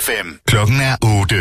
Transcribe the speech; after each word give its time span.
FM. 0.00 0.28
Klokken 0.46 0.76
er 0.80 0.96
8. 1.20 1.36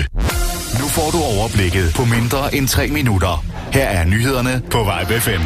Nu 0.80 0.88
får 0.88 1.10
du 1.12 1.18
overblikket 1.18 1.94
på 1.96 2.06
mindre 2.06 2.56
end 2.56 2.68
3 2.68 2.88
minutter. 2.88 3.46
Her 3.72 3.86
er 3.86 4.06
nyhederne 4.06 4.62
på 4.72 4.78
Vibe 4.78 5.22
FM. 5.22 5.42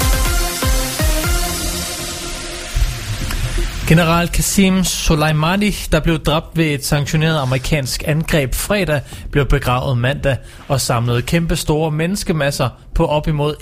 General 3.88 4.28
Qasim 4.28 4.84
Soleimani, 4.84 5.72
der 5.92 6.00
blev 6.00 6.20
dræbt 6.20 6.58
ved 6.58 6.66
et 6.66 6.86
sanktioneret 6.86 7.40
amerikansk 7.42 8.04
angreb 8.08 8.54
fredag, 8.54 9.02
blev 9.32 9.46
begravet 9.46 9.98
mandag 9.98 10.38
og 10.68 10.82
samlede 10.82 11.22
kæmpe 11.22 11.56
store 11.56 11.92
menneskemasser 11.92 12.70
på 12.96 13.06
op 13.06 13.28
imod 13.28 13.56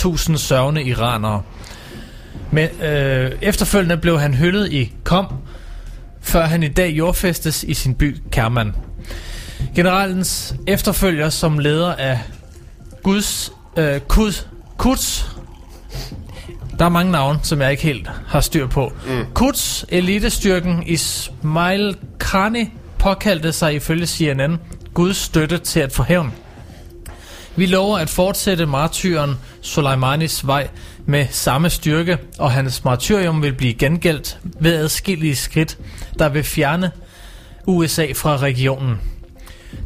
100.000 0.00 0.36
sørgende 0.36 0.82
iranere. 0.82 1.42
Men 2.50 2.68
øh, 2.82 3.32
efterfølgende 3.42 3.96
blev 3.96 4.20
han 4.20 4.34
hyldet 4.34 4.72
i 4.72 4.92
Kom, 5.04 5.26
før 6.26 6.46
han 6.46 6.62
i 6.62 6.68
dag 6.68 6.90
jordfæstes 6.90 7.62
i 7.62 7.74
sin 7.74 7.94
by 7.94 8.16
Kerman. 8.32 8.74
Generalens 9.74 10.54
efterfølger 10.66 11.30
som 11.30 11.58
leder 11.58 11.94
af 11.94 12.20
Guds 13.02 13.52
øh, 13.76 14.00
Kud, 14.00 14.32
Kuds 14.76 15.36
der 16.78 16.84
er 16.84 16.88
mange 16.88 17.12
navne, 17.12 17.40
som 17.42 17.60
jeg 17.60 17.70
ikke 17.70 17.82
helt 17.82 18.10
har 18.26 18.40
styr 18.40 18.66
på. 18.66 18.92
Mm. 19.06 19.24
Quds 19.38 19.84
elitestyrken 19.88 20.82
Ismail 20.86 21.96
Khani 22.18 22.72
påkaldte 22.98 23.52
sig 23.52 23.74
ifølge 23.74 24.06
CNN 24.06 24.58
Guds 24.94 25.16
støtte 25.16 25.58
til 25.58 25.80
at 25.80 25.92
få 25.92 26.02
hævn. 26.02 26.32
Vi 27.56 27.66
lover 27.66 27.98
at 27.98 28.10
fortsætte 28.10 28.66
martyren 28.66 29.38
Soleimanis 29.60 30.46
vej 30.46 30.68
med 31.06 31.26
samme 31.30 31.70
styrke, 31.70 32.18
og 32.38 32.52
hans 32.52 32.84
martyrium 32.84 33.42
vil 33.42 33.52
blive 33.52 33.74
gengældt 33.74 34.38
ved 34.60 34.74
adskillige 34.74 35.36
skridt, 35.36 35.78
der 36.18 36.28
vil 36.28 36.44
fjerne 36.44 36.90
USA 37.66 38.06
fra 38.14 38.36
regionen. 38.36 39.00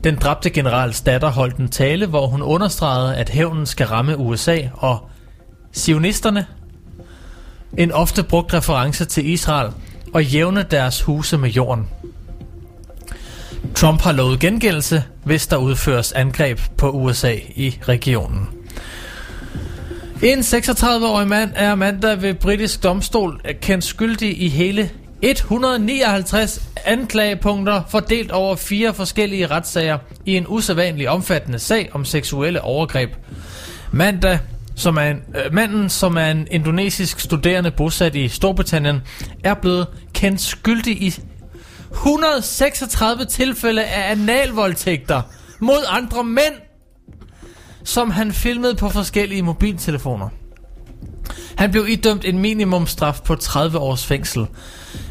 Den 0.04 0.16
dræbte 0.16 0.50
generals 0.50 1.00
datter 1.00 1.28
holdt 1.28 1.56
en 1.56 1.68
tale, 1.68 2.06
hvor 2.06 2.26
hun 2.26 2.42
understregede, 2.42 3.16
at 3.16 3.28
hævnen 3.28 3.66
skal 3.66 3.86
ramme 3.86 4.16
USA 4.16 4.58
og 4.74 5.10
sionisterne 5.72 6.46
en 7.78 7.92
ofte 7.92 8.22
brugt 8.22 8.54
reference 8.54 9.04
til 9.04 9.28
Israel, 9.28 9.72
og 10.14 10.24
jævne 10.24 10.62
deres 10.70 11.02
huse 11.02 11.38
med 11.38 11.50
jorden. 11.50 11.88
Trump 13.74 14.00
har 14.00 14.12
lovet 14.12 14.40
gengældelse, 14.40 15.04
hvis 15.24 15.46
der 15.46 15.56
udføres 15.56 16.12
angreb 16.12 16.60
på 16.78 16.90
USA 16.90 17.34
i 17.56 17.78
regionen. 17.88 18.48
En 20.22 20.38
36-årig 20.38 21.28
mand 21.28 21.50
er 21.54 21.74
mandag 21.74 22.22
ved 22.22 22.34
britisk 22.34 22.82
domstol 22.82 23.40
kendt 23.62 23.84
skyldig 23.84 24.42
i 24.42 24.48
hele 24.48 24.90
159 25.22 26.62
anklagepunkter 26.84 27.82
fordelt 27.88 28.30
over 28.30 28.56
fire 28.56 28.94
forskellige 28.94 29.46
retssager 29.46 29.98
i 30.26 30.36
en 30.36 30.44
usædvanlig 30.48 31.08
omfattende 31.08 31.58
sag 31.58 31.88
om 31.92 32.04
seksuelle 32.04 32.60
overgreb. 32.60 33.10
Mandag 33.92 34.38
som 34.76 34.96
er 34.96 35.02
en, 35.02 35.22
øh, 35.36 35.54
manden, 35.54 35.88
som 35.88 36.16
er 36.16 36.26
en 36.26 36.48
indonesisk 36.50 37.20
studerende 37.20 37.70
bosat 37.70 38.14
i 38.14 38.28
Storbritannien, 38.28 39.00
er 39.44 39.54
blevet 39.54 39.86
kendt 40.14 40.40
skyldig 40.40 41.02
i 41.02 41.14
136 41.92 43.24
tilfælde 43.24 43.84
af 43.84 44.10
analvoldtægter 44.10 45.22
mod 45.60 45.84
andre 45.88 46.24
mænd, 46.24 46.54
som 47.84 48.10
han 48.10 48.32
filmede 48.32 48.74
på 48.74 48.88
forskellige 48.88 49.42
mobiltelefoner. 49.42 50.28
Han 51.56 51.70
blev 51.70 51.86
idømt 51.88 52.24
en 52.24 52.38
minimumstraf 52.38 53.20
på 53.24 53.34
30 53.34 53.78
års 53.78 54.06
fængsel. 54.06 54.46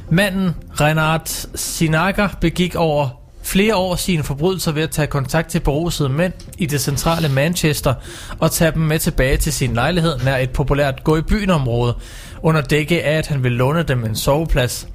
Manden, 0.09 0.56
Renard 0.81 1.47
Sinaga, 1.56 2.28
begik 2.41 2.75
over 2.75 3.09
flere 3.44 3.75
år 3.75 3.96
sine 3.96 4.24
forbrydelser 4.24 4.72
ved 4.72 4.84
at 4.84 4.90
tage 4.90 5.08
kontakt 5.08 5.50
til 5.50 5.59
berusede 5.59 6.09
mænd 6.09 6.34
i 6.58 6.66
det 6.66 6.81
centrale 6.81 7.29
Manchester 7.29 7.94
og 8.40 8.52
tage 8.52 8.72
dem 8.72 8.81
med 8.81 9.00
tilbage 9.00 9.38
til 9.38 9.53
sin 9.53 9.74
lejlighed 9.74 10.18
nær 10.24 10.38
et 10.38 10.50
populært 10.50 11.03
gå 11.03 11.18
i 11.18 11.22
byen 11.22 11.50
område, 11.50 11.96
under 12.44 12.62
dække 12.62 13.03
af, 13.03 13.18
at 13.18 13.28
han 13.28 13.44
ville 13.44 13.58
låne 13.58 13.84
dem 13.84 14.06
en 14.06 14.16
soveplads. 14.16 14.88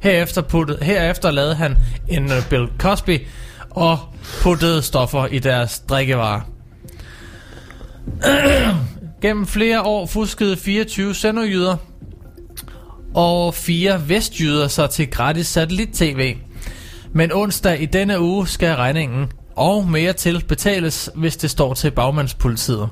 Herefter, 0.00 0.42
puttede, 0.42 0.84
herefter 0.84 1.30
lavede 1.30 1.54
han 1.54 1.76
en 2.08 2.32
øh, 2.32 2.48
Bill 2.50 2.68
Cosby 2.78 3.26
og 3.70 3.98
puttede 4.40 4.82
stoffer 4.82 5.26
i 5.26 5.38
deres 5.38 5.78
drikkevarer. 5.78 6.40
Gennem 9.22 9.46
flere 9.46 9.82
år 9.82 10.06
fuskede 10.06 10.56
24 10.56 11.14
sønderjyder 11.14 11.76
og 13.14 13.54
fire 13.54 14.08
vestjyder 14.08 14.68
sig 14.68 14.90
til 14.90 15.10
gratis 15.10 15.46
satellit-tv. 15.46 16.36
Men 17.12 17.32
onsdag 17.32 17.82
i 17.82 17.86
denne 17.86 18.20
uge 18.20 18.48
skal 18.48 18.74
regningen 18.76 19.32
og 19.56 19.88
mere 19.88 20.12
til 20.12 20.44
betales, 20.48 21.10
hvis 21.14 21.36
det 21.36 21.50
står 21.50 21.74
til 21.74 21.90
bagmandspolitiet. 21.90 22.88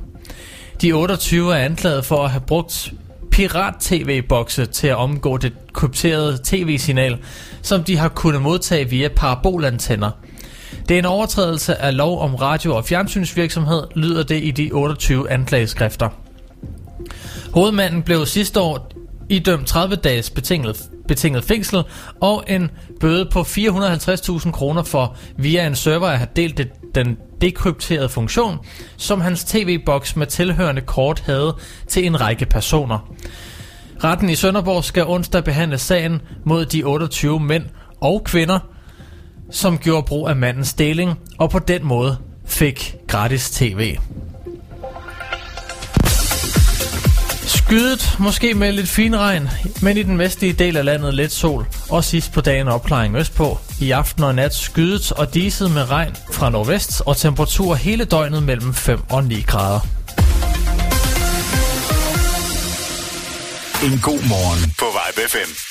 De 0.82 0.92
28 0.92 1.54
er 1.54 1.58
anklaget 1.58 2.04
for 2.04 2.24
at 2.24 2.30
have 2.30 2.42
brugt 2.46 2.92
pirat-tv-bokse 3.30 4.66
til 4.66 4.86
at 4.86 4.96
omgå 4.96 5.36
det 5.36 5.52
krypterede 5.72 6.38
tv-signal, 6.44 7.18
som 7.62 7.84
de 7.84 7.96
har 7.96 8.08
kunnet 8.08 8.42
modtage 8.42 8.90
via 8.90 9.08
parabolantenner. 9.08 10.10
Det 10.90 10.96
er 10.96 10.98
en 10.98 11.06
overtrædelse 11.06 11.82
af 11.82 11.96
lov 11.96 12.20
om 12.20 12.34
radio- 12.34 12.76
og 12.76 12.84
fjernsynsvirksomhed, 12.84 13.82
lyder 13.94 14.22
det 14.22 14.44
i 14.44 14.50
de 14.50 14.70
28 14.72 15.30
anklageskrifter. 15.30 16.08
Hovedmanden 17.54 18.02
blev 18.02 18.26
sidste 18.26 18.60
år 18.60 18.90
idømt 19.28 19.66
30 19.66 19.96
dages 19.96 20.30
betinget 20.30 20.90
betinget 21.08 21.44
fængsel 21.44 21.82
og 22.20 22.44
en 22.48 22.70
bøde 23.00 23.28
på 23.32 23.40
450.000 23.40 24.50
kroner 24.50 24.82
for 24.82 25.16
via 25.36 25.66
en 25.66 25.74
server 25.74 26.08
at 26.08 26.18
have 26.18 26.28
delt 26.36 26.58
det, 26.58 26.68
den 26.94 27.16
dekrypterede 27.40 28.08
funktion, 28.08 28.58
som 28.96 29.20
hans 29.20 29.44
tv-boks 29.44 30.16
med 30.16 30.26
tilhørende 30.26 30.82
kort 30.82 31.20
havde 31.26 31.56
til 31.88 32.06
en 32.06 32.20
række 32.20 32.46
personer. 32.46 33.14
Retten 34.04 34.28
i 34.28 34.34
Sønderborg 34.34 34.84
skal 34.84 35.06
onsdag 35.06 35.44
behandle 35.44 35.78
sagen 35.78 36.20
mod 36.44 36.66
de 36.66 36.82
28 36.82 37.40
mænd 37.40 37.64
og 38.00 38.24
kvinder, 38.24 38.58
som 39.50 39.78
gjorde 39.78 40.06
brug 40.06 40.28
af 40.28 40.36
mandens 40.36 40.74
deling, 40.74 41.18
og 41.38 41.50
på 41.50 41.58
den 41.58 41.84
måde 41.84 42.16
fik 42.46 42.94
gratis 43.08 43.50
tv. 43.50 43.96
Skydet, 47.46 48.16
måske 48.18 48.54
med 48.54 48.72
lidt 48.72 48.88
fin 48.88 49.18
regn, 49.18 49.48
men 49.82 49.96
i 49.96 50.02
den 50.02 50.18
vestlige 50.18 50.52
del 50.52 50.76
af 50.76 50.84
landet 50.84 51.14
let 51.14 51.32
sol, 51.32 51.66
og 51.90 52.04
sidst 52.04 52.32
på 52.32 52.40
dagen 52.40 52.68
opklaring 52.68 53.16
østpå. 53.16 53.58
I 53.80 53.90
aften 53.90 54.24
og 54.24 54.34
nat 54.34 54.54
skydet 54.54 55.12
og 55.12 55.34
diset 55.34 55.70
med 55.70 55.90
regn 55.90 56.16
fra 56.32 56.50
nordvest, 56.50 57.02
og 57.06 57.16
temperatur 57.16 57.74
hele 57.74 58.04
døgnet 58.04 58.42
mellem 58.42 58.74
5 58.74 59.00
og 59.10 59.24
9 59.24 59.40
grader. 59.40 59.80
En 63.84 64.00
god 64.02 64.28
morgen 64.28 64.74
på 64.78 64.84
Vibe 64.84 65.28
5. 65.28 65.69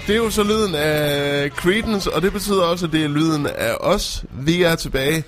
og 0.00 0.06
det 0.06 0.12
er 0.12 0.16
jo 0.16 0.30
så 0.30 0.42
lyden 0.42 0.74
af 0.74 1.50
Creedence, 1.50 2.12
og 2.14 2.22
det 2.22 2.32
betyder 2.32 2.62
også, 2.62 2.86
at 2.86 2.92
det 2.92 3.04
er 3.04 3.08
lyden 3.08 3.46
af 3.46 3.74
os. 3.80 4.24
Vi 4.32 4.62
er 4.62 4.74
tilbage. 4.74 5.24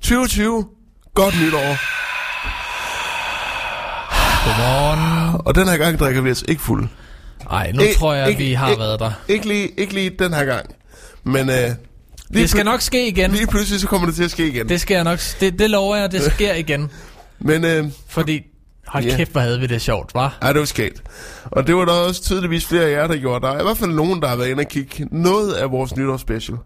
2020. 0.00 0.66
Godt 1.14 1.34
nytår. 1.44 1.76
Godmorgen. 4.44 5.40
Og 5.44 5.54
den 5.54 5.68
her 5.68 5.76
gang 5.76 5.98
drikker 5.98 6.20
vi 6.22 6.30
os 6.30 6.44
ikke 6.48 6.62
fuld. 6.62 6.88
Ej, 7.50 7.72
nu 7.72 7.82
Ik- 7.82 7.98
tror 7.98 8.14
jeg, 8.14 8.28
ikke- 8.28 8.38
vi 8.44 8.52
har 8.52 8.68
ikke- 8.68 8.80
været 8.80 9.00
der. 9.00 9.10
Ikke 9.28 9.48
lige, 9.48 9.68
ikke 9.80 9.94
lige 9.94 10.10
den 10.18 10.34
her 10.34 10.44
gang. 10.44 10.66
Men 11.24 11.50
øh, 11.50 11.56
lige, 11.56 11.74
Det 12.42 12.50
skal 12.50 12.64
nok 12.64 12.80
ske 12.80 13.08
igen. 13.08 13.30
lige 13.32 13.46
pludselig 13.46 13.80
så 13.80 13.86
kommer 13.86 14.06
det 14.06 14.16
til 14.16 14.24
at 14.24 14.30
ske 14.30 14.48
igen. 14.48 14.68
Det 14.68 14.80
skal 14.80 14.94
jeg 14.94 15.04
nok... 15.04 15.18
Det, 15.40 15.58
det 15.58 15.70
lover 15.70 15.96
jeg, 15.96 16.12
det 16.12 16.22
sker 16.32 16.54
igen. 16.54 16.90
Men 17.38 17.64
øh, 17.64 17.84
Fordi, 18.08 18.40
hold 18.88 19.04
Ja. 19.04 19.16
kæft, 19.16 19.32
hvor 19.32 19.40
havde 19.40 19.60
vi 19.60 19.66
det 19.66 19.82
sjovt, 19.82 20.14
var? 20.14 20.38
ej, 20.42 20.52
det 20.52 20.58
var 20.60 20.66
skægt. 20.66 21.02
Og 21.44 21.66
det 21.66 21.76
var 21.76 21.84
der 21.84 21.92
også 21.92 22.22
tydeligvis 22.22 22.66
flere 22.66 22.82
af 22.84 22.92
jer, 22.92 23.06
der 23.06 23.16
gjorde. 23.16 23.46
Der 23.46 23.52
er 23.52 23.60
i 23.60 23.62
hvert 23.62 23.76
fald 23.78 23.90
nogen, 23.90 24.22
der 24.22 24.28
har 24.28 24.36
været 24.36 24.48
inde 24.48 24.60
og 24.60 24.66
kigge 24.68 25.06
noget 25.10 25.52
af 25.52 25.70
vores 25.70 25.96
nytårsspecial. 25.96 26.58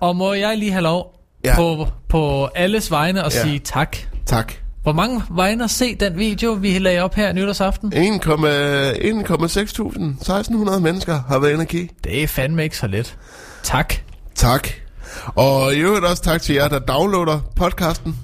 Og 0.00 0.16
må 0.16 0.32
jeg 0.32 0.58
lige 0.58 0.72
have 0.72 0.82
lov 0.82 1.14
Ja. 1.44 1.56
på, 1.56 1.86
på 2.08 2.44
alles 2.54 2.90
vegne 2.90 3.24
at 3.24 3.34
Ja. 3.34 3.42
sige 3.42 3.58
tak. 3.58 3.96
Tak. 4.26 4.52
Hvor 4.82 4.92
mange 4.92 5.22
var 5.30 5.46
inde 5.46 5.64
at 5.64 5.70
se 5.70 5.94
den 5.94 6.18
video, 6.18 6.52
vi 6.52 6.78
lagde 6.78 7.00
op 7.00 7.14
her 7.14 7.32
nytårsaften? 7.32 7.92
1,6.000, 7.92 7.98
1600 10.20 10.80
mennesker 10.80 11.20
har 11.28 11.38
været 11.38 11.52
inde 11.52 11.62
og 11.62 11.66
kigge. 11.68 11.94
Det 12.04 12.22
er 12.22 12.26
fandme 12.26 12.64
ikke 12.64 12.78
så 12.78 12.86
let. 12.86 13.16
Tak. 13.62 13.94
Tak. 14.34 14.68
Og 15.26 15.74
i 15.74 15.78
øvrigt 15.78 16.04
også 16.04 16.22
tak 16.22 16.42
til 16.42 16.54
jer, 16.54 16.68
der 16.68 16.78
downloader 16.78 17.40
podcasten. 17.56 18.16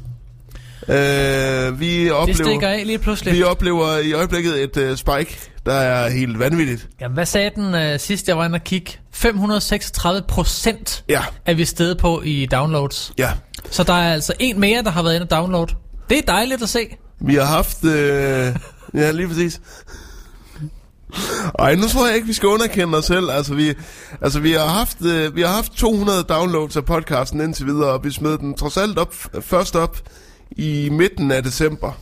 Øh, 0.88 1.81
vi 1.81 2.05
Det 2.05 2.12
oplever, 2.12 2.35
stikker 2.44 2.69
af 2.69 2.87
lige 2.87 2.99
pludselig. 2.99 3.35
vi 3.35 3.43
oplever 3.43 3.96
i 3.99 4.12
øjeblikket 4.12 4.62
et 4.62 4.90
uh, 4.90 4.96
spike, 4.96 5.38
der 5.67 5.73
er 5.75 6.08
helt 6.11 6.38
vanvittigt. 6.38 6.88
Jamen, 7.00 7.14
hvad 7.14 7.26
sagde 7.26 7.50
den 7.55 7.75
uh, 7.94 8.00
sidst, 8.00 8.29
jeg 8.29 8.38
var 8.38 8.44
inde 8.44 8.56
og 8.56 8.64
kigge? 8.64 8.93
536 9.12 10.23
procent 10.29 11.05
Ja, 11.08 11.23
er 11.46 11.55
vi 11.55 11.64
stedet 11.64 11.99
på 11.99 12.23
i 12.25 12.46
downloads. 12.46 13.12
ja. 13.19 13.31
Så 13.70 13.82
der 13.82 13.93
er 13.93 14.12
altså 14.12 14.32
en 14.38 14.61
mere, 14.61 14.82
der 14.82 14.90
har 14.90 15.02
været 15.02 15.14
inde 15.14 15.25
og 15.25 15.31
download. 15.31 15.67
Det 16.11 16.19
er 16.19 16.23
dejligt 16.23 16.62
at 16.62 16.69
se. 16.69 16.96
Vi 17.20 17.34
har 17.34 17.44
haft... 17.44 17.84
Øh, 17.84 18.55
ja, 18.94 19.11
lige 19.11 19.29
præcis. 19.29 19.61
Ej, 21.58 21.75
nu 21.75 21.88
tror 21.88 22.06
jeg 22.06 22.14
ikke, 22.17 22.26
vi 22.26 22.32
skal 22.32 22.49
underkende 22.49 22.99
os 22.99 23.05
selv. 23.05 23.31
Altså, 23.31 23.55
vi, 23.55 23.75
altså, 24.20 24.41
vi, 24.41 24.52
har 24.52 24.67
haft, 24.67 25.05
øh, 25.05 25.37
vi 25.37 25.43
har 25.43 25.49
haft 25.49 25.73
200 25.73 26.23
downloads 26.23 26.76
af 26.76 26.84
podcasten 26.84 27.41
indtil 27.41 27.67
videre, 27.67 27.88
og 27.93 28.05
vi 28.05 28.11
smed 28.11 28.38
den 28.38 28.55
trods 28.55 28.76
alt 28.76 28.99
op, 28.99 29.14
først 29.41 29.76
op 29.76 29.96
i 30.50 30.88
midten 30.92 31.30
af 31.30 31.42
december. 31.42 31.92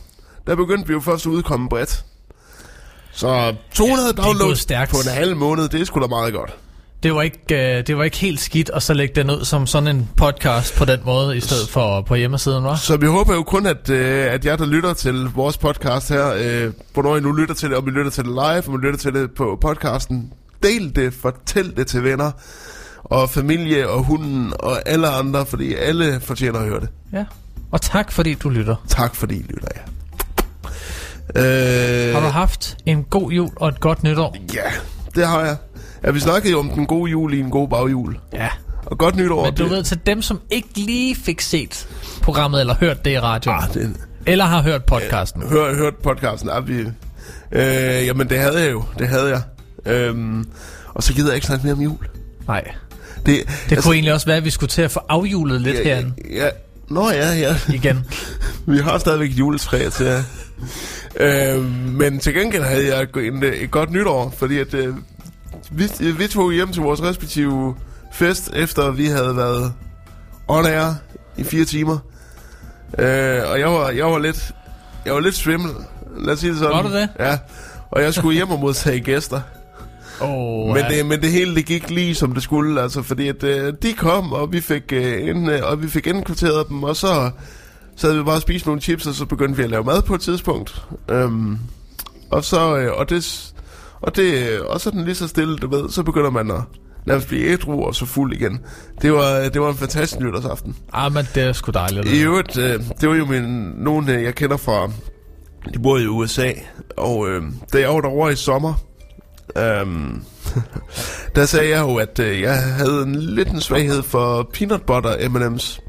Der 0.47 0.55
begyndte 0.55 0.87
vi 0.87 0.93
jo 0.93 0.99
først 0.99 1.25
at 1.25 1.29
udkomme 1.29 1.69
bredt. 1.69 2.05
Så 3.11 3.55
200 3.73 4.07
det 4.07 4.19
er 4.19 4.23
gået 4.23 4.25
downloads 4.25 4.59
stærkt. 4.59 4.91
på 4.91 4.97
en 4.97 5.13
halv 5.13 5.35
måned, 5.35 5.69
det 5.69 5.81
er 5.81 5.85
sgu 5.85 6.01
da 6.01 6.07
meget 6.07 6.33
godt. 6.33 6.55
Det 7.03 7.15
var, 7.15 7.21
ikke, 7.21 7.39
uh, 7.51 7.87
det 7.87 7.97
var 7.97 8.03
ikke 8.03 8.17
helt 8.17 8.39
skidt 8.39 8.69
at 8.73 8.83
så 8.83 8.93
lægge 8.93 9.15
den 9.15 9.29
ud 9.29 9.45
som 9.45 9.67
sådan 9.67 9.95
en 9.95 10.09
podcast 10.17 10.75
på 10.75 10.85
den 10.85 10.99
måde, 11.05 11.37
i 11.37 11.39
stedet 11.39 11.69
for 11.69 12.01
på 12.01 12.15
hjemmesiden, 12.15 12.63
var? 12.63 12.75
Så 12.75 12.97
vi 12.97 13.05
håber 13.05 13.33
jo 13.33 13.43
kun, 13.43 13.65
at, 13.65 13.89
øh, 13.89 14.33
at 14.33 14.45
jer, 14.45 14.55
der 14.55 14.65
lytter 14.65 14.93
til 14.93 15.23
vores 15.35 15.57
podcast 15.57 16.09
her, 16.09 16.33
øh, 16.37 16.73
hvornår 16.93 17.17
I 17.17 17.19
nu 17.19 17.31
lytter 17.31 17.55
til 17.55 17.69
det, 17.69 17.77
om 17.77 17.87
I 17.87 17.91
lytter 17.91 18.11
til 18.11 18.23
det 18.23 18.31
live, 18.31 18.67
om 18.67 18.73
I 18.73 18.85
lytter 18.85 18.99
til 18.99 19.13
det 19.13 19.31
på 19.31 19.57
podcasten, 19.61 20.33
del 20.63 20.95
det, 20.95 21.13
fortæl 21.13 21.75
det 21.77 21.87
til 21.87 22.03
venner, 22.03 22.31
og 23.03 23.29
familie, 23.29 23.89
og 23.89 24.03
hunden, 24.03 24.53
og 24.59 24.89
alle 24.89 25.07
andre, 25.07 25.45
fordi 25.45 25.73
alle 25.73 26.19
fortjener 26.19 26.59
at 26.59 26.65
høre 26.65 26.79
det. 26.79 26.89
Ja. 27.13 27.25
Og 27.71 27.81
tak, 27.81 28.11
fordi 28.11 28.33
du 28.33 28.49
lytter. 28.49 28.75
Tak 28.87 29.15
fordi 29.15 29.35
I 29.35 29.41
lytter, 29.49 29.67
ja. 29.75 29.81
Øh, 31.35 32.13
Har 32.13 32.19
du 32.21 32.27
haft 32.27 32.77
en 32.85 33.03
god 33.03 33.31
jul 33.31 33.49
og 33.55 33.69
et 33.69 33.79
godt 33.79 34.03
nytår? 34.03 34.35
Ja, 34.53 34.61
det 35.15 35.27
har 35.27 35.45
jeg. 35.45 35.55
Ja, 36.03 36.11
vi 36.11 36.19
snakkede 36.19 36.51
jo 36.51 36.59
om 36.59 36.69
den 36.69 36.85
gode 36.85 37.11
jul 37.11 37.33
i 37.33 37.39
en 37.39 37.49
god 37.49 37.67
bagjul. 37.67 38.17
Ja. 38.33 38.49
Og 38.85 38.97
godt 38.97 39.15
nytår. 39.15 39.45
Men 39.45 39.53
du 39.55 39.63
det- 39.63 39.71
ved, 39.71 39.83
til 39.83 39.99
dem, 40.05 40.21
som 40.21 40.39
ikke 40.51 40.67
lige 40.75 41.15
fik 41.15 41.41
set 41.41 41.87
programmet, 42.21 42.59
eller 42.59 42.75
hørt 42.75 43.05
det 43.05 43.11
i 43.11 43.19
radioen, 43.19 43.57
Ah, 43.63 43.73
det, 43.73 43.95
eller 44.25 44.45
har 44.45 44.61
hørt 44.61 44.83
podcasten. 44.85 45.41
Hør, 45.49 45.75
hørt 45.75 45.95
podcasten. 46.03 46.49
Ja, 46.49 46.59
vi, 46.59 46.73
øh, 47.51 48.05
jamen, 48.05 48.29
det 48.29 48.39
havde 48.39 48.61
jeg 48.63 48.71
jo. 48.71 48.83
Det 48.99 49.07
havde 49.07 49.27
jeg. 49.29 49.41
Øhm, 49.93 50.45
og 50.93 51.03
så 51.03 51.13
gider 51.13 51.27
jeg 51.27 51.35
ikke 51.35 51.47
snakke 51.47 51.63
mere 51.65 51.73
om 51.73 51.81
jul. 51.81 52.07
Nej. 52.47 52.63
Det, 53.25 53.49
Det 53.69 53.83
kunne 53.83 53.93
egentlig 53.93 54.13
også 54.13 54.25
være, 54.25 54.37
at 54.37 54.45
vi 54.45 54.49
skulle 54.49 54.69
til 54.69 54.81
at 54.81 54.91
få 54.91 54.99
afjulet 55.09 55.61
lidt 55.61 55.75
Altså- 55.77 55.89
ja, 55.89 55.95
herinde 55.95 56.13
ja, 56.35 56.49
Nå 56.89 57.09
ja, 57.09 57.33
ja. 57.33 57.55
igen. 57.73 58.05
Vi 58.65 58.77
har 58.77 58.97
stadigvæk 58.97 59.29
et 59.31 59.39
juletræ 59.39 59.89
til 59.89 60.05
jer. 60.05 60.23
øhm, 61.19 61.65
men 61.69 62.19
til 62.19 62.33
gengæld 62.33 62.63
havde 62.63 62.95
jeg 62.95 63.07
en, 63.17 63.43
et 63.43 63.71
godt 63.71 63.91
nytår, 63.91 64.33
fordi 64.37 64.59
at, 64.59 64.73
øh, 64.73 64.95
vi, 65.71 65.89
vi 66.17 66.27
tog 66.27 66.51
hjem 66.51 66.71
til 66.71 66.81
vores 66.81 67.03
respektive 67.03 67.75
fest, 68.13 68.51
efter 68.53 68.91
vi 68.91 69.05
havde 69.05 69.35
været 69.35 69.73
on 70.47 70.65
air 70.65 70.93
i 71.37 71.43
fire 71.43 71.65
timer. 71.65 71.97
Øh, 72.99 73.41
og 73.51 73.59
jeg 73.59 73.67
var, 73.67 73.89
jeg 73.89 74.05
var 74.05 74.19
lidt 74.19 74.53
jeg 75.05 75.13
var 75.13 75.19
lidt 75.19 75.35
svimmel. 75.35 75.71
Lad 76.17 76.33
os 76.33 76.39
sige 76.39 76.49
det 76.49 76.59
sådan. 76.59 76.75
Var 76.75 76.81
du 76.81 76.93
det? 76.93 77.09
Ja. 77.19 77.37
Og 77.91 78.01
jeg 78.01 78.13
skulle 78.13 78.35
hjem 78.35 78.49
og 78.51 78.59
modtage 78.59 78.99
gæster. 78.99 79.41
Oh, 80.21 80.73
Men, 80.73 80.83
det, 80.89 81.05
men 81.05 81.21
det 81.21 81.31
hele 81.31 81.55
det 81.55 81.65
gik 81.65 81.89
lige 81.89 82.15
som 82.15 82.33
det 82.33 82.43
skulle, 82.43 82.81
altså, 82.81 83.01
fordi 83.01 83.27
at, 83.27 83.43
øh, 83.43 83.73
de 83.81 83.93
kom, 83.93 84.33
og 84.33 84.53
vi 84.53 84.61
fik, 84.61 84.83
øh, 84.93 85.27
ind, 85.29 85.51
øh, 85.51 85.59
og 85.63 85.83
vi 85.83 85.87
fik 85.87 86.07
indkvarteret 86.07 86.69
dem, 86.69 86.83
og 86.83 86.95
så 86.95 87.31
sad 87.95 88.17
vi 88.17 88.23
bare 88.23 88.35
og 88.35 88.41
spiste 88.41 88.67
nogle 88.67 88.81
chips, 88.81 89.07
og 89.07 89.13
så 89.13 89.25
begyndte 89.25 89.57
vi 89.57 89.63
at 89.63 89.69
lave 89.69 89.83
mad 89.83 90.01
på 90.01 90.15
et 90.15 90.21
tidspunkt. 90.21 90.81
Øhm, 91.09 91.57
og 92.31 92.43
så, 92.43 92.77
øh, 92.77 92.91
og 92.97 93.09
det, 93.09 93.53
og 94.01 94.15
det, 94.15 94.59
og 94.59 94.81
så 94.81 94.89
er 94.89 94.91
den 94.91 95.05
lige 95.05 95.15
så 95.15 95.27
stille, 95.27 95.57
du 95.57 95.67
ved, 95.69 95.89
så 95.89 96.03
begynder 96.03 96.29
man 96.29 96.51
at 96.51 96.61
nærmest 97.05 97.27
blive 97.27 97.47
ædru 97.47 97.83
og 97.83 97.95
så 97.95 98.05
fuld 98.05 98.33
igen. 98.33 98.59
Det 99.01 99.13
var, 99.13 99.49
det 99.53 99.61
var 99.61 99.69
en 99.69 99.77
fantastisk 99.77 100.19
nytårsaften. 100.21 100.75
Ah, 100.93 101.13
men 101.13 101.25
det 101.35 101.43
er 101.43 101.53
sgu 101.53 101.71
dejligt. 101.71 102.07
I 102.07 102.21
øvrigt, 102.21 102.57
øh, 102.57 102.79
det 103.01 103.09
var 103.09 103.15
jo 103.15 103.25
min, 103.25 103.43
nogen, 103.77 104.09
øh, 104.09 104.23
jeg 104.23 104.35
kender 104.35 104.57
fra, 104.57 104.91
de 105.73 105.79
bor 105.79 105.97
i 105.97 106.07
USA, 106.07 106.51
og 106.97 107.29
øh, 107.29 107.43
da 107.73 107.79
jeg 107.79 107.89
var 107.89 108.01
derovre 108.01 108.33
i 108.33 108.35
sommer, 108.35 108.73
øh, 109.55 109.85
der 111.35 111.45
sagde 111.45 111.69
jeg 111.69 111.81
jo, 111.81 111.95
at 111.95 112.19
øh, 112.19 112.41
jeg 112.41 112.63
havde 112.63 113.01
en 113.01 113.15
lidt 113.15 113.47
en 113.47 113.61
svaghed 113.61 114.03
for 114.03 114.49
peanut 114.53 114.81
butter 114.81 115.29
M&M's. 115.29 115.79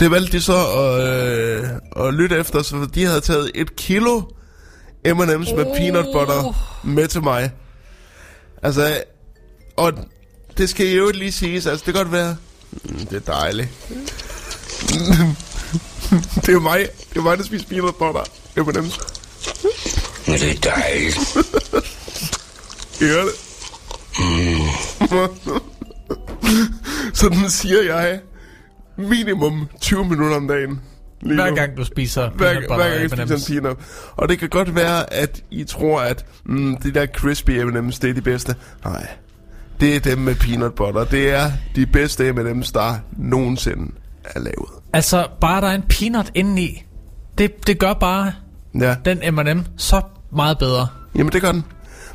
Det 0.00 0.10
valgte 0.10 0.32
de 0.32 0.40
så 0.40 0.66
at, 0.66 1.02
øh, 1.06 1.68
at 2.06 2.14
lytte 2.14 2.36
efter, 2.36 2.62
så 2.62 2.88
de 2.94 3.04
havde 3.04 3.20
taget 3.20 3.50
et 3.54 3.76
kilo 3.76 4.20
M&M's 5.06 5.56
med 5.56 5.76
peanut 5.76 6.06
butter 6.12 6.66
med 6.84 7.08
til 7.08 7.22
mig. 7.22 7.52
Altså, 8.62 9.02
og 9.76 9.92
det 10.58 10.68
skal 10.68 10.86
jo 10.86 11.10
lige 11.10 11.32
siges, 11.32 11.66
altså 11.66 11.84
det 11.86 11.94
kan 11.94 12.02
godt 12.04 12.12
være, 12.12 12.36
mm, 12.72 13.06
det 13.06 13.16
er 13.16 13.32
dejligt. 13.32 13.68
det 16.34 16.48
er 16.48 16.52
jo 16.52 16.60
mig, 16.60 16.88
det 17.10 17.16
er 17.16 17.22
mig, 17.22 17.38
der 17.38 17.44
spiser 17.44 17.66
peanut 17.68 17.94
butter 17.96 18.22
M&M's. 18.56 19.22
Det 20.26 20.66
er 20.66 20.70
dejligt. 20.70 21.36
Hører 23.02 23.24
det? 23.24 23.34
Sådan 27.14 27.48
siger 27.50 27.82
jeg 27.82 28.20
minimum 28.98 29.68
20 29.80 30.04
minutter 30.04 30.36
om 30.36 30.48
dagen. 30.48 30.80
Lige 31.22 31.34
Hver 31.34 31.54
gang 31.54 31.76
du 31.76 31.84
spiser 31.84 32.30
hver, 32.30 32.46
peanut 32.46 32.62
butter 32.68 32.76
hver 32.76 32.88
gang 32.90 33.00
jeg 33.02 33.10
spiser 33.10 33.54
en 33.56 33.62
peanut. 33.62 33.78
Og 34.16 34.28
det 34.28 34.38
kan 34.38 34.48
godt 34.48 34.74
være, 34.74 35.12
at 35.12 35.42
I 35.50 35.64
tror, 35.64 36.00
at 36.00 36.24
mm, 36.44 36.76
de 36.76 36.94
der 36.94 37.06
crispy 37.06 37.50
M&M's, 37.50 37.98
det 38.02 38.10
er 38.10 38.14
de 38.14 38.22
bedste. 38.22 38.54
Nej, 38.84 39.06
det 39.80 39.96
er 39.96 40.00
dem 40.00 40.18
med 40.18 40.34
peanut 40.34 40.74
butter. 40.74 41.04
Det 41.04 41.30
er 41.30 41.50
de 41.76 41.86
bedste 41.86 42.32
M&M's, 42.32 42.70
der 42.74 42.94
nogensinde 43.18 43.92
er 44.24 44.40
lavet. 44.40 44.68
Altså, 44.92 45.28
bare 45.40 45.60
der 45.60 45.68
er 45.68 45.74
en 45.74 45.84
peanut 45.88 46.30
indeni, 46.34 46.84
det, 47.38 47.66
det 47.66 47.78
gør 47.78 47.92
bare 47.92 48.32
Ja, 48.80 48.96
den 49.04 49.34
M&M 49.34 49.64
så 49.76 50.00
meget 50.32 50.58
bedre. 50.58 50.86
jamen 51.14 51.32
det 51.32 51.42
gør 51.42 51.52
den. 51.52 51.64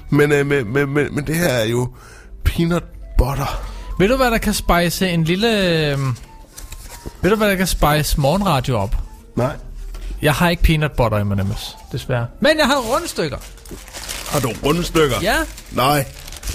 Men, 0.10 0.32
øh, 0.32 0.46
men, 0.46 0.74
men, 0.74 0.90
men, 0.90 1.16
men 1.16 1.28
det 1.28 1.36
her 1.36 1.48
er 1.48 1.66
jo 1.66 1.90
peanut 2.44 2.84
butter. 3.18 3.62
Ved 4.00 4.08
du, 4.08 4.16
hvad 4.16 4.32
der 4.32 4.38
kan 4.38 4.54
spice 4.54 5.10
en 5.10 5.24
lille... 5.24 5.48
Øh, 5.92 5.98
ved 7.22 7.30
du, 7.30 7.36
hvad 7.36 7.50
der 7.50 7.56
kan 7.56 7.68
spice 7.68 8.20
morgenradio 8.22 8.78
op? 8.78 8.96
Nej. 9.36 9.52
Jeg 10.22 10.34
har 10.34 10.50
ikke 10.50 10.64
peanut 10.64 10.92
butter 10.98 11.24
M&M's, 11.24 11.78
desværre. 11.92 12.28
Men 12.40 12.58
jeg 12.58 12.66
har 12.68 12.78
rundstykker. 12.78 13.38
Har 14.32 14.40
du 14.40 14.52
rundstykker? 14.66 15.16
Ja, 15.22 15.36
Nej. 15.72 16.06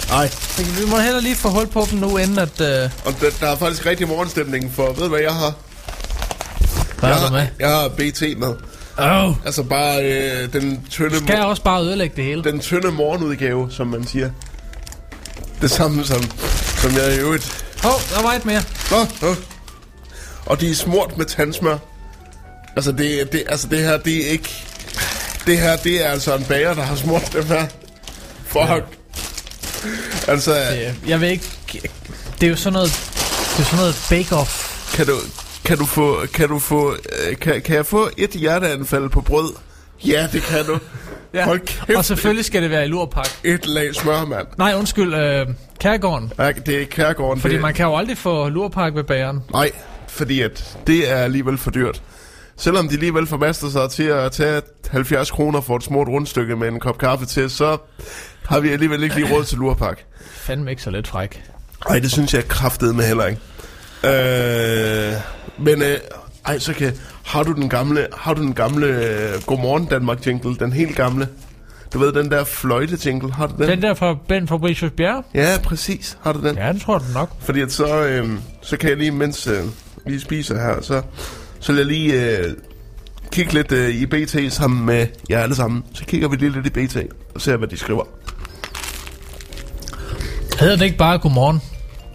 Nej. 0.09 0.31
vi 0.59 0.91
må 0.91 0.99
heller 0.99 1.21
lige 1.21 1.37
få 1.37 1.49
hul 1.49 1.67
på 1.67 1.87
dem 1.91 1.99
nu, 1.99 2.17
inden 2.17 2.39
at... 2.39 2.61
Øh, 2.61 2.91
Og 3.05 3.15
der, 3.21 3.31
der 3.41 3.47
er 3.47 3.57
faktisk 3.57 3.87
rigtig 3.87 4.09
morgenstemning 4.09 4.73
for, 4.75 4.87
ved 4.93 5.03
du 5.03 5.09
hvad 5.09 5.21
jeg 5.21 5.35
har? 5.35 5.53
hvad 7.01 7.11
jeg 7.11 7.19
du 7.29 7.33
med? 7.33 7.41
har, 7.41 7.49
jeg 7.59 7.69
har 7.69 7.89
BT 7.89 8.23
med. 8.39 8.55
Oh. 8.99 9.35
Altså 9.45 9.63
bare 9.63 10.03
øh, 10.05 10.53
den 10.53 10.87
tynde, 10.91 11.17
Skal 11.17 11.35
jeg 11.35 11.45
også 11.45 11.63
bare 11.63 11.83
ødelægge 11.83 12.17
det 12.17 12.25
hele? 12.25 12.45
den 12.45 12.61
tynde 12.61 12.91
morgenudgave, 12.91 13.69
som 13.71 13.87
man 13.87 14.07
siger. 14.07 14.31
Det 15.61 15.71
samme 15.71 16.05
som, 16.05 16.23
som 16.77 16.93
jeg 16.97 17.15
i 17.15 17.19
øvrigt... 17.19 17.65
Hov, 17.83 17.93
oh, 17.95 18.01
der 18.17 18.23
var 18.23 18.33
et 18.33 18.45
mere. 18.45 18.63
Nå, 18.91 19.07
nå. 19.23 19.35
Og 20.47 20.61
de 20.61 20.71
er 20.71 20.75
smurt 20.75 21.17
med 21.19 21.27
tandsmør. 21.27 21.79
Altså 22.77 22.93
det, 22.93 23.33
det, 23.33 23.43
altså 23.49 23.67
det 23.69 23.79
her, 23.79 23.97
det 23.97 24.27
er 24.27 24.31
ikke... 24.31 24.65
det 25.47 25.59
her, 25.59 25.77
det 25.77 26.05
er 26.07 26.09
altså 26.11 26.37
en 26.37 26.45
bager, 26.45 26.75
der 26.75 26.83
har 26.83 26.97
smurt 26.97 27.33
dem 27.33 27.47
her. 27.47 27.67
Fuck. 28.47 28.99
Altså, 30.29 30.55
Det, 30.55 30.95
jeg 31.07 31.21
ved 31.21 31.29
ikke... 31.29 31.51
Det 32.41 32.47
er 32.47 32.51
jo 32.51 32.57
sådan 32.57 32.73
noget... 32.73 32.91
Det 33.57 33.61
er 33.61 33.65
sådan 33.65 33.79
noget 33.79 33.95
bake-off. 33.95 34.69
kan 34.97 35.07
du, 35.07 35.19
kan 35.65 35.79
du 35.79 35.85
få, 35.87 36.17
kan 36.35 36.49
du 36.49 36.59
få, 36.59 36.93
øh, 36.93 37.37
kan, 37.37 37.63
kan 37.63 37.77
jeg 37.77 37.87
få 37.87 38.09
et 38.17 38.31
hjerteanfald 38.31 39.09
på 39.09 39.21
brød? 39.21 39.55
Ja, 40.07 40.27
det 40.33 40.43
kan 40.43 40.65
du. 40.65 40.79
Ja. 41.35 41.45
Hold 41.45 41.61
kæft, 41.61 41.97
Og 41.99 42.05
selvfølgelig 42.05 42.45
skal 42.45 42.63
det 42.63 42.71
være 42.71 42.85
i 42.85 42.89
lurpak. 42.89 43.29
et 43.45 43.67
lag 43.67 43.95
smør, 43.95 44.25
mand. 44.25 44.47
Nej, 44.59 44.75
undskyld. 44.79 45.15
Øh, 45.15 45.47
Kærgården. 45.81 46.33
Ja, 46.39 46.53
det 46.53 46.83
er 46.83 46.87
kærgården. 46.87 47.41
Fordi 47.41 47.55
det, 47.55 47.63
man 47.63 47.75
kan 47.75 47.87
jo 47.87 47.97
aldrig 47.97 48.19
få 48.19 48.49
lurpak 48.49 48.95
ved 48.95 49.05
bageren. 49.05 49.41
Nej, 49.53 49.71
fordi 50.09 50.41
at 50.41 50.79
det 50.87 51.11
er 51.11 51.17
alligevel 51.17 51.59
for 51.59 51.71
dyrt. 51.71 52.03
Selvom 52.57 52.89
de 52.89 52.95
alligevel 52.95 53.27
formaster 53.27 53.69
sig 53.71 53.91
til 53.91 54.03
at 54.03 54.33
tage 54.33 54.63
70 54.91 55.31
kroner 55.31 55.61
for 55.61 55.77
et 55.77 55.83
smurt 55.83 56.09
rundstykke 56.09 56.57
med 56.57 56.69
en 56.69 56.81
kop 56.81 56.99
kaffe 56.99 57.27
til, 57.27 57.51
så 57.51 57.77
har 58.45 58.61
vi 58.61 58.69
alligevel 58.69 59.03
ikke 59.03 59.15
lige 59.15 59.35
råd 59.35 59.45
til 59.45 59.59
lurpak. 59.59 59.99
Fandme 60.31 60.71
ikke 60.71 60.83
så 60.83 60.91
lidt 60.91 61.09
fræk. 61.09 61.43
Ej, 61.89 61.99
det 61.99 62.13
synes 62.13 62.35
jeg 62.35 62.49
kraftede 62.49 62.95
med 62.95 63.05
heller 63.05 63.27
ikke. 63.27 63.41
Øh, 64.05 65.13
men 65.59 65.83
øh, 65.83 65.99
ej, 66.47 66.59
så 66.59 66.75
kan 66.75 66.93
har 67.25 67.43
du 67.43 67.53
den 67.53 67.69
gamle, 67.69 68.07
har 68.17 68.35
du 68.35 68.43
den 68.43 68.55
gamle 68.55 68.87
øh, 68.87 69.43
Godmorgen 69.47 69.85
Danmark 69.85 70.27
jingle, 70.27 70.57
den 70.57 70.73
helt 70.73 70.97
gamle? 70.97 71.29
Du 71.93 71.99
ved 71.99 72.13
den 72.13 72.31
der 72.31 72.45
fløjte 72.45 72.99
jingle, 73.07 73.33
har 73.33 73.47
du 73.47 73.55
den? 73.59 73.69
Den 73.69 73.83
der 73.83 73.95
fra 73.95 74.17
Ben 74.29 74.49
Fabricius 74.49 74.91
Bjerre? 74.97 75.23
Ja, 75.35 75.59
præcis. 75.65 76.19
Har 76.23 76.33
du 76.33 76.49
den? 76.49 76.57
Ja, 76.57 76.73
det 76.73 76.81
tror 76.81 76.99
du 76.99 77.05
nok. 77.15 77.31
Fordi 77.41 77.61
at 77.61 77.73
så, 77.73 78.05
øh, 78.07 78.31
så 78.63 78.77
kan 78.77 78.89
jeg 78.89 78.99
lige, 78.99 79.11
mens 79.11 79.47
øh, 79.47 79.65
vi 80.07 80.19
spiser 80.19 80.55
her, 80.55 80.81
så, 80.81 81.03
så 81.61 81.73
vil 81.73 81.79
jeg 81.79 81.87
lige 81.87 82.39
øh, 82.39 82.55
kigge 83.33 83.53
lidt 83.53 83.73
øh, 83.73 83.89
i 83.89 84.07
BT 84.07 84.53
sammen 84.53 84.87
med 84.87 85.07
jer 85.31 85.39
alle 85.39 85.55
sammen. 85.55 85.85
Så 85.95 86.05
kigger 86.05 86.29
vi 86.29 86.37
lige 86.37 86.51
lidt 86.51 86.67
i 86.67 86.71
BT 86.71 86.97
og 87.35 87.41
ser, 87.41 87.57
hvad 87.57 87.69
de 87.69 87.77
skriver. 87.77 88.05
Hedder 90.61 90.77
det 90.77 90.85
ikke 90.85 90.97
bare 90.97 91.19
Godmorgen? 91.19 91.61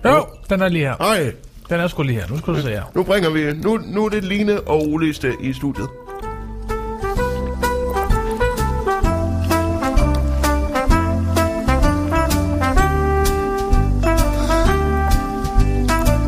Jo, 0.05 0.25
den 0.49 0.61
er 0.61 0.69
lige 0.69 0.85
her. 0.85 0.95
Ej, 0.95 1.31
Den 1.69 1.79
er 1.79 1.87
sgu 1.87 2.03
lige 2.03 2.19
her. 2.19 2.27
Nu 2.29 2.37
skal 2.37 2.53
du 2.53 2.61
se 2.61 2.69
her. 2.69 2.83
nu 2.95 3.03
bringer 3.03 3.29
vi, 3.29 3.53
nu, 3.53 3.79
nu 3.85 4.05
er 4.05 4.09
det 4.09 4.23
Line 4.23 4.61
og 4.61 4.81
Ole 4.81 5.09
i 5.41 5.53
studiet. 5.53 5.89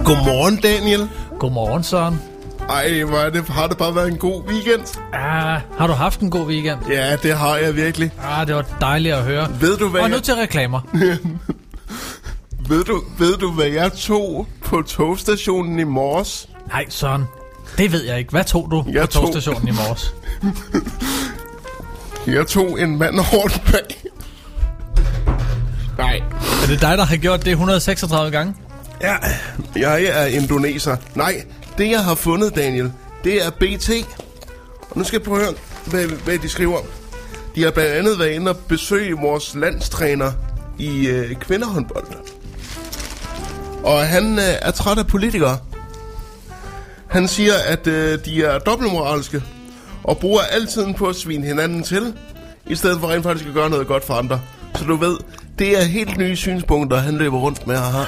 Godmorgen, 0.05 0.57
Daniel. 0.57 1.09
Godmorgen, 1.39 1.83
Søren. 1.83 2.21
Ej, 2.69 3.03
hvor 3.03 3.17
er 3.17 3.29
det, 3.29 3.47
har 3.47 3.67
det 3.67 3.77
bare 3.77 3.95
været 3.95 4.07
en 4.07 4.17
god 4.17 4.43
weekend? 4.47 4.99
Ah, 5.13 5.61
har 5.77 5.87
du 5.87 5.93
haft 5.93 6.19
en 6.19 6.29
god 6.29 6.47
weekend? 6.47 6.79
Ja, 6.89 7.15
det 7.23 7.37
har 7.37 7.57
jeg 7.57 7.75
virkelig. 7.75 8.11
Ah, 8.23 8.47
det 8.47 8.55
var 8.55 8.65
dejligt 8.81 9.15
at 9.15 9.23
høre. 9.23 9.47
Ved 9.61 9.77
du, 9.77 9.89
hvad 9.89 10.01
Og 10.01 10.09
nu 10.09 10.19
til 10.19 10.33
reklamer. 10.33 10.81
ved 12.69 12.83
du, 12.83 13.03
ved 13.17 13.37
du, 13.37 13.51
hvad 13.51 13.65
jeg 13.67 13.93
tog 13.93 14.47
på 14.65 14.81
togstationen 14.81 15.79
i 15.79 15.83
morges? 15.83 16.49
Nej, 16.67 16.85
Søren. 16.89 17.23
Det 17.77 17.91
ved 17.91 18.03
jeg 18.03 18.17
ikke. 18.19 18.31
Hvad 18.31 18.43
tog 18.43 18.67
du 18.71 18.85
Jeg 18.91 19.01
på 19.01 19.07
tog- 19.07 19.21
togstationen 19.23 19.67
i 19.67 19.71
morges? 19.71 20.13
Jeg 22.27 22.47
tog 22.47 22.81
en 22.81 22.97
mand 22.97 23.19
hårdt 23.19 23.61
bag. 23.71 24.11
Nej. 25.97 26.15
Er 26.63 26.67
det 26.67 26.81
dig, 26.81 26.97
der 26.97 27.03
har 27.05 27.17
gjort 27.17 27.45
det 27.45 27.51
136 27.51 28.31
gange? 28.31 28.55
Ja, 29.01 29.15
jeg 29.75 30.03
er 30.03 30.25
indoneser. 30.25 30.97
Nej, 31.15 31.43
det 31.77 31.89
jeg 31.91 32.03
har 32.03 32.15
fundet, 32.15 32.55
Daniel, 32.55 32.91
det 33.23 33.45
er 33.45 33.49
BT. 33.49 33.89
Og 34.89 34.97
nu 34.97 35.03
skal 35.03 35.17
jeg 35.17 35.25
prøve 35.25 35.39
at 35.39 35.45
høre, 35.45 35.53
hvad, 35.85 36.05
hvad 36.17 36.37
de 36.37 36.49
skriver. 36.49 36.77
De 37.55 37.63
har 37.63 37.71
blandt 37.71 37.91
andet 37.91 38.19
været 38.19 38.29
inde 38.31 38.51
og 38.51 38.57
besøge 38.57 39.17
vores 39.17 39.55
landstræner 39.55 40.31
i 40.79 41.07
øh, 41.07 41.35
kvindehåndbold. 41.35 42.05
Og 43.83 44.07
han 44.07 44.39
øh, 44.39 44.55
er 44.61 44.71
træt 44.71 44.97
af 44.97 45.07
politikere. 45.07 45.57
Han 47.07 47.27
siger, 47.27 47.53
at 47.67 47.87
øh, 47.87 48.25
de 48.25 48.43
er 48.43 48.59
dobbeltmoralske 48.59 49.43
og 50.03 50.17
bruger 50.17 50.41
altid 50.41 50.93
på 50.93 51.07
at 51.07 51.15
svine 51.15 51.45
hinanden 51.45 51.83
til, 51.83 52.13
i 52.67 52.75
stedet 52.75 52.99
for 52.99 53.07
rent 53.07 53.23
faktisk 53.23 53.47
at 53.47 53.53
gøre 53.53 53.69
noget 53.69 53.87
godt 53.87 54.05
for 54.05 54.13
andre. 54.13 54.41
Så 54.75 54.85
du 54.85 54.95
ved, 54.95 55.17
det 55.59 55.77
er 55.77 55.83
helt 55.83 56.17
nye 56.17 56.35
synspunkter, 56.35 56.97
han 56.97 57.17
løber 57.17 57.37
rundt 57.37 57.67
med 57.67 57.77
her. 57.77 58.05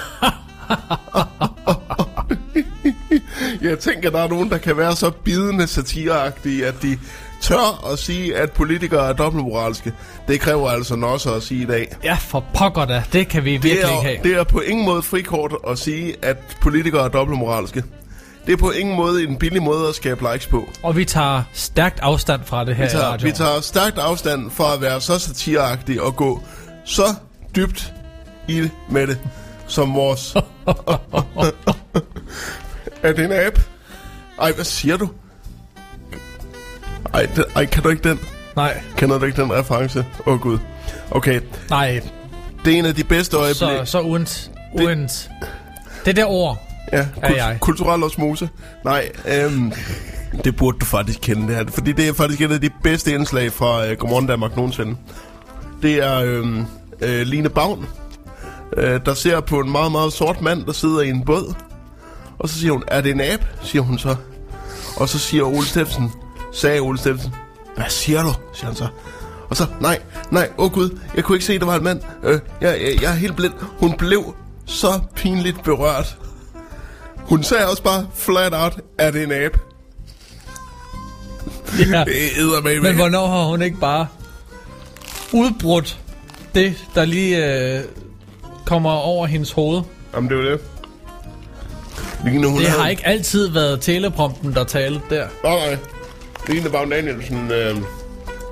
Jeg 3.69 3.79
tænker, 3.79 4.09
der 4.09 4.19
er 4.19 4.27
nogen, 4.27 4.49
der 4.49 4.57
kan 4.57 4.77
være 4.77 4.95
så 4.95 5.09
bidende 5.09 5.67
satireagtige, 5.67 6.67
at 6.67 6.75
de 6.81 6.97
tør 7.41 7.91
at 7.91 7.99
sige, 7.99 8.37
at 8.37 8.51
politikere 8.51 9.09
er 9.09 9.13
dobbeltmoralske. 9.13 9.93
Det 10.27 10.39
kræver 10.39 10.69
altså 10.69 10.95
også 10.95 11.33
at 11.33 11.43
sige 11.43 11.63
i 11.63 11.65
dag. 11.65 11.95
Ja, 12.03 12.13
for 12.13 12.45
pokker 12.53 12.85
da. 12.85 13.03
Det 13.13 13.27
kan 13.27 13.45
vi 13.45 13.53
Det 13.53 13.63
virkelig 13.63 13.81
ikke 13.81 13.93
er, 13.97 14.01
have. 14.01 14.17
det 14.23 14.35
er 14.39 14.43
på 14.43 14.59
ingen 14.59 14.85
måde 14.85 15.01
frikort 15.01 15.53
at 15.67 15.79
sige, 15.79 16.15
at 16.21 16.37
politikere 16.61 17.05
er 17.05 17.09
dobbeltmoralske. 17.09 17.83
Det 18.45 18.53
er 18.53 18.57
på 18.57 18.71
ingen 18.71 18.95
måde 18.95 19.23
en 19.23 19.37
billig 19.37 19.63
måde 19.63 19.87
at 19.89 19.95
skabe 19.95 20.25
likes 20.31 20.47
på. 20.47 20.69
Og 20.83 20.95
vi 20.95 21.05
tager 21.05 21.43
stærkt 21.53 21.99
afstand 21.99 22.41
fra 22.45 22.65
det 22.65 22.75
her 22.75 22.83
Vi 22.85 22.89
tager, 22.89 23.17
vi 23.17 23.31
tager 23.31 23.61
stærkt 23.61 23.97
afstand 23.97 24.51
fra 24.51 24.73
at 24.73 24.81
være 24.81 25.01
så 25.01 25.19
satireagtige 25.19 26.03
og 26.03 26.15
gå 26.15 26.41
så 26.85 27.03
dybt 27.55 27.93
i 28.47 28.61
det 28.61 28.71
med 28.89 29.07
det, 29.07 29.19
som 29.67 29.95
vores... 29.95 30.33
er 33.03 33.13
det 33.13 33.25
en 33.25 33.31
app? 33.31 33.59
Ej, 34.41 34.51
hvad 34.51 34.65
siger 34.65 34.97
du? 34.97 35.09
Ej, 37.13 37.27
det, 37.35 37.45
ej, 37.55 37.65
kan 37.65 37.83
du 37.83 37.89
ikke 37.89 38.09
den? 38.09 38.19
Nej, 38.55 38.81
Kender 38.97 39.17
du 39.19 39.25
ikke 39.25 39.41
den 39.41 39.53
reference? 39.53 40.05
Åh 40.25 40.33
oh, 40.33 40.39
gud. 40.39 40.57
Okay, 41.11 41.41
nej. 41.69 42.01
det 42.65 42.73
er 42.73 42.77
en 42.77 42.85
af 42.85 42.95
de 42.95 43.03
bedste 43.03 43.31
Så, 43.31 43.37
øjeblikke. 43.41 43.85
så 43.85 44.01
uens, 44.01 44.51
uens. 44.73 45.29
Det 46.05 46.15
der 46.15 46.25
ord. 46.25 46.57
Ja, 46.93 47.05
Er 47.21 47.33
jeg. 47.35 47.57
kulturel 47.59 48.03
osmose. 48.03 48.49
Nej, 48.85 49.09
øhm, 49.27 49.71
det 50.43 50.55
burde 50.55 50.79
du 50.79 50.85
faktisk 50.85 51.19
kende 51.21 51.47
det 51.47 51.55
her. 51.55 51.63
Fordi 51.67 51.91
det 51.91 52.07
er 52.07 52.13
faktisk 52.13 52.41
et 52.41 52.51
af 52.51 52.61
de 52.61 52.69
bedste 52.83 53.13
indslag 53.13 53.51
fra 53.51 53.85
øh, 53.87 53.97
Godmorgen 53.97 54.27
Danmark 54.27 54.55
nogensinde. 54.55 54.95
Det 55.81 55.95
er 56.03 56.15
øhm, 56.19 56.65
øh, 57.01 57.21
Line 57.21 57.49
Bavn, 57.49 57.85
øh, 58.77 58.99
der 59.05 59.13
ser 59.13 59.39
på 59.39 59.59
en 59.59 59.71
meget, 59.71 59.91
meget 59.91 60.13
sort 60.13 60.41
mand, 60.41 60.65
der 60.65 60.71
sidder 60.71 61.01
i 61.01 61.09
en 61.09 61.25
båd. 61.25 61.53
Og 62.39 62.49
så 62.49 62.59
siger 62.59 62.71
hun, 62.71 62.83
er 62.87 63.01
det 63.01 63.11
en 63.11 63.21
abe? 63.21 63.47
siger 63.63 63.81
hun 63.81 63.97
så. 63.99 64.15
Og 64.97 65.09
så 65.09 65.19
siger 65.19 65.43
Ole 65.43 65.65
Steffensen, 65.65 66.11
sagde 66.51 66.79
Ole 66.79 66.97
Steffensen, 66.97 67.35
hvad 67.75 67.85
siger 67.89 68.23
du? 68.23 68.33
siger 68.53 68.65
han 68.67 68.75
så. 68.75 68.87
Og 69.49 69.57
så, 69.57 69.65
nej, 69.81 69.99
nej, 70.31 70.49
åh 70.57 70.65
oh 70.65 70.71
gud, 70.71 70.99
jeg 71.15 71.23
kunne 71.23 71.35
ikke 71.35 71.45
se, 71.45 71.59
det 71.59 71.67
var 71.67 71.75
en 71.75 71.83
mand. 71.83 72.01
Øh, 72.23 72.39
jeg, 72.61 72.81
jeg, 72.81 73.01
jeg 73.01 73.11
er 73.11 73.15
helt 73.15 73.35
blind. 73.35 73.53
Hun 73.59 73.97
blev 73.97 74.35
så 74.65 74.99
pinligt 75.15 75.63
berørt. 75.63 76.17
Hun 77.17 77.43
sagde 77.43 77.69
også 77.69 77.83
bare 77.83 78.07
flat 78.15 78.53
out, 78.53 78.79
er 78.97 79.11
det 79.11 79.23
en 79.23 79.31
abe? 79.31 79.59
Ja. 81.79 82.03
Det 82.63 82.81
Men 82.81 82.95
hvornår 82.95 83.27
har 83.27 83.43
hun 83.43 83.61
ikke 83.61 83.77
bare 83.79 84.07
udbrudt 85.33 85.99
det, 86.55 86.75
der 86.95 87.05
lige 87.05 87.45
øh, 87.77 87.83
kommer 88.65 88.91
over 88.91 89.27
hendes 89.27 89.51
hoved? 89.51 89.81
Jamen, 90.13 90.29
det 90.29 90.37
var 90.37 90.43
det. 90.43 90.59
Line, 92.25 92.47
hun 92.47 92.59
Det 92.59 92.69
har 92.69 92.87
ikke 92.87 93.07
altid 93.07 93.49
været 93.49 93.81
teleprompten, 93.81 94.53
der 94.53 94.63
talte 94.63 95.01
der. 95.09 95.27
Nej, 95.43 95.55
nej. 95.55 95.77
Line 96.47 96.69
Bavn 96.69 96.89
Danielsen 96.89 97.51
øh, 97.51 97.77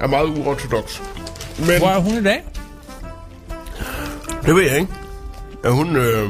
er 0.01 0.07
meget 0.07 0.25
uortodox. 0.37 0.99
Men 1.59 1.77
Hvor 1.77 1.87
er 1.87 1.99
hun 1.99 2.17
i 2.17 2.23
dag? 2.23 2.43
det 4.45 4.55
ved 4.55 4.63
jeg 4.63 4.79
ikke. 4.79 4.91
Er 5.63 5.69
hun... 5.69 5.95
Øh, 5.95 6.29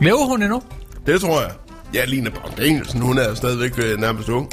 Lever 0.00 0.26
hun 0.26 0.42
endnu? 0.42 0.62
det 1.06 1.20
tror 1.20 1.40
jeg. 1.40 1.50
Ja, 1.94 2.04
Line 2.04 2.30
Bavn 2.30 2.52
Danielsen, 2.56 3.00
hun 3.00 3.18
er 3.18 3.34
stadigvæk 3.34 3.78
øh, 3.78 4.00
nærmest 4.00 4.28
ung. 4.28 4.50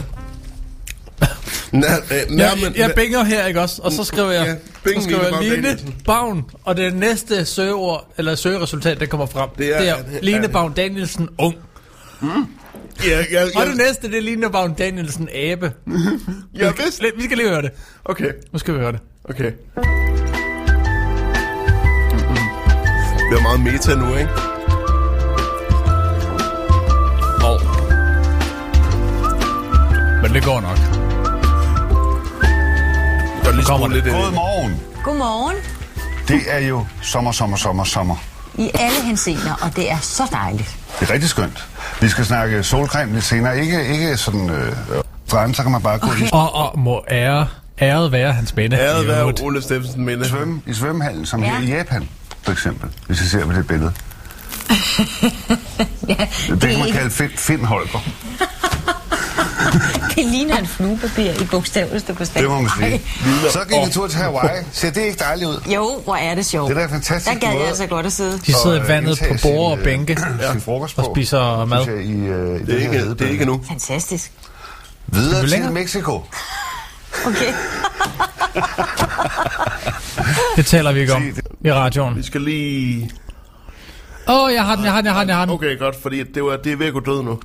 Nær, 1.71 1.87
øh, 2.11 2.17
Jeg, 2.17 2.25
nærmest, 2.29 2.75
jeg 2.77 2.91
binger 2.95 3.23
her, 3.23 3.45
ikke 3.45 3.61
også? 3.61 3.81
Og 3.81 3.91
så 3.91 4.03
skriver 4.03 4.31
jeg, 4.31 4.45
Ja, 4.45 4.55
bing, 4.83 5.03
så 5.03 5.09
skriver 5.09 5.41
Line 5.41 5.67
jeg 5.67 5.75
Line. 5.77 5.93
Bavn, 6.05 6.43
og 6.63 6.77
det 6.77 6.93
næste 6.95 7.45
søgeord, 7.45 8.07
eller 8.17 8.35
søgeresultat, 8.35 8.99
der 8.99 9.05
kommer 9.05 9.25
frem, 9.25 9.49
Det 9.57 9.75
er- 9.75 9.79
det 9.79 9.89
er 9.89 9.93
er- 9.95 10.01
Line 10.21 10.47
Bavn 10.49 10.73
Danielsen 10.73 11.29
ung. 11.37 11.55
Ja, 13.03 13.23
ja, 13.31 13.43
Og 13.43 13.49
ja, 13.55 13.65
det 13.69 13.77
næste, 13.77 14.07
det 14.07 14.17
er 14.17 14.21
Line 14.21 14.49
Bavn 14.51 14.73
Danielsen 14.73 15.29
abe. 15.33 15.71
ja, 16.59 16.71
vist. 16.71 17.03
Vi 17.17 17.23
skal 17.23 17.37
lige 17.37 17.49
høre 17.49 17.61
det. 17.61 17.71
Okay, 18.05 18.31
Nu 18.53 18.59
skal 18.59 18.73
vi 18.73 18.79
høre 18.79 18.91
det. 18.91 18.99
okay. 19.23 19.51
Det 23.29 23.37
er 23.37 23.41
meget 23.41 23.59
meta 23.59 23.95
nu, 23.95 24.15
ikke? 24.15 24.29
Oh. 27.45 27.61
Men 30.21 30.33
det 30.33 30.43
går 30.43 30.61
nok. 30.61 30.77
Der 33.45 33.51
lige 33.51 33.65
kommer 33.65 33.85
skrue 33.87 33.93
lidt 33.93 34.05
ind. 34.05 34.15
i- 34.15 34.19
Godmorgen. 34.19 34.81
Godmorgen. 35.03 35.55
Det 36.27 36.41
er 36.47 36.59
jo 36.67 36.85
sommer, 37.01 37.31
sommer, 37.31 37.57
sommer, 37.57 37.83
sommer. 37.83 38.15
I 38.57 38.71
alle 38.73 39.01
henseender, 39.03 39.53
og 39.61 39.75
det 39.75 39.91
er 39.91 39.97
så 40.01 40.23
dejligt. 40.31 40.75
Det 40.99 41.09
er 41.09 41.13
rigtig 41.13 41.29
skønt. 41.29 41.65
Vi 42.01 42.09
skal 42.09 42.25
snakke 42.25 42.63
solcreme 42.63 43.13
lidt 43.13 43.23
senere. 43.25 43.59
Ikke, 43.59 43.87
ikke 43.87 44.17
sådan... 44.17 44.49
Øh, 44.49 44.71
for 45.27 45.37
andet, 45.37 45.57
så 45.57 45.63
kan 45.63 45.71
man 45.71 45.81
bare 45.81 45.97
gå 45.99 46.07
i 46.07 46.29
Og, 46.31 46.55
og 46.55 46.79
må 46.79 47.03
ære 47.11 47.47
Æret 47.81 48.11
være 48.11 48.33
hans 48.33 48.55
minde. 48.55 48.77
Æret 48.77 49.07
være. 49.07 49.33
Ole 49.41 49.61
Steffensen 49.61 50.05
minde. 50.05 50.29
Svømme, 50.29 50.61
I 50.67 50.73
svømmehallen, 50.73 51.25
som 51.25 51.43
Ja. 51.43 51.55
her 51.55 51.67
i 51.67 51.77
Japan, 51.77 52.09
for 52.43 52.51
eksempel, 52.51 52.89
hvis 53.07 53.21
I 53.21 53.29
ser 53.29 53.45
på 53.45 53.51
det 53.53 53.67
billede. 53.67 53.91
Ja, 56.07 56.15
Det, 56.49 56.61
det 56.61 56.69
kan 56.69 56.79
man 56.79 56.91
kalde 56.91 57.09
Finn, 57.11 57.31
Finn 57.35 57.65
Holger. 57.65 57.99
det 60.15 60.25
ligner 60.25 60.57
en 60.57 60.67
fluepapir 60.67 61.31
i 61.41 61.45
bogstaveligste 61.51 62.15
forstand. 62.15 62.43
Det 62.43 62.51
må 62.51 62.61
man 62.61 62.71
sige. 62.79 63.01
Så 63.51 63.59
gik 63.69 63.77
en 63.77 63.91
tur 63.91 64.07
til 64.07 64.19
Hawaii. 64.19 64.63
Ser 64.71 64.91
det 64.91 65.01
ikke 65.01 65.19
dejligt 65.19 65.49
ud? 65.49 65.61
Jo, 65.73 66.01
hvor 66.03 66.15
er 66.15 66.35
det 66.35 66.45
sjovt. 66.45 66.69
Det 66.69 66.75
er 66.75 66.79
da 66.79 66.85
en 66.85 66.91
fantastisk 66.91 67.41
Der 67.41 67.47
gad 67.47 67.57
jeg 67.57 67.67
altså 67.67 67.87
godt 67.87 68.05
at 68.05 68.13
sidde. 68.13 68.39
De 68.45 68.53
sidder 68.53 68.85
i 68.85 68.87
vandet 68.87 69.19
på 69.29 69.35
borde 69.41 69.71
og 69.71 69.79
bænke 69.83 70.13
øh, 70.13 70.51
sin 70.51 70.61
frokost 70.61 70.97
og 70.97 71.05
på, 71.05 71.11
spiser 71.15 71.65
mad. 71.65 71.83
synes 71.83 71.97
jeg, 71.97 72.05
i, 72.05 72.19
øh, 72.19 72.61
i 72.61 72.65
Det 72.65 72.75
er 72.75 72.79
ikke, 72.79 73.09
det 73.09 73.21
er 73.21 73.29
ikke 73.29 73.45
nu. 73.45 73.61
Fantastisk. 73.67 74.31
Videre 75.07 75.43
vi 75.43 75.49
til? 75.49 75.71
Mexico. 75.71 76.21
Okay. 77.25 77.53
Det 80.55 80.65
taler 80.65 80.91
vi 80.91 80.99
ikke 80.99 81.13
om 81.13 81.23
i 81.65 81.71
radioen. 81.71 82.17
Vi 82.17 82.23
skal 82.23 82.41
lige... 82.41 83.11
Åh, 84.27 84.43
oh, 84.43 84.53
jeg 84.53 84.65
har 84.65 84.75
den, 84.75 84.85
jeg 84.85 84.93
har 84.93 85.01
den, 85.01 85.05
jeg 85.05 85.13
har 85.13 85.19
den, 85.19 85.29
jeg 85.29 85.37
har 85.37 85.45
den. 85.45 85.53
Okay, 85.53 85.79
godt, 85.79 86.01
fordi 86.01 86.23
det, 86.23 86.43
var, 86.43 86.57
det 86.57 86.71
er 86.71 86.75
ved 86.75 86.87
at 86.87 86.93
gå 86.93 86.99
død 86.99 87.23
nu. 87.23 87.39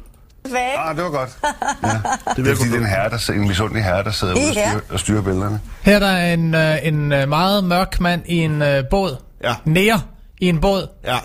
Hvad? 0.49 0.61
Ah, 0.77 0.97
det 0.97 1.05
var 1.05 1.11
godt. 1.11 1.31
Ja. 1.83 1.89
Det 1.89 2.03
er 2.27 2.35
Det 2.35 2.49
er 2.53 2.57
fordi, 2.57 2.69
det 2.69 2.77
er 2.77 2.81
en 2.81 2.87
herre, 2.87 3.11
der 3.11 3.17
sidder, 3.19 3.41
en 3.41 3.49
misundelig 3.49 3.85
herre, 3.85 4.05
der 4.05 4.11
sidder 4.11 4.35
ude 4.35 4.43
og 4.49 4.53
styrer, 4.55 4.81
og 4.91 5.01
styrer 5.01 5.23
billederne. 5.23 5.61
Her 5.83 5.95
er 5.95 5.99
der 5.99 6.17
en, 6.17 6.55
øh, 6.55 6.87
en 6.87 7.13
øh, 7.13 7.29
meget 7.29 7.65
mørk 7.65 8.01
mand 8.01 8.23
i 8.27 8.37
en 8.37 8.63
øh, 8.63 8.85
båd. 8.91 9.17
Ja. 9.45 9.55
Nære 9.65 10.01
i 10.41 10.49
en 10.49 10.61
båd. 10.61 10.89
Ja, 11.05 11.19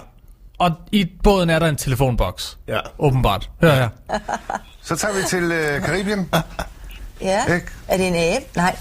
Og 0.60 0.72
i 0.91 1.05
båden 1.24 1.50
er 1.50 1.60
der 1.60 1.67
en 1.67 1.75
telefonboks. 1.75 2.57
ja. 2.67 2.79
Åbenbart. 3.00 3.50
Hør 3.62 3.74
her. 3.74 3.89
Så 4.84 4.95
tager 4.95 5.13
vi 5.13 5.24
til 5.29 5.43
øh, 5.51 5.81
Karibien. 5.81 6.29
Ja. 7.22 7.53
Ikke? 7.53 7.67
Er 7.88 7.98
det 7.98 8.07
en 8.07 8.15
abe? 8.15 8.45
Nej. 8.55 8.75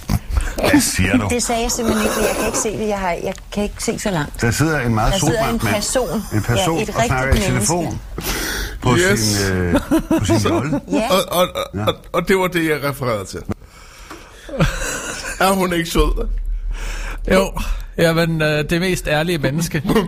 Hvad 0.70 0.80
siger 0.80 1.16
du? 1.16 1.28
Det 1.34 1.42
sagde 1.42 1.62
jeg 1.62 1.70
simpelthen 1.70 2.04
ikke, 2.06 2.16
jeg 2.28 2.36
kan 2.36 2.46
ikke 2.46 2.58
se 2.58 2.78
det. 2.78 2.88
Jeg, 2.88 2.98
har, 2.98 3.10
jeg 3.10 3.34
kan 3.52 3.62
ikke 3.62 3.74
se 3.78 3.98
så 3.98 4.10
langt. 4.10 4.40
Der 4.40 4.50
sidder 4.50 4.80
en 4.80 4.94
meget 4.94 5.12
Der 5.12 5.18
sidder 5.18 5.32
solbrændt 5.34 5.62
en 5.62 5.64
mand. 5.64 5.74
person. 5.74 6.22
En 6.34 6.42
person 6.42 6.76
Ja, 6.76 6.82
et 6.82 6.88
og 6.90 7.02
snakker 7.06 7.24
i 7.24 7.26
menneske. 7.28 7.46
telefon 7.52 8.00
på 8.82 8.96
Yes. 8.96 9.20
sin, 9.20 9.52
øh, 9.52 9.80
på 10.18 10.24
sin 10.24 10.36
jolle. 10.50 10.80
Ja. 10.92 11.08
Og, 11.10 11.18
og, 11.40 11.48
og, 11.74 11.86
og, 11.86 11.94
og 12.12 12.28
det 12.28 12.36
var 12.38 12.46
det, 12.46 12.68
jeg 12.68 12.84
refererede 12.84 13.24
til. 13.24 13.40
Er 15.40 15.50
hun 15.52 15.72
ikke 15.72 15.90
sød? 15.90 16.28
Jo, 17.32 17.52
jamen 17.98 18.42
øh, 18.42 18.70
det 18.70 18.80
mest 18.80 19.08
ærlige 19.08 19.38
menneske. 19.38 19.82
Prøv, 19.86 20.06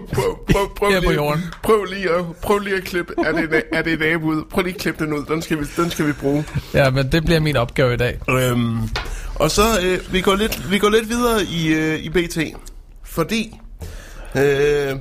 prøv, 0.52 0.74
prøv, 0.76 0.90
Her 0.90 1.00
på 1.00 1.04
lige, 1.10 1.14
jorden. 1.14 1.42
prøv, 1.62 1.84
lige 1.84 2.10
at, 2.10 2.24
prøv 2.42 2.58
lige 2.58 2.76
at 2.76 2.84
klippe. 2.84 3.14
Er 3.26 3.32
det, 3.32 3.62
er 3.72 3.82
det 3.82 3.92
en 3.92 4.02
abe 4.02 4.24
ud? 4.24 4.42
Prøv 4.50 4.62
lige 4.62 4.74
at 4.74 4.80
klippe 4.80 5.04
den 5.04 5.12
ud. 5.12 5.24
Den 5.28 5.42
skal 5.42 5.58
vi, 5.60 5.64
den 5.76 5.90
skal 5.90 6.06
vi 6.06 6.12
bruge. 6.12 6.44
Ja, 6.74 6.90
men 6.90 7.12
det 7.12 7.24
bliver 7.24 7.40
min 7.40 7.56
opgave 7.56 7.94
i 7.94 7.96
dag. 7.96 8.18
Øhm, 8.30 8.78
og 9.34 9.50
så 9.50 9.62
øh, 9.84 10.12
vi 10.12 10.20
går 10.20 10.34
lidt 10.34 10.70
vi 10.70 10.78
går 10.78 10.88
lidt 10.88 11.08
videre 11.08 11.42
i 11.44 11.68
øh, 11.74 11.98
i 11.98 12.08
BT, 12.08 12.38
fordi 13.04 13.60
øh, 14.36 14.96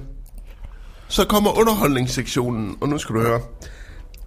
så 1.07 1.25
kommer 1.25 1.57
underholdningssektionen, 1.59 2.75
og 2.81 2.89
nu 2.89 2.97
skal 2.97 3.15
du 3.15 3.21
høre. 3.21 3.39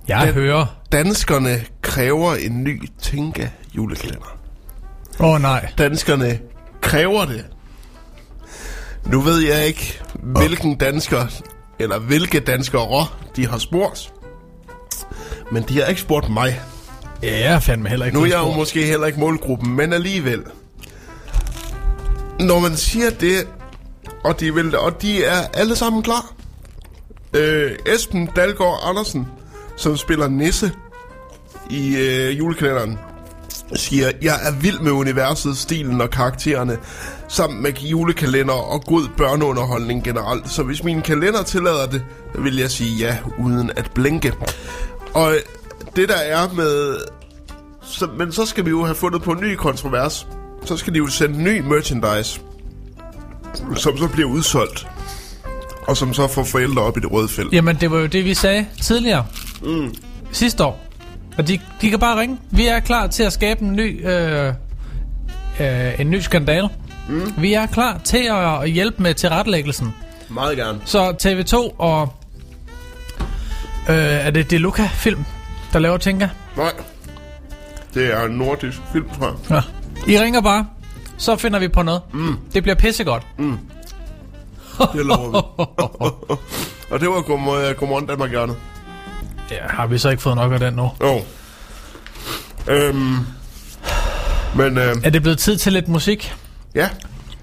Jeg 0.09 0.27
Den- 0.27 0.35
hører. 0.35 0.67
Danskerne 0.93 1.65
kræver 1.83 2.35
en 2.35 2.65
ny 2.65 2.89
Tinka 3.03 3.49
julekalender. 3.77 4.39
Åh 5.21 5.27
oh, 5.35 5.41
nej. 5.43 5.73
Danskerne 5.79 6.39
kræver 6.81 7.25
det. 7.25 7.45
Nu 9.07 9.21
ved 9.21 9.39
jeg 9.39 9.67
ikke, 9.67 10.01
hvilken 10.15 10.77
dansker, 10.77 11.27
eller 11.79 11.99
hvilke 11.99 12.41
danskere 12.41 13.07
de 13.37 13.47
har 13.47 13.59
spurgt. 13.59 14.13
Men 15.53 15.63
de 15.63 15.81
har 15.81 15.87
ikke 15.87 16.01
spurgt 16.01 16.29
mig. 16.29 16.61
Ja, 17.23 17.39
jeg 17.39 17.55
er 17.55 17.61
fandme 17.61 17.89
heller 17.89 18.07
ikke 18.07 18.19
Nu 18.19 18.25
er 18.25 18.29
jeg 18.29 18.39
jo 18.39 18.53
måske 18.53 18.87
heller 18.87 19.07
ikke 19.07 19.21
målgruppen, 19.21 19.77
men 19.77 19.93
alligevel. 19.93 20.43
Når 22.41 22.59
man 22.59 22.77
siger 22.77 23.11
det, 23.11 23.49
og 24.25 24.41
de, 24.41 24.55
vil, 24.55 24.77
og 24.79 25.03
de 25.03 25.25
er 25.25 25.47
alle 25.55 25.77
sammen 25.77 26.03
klar. 26.03 26.33
Øh, 27.35 27.71
Esben 27.87 28.27
Dalgaard 28.37 28.81
Andersen, 28.85 29.27
som 29.77 29.97
spiller 29.97 30.29
Nisse 30.29 30.73
i 31.71 31.97
øh, 31.97 32.39
julekalenderen, 32.39 32.99
siger, 33.75 34.11
jeg 34.23 34.39
er 34.43 34.53
vild 34.61 34.79
med 34.79 34.93
universet, 34.93 35.57
stilen 35.57 36.01
og 36.01 36.11
karaktererne, 36.11 36.79
sammen 37.29 37.63
med 37.63 37.73
julekalender 37.73 38.55
og 38.55 38.85
god 38.85 39.09
børneunderholdning 39.17 40.05
generelt. 40.05 40.51
Så 40.51 40.63
hvis 40.63 40.85
min 40.85 41.03
kalender 41.03 41.43
tillader 41.43 41.87
det, 41.87 42.05
vil 42.35 42.57
jeg 42.57 42.71
sige 42.71 42.97
ja, 42.97 43.19
uden 43.39 43.71
at 43.77 43.91
blinke. 43.95 44.33
Og 45.15 45.35
det 45.97 46.09
der 46.09 46.17
er 46.17 46.53
med 46.55 46.99
så, 47.83 48.09
men 48.19 48.33
så 48.33 48.47
skal 48.47 48.65
vi 48.65 48.71
jo 48.71 48.85
have 48.85 48.95
fundet 48.95 49.23
på 49.23 49.33
en 49.33 49.41
ny 49.41 49.55
kontrovers. 49.55 50.27
Så 50.65 50.77
skal 50.77 50.93
de 50.93 50.99
jo 50.99 51.07
sende 51.07 51.43
ny 51.43 51.61
merchandise, 51.61 52.41
som 53.77 53.97
så 53.97 54.09
bliver 54.13 54.29
udsolgt. 54.29 54.87
Og 55.87 55.97
som 55.97 56.15
så 56.15 56.29
får 56.29 56.45
forældre 56.45 56.83
op 56.83 56.97
i 56.97 57.01
det 57.01 57.13
røde 57.13 57.29
felt. 57.29 57.53
Jamen, 57.53 57.77
det 57.77 57.91
var 57.91 57.99
jo 57.99 58.07
det, 58.07 58.25
vi 58.25 58.35
sagde 58.35 58.67
tidligere. 58.83 59.27
Mm. 59.63 59.95
Sidste 60.33 60.65
år. 60.65 60.88
Og 61.39 61.49
de, 61.49 61.61
de 61.81 61.91
kan 61.91 61.99
bare 61.99 62.21
ringe. 62.21 62.39
Vi 62.51 62.67
er 62.67 62.81
klar 62.81 63.07
til 63.07 63.23
at 63.23 63.33
skabe 63.33 63.61
en 63.61 63.73
ny, 63.73 64.09
øh, 64.09 64.55
øh, 65.61 66.01
en 66.01 66.11
ny 66.11 66.21
skandal. 66.21 66.69
Mm. 67.09 67.33
Vi 67.39 67.53
er 67.53 67.67
klar 67.67 68.01
til 68.05 68.31
at, 68.63 68.71
hjælpe 68.71 69.03
med 69.03 69.15
tilrettelæggelsen. 69.15 69.95
Meget 70.29 70.57
gerne. 70.57 70.81
Så 70.85 71.11
TV2 71.11 71.75
og... 71.79 72.15
Øh, 73.89 73.97
er 73.97 74.31
det 74.31 74.51
Deluca 74.51 74.89
Film, 74.93 75.25
der 75.73 75.79
laver 75.79 75.97
Tinka? 75.97 76.29
Nej. 76.57 76.73
Det 77.95 78.15
er 78.15 78.25
en 78.25 78.33
nordisk 78.33 78.79
film, 78.93 79.09
tror 79.19 79.27
jeg. 79.27 79.63
Ja. 80.07 80.13
I 80.13 80.19
ringer 80.19 80.41
bare, 80.41 80.67
så 81.17 81.37
finder 81.37 81.59
vi 81.59 81.69
på 81.69 81.83
noget. 81.83 82.03
Mm. 82.13 82.37
Det 82.55 82.63
bliver 82.63 82.77
pissegodt. 82.77 83.27
Det 84.93 85.07
lover 85.07 85.29
vi. 85.31 85.37
og 86.93 87.01
det 87.01 87.09
var 87.09 87.23
godmorgen 87.75 88.07
Danmark 88.07 88.31
hjørnet. 88.31 88.57
Ja, 89.51 89.67
har 89.69 89.87
vi 89.87 89.99
så 89.99 90.09
ikke 90.11 90.23
fået 90.23 90.37
nok 90.37 90.53
af 90.53 90.61
den 90.61 90.75
nu? 90.75 90.91
Jo. 91.03 91.21
Øhm, 92.69 93.17
men 94.57 94.79
øh, 94.79 94.97
Er 95.05 95.11
det 95.11 95.23
blevet 95.23 95.39
tid 95.39 95.57
til 95.57 95.73
lidt 95.73 95.89
musik? 95.89 96.35
ja. 96.75 96.89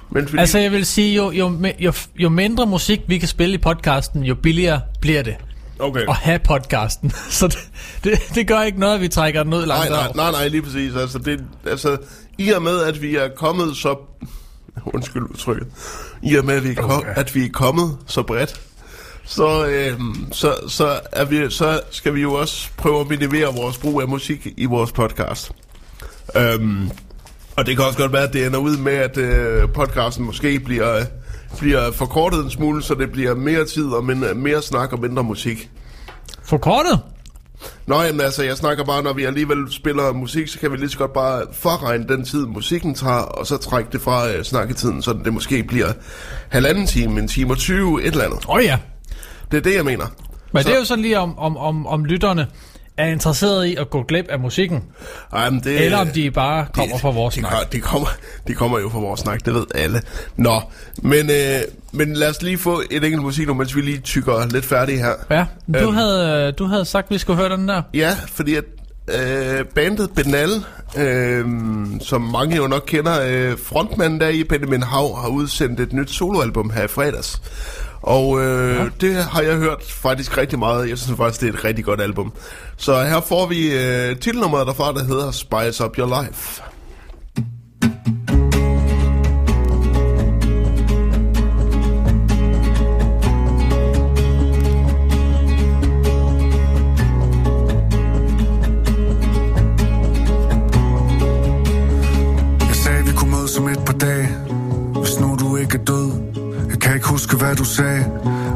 Men 0.10 0.28
fordi, 0.28 0.40
Altså 0.40 0.60
jeg 0.60 0.72
vil 0.72 0.86
sige, 0.86 1.16
jo, 1.16 1.32
jo, 1.32 1.64
jo, 1.80 1.94
jo 2.16 2.30
mindre 2.30 2.66
musik 2.66 3.02
vi 3.08 3.18
kan 3.18 3.28
spille 3.28 3.56
i 3.56 3.58
podcasten, 3.58 4.24
jo 4.24 4.36
billigere 4.36 4.82
bliver 5.02 5.22
det 5.24 5.36
okay. 5.80 6.02
at 6.10 6.16
have 6.16 6.40
podcasten. 6.40 7.12
Så 7.30 7.48
det, 7.48 7.58
det, 8.04 8.20
det 8.36 8.48
gør 8.48 8.62
ikke 8.62 8.80
noget, 8.80 8.96
at 8.96 9.02
vi 9.02 9.08
trækker 9.08 9.44
den 9.44 9.54
ud 9.54 9.60
Nej, 9.60 9.68
langt 9.68 9.90
nej, 9.90 10.00
over. 10.00 10.16
nej, 10.16 10.32
nej, 10.32 10.48
lige 10.48 10.62
præcis. 10.62 10.96
Altså, 10.96 11.18
det, 11.20 11.44
altså, 11.68 11.98
i 12.38 12.52
og 12.52 12.62
med, 12.62 12.82
at 12.84 13.02
vi 13.02 13.16
er 13.16 13.28
kommet 13.36 13.78
så... 13.78 13.96
Undskyld 14.94 15.24
udtrykket. 15.24 15.68
I 16.24 16.36
og 16.36 16.46
med, 16.46 16.56
at 16.56 16.64
vi 16.64 16.70
er, 16.70 16.82
Okay. 16.82 17.14
at 17.16 17.36
vi 17.36 17.46
er 17.46 17.50
kommet 17.54 17.98
så 18.08 18.24
bredt, 18.24 18.62
så, 19.26 19.66
øhm, 19.66 20.28
så, 20.32 20.56
så, 20.68 21.00
er 21.12 21.26
vi, 21.26 21.50
så 21.50 21.82
skal 21.92 22.14
vi 22.14 22.22
jo 22.22 22.34
også 22.34 22.70
prøve 22.78 23.00
at 23.00 23.10
minimere 23.10 23.56
vores 23.56 23.78
brug 23.78 24.02
af 24.02 24.08
musik 24.08 24.48
i 24.58 24.66
vores 24.66 24.92
podcast. 24.92 25.52
Øhm, 26.36 26.92
og 27.58 27.66
det 27.66 27.76
kan 27.76 27.86
også 27.86 27.98
godt 27.98 28.14
være, 28.14 28.24
at 28.24 28.34
det 28.34 28.46
ender 28.46 28.60
ud 28.60 28.78
med, 28.78 28.94
at 28.94 29.18
øh, 29.18 29.70
podcasten 29.74 30.26
måske 30.26 30.60
bliver, 30.60 31.06
bliver 31.60 31.92
forkortet 31.92 32.44
en 32.44 32.50
smule, 32.50 32.84
så 32.84 32.94
det 32.96 33.12
bliver 33.12 33.36
mere 33.36 33.66
tid 33.66 33.86
og 33.86 34.06
mindre, 34.06 34.34
mere 34.34 34.62
snak 34.62 34.94
og 34.94 35.02
mindre 35.02 35.24
musik. 35.24 35.70
Forkortet? 36.44 37.00
Nå, 37.88 38.02
jamen 38.02 38.22
altså, 38.22 38.44
jeg 38.44 38.58
snakker 38.58 38.84
bare, 38.84 39.04
når 39.04 39.14
vi 39.14 39.24
alligevel 39.24 39.58
spiller 39.72 40.14
musik, 40.14 40.48
så 40.48 40.60
kan 40.60 40.72
vi 40.72 40.78
lige 40.78 40.90
så 40.90 40.98
godt 40.98 41.14
bare 41.14 41.44
forregne 41.54 42.08
den 42.08 42.26
tid, 42.26 42.46
musikken 42.46 42.96
tager, 42.96 43.22
og 43.22 43.48
så 43.48 43.58
trække 43.58 43.90
det 43.92 44.02
fra 44.02 44.32
øh, 44.32 44.44
snakketiden, 44.44 45.02
så 45.02 45.18
det 45.26 45.34
måske 45.34 45.64
bliver 45.64 45.94
halvanden 46.50 46.88
time, 46.88 47.20
en 47.20 47.28
time 47.28 47.52
og 47.52 47.58
20, 47.58 48.04
et 48.04 48.08
eller 48.08 48.24
andet. 48.24 48.46
Åh 48.48 48.56
oh, 48.56 48.64
ja. 48.64 48.78
Det 49.52 49.58
er 49.58 49.62
det, 49.62 49.76
jeg 49.76 49.86
mener. 49.86 50.06
Men 50.52 50.64
Så- 50.64 50.70
det 50.70 50.76
er 50.76 50.80
jo 50.80 50.86
sådan 50.86 51.02
lige 51.02 51.20
om, 51.20 51.40
om, 51.40 51.58
om, 51.58 51.88
om 51.88 52.06
lytterne 52.06 52.48
er 52.98 53.06
interesseret 53.08 53.66
i 53.66 53.76
at 53.76 53.90
gå 53.90 54.04
glip 54.04 54.26
af 54.30 54.40
musikken, 54.40 54.84
Ej, 55.34 55.50
men 55.50 55.60
det, 55.64 55.82
eller 55.86 55.98
om 55.98 56.08
de 56.08 56.32
bare 56.32 56.66
kommer 56.74 56.98
fra 56.98 57.10
vores 57.10 57.34
de, 57.36 57.40
snak. 57.40 57.52
de, 57.72 57.78
de, 57.78 57.82
kommer, 57.82 58.08
de 58.48 58.54
kommer 58.54 58.80
jo 58.80 58.90
fra 58.90 59.00
vores 59.00 59.20
snak, 59.20 59.46
det 59.46 59.54
ved 59.54 59.66
alle. 59.76 60.02
Nå, 60.38 60.62
men, 61.04 61.30
øh, 61.30 61.60
men 61.92 62.14
lad 62.14 62.30
os 62.30 62.42
lige 62.42 62.58
få 62.58 62.82
et 62.92 63.04
enkelt 63.04 63.22
musik 63.24 63.48
nu, 63.48 63.54
mens 63.54 63.76
vi 63.76 63.82
lige 63.82 63.98
tykker 63.98 64.48
lidt 64.48 64.66
færdige 64.66 64.98
her. 64.98 65.14
Ja, 65.32 65.46
du, 65.74 65.80
Øhm. 65.88 65.94
havde, 65.96 66.52
du 66.52 66.66
havde 66.66 66.86
sagt, 66.86 67.06
at 67.08 67.12
vi 67.12 67.18
skulle 67.18 67.38
høre 67.40 67.58
den 67.58 67.68
der. 67.68 67.82
Ja, 67.94 68.18
fordi 68.34 68.56
at 68.56 68.64
øh, 69.08 69.66
bandet 69.66 70.10
Benal, 70.16 70.50
øh, 70.98 71.46
som 72.02 72.22
mange 72.22 72.56
jo 72.58 72.68
nok 72.68 72.84
kender, 72.88 73.22
øh, 73.28 73.58
frontmanden 73.66 74.20
der 74.22 74.28
i 74.30 74.44
Benjamin 74.44 74.84
Hav 74.84 75.18
har 75.22 75.28
udsendt 75.28 75.80
et 75.80 75.94
nyt 75.94 76.12
soloalbum 76.12 76.70
her 76.70 76.84
i 76.84 76.88
fredags. 76.88 77.42
Og 78.06 78.40
øh, 78.44 78.76
ja. 78.76 78.86
det 79.02 79.16
har 79.16 79.42
jeg 79.42 79.56
hørt 79.58 79.84
faktisk 79.84 80.38
rigtig 80.38 80.60
meget. 80.60 80.90
Jeg 80.90 80.98
synes 80.98 81.18
faktisk, 81.18 81.42
det 81.42 81.50
er 81.50 81.54
et 81.54 81.64
rigtig 81.64 81.86
godt 81.86 82.02
album. 82.02 82.34
Så 82.78 83.04
her 83.04 83.22
får 83.22 83.48
vi 83.48 83.72
øh, 83.74 84.16
titelnummeret 84.16 84.68
derfra, 84.68 84.94
der 84.94 85.04
hedder 85.04 85.32
Spice 85.32 85.86
Up 85.86 85.98
Your 86.00 86.22
Life. 86.22 86.62
Jeg 87.36 87.44
sagde, 87.44 88.25
huske, 107.26 107.46
hvad 107.46 107.56
du 107.56 107.64
sagde 107.64 108.06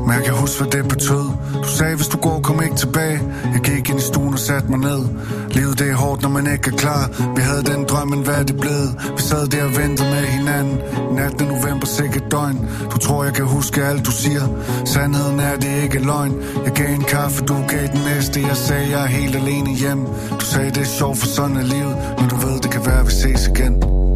Men 0.05 0.13
jeg 0.15 0.23
kan 0.23 0.33
huske, 0.33 0.63
hvad 0.63 0.71
det 0.71 0.87
betød. 0.87 1.25
Du 1.63 1.69
sagde, 1.77 1.95
hvis 1.95 2.07
du 2.07 2.17
går, 2.17 2.39
kom 2.41 2.63
ikke 2.63 2.75
tilbage. 2.75 3.19
Jeg 3.53 3.61
gik 3.63 3.89
ind 3.89 3.99
i 3.99 4.01
stuen 4.01 4.33
og 4.33 4.39
satte 4.39 4.67
mig 4.69 4.79
ned. 4.79 5.01
Livet 5.49 5.79
det 5.79 5.89
er 5.89 5.95
hårdt, 5.95 6.21
når 6.21 6.29
man 6.29 6.47
ikke 6.53 6.67
er 6.73 6.77
klar. 6.77 7.03
Vi 7.35 7.41
havde 7.41 7.63
den 7.63 7.85
drøm, 7.89 8.07
men 8.07 8.19
hvad 8.19 8.35
er 8.35 8.43
det 8.43 8.57
blevet? 8.59 8.91
Vi 9.17 9.21
sad 9.21 9.47
der 9.47 9.63
og 9.63 9.77
ventede 9.77 10.09
med 10.09 10.25
hinanden. 10.37 10.77
Natten 11.15 11.47
november, 11.47 11.87
sikkert 11.87 12.31
døgn. 12.31 12.57
Du 12.91 12.97
tror, 12.97 13.23
jeg 13.23 13.33
kan 13.33 13.45
huske 13.45 13.83
alt, 13.83 14.05
du 14.05 14.11
siger. 14.11 14.45
Sandheden 14.85 15.39
er, 15.39 15.55
det 15.55 15.83
ikke 15.83 15.97
er 15.97 16.03
løgn. 16.03 16.33
Jeg 16.65 16.73
gav 16.73 16.89
en 16.93 17.03
kaffe, 17.03 17.45
du 17.45 17.55
gav 17.67 17.87
den 17.93 18.01
næste. 18.13 18.41
Jeg 18.41 18.57
sagde, 18.57 18.89
jeg 18.91 19.01
er 19.03 19.11
helt 19.19 19.35
alene 19.35 19.69
hjem. 19.75 20.05
Du 20.39 20.45
sagde, 20.45 20.69
det 20.69 20.81
er 20.87 20.91
sjovt, 20.99 21.17
for 21.17 21.27
sådan 21.27 21.57
er 21.57 21.63
livet. 21.75 21.95
Men 22.19 22.29
du 22.29 22.35
ved, 22.35 22.59
det 22.59 22.71
kan 22.71 22.85
være, 22.85 23.05
vi 23.05 23.11
ses 23.11 23.47
igen. 23.47 24.08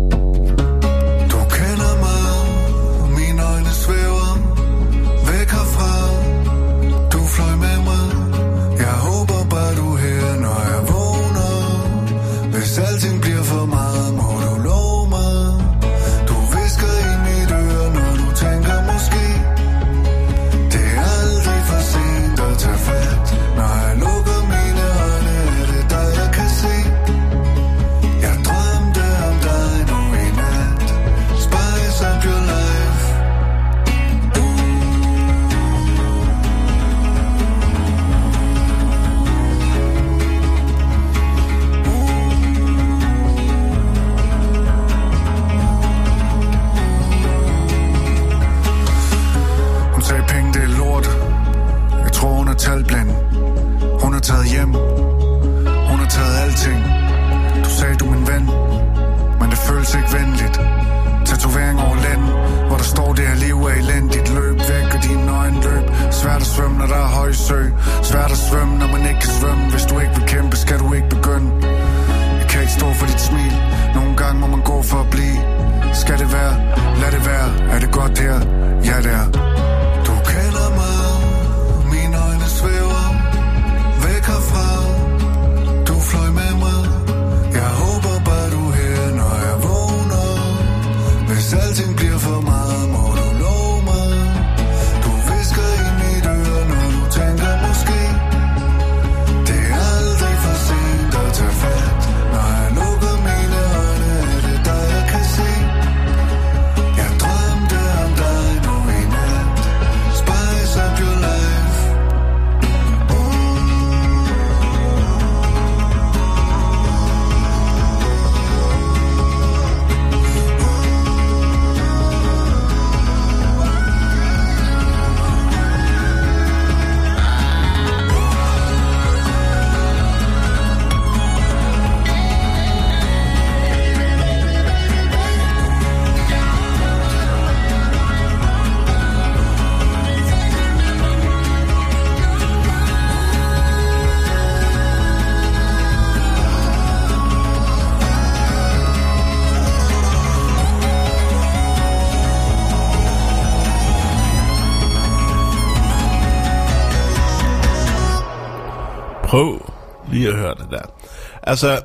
Altså, 161.53 161.81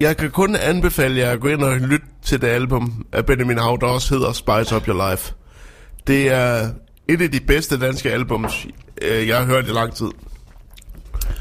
jeg 0.00 0.16
kan 0.16 0.30
kun 0.30 0.56
anbefale 0.56 1.18
jer 1.18 1.30
at 1.30 1.40
gå 1.40 1.48
ind 1.48 1.62
og 1.62 1.76
lytte 1.76 2.06
til 2.22 2.40
det 2.40 2.46
album 2.46 3.06
af 3.12 3.26
Benjamin 3.26 3.58
Hav, 3.58 3.78
der 3.80 3.86
også 3.86 4.14
hedder 4.14 4.32
Spice 4.32 4.76
Up 4.76 4.88
Your 4.88 5.10
Life. 5.10 5.34
Det 6.06 6.32
er 6.32 6.68
et 7.08 7.22
af 7.22 7.30
de 7.30 7.40
bedste 7.40 7.80
danske 7.80 8.12
albums, 8.12 8.66
øh, 9.02 9.28
jeg 9.28 9.38
har 9.38 9.44
hørt 9.44 9.68
i 9.68 9.70
lang 9.70 9.94
tid. 9.94 10.06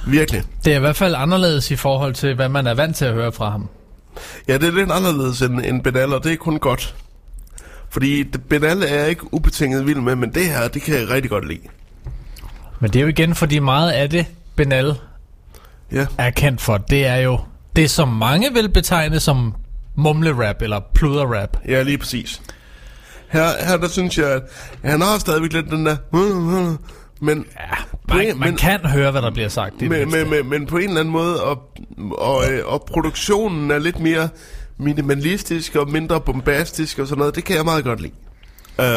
Virkelig. 0.07 0.43
Det 0.65 0.73
er 0.73 0.77
i 0.77 0.79
hvert 0.79 0.95
fald 0.95 1.15
anderledes 1.15 1.71
i 1.71 1.75
forhold 1.75 2.13
til, 2.13 2.35
hvad 2.35 2.49
man 2.49 2.67
er 2.67 2.73
vant 2.73 2.95
til 2.95 3.05
at 3.05 3.13
høre 3.13 3.31
fra 3.31 3.49
ham. 3.49 3.69
Ja, 4.47 4.53
det 4.57 4.67
er 4.67 4.71
lidt 4.71 4.91
anderledes 4.91 5.41
end, 5.41 5.65
end 5.65 5.83
Benal, 5.83 6.13
og 6.13 6.23
det 6.23 6.33
er 6.33 6.37
kun 6.37 6.59
godt. 6.59 6.95
Fordi 7.89 8.23
Benal 8.23 8.83
er 8.83 8.95
jeg 8.95 9.09
ikke 9.09 9.33
ubetinget 9.33 9.87
vild 9.87 9.99
med, 9.99 10.15
men 10.15 10.33
det 10.33 10.45
her, 10.45 10.67
det 10.67 10.81
kan 10.81 10.95
jeg 10.95 11.09
rigtig 11.09 11.29
godt 11.29 11.47
lide. 11.47 11.61
Men 12.79 12.89
det 12.89 12.99
er 12.99 13.03
jo 13.03 13.07
igen, 13.07 13.35
fordi 13.35 13.59
meget 13.59 13.91
af 13.91 14.09
det, 14.09 14.25
Benal 14.55 14.95
Ja. 15.91 16.05
er 16.17 16.29
kendt 16.29 16.61
for, 16.61 16.77
det 16.77 17.05
er 17.05 17.15
jo 17.15 17.39
det, 17.75 17.89
som 17.89 18.07
mange 18.07 18.53
vil 18.53 18.69
betegne 18.69 19.19
som 19.19 19.53
mumle-rap 19.95 20.61
eller 20.61 20.79
pluder-rap. 20.93 21.57
Ja, 21.67 21.81
lige 21.81 21.97
præcis. 21.97 22.41
Her, 23.29 23.65
her 23.67 23.77
der 23.77 23.87
synes 23.87 24.17
jeg, 24.17 24.31
at 24.31 24.41
han 24.83 25.01
har 25.01 25.17
stadigvæk 25.19 25.53
lidt 25.53 25.69
den 25.69 25.85
der... 25.85 25.97
Men, 27.21 27.45
Ja, 27.59 28.15
man, 28.15 28.37
man 28.37 28.49
men- 28.49 28.57
kan 28.57 28.79
høre, 28.79 29.11
hvad 29.11 29.21
der 29.21 29.31
bliver 29.31 29.49
sagt. 29.49 29.81
Men, 29.81 29.89
men, 29.89 29.99
mindste. 29.99 30.25
men, 30.25 30.49
men 30.49 30.65
på 30.67 30.77
en 30.77 30.83
eller 30.83 30.99
anden 30.99 31.11
måde, 31.11 31.43
og, 31.43 31.61
og, 32.17 32.51
øh, 32.51 32.65
og 32.65 32.83
produktionen 32.87 33.71
er 33.71 33.79
lidt 33.79 33.99
mere 33.99 34.29
minimalistisk 34.77 35.75
og 35.75 35.89
mindre 35.91 36.21
bombastisk 36.21 36.99
og 36.99 37.07
sådan 37.07 37.19
noget. 37.19 37.35
Det 37.35 37.43
kan 37.43 37.55
jeg 37.55 37.65
meget 37.65 37.83
godt 37.83 38.01
lide. 38.01 38.13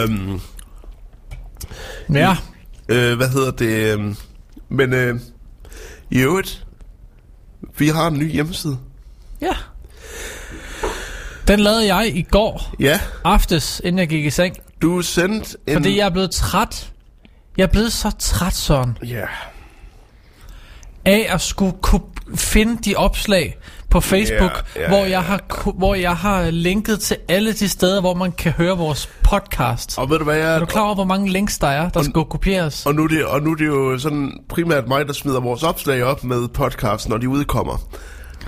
Um, 0.05 0.41
ja, 2.15 2.37
øh, 2.89 3.17
hvad 3.17 3.29
hedder 3.29 3.51
det? 3.51 3.93
øhm, 3.93 4.17
men 4.69 4.93
øh, 4.93 5.21
i 6.11 6.19
øvrigt, 6.21 6.67
vi 7.79 7.89
har 7.89 8.07
en 8.07 8.19
ny 8.19 8.33
hjemmeside. 8.33 8.79
ja. 9.41 9.53
Den 11.49 11.61
lavede 11.61 11.95
jeg 11.95 12.17
i 12.17 12.23
går 12.23 12.75
Ja, 12.81 13.01
aftes, 13.25 13.81
inden 13.85 13.99
jeg 13.99 14.09
gik 14.09 14.25
i 14.25 14.31
seng. 14.31 14.57
du 14.83 15.03
sendte 15.03 15.57
en... 15.67 15.75
Fordi 15.75 15.97
jeg 15.99 16.07
er 16.07 16.11
blevet 16.11 16.31
træt. 16.31 16.93
Jeg 17.57 17.63
er 17.63 17.67
blevet 17.69 17.93
så 17.93 18.11
træt, 18.19 18.55
Søren, 18.55 18.99
Ja, 19.07 19.25
af 21.05 21.27
at 21.31 21.41
skulle 21.41 21.77
kunne 21.83 22.03
finde 22.35 22.83
de 22.85 22.95
opslag 22.97 23.59
på 23.91 24.01
Facebook, 24.01 24.65
Ja, 24.77 24.81
ja, 24.83 24.89
hvor, 24.89 25.05
jeg 25.05 25.23
har, 25.23 25.73
hvor 25.79 25.95
jeg 25.95 26.17
har 26.17 26.51
linket 26.51 27.01
til 27.01 27.17
alle 27.29 27.53
de 27.53 27.69
steder, 27.69 28.01
hvor 28.01 28.15
man 28.15 28.33
kan 28.33 28.53
høre 28.53 28.77
vores 28.79 29.09
podcast. 29.23 29.99
og 29.99 30.11
ved 30.11 30.19
du 30.19 30.25
hvad 30.25 30.37
jeg... 30.37 30.55
Er 30.55 30.59
du 30.59 30.67
klar 30.67 30.83
over, 30.83 30.95
hvor 30.95 31.05
mange 31.05 31.31
links 31.33 31.59
der 31.59 31.67
er, 31.67 31.89
der 31.89 32.03
skal 32.03 32.25
kopieres? 32.31 32.87
Og 32.87 32.95
nu, 32.95 33.05
er 33.05 33.09
det, 33.09 33.25
og 33.25 33.43
nu 33.43 33.51
er 33.51 33.55
det 33.55 33.67
jo 33.67 33.99
sådan 33.99 34.33
primært 34.49 34.89
mig, 34.89 35.07
der 35.07 35.13
smider 35.13 35.41
vores 35.41 35.63
opslag 35.63 36.03
op 36.05 36.25
med 36.25 36.49
podcast, 36.49 37.09
når 37.09 37.17
de 37.17 37.29
udkommer. 37.29 37.83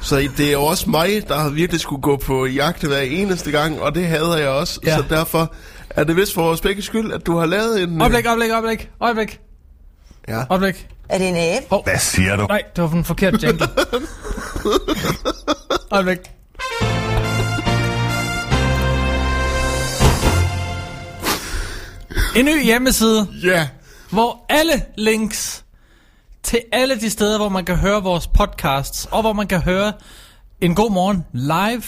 Så 0.00 0.28
det 0.36 0.48
er 0.48 0.52
jo 0.52 0.62
også 0.62 0.90
mig, 0.90 1.08
der 1.28 1.34
har 1.38 1.48
virkelig 1.50 1.80
skulle 1.80 2.02
gå 2.02 2.16
på 2.16 2.46
jagt 2.46 2.82
hver 2.84 2.98
eneste 2.98 3.50
gang, 3.50 3.80
og 3.82 3.94
det 3.94 4.06
hader 4.06 4.36
jeg 4.36 4.48
også. 4.48 4.80
Ja. 4.86 4.96
Så 4.96 5.04
derfor 5.08 5.54
er 5.90 6.04
det 6.04 6.16
vist 6.16 6.34
for 6.34 6.42
vores 6.42 6.60
begge 6.60 6.82
skyld, 6.82 7.12
at 7.12 7.26
du 7.26 7.36
har 7.36 7.46
lavet 7.46 7.82
en... 7.82 8.00
Øjeblik, 8.00 8.26
øjeblik, 8.26 8.50
øjeblik, 8.50 8.90
øjeblik, 9.00 9.40
Ja. 10.28 10.42
øjeblik. 10.50 10.88
Er 11.08 11.18
det 11.18 11.28
en 11.28 11.36
abe? 11.36 11.82
Hvad 11.84 11.98
siger 11.98 12.36
du? 12.36 12.46
Nej, 12.46 12.62
det 12.76 12.84
var 12.84 12.90
den 12.90 13.04
forkerte 13.04 13.38
jingle. 13.46 13.68
øjeblik. 15.90 16.18
En 22.36 22.44
ny 22.44 22.64
hjemmeside, 22.64 23.28
Ja. 23.44 23.68
hvor 24.10 24.44
alle 24.48 24.84
links 24.96 25.64
til 26.42 26.60
alle 26.72 27.00
de 27.00 27.10
steder, 27.10 27.38
hvor 27.38 27.48
man 27.48 27.64
kan 27.64 27.76
høre 27.76 28.02
vores 28.02 28.26
podcasts, 28.26 29.04
og 29.10 29.20
hvor 29.20 29.32
man 29.32 29.46
kan 29.46 29.60
høre 29.60 29.92
En 30.60 30.74
God 30.74 30.90
Morgen 30.90 31.24
live, 31.32 31.82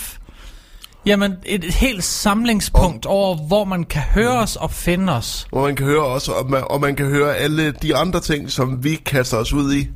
jamen 1.07 1.37
et, 1.47 1.65
et 1.65 1.75
helt 1.75 2.05
samlingspunkt 2.05 3.07
over, 3.07 3.37
hvor 3.47 3.65
man 3.65 3.85
kan 3.85 4.03
høre 4.03 4.39
os 4.39 4.57
og 4.57 4.71
finde 4.71 5.13
os. 5.13 5.47
Hvor 5.51 5.63
man 5.63 5.77
kan 5.77 5.87
høre 5.87 6.05
også, 6.05 6.33
og 6.33 6.51
man, 6.51 6.63
og 6.71 6.81
man 6.81 6.97
kan 6.97 7.07
høre 7.07 7.37
alle 7.37 7.73
de 7.73 7.97
andre 7.97 8.21
ting, 8.21 8.51
som 8.51 8.85
vi 8.85 8.95
kaster 8.95 9.37
os 9.37 9.53
ud 9.53 9.75
i. 9.75 9.89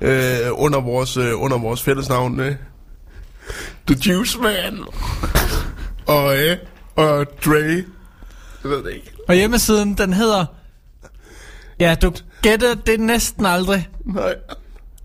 Øh, 0.00 0.36
under 0.52 0.80
vores 0.80 1.16
øh, 1.16 1.42
under 1.42 1.58
vores 1.58 1.82
fællesnavn. 1.82 2.40
Øh. 2.40 2.56
The 3.86 3.96
Juice 4.06 4.38
Man. 4.38 4.78
og, 6.06 6.38
øh, 6.38 6.56
og 6.96 7.26
Dre. 7.44 7.84
Jeg 8.62 8.70
ved 8.70 8.84
det 8.84 8.92
ikke. 8.94 9.12
Og 9.28 9.34
hjemmesiden, 9.34 9.94
den 9.94 10.12
hedder... 10.12 10.46
Ja, 11.80 11.94
du 12.02 12.12
gætter 12.42 12.74
det 12.74 13.00
næsten 13.00 13.46
aldrig. 13.46 13.88
Nej. 14.04 14.34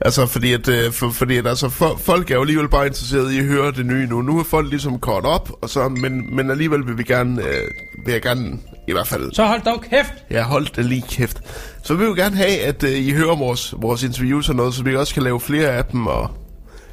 Altså, 0.00 0.26
fordi 0.26 0.52
at, 0.52 0.68
øh, 0.68 0.92
for, 0.92 1.10
fordi 1.10 1.36
at 1.36 1.46
altså, 1.46 1.68
for, 1.68 1.96
folk 1.96 2.30
er 2.30 2.34
jo 2.34 2.40
alligevel 2.40 2.68
bare 2.68 2.86
interesserede 2.86 3.34
i 3.36 3.38
at 3.38 3.44
høre 3.44 3.72
det 3.72 3.86
nye 3.86 4.06
nu. 4.06 4.22
Nu 4.22 4.38
er 4.38 4.44
folk 4.44 4.70
ligesom 4.70 4.98
kort 4.98 5.24
op, 5.24 5.50
og 5.62 5.70
så, 5.70 5.88
men, 5.88 6.36
men 6.36 6.50
alligevel 6.50 6.86
vil 6.86 6.98
vi 6.98 7.02
gerne, 7.02 7.42
øh, 7.42 7.62
vil 8.04 8.12
jeg 8.12 8.22
gerne, 8.22 8.58
i 8.88 8.92
hvert 8.92 9.06
fald, 9.08 9.32
Så 9.32 9.46
hold 9.46 9.62
dog 9.64 9.82
kæft! 9.90 10.12
jeg 10.30 10.44
holdt 10.44 10.76
det 10.76 10.84
lige 10.84 11.04
kæft. 11.08 11.40
Så 11.82 11.94
vi 11.94 12.04
vil 12.06 12.16
gerne 12.16 12.36
have, 12.36 12.60
at 12.60 12.82
øh, 12.82 12.90
I 12.92 13.12
hører 13.12 13.36
vores, 13.36 13.74
vores 13.76 14.02
interviews 14.02 14.48
og 14.48 14.56
noget, 14.56 14.74
så 14.74 14.82
vi 14.82 14.96
også 14.96 15.14
kan 15.14 15.22
lave 15.22 15.40
flere 15.40 15.68
af 15.68 15.84
dem, 15.84 16.06
og 16.06 16.30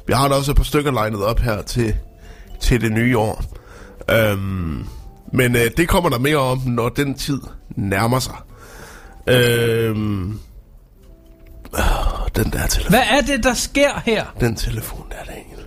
vi 0.06 0.12
har 0.12 0.28
da 0.28 0.34
også 0.34 0.50
et 0.50 0.56
par 0.56 0.64
stykker 0.64 0.92
legnet 0.92 1.24
op 1.24 1.40
her 1.40 1.62
til, 1.62 1.94
til 2.60 2.80
det 2.80 2.92
nye 2.92 3.18
år. 3.18 3.44
Øhm, 4.10 4.84
men 5.32 5.56
øh, 5.56 5.70
det 5.76 5.88
kommer 5.88 6.10
der 6.10 6.18
mere 6.18 6.36
om, 6.36 6.58
når 6.66 6.88
den 6.88 7.14
tid 7.14 7.40
nærmer 7.76 8.18
sig. 8.18 8.34
Øhm, 9.26 10.30
øh, 11.78 11.84
den 12.36 12.52
der 12.52 12.66
telefon, 12.66 12.90
Hvad 12.90 13.02
er 13.10 13.20
det, 13.20 13.44
der 13.44 13.54
sker 13.54 14.00
her? 14.04 14.24
den 14.40 14.56
telefon 14.56 15.04
der, 15.10 15.32
Daniel. 15.32 15.66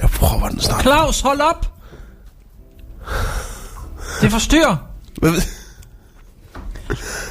Jeg 0.00 0.10
prøver 0.10 0.48
den 0.48 0.60
snart. 0.60 0.82
Claus, 0.82 1.20
hold 1.20 1.40
op! 1.40 1.72
Det 4.20 4.30
forstyrrer. 4.32 4.76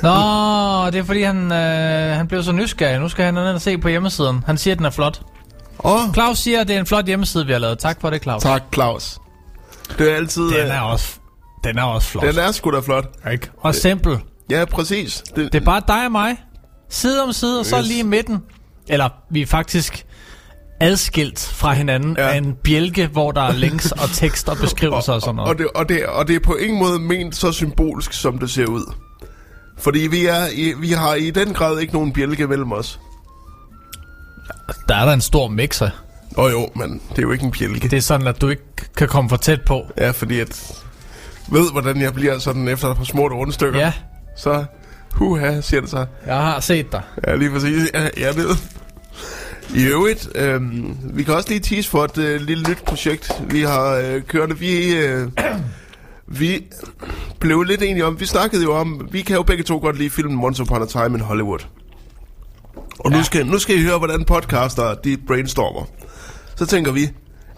Nå, 0.04 0.86
det 0.92 1.00
er 1.00 1.04
fordi, 1.06 1.22
han, 1.22 1.52
øh, 1.52 2.16
han 2.18 2.28
blev 2.28 2.44
så 2.44 2.52
nysgerrig. 2.52 3.00
Nu 3.00 3.10
skal 3.10 3.26
han 3.26 3.34
ned 3.34 3.54
og 3.54 3.62
se 3.62 3.78
på 3.78 3.88
hjemmesiden. 3.88 4.44
Han 4.46 4.58
siger, 4.58 4.74
at 4.74 4.78
den 4.78 4.86
er 4.86 4.90
flot. 4.90 5.22
Åh, 5.84 6.13
Claus 6.13 6.38
siger, 6.40 6.62
at 6.62 6.68
det 6.68 6.76
er 6.76 6.80
en 6.80 6.86
flot 6.86 7.06
hjemmeside, 7.06 7.46
vi 7.46 7.52
har 7.52 7.60
lavet. 7.60 7.80
Tak 7.80 8.02
for 8.02 8.10
det, 8.10 8.24
Claus. 8.24 8.44
tak 8.44 8.62
Claus. 8.74 9.20
Det 9.97 10.12
er 10.12 10.15
altid... 10.15 10.43
Den 10.43 10.54
øh, 10.54 10.76
er 10.76 10.80
også, 10.82 11.19
den 11.63 11.78
er 11.78 11.84
også 11.84 12.08
flot. 12.08 12.23
den 12.23 12.38
er 12.39 12.52
sgu 12.52 12.71
da 12.71 12.80
flot. 12.80 13.06
Ikke? 13.32 13.50
Og 13.58 13.76
simpel. 13.76 14.17
Ja, 14.52 14.65
præcis. 14.65 15.23
Det, 15.36 15.54
Det 15.54 15.62
er 15.62 15.65
bare 15.65 15.82
dig 15.88 16.06
og 16.06 16.12
mig. 16.12 16.38
Side 16.89 17.23
om 17.23 17.34
side, 17.34 17.60
og 17.60 17.65
så 17.65 17.78
Yes. 17.80 17.88
lige 17.88 18.00
i 18.00 18.04
midten. 18.04 18.39
Eller, 18.89 19.10
vi 19.32 19.41
er 19.41 19.45
faktisk 19.45 20.06
adskilt 20.82 21.39
fra 21.56 21.73
hinanden 21.73 22.15
Ja. 22.17 22.28
af 22.30 22.38
en 22.38 22.56
bjælke, 22.63 23.08
hvor 23.08 23.32
der 23.32 23.41
er 23.41 23.52
links 23.54 23.91
og 23.91 24.10
tekst 24.13 24.50
og 24.50 24.58
beskrivelser 24.58 25.13
og 25.13 25.21
sådan 25.21 25.36
noget. 25.36 25.50
Og 25.50 25.58
det, 25.58 25.67
og, 25.76 25.89
det, 25.89 26.06
og 26.06 26.28
det 26.28 26.36
er 26.36 26.39
på 26.39 26.56
ingen 26.56 26.80
måde 26.80 27.00
ment 27.00 27.36
så 27.36 27.52
symbolsk, 27.52 28.13
som 28.13 28.38
det 28.38 28.50
ser 28.50 28.65
ud. 28.65 28.93
Fordi 29.78 30.00
vi, 30.00 30.26
er, 30.26 30.78
vi 30.82 30.91
har 30.91 31.13
i 31.13 31.30
den 31.32 31.54
grad 31.54 31.80
ikke 31.80 31.93
nogen 31.93 32.13
bjælke 32.13 32.47
mellem 32.47 32.71
os. 32.71 33.00
Der 34.89 34.95
er 34.95 35.06
der 35.06 35.13
en 35.13 35.21
stor 35.21 35.47
mixer. 35.47 35.89
Åh 36.38 36.46
oh, 36.46 36.52
jo, 36.52 36.70
men 36.76 37.02
det 37.10 37.18
er 37.18 37.22
jo 37.22 37.32
ikke 37.32 37.46
en 37.46 37.52
bjælke. 37.52 37.88
Det 37.88 37.98
er 37.98 38.02
sådan, 38.02 38.28
at 38.28 38.42
du 38.42 38.50
ikke 38.50 38.63
kan 38.98 39.08
komme 39.08 39.30
for 39.30 39.38
tæt 39.38 39.62
på. 39.62 39.82
Ja, 39.98 40.12
fordi 40.12 40.40
at... 40.40 40.74
Ved, 41.52 41.72
hvordan 41.72 42.02
jeg 42.02 42.13
bliver 42.13 42.40
sådan 42.40 42.68
efter 42.68 42.88
et 42.88 42.98
par 42.98 43.04
små 43.04 43.28
rundstykker. 43.28 43.80
Ja, 43.80 43.94
Så, 44.38 44.66
huha, 45.13 45.62
siger 45.62 45.82
det 45.82 45.90
så. 45.90 46.06
jeg 46.26 46.36
har 46.38 46.60
set 46.60 46.92
dig. 46.92 47.02
Ja, 47.28 47.36
lige 47.36 47.52
præcis. 47.52 47.92
Ja, 47.94 48.10
jeg 48.18 48.36
ved. 48.36 48.50
I 49.76 49.84
øvrigt, 49.86 50.30
øh, 50.36 50.62
vi 51.18 51.24
kan 51.24 51.34
også 51.34 51.50
lige 51.50 51.60
tease 51.60 51.90
for 51.90 52.04
et 52.04 52.18
øh, 52.18 52.42
lille 52.42 52.70
nyt 52.70 52.84
projekt, 52.86 53.32
vi 53.50 53.62
har 53.62 53.90
øh, 53.96 54.22
kørt. 54.22 54.60
Vi, 54.60 54.96
øh, 54.98 55.28
vi 56.28 56.66
blev 57.40 57.63
lidt 57.63 57.82
enige 57.84 58.06
om, 58.06 58.20
vi 58.20 58.26
snakkede 58.26 58.63
jo 58.63 58.74
om, 58.76 59.08
vi 59.12 59.22
kan 59.22 59.36
jo 59.36 59.44
begge 59.44 59.63
to 59.63 59.78
godt 59.78 59.98
lide 59.98 60.10
filmen 60.10 60.44
Once 60.46 60.62
Upon 60.62 60.82
a 60.82 60.86
Time 60.86 61.18
in 61.18 61.22
Hollywood. 61.22 61.60
Og 63.00 63.12
nu, 63.12 63.18
Ja. 63.18 63.24
skal, 63.24 63.46
nu 63.46 63.60
skal 63.60 63.76
I 63.76 63.84
høre, 63.84 63.98
hvordan 63.98 64.26
podcaster 64.26 64.94
de 64.94 65.18
brainstormer. 65.28 65.86
Så 66.58 66.65
tænker 66.65 66.91
vi, 66.91 67.10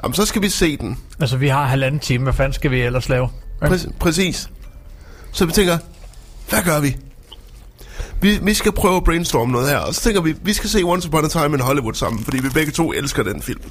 jamen 0.03 0.13
så 0.13 0.25
skal 0.25 0.41
vi 0.41 0.49
se 0.49 0.77
den. 0.77 0.97
Altså, 1.19 1.37
vi 1.37 1.47
har 1.47 1.65
halvanden 1.65 1.99
time. 1.99 2.23
Hvad 2.23 2.33
fanden 2.33 2.53
skal 2.53 2.71
vi 2.71 2.81
ellers 2.81 3.09
lave? 3.09 3.29
Præ- 3.63 3.91
præcis. 3.99 4.49
Så 5.31 5.45
vi 5.45 5.51
tænker, 5.51 5.77
hvad 6.49 6.63
gør 6.63 6.79
vi? 6.79 6.97
vi? 8.21 8.39
Vi 8.41 8.53
skal 8.53 8.71
prøve 8.71 8.95
at 8.97 9.03
brainstorme 9.03 9.51
noget 9.51 9.69
her, 9.69 9.77
og 9.77 9.95
så 9.95 10.01
tænker 10.01 10.21
vi, 10.21 10.35
vi 10.41 10.53
skal 10.53 10.69
se 10.69 10.83
Once 10.83 11.07
Upon 11.07 11.25
a 11.25 11.27
Time 11.27 11.45
in 11.53 11.59
Hollywood 11.59 11.93
sammen, 11.93 12.23
fordi 12.23 12.41
vi 12.41 12.49
begge 12.53 12.71
to 12.71 12.91
elsker 12.93 13.23
den 13.23 13.41
film. 13.41 13.61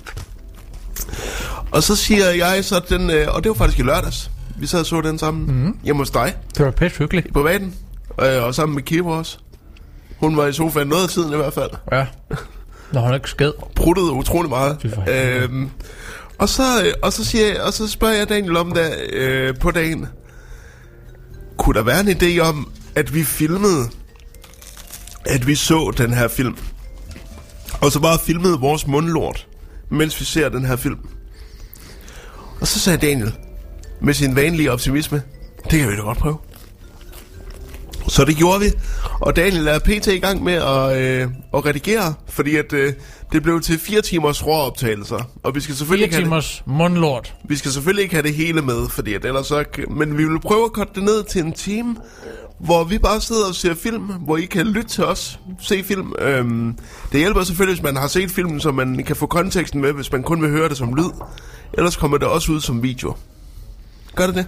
Og 1.70 1.82
så 1.82 1.96
siger 1.96 2.30
jeg 2.30 2.64
så 2.64 2.80
den, 2.88 3.10
øh, 3.10 3.26
og 3.34 3.44
det 3.44 3.48
var 3.50 3.54
faktisk 3.54 3.78
i 3.78 3.82
lørdags, 3.82 4.30
vi 4.58 4.66
sad 4.66 4.80
og 4.80 4.86
så 4.86 5.00
den 5.00 5.18
sammen, 5.18 5.64
mm. 5.64 5.78
hjemme 5.84 6.00
hos 6.00 6.10
dig, 6.10 6.34
Det 6.56 6.64
var 6.64 6.70
pænt 6.70 6.92
hyggeligt. 6.98 7.32
på 7.32 7.42
vaden, 7.42 7.74
øh, 8.22 8.42
og 8.44 8.54
sammen 8.54 8.74
med 8.74 8.82
Kiva 8.82 9.10
også. 9.10 9.38
Hun 10.20 10.36
var 10.36 10.46
i 10.46 10.52
sofaen 10.52 10.88
noget 10.88 11.02
af 11.02 11.08
tiden 11.08 11.32
i 11.32 11.36
hvert 11.36 11.52
fald. 11.54 11.70
Ja. 11.92 12.06
Nå, 12.92 13.00
han 13.00 13.10
er 13.10 13.14
ikke 13.14 13.30
sked. 13.30 13.52
Pruttede 13.76 14.12
utrolig 14.12 14.48
meget. 14.48 14.98
Øhm, 15.08 15.70
og, 16.38 16.48
så, 16.48 16.62
øh, 16.84 16.92
og, 17.02 17.12
så 17.12 17.24
siger 17.24 17.46
jeg, 17.46 17.62
og 17.62 17.72
så 17.72 17.88
spørger 17.88 18.14
jeg 18.14 18.28
Daniel 18.28 18.56
om 18.56 18.72
det 18.72 19.12
øh, 19.12 19.58
på 19.58 19.70
dagen. 19.70 20.06
Kunne 21.56 21.74
der 21.74 21.82
være 21.82 22.00
en 22.00 22.08
idé 22.08 22.40
om, 22.40 22.72
at 22.94 23.14
vi 23.14 23.24
filmede, 23.24 23.84
at 25.26 25.46
vi 25.46 25.54
så 25.54 25.92
den 25.98 26.12
her 26.12 26.28
film? 26.28 26.56
Og 27.80 27.92
så 27.92 28.00
bare 28.00 28.18
filmede 28.18 28.60
vores 28.60 28.86
mundlort, 28.86 29.46
mens 29.90 30.20
vi 30.20 30.24
ser 30.24 30.48
den 30.48 30.64
her 30.64 30.76
film. 30.76 30.98
Og 32.60 32.66
så 32.66 32.78
sagde 32.78 33.06
Daniel, 33.06 33.32
med 34.00 34.14
sin 34.14 34.36
vanlige 34.36 34.72
optimisme, 34.72 35.22
det 35.70 35.78
kan 35.78 35.88
vi 35.88 35.96
da 35.96 36.00
godt 36.00 36.18
prøve. 36.18 36.38
Så 38.08 38.24
det 38.24 38.36
gjorde 38.36 38.60
vi. 38.60 38.66
Og 39.20 39.36
Daniel 39.36 39.68
er 39.68 39.78
pt. 39.78 40.06
i 40.06 40.18
gang 40.18 40.44
med 40.44 40.52
at, 40.52 40.96
øh, 40.96 41.28
at 41.54 41.66
redigere, 41.66 42.14
fordi 42.28 42.56
at, 42.56 42.72
øh, 42.72 42.92
det 43.32 43.42
blev 43.42 43.60
til 43.60 43.78
fire 43.78 44.02
timers 44.02 44.46
råoptagelser. 44.46 45.30
Og 45.42 45.54
vi 45.54 45.60
skal 45.60 45.74
selvfølgelig 45.74 46.10
Fire 46.10 46.20
ikke 46.20 46.30
have 46.30 46.36
det, 46.36 46.44
timers 46.44 46.62
mundlort. 46.66 47.34
vi 47.48 47.56
skal 47.56 47.70
selvfølgelig 47.70 48.02
ikke 48.02 48.14
have 48.14 48.22
det 48.22 48.34
hele 48.34 48.62
med, 48.62 48.88
fordi 48.88 49.14
at 49.14 49.24
ellers 49.24 49.46
så, 49.46 49.64
men 49.90 50.18
vi 50.18 50.24
vil 50.24 50.40
prøve 50.40 50.64
at 50.64 50.72
korte 50.72 50.90
det 50.94 51.02
ned 51.02 51.24
til 51.24 51.44
en 51.44 51.52
time, 51.52 51.96
hvor 52.58 52.84
vi 52.84 52.98
bare 52.98 53.20
sidder 53.20 53.46
og 53.48 53.54
ser 53.54 53.74
film, 53.74 54.02
hvor 54.02 54.36
I 54.36 54.44
kan 54.44 54.66
lytte 54.66 54.88
til 54.88 55.04
os, 55.04 55.40
se 55.60 55.84
film. 55.84 56.12
Øhm, 56.18 56.78
det 57.12 57.20
hjælper 57.20 57.42
selvfølgelig, 57.42 57.80
hvis 57.80 57.92
man 57.92 57.96
har 57.96 58.08
set 58.08 58.30
filmen, 58.30 58.60
så 58.60 58.72
man 58.72 59.04
kan 59.06 59.16
få 59.16 59.26
konteksten 59.26 59.80
med, 59.80 59.92
hvis 59.92 60.12
man 60.12 60.22
kun 60.22 60.42
vil 60.42 60.50
høre 60.50 60.68
det 60.68 60.76
som 60.76 60.94
lyd. 60.94 61.10
Ellers 61.72 61.96
kommer 61.96 62.18
det 62.18 62.28
også 62.28 62.52
ud 62.52 62.60
som 62.60 62.82
video. 62.82 63.14
Gør 64.14 64.26
det 64.26 64.34
det? 64.34 64.46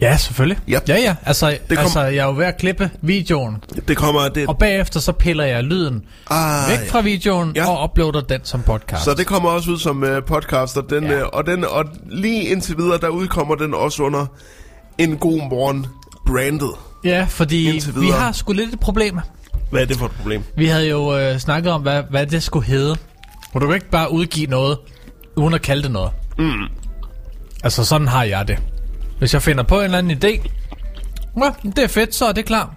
Ja, 0.00 0.16
selvfølgelig. 0.16 0.58
Ja. 0.68 0.78
Ja, 0.88 0.96
ja. 0.98 1.16
Altså, 1.26 1.58
kom- 1.68 1.78
altså, 1.78 2.00
jeg 2.00 2.16
er 2.22 2.26
jo 2.26 2.34
ved 2.36 2.44
at 2.44 2.56
klippe 2.58 2.90
videoen, 3.02 3.56
Det 3.88 3.96
kommer... 3.96 4.28
Det, 4.28 4.48
og 4.48 4.58
bagefter 4.58 5.00
så 5.00 5.12
piller 5.12 5.44
jeg 5.44 5.64
lyden 5.64 6.02
ah, 6.30 6.70
væk 6.70 6.88
fra 6.90 7.00
videoen 7.00 7.52
Ja. 7.56 7.70
og 7.70 7.84
uploader 7.90 8.20
den 8.20 8.40
som 8.44 8.62
podcast. 8.62 9.04
Så 9.04 9.14
det 9.14 9.26
kommer 9.26 9.48
også 9.50 9.70
ud 9.70 9.78
som 9.78 10.02
uh, 10.02 10.08
podcast, 10.26 10.76
og, 10.76 10.90
den, 10.90 11.04
Ja. 11.04 11.22
uh, 11.22 11.28
og, 11.32 11.46
den, 11.46 11.64
og 11.64 11.84
lige 12.06 12.42
indtil 12.44 12.78
videre, 12.78 12.98
der 12.98 13.08
udkommer 13.08 13.54
den 13.54 13.74
også 13.74 14.02
under 14.02 14.26
en 14.98 15.16
god 15.16 15.48
morgen 15.50 15.86
brandet. 16.26 16.70
Ja, 17.04 17.26
fordi 17.28 17.80
vi 17.96 18.06
har 18.08 18.32
sgu 18.32 18.52
lidt 18.52 18.72
et 18.74 18.80
problem. 18.80 19.18
Hvad 19.70 19.80
er 19.82 19.86
det 19.86 19.96
for 19.96 20.06
et 20.06 20.12
problem? 20.12 20.42
Vi 20.56 20.66
havde 20.66 20.88
jo 20.88 21.18
øh, 21.18 21.38
snakket 21.38 21.72
om, 21.72 21.82
hvad, 21.82 22.02
hvad 22.10 22.26
det 22.26 22.42
skulle 22.42 22.66
hedde. 22.66 22.96
Og 23.54 23.60
du 23.60 23.66
kan 23.66 23.74
ikke 23.74 23.90
bare 23.90 24.12
udgive 24.12 24.46
noget, 24.46 24.78
uden 25.36 25.54
at 25.54 25.62
kalde 25.62 25.82
det 25.82 25.90
noget. 25.90 26.10
Mm. 26.38 26.52
Altså, 27.64 27.84
sådan 27.84 28.08
har 28.08 28.24
jeg 28.24 28.48
det. 28.48 28.58
Hvis 29.20 29.34
jeg 29.34 29.42
finder 29.42 29.62
på 29.62 29.78
en 29.78 29.84
eller 29.84 29.98
anden 29.98 30.18
idé, 30.18 30.50
ja, 31.36 31.70
det 31.70 31.78
er 31.78 31.88
fedt, 31.88 32.14
så 32.14 32.26
er 32.26 32.32
det 32.32 32.44
klar. 32.44 32.74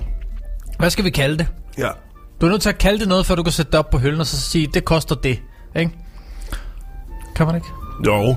Hvad 0.79 0.89
skal 0.89 1.05
vi 1.05 1.09
kalde 1.09 1.37
det? 1.37 1.47
Ja. 1.77 1.89
Du 2.41 2.45
er 2.45 2.51
nødt 2.51 2.61
til 2.61 2.69
at 2.69 2.77
kalde 2.77 2.99
det 2.99 3.07
noget, 3.07 3.25
før 3.25 3.35
du 3.35 3.43
kan 3.43 3.51
sætte 3.51 3.71
det 3.71 3.79
op 3.79 3.89
på 3.89 3.97
hylden 3.97 4.19
og 4.19 4.27
så 4.27 4.41
sige, 4.41 4.67
det 4.73 4.85
koster 4.85 5.15
det. 5.15 5.39
Ikke? 5.75 5.91
Kan 7.35 7.45
man 7.45 7.55
ikke? 7.55 7.67
Jo. 8.05 8.35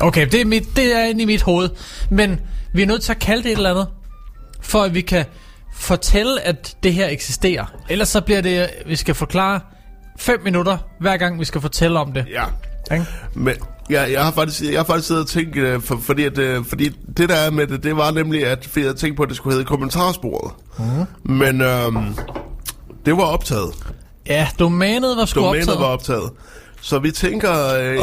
Okay, 0.00 0.26
det 0.26 0.40
er, 0.40 0.44
mit, 0.44 0.76
det 0.76 0.96
er 0.96 1.04
inde 1.04 1.22
i 1.22 1.26
mit 1.26 1.42
hoved. 1.42 1.68
Men 2.10 2.40
vi 2.72 2.82
er 2.82 2.86
nødt 2.86 3.02
til 3.02 3.12
at 3.12 3.18
kalde 3.18 3.42
det 3.42 3.52
et 3.52 3.56
eller 3.56 3.70
andet, 3.70 3.88
for 4.60 4.82
at 4.82 4.94
vi 4.94 5.00
kan 5.00 5.24
fortælle, 5.74 6.40
at 6.40 6.76
det 6.82 6.94
her 6.94 7.08
eksisterer. 7.08 7.64
Ellers 7.88 8.08
så 8.08 8.20
bliver 8.20 8.40
det, 8.40 8.70
vi 8.86 8.96
skal 8.96 9.14
forklare 9.14 9.60
5 10.18 10.40
minutter, 10.44 10.78
hver 11.00 11.16
gang 11.16 11.40
vi 11.40 11.44
skal 11.44 11.60
fortælle 11.60 11.98
om 11.98 12.12
det. 12.12 12.26
Ja. 12.32 12.44
Ikke? 12.92 13.06
Men 13.34 13.54
jeg, 13.90 14.12
jeg, 14.12 14.24
har 14.24 14.30
faktisk, 14.32 14.62
jeg 14.62 14.78
har 14.78 14.84
faktisk 14.84 15.08
siddet 15.08 15.22
og 15.22 15.28
tænkt, 15.28 15.56
øh, 15.56 15.80
for, 15.82 15.96
fordi, 16.02 16.24
at, 16.24 16.38
øh, 16.38 16.64
fordi 16.64 16.88
det 17.16 17.28
der 17.28 17.34
er 17.34 17.50
med 17.50 17.66
det, 17.66 17.82
det 17.82 17.96
var 17.96 18.10
nemlig, 18.10 18.46
at 18.46 18.66
fordi 18.66 18.84
jeg 18.86 18.96
tænkte 18.96 19.16
på, 19.16 19.22
at 19.22 19.28
det 19.28 19.36
skulle 19.36 19.54
hedde 19.54 19.66
kommentarsporet. 19.66 20.54
Mm. 20.78 21.34
Men 21.36 21.60
øhm, 21.60 22.14
det 23.06 23.16
var 23.16 23.22
optaget. 23.24 23.74
Ja, 24.26 24.48
domænet 24.58 25.16
var 25.16 25.24
sgu 25.24 25.40
Domænet 25.40 25.62
optaget. 25.62 25.80
var 25.80 25.86
optaget. 25.86 26.30
Så 26.80 26.98
vi 26.98 27.10
tænker, 27.10 27.74
øh, 27.80 27.98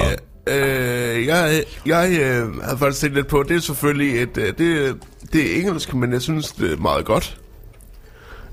øh, 0.48 1.26
jeg, 1.26 1.64
jeg 1.86 2.10
øh, 2.12 2.62
havde 2.64 2.78
faktisk 2.78 3.02
tænkt 3.02 3.16
lidt 3.16 3.28
på, 3.28 3.44
det 3.44 3.56
er 3.56 3.60
selvfølgelig 3.62 4.22
et, 4.22 4.38
øh, 4.38 4.54
det, 4.58 4.96
det 5.34 5.52
er 5.52 5.60
engelsk, 5.62 5.94
men 5.94 6.14
jeg 6.14 6.22
synes, 6.22 6.52
det 6.52 6.72
er 6.72 6.78
meget 6.78 7.06
godt. 7.06 7.38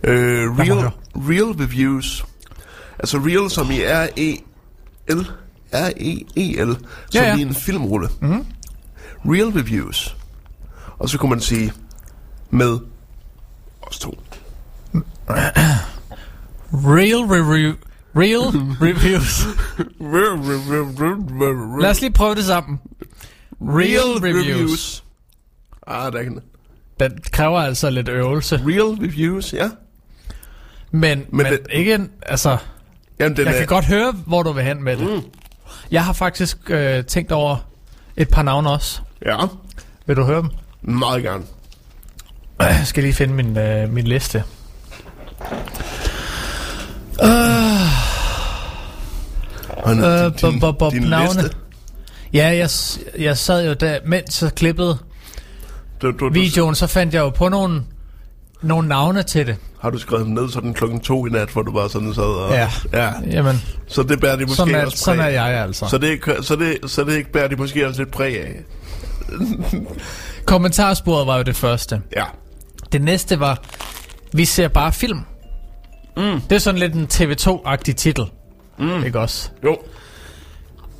Øh, 0.04 0.58
real, 0.58 0.90
real 1.16 1.44
reviews. 1.66 2.24
Altså 2.98 3.18
real 3.18 3.50
som 3.50 3.70
i 3.70 3.80
R-E-L. 3.80 5.26
R-E-E-L. 5.72 6.74
Som 6.74 6.84
Ja, 7.14 7.28
ja. 7.28 7.36
i 7.36 7.42
en 7.42 7.54
filmrulle. 7.54 8.08
Mm. 8.20 8.46
Real 9.24 9.48
reviews. 9.48 10.16
Og 10.98 11.08
så 11.08 11.18
kunne 11.18 11.30
man 11.30 11.40
sige 11.40 11.72
med 12.50 12.78
os 13.82 13.98
to. 13.98 14.18
Real 16.72 17.24
review. 17.24 17.72
Real 18.16 18.42
reviews. 18.82 19.46
Lad 21.82 21.90
os 21.90 22.00
lige 22.00 22.12
prøve 22.12 22.34
det 22.34 22.44
sammen. 22.44 22.80
Real 23.60 24.18
reviews. 24.36 25.04
Ah, 25.86 26.12
der 26.12 26.22
kan 26.22 26.38
Den 27.00 27.12
kræver 27.32 27.58
altså 27.60 27.90
lidt 27.90 28.08
øvelse. 28.08 28.56
Real 28.66 29.06
reviews, 29.08 29.52
ja. 29.52 29.70
Men, 30.90 31.18
men, 31.18 31.26
men 31.30 31.46
det- 31.46 31.60
ikke 31.70 31.94
en, 31.94 32.10
altså... 32.22 32.56
Jamen, 33.18 33.36
den 33.36 33.46
Jeg 33.46 33.54
er, 33.54 33.58
kan 33.58 33.66
godt 33.66 33.84
høre, 33.84 34.12
hvor 34.26 34.42
du 34.42 34.52
vil 34.52 34.64
hen 34.64 34.82
med 34.82 34.96
det. 34.96 35.06
Mm. 35.06 35.22
Jeg 35.92 36.04
har 36.04 36.12
faktisk 36.12 36.58
øh, 36.70 37.04
tænkt 37.04 37.32
over 37.32 37.56
et 38.16 38.28
par 38.28 38.42
navne 38.42 38.70
også. 38.70 39.00
Ja, 39.26 39.36
Vil 40.06 40.16
du 40.16 40.24
høre 40.24 40.38
dem? 40.42 40.50
meget 40.82 41.22
gerne. 41.22 41.44
Jeg 42.60 42.82
skal 42.84 43.02
lige 43.02 43.14
finde 43.14 43.34
min, 43.34 43.58
øh, 43.58 43.90
min 43.92 44.04
liste. 44.04 44.44
Og 49.68 49.96
Øh, 49.96 50.32
din, 50.40 50.50
din, 50.50 50.60
bob, 50.60 50.92
din 50.92 51.02
navne. 51.02 51.42
liste. 51.42 51.56
Ja, 52.32 52.46
jeg, 52.48 52.68
jeg 53.24 53.38
sad 53.38 53.66
jo 53.66 53.72
der, 53.72 53.98
mens 54.04 54.42
jeg 54.42 54.54
klippede 54.54 54.98
Du, 56.02 56.10
du, 56.10 56.16
du, 56.18 56.32
videoen, 56.32 56.74
så 56.74 56.86
fandt 56.86 57.14
jeg 57.14 57.20
jo 57.20 57.30
på 57.30 57.48
nogle, 57.48 57.82
nogle 58.62 58.88
navne 58.88 59.22
til 59.22 59.46
det. 59.46 59.56
har 59.80 59.90
du 59.90 59.98
skrevet 59.98 60.26
dem 60.26 60.34
ned 60.34 60.48
sådan 60.50 60.74
klokken 60.74 61.00
to 61.00 61.26
i 61.26 61.30
nat, 61.30 61.48
hvor 61.48 61.62
du 61.62 61.72
bare 61.72 61.90
sådan 61.90 62.14
sad 62.14 62.22
og... 62.22 62.52
Ja. 62.52 62.68
ja. 62.92 63.12
Jamen, 63.30 63.62
Så 63.86 64.02
det 64.02 64.20
bærer 64.20 64.36
de 64.36 64.42
måske 64.42 64.56
sådan 64.56 64.74
er, 64.74 64.84
også 64.84 64.98
sådan 64.98 65.20
er 65.20 65.24
præg. 65.24 65.34
jeg 65.34 65.44
altså. 65.46 65.86
Så 65.88 65.98
det, 65.98 66.20
så, 66.42 66.56
det, 66.56 66.90
så 66.90 67.04
det 67.04 67.26
bærer 67.32 67.48
de 67.48 67.56
måske 67.56 67.86
også 67.88 68.00
lidt 68.02 68.10
præg 68.12 68.40
af. 68.42 68.52
Kommentarsporet 70.46 71.26
var 71.26 71.36
jo 71.36 71.42
det 71.42 71.56
første. 71.56 72.00
Ja. 72.16 72.24
Det 72.92 73.02
næste 73.02 73.40
var, 73.40 73.62
vi 74.32 74.44
ser 74.44 74.68
bare 74.68 74.92
film. 74.92 75.20
Mm. 76.16 76.40
Det 76.40 76.52
er 76.56 76.58
sådan 76.58 76.80
lidt 76.80 76.94
en 76.94 77.06
TV2-agtig 77.12 77.92
titel. 77.94 78.24
Mm. 78.78 79.04
Ikke 79.04 79.18
også? 79.20 79.50
Jo. 79.64 79.78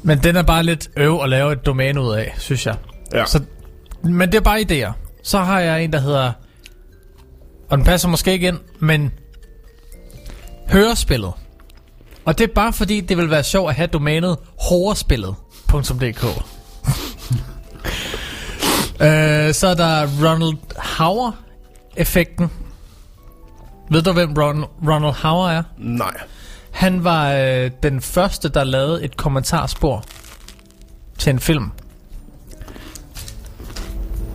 Men 0.03 0.19
den 0.19 0.37
er 0.37 0.43
bare 0.43 0.63
lidt 0.63 0.89
øv 0.97 1.21
at 1.23 1.29
lave 1.29 1.53
et 1.53 1.67
domæne 1.67 2.01
ud 2.03 2.13
af, 2.15 2.35
synes 2.39 2.67
jeg. 2.67 2.75
Ja. 3.13 3.25
Så, 3.27 3.41
men 4.03 4.21
det 4.33 4.35
er 4.35 4.41
bare 4.41 4.61
idéer. 4.61 4.93
Så 5.23 5.39
har 5.39 5.61
jeg 5.61 5.85
en, 5.85 5.93
der 5.93 6.01
hedder... 6.01 6.33
Og 7.73 7.79
den 7.79 7.85
passer 7.85 8.09
måske 8.09 8.33
ikke 8.33 8.49
ind, 8.49 8.59
men... 8.79 9.13
Hørespillet. 10.69 11.33
Og 12.25 12.39
det 12.39 12.51
er 12.51 12.55
bare 12.55 12.73
fordi, 12.73 13.01
det 13.01 13.17
vil 13.17 13.31
være 13.31 13.45
sjovt 13.45 13.71
at 13.71 13.77
have 13.77 13.87
domænet 13.87 14.39
horespillet.dk 14.69 16.25
øh, 19.07 19.55
Så 19.55 19.67
er 19.67 19.75
der 19.75 20.07
Ronald 20.23 20.59
Hauer-effekten. 20.79 22.51
Ved 23.91 24.03
du, 24.03 24.13
hvem 24.13 24.35
Ron, 24.39 24.65
Ronald 24.65 25.15
Hauer 25.15 25.49
er? 25.49 25.63
Nej. 25.79 26.15
Han 26.71 27.05
var 27.05 27.33
øh, 27.33 27.71
den 27.83 28.01
første, 28.01 28.49
der 28.49 28.65
lavede 28.65 29.05
et 29.05 29.17
kommentarspor 29.17 30.05
til 31.19 31.31
en 31.31 31.39
film. 31.39 31.71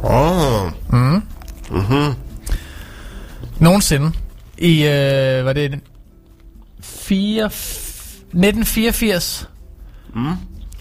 Åh. 0.04 0.72
Nogensinde. 3.60 4.12
I, 4.58 4.84
øh, 4.84 5.46
var 5.46 5.54
det 5.54 5.80
4, 6.82 7.46
1984. 7.46 9.50
Mm. 10.16 10.34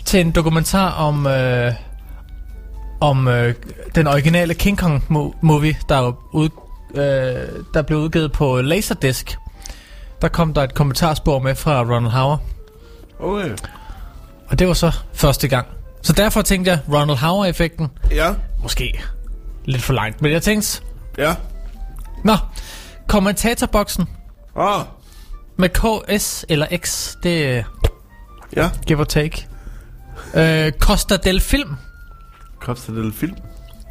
Til 0.05 0.21
en 0.21 0.31
dokumentar 0.31 0.91
om, 0.91 1.27
øh, 1.27 1.73
om 3.01 3.29
øh, 3.29 3.55
den 3.95 4.07
originale 4.07 4.55
King 4.55 4.79
Kong 4.79 5.03
mo- 5.11 5.37
movie, 5.43 5.77
der, 5.89 6.13
ud, 6.35 6.49
øh, 6.95 7.65
der 7.75 7.83
blev 7.83 7.99
udgivet 7.99 8.33
på 8.33 8.61
Laserdisc. 8.61 9.35
Der 10.23 10.29
kom 10.29 10.55
der 10.55 10.63
et 10.63 10.75
kommentarspor 10.75 11.39
med 11.39 11.55
fra 11.55 11.83
Ronald 11.83 12.13
Hauer. 12.13 12.37
Okay. 13.21 13.51
Og 14.49 14.59
det 14.59 14.69
var 14.69 14.75
så 14.75 14.93
første 15.13 15.49
gang. 15.49 15.67
Så 16.03 16.13
derfor 16.13 16.43
tænkte 16.43 16.71
jeg, 16.71 16.79
Ronald 16.93 17.17
Hauer-effekten, 17.19 17.89
Ja. 18.11 18.33
måske 18.63 19.01
lidt 19.65 19.83
for 19.83 19.93
langt. 19.93 20.23
Men 20.23 20.33
jeg 20.33 20.43
tænkte, 20.43 20.83
Ja. 21.19 21.35
Nå, 22.25 22.37
kommentatorboksen 23.09 24.09
Ah. 24.59 24.85
med 25.59 25.69
KS 25.69 26.45
eller 26.49 26.67
X, 26.77 27.15
det 27.23 27.47
er 27.57 27.63
Ja. 28.57 28.71
give 28.87 29.01
or 29.01 29.05
take. 29.05 29.47
Øh, 30.37 30.73
Costa 30.73 31.17
del 31.17 31.41
Film. 31.41 31.71
Costa 32.61 32.93
del 32.93 33.13
Film. 33.13 33.35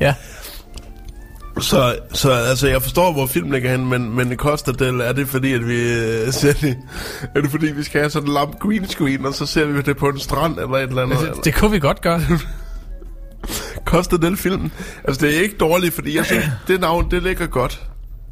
Ja. 0.01 0.13
Så, 1.59 1.95
så 2.13 2.31
altså, 2.31 2.67
jeg 2.67 2.81
forstår, 2.81 3.13
hvor 3.13 3.27
film 3.27 3.51
ligger 3.51 3.71
hen, 3.71 3.85
men, 3.85 4.15
men 4.15 4.37
koster 4.37 4.71
del, 4.71 4.99
er 5.01 5.11
det 5.13 5.27
fordi, 5.29 5.53
at 5.53 5.67
vi 5.67 5.93
øh, 5.93 6.33
ser 6.33 6.53
det, 6.53 6.77
er 7.35 7.41
det 7.41 7.51
fordi, 7.51 7.65
vi 7.71 7.83
skal 7.83 8.01
have 8.01 8.09
sådan 8.09 8.27
en 8.27 8.33
lamp 8.33 8.59
green 8.59 8.87
screen, 8.87 9.25
og 9.25 9.33
så 9.33 9.45
ser 9.45 9.65
vi 9.65 9.81
det 9.81 9.97
på 9.97 10.07
en 10.09 10.19
strand, 10.19 10.59
eller 10.59 10.73
et 10.77 10.89
eller 10.89 11.01
andet? 11.01 11.19
Det, 11.19 11.45
det 11.45 11.55
kunne 11.55 11.71
vi 11.71 11.79
godt 11.79 12.01
gøre. 12.01 12.21
Koster 13.85 14.17
den 14.17 14.37
film? 14.37 14.71
Altså, 15.03 15.25
det 15.25 15.37
er 15.37 15.41
ikke 15.41 15.57
dårligt, 15.57 15.93
fordi 15.93 16.17
jeg 16.17 16.25
synes, 16.25 16.45
det 16.67 16.81
navn, 16.81 17.11
det 17.11 17.23
ligger 17.23 17.47
godt. 17.47 17.81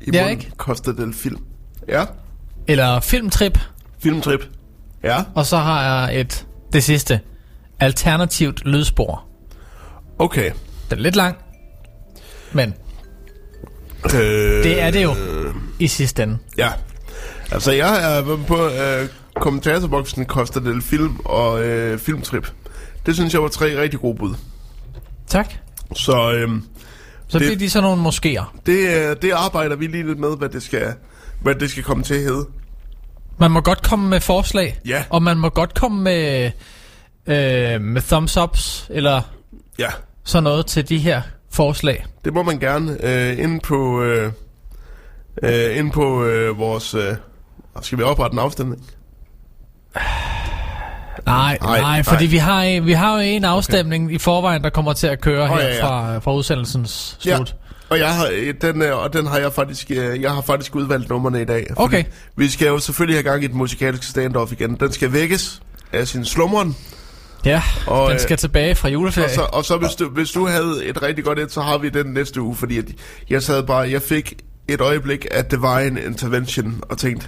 I 0.03 0.09
Ja, 0.13 0.27
ikke? 0.27 0.51
Koster 0.57 0.91
den 0.91 1.13
film. 1.13 1.37
Ja. 1.87 2.05
Eller 2.67 2.99
Filmtrip. 2.99 3.59
Filmtrip. 3.99 4.39
Ja. 5.03 5.23
Og 5.35 5.45
så 5.45 5.57
har 5.57 6.07
jeg 6.07 6.19
et, 6.19 6.47
det 6.73 6.83
sidste, 6.83 7.19
alternativt 7.79 8.65
lydspor. 8.65 9.23
Okay. 10.19 10.51
Den 10.89 10.97
er 10.97 11.01
lidt 11.01 11.15
lang, 11.15 11.37
men 12.53 12.73
Øh, 14.05 14.63
Det 14.63 14.81
er 14.81 14.91
det 14.91 15.03
jo 15.03 15.15
i 15.79 15.87
sidste 15.87 16.23
ende. 16.23 16.37
Ja. 16.57 16.69
Altså, 17.51 17.71
jeg 17.71 18.17
er 18.17 18.37
på 18.47 18.65
øh, 18.65 19.07
kommentatorboksen 19.35 20.25
Costa 20.25 20.59
del 20.59 20.81
Film 20.81 21.19
og 21.25 21.63
øh, 21.63 21.99
Filmtrip. 21.99 22.51
Det 23.05 23.15
synes 23.15 23.33
jeg 23.33 23.41
var 23.41 23.47
tre 23.47 23.81
rigtig 23.81 23.99
gode 23.99 24.15
bud. 24.17 24.35
Tak. 25.27 25.53
Så 25.95 26.31
øh, 26.33 26.49
Så 27.27 27.39
Det- 27.39 27.47
bliver 27.47 27.57
de 27.59 27.69
sådan 27.69 27.89
nogle 27.89 28.03
moskéer. 28.09 28.43
det, 28.65 28.87
øh, 29.09 29.15
det 29.21 29.31
arbejder 29.31 29.75
vi 29.75 29.87
lige 29.87 30.07
lidt 30.07 30.19
med, 30.19 30.37
hvad 30.37 30.49
det 30.49 30.63
skal, 30.63 30.93
hvad 31.41 31.55
det 31.55 31.69
skal 31.71 31.83
komme 31.83 32.03
til 32.03 32.13
at 32.13 32.19
hedde. 32.21 32.45
Man 33.39 33.51
må 33.51 33.61
godt 33.61 33.83
komme 33.83 34.09
med 34.09 34.19
forslag. 34.21 34.79
Ja. 34.85 35.03
Og 35.09 35.23
man 35.23 35.37
må 35.37 35.49
godt 35.49 35.73
komme 35.73 36.01
med, 36.03 36.45
øh, 37.27 37.81
med 37.81 38.01
thumbs 38.01 38.37
ups, 38.37 38.87
eller 38.89 39.21
Ja, 39.79 39.89
sådan 40.23 40.43
noget 40.43 40.65
til 40.65 40.89
de 40.89 40.97
her 40.97 41.21
forslag. 41.51 42.05
det 42.25 42.33
må 42.33 42.43
man 42.43 42.59
gerne. 42.59 42.97
Øh, 43.05 43.39
inde 43.39 43.59
på, 43.59 44.01
øh, 44.01 44.31
øh, 45.43 45.77
inde 45.77 45.91
på 45.91 46.23
øh, 46.25 46.57
vores... 46.57 46.93
Øh, 46.93 47.15
skal 47.81 47.97
vi 47.97 48.03
oprette 48.03 48.33
en 48.35 48.39
afstemning? 48.39 48.85
Nej, 51.25 51.57
Nej, 51.61 51.79
nej, 51.81 52.03
fordi 52.03 52.25
vi 52.25 52.37
har, 52.37 52.81
vi 52.81 52.91
har 52.93 53.13
jo 53.13 53.19
en 53.19 53.45
afstemning 53.45 54.05
okay. 54.05 54.15
i 54.15 54.17
forvejen, 54.17 54.63
der 54.63 54.69
kommer 54.69 54.93
til 54.93 55.07
at 55.07 55.21
køre 55.21 55.43
Åh, 55.43 55.49
her 55.49 55.59
ja, 55.67 55.75
ja. 55.75 55.85
Fra, 55.85 56.19
fra 56.19 56.33
udsendelsens 56.33 57.17
Ja. 57.25 57.35
slut. 57.35 57.55
Og 57.89 57.99
jeg 57.99 58.15
har, 58.15 58.27
øh, 58.33 58.53
den, 58.61 58.81
øh, 58.81 58.97
og 58.97 59.13
den 59.13 59.27
har 59.27 59.37
jeg 59.37 59.53
faktisk, 59.53 59.91
øh, 59.91 60.21
jeg 60.21 60.31
har 60.31 60.41
faktisk 60.41 60.75
udvalgt 60.75 61.09
numrene 61.09 61.41
i 61.41 61.45
dag. 61.45 61.67
Okay. 61.75 62.03
Vi 62.37 62.49
skal 62.49 62.67
jo 62.67 62.79
selvfølgelig 62.79 63.17
have 63.17 63.31
gang 63.31 63.43
i 63.43 63.47
den 63.47 63.57
musikalske 63.57 64.05
stand-off 64.05 64.51
igen. 64.51 64.75
Den 64.75 64.91
skal 64.91 65.13
vækkes 65.13 65.61
af 65.93 66.07
sin 66.07 66.25
slumren. 66.25 66.75
Ja, 67.45 67.61
Og, 67.87 68.07
den 68.09 68.15
øh, 68.15 68.21
skal 68.21 68.37
tilbage 68.37 68.75
fra 68.75 68.89
juleferie. 68.89 69.25
Og 69.27 69.31
så, 69.31 69.41
og 69.41 69.65
så 69.65 69.77
hvis, 69.77 69.91
du, 69.95 70.09
hvis 70.09 70.31
du 70.31 70.47
havde 70.47 70.85
et 70.85 71.01
rigtig 71.01 71.23
godt 71.23 71.39
et, 71.39 71.51
så 71.51 71.61
har 71.61 71.77
vi 71.77 71.89
den 71.89 72.05
næste 72.05 72.41
uge, 72.41 72.55
fordi 72.55 72.79
jeg 73.29 73.43
sad 73.43 73.63
bare, 73.63 73.91
jeg 73.91 74.01
fik 74.01 74.33
et 74.67 74.81
øjeblik 74.81 75.27
af 75.31 75.45
Divine 75.45 76.01
Intervention, 76.05 76.81
og 76.89 76.97
tænkte, 76.97 77.27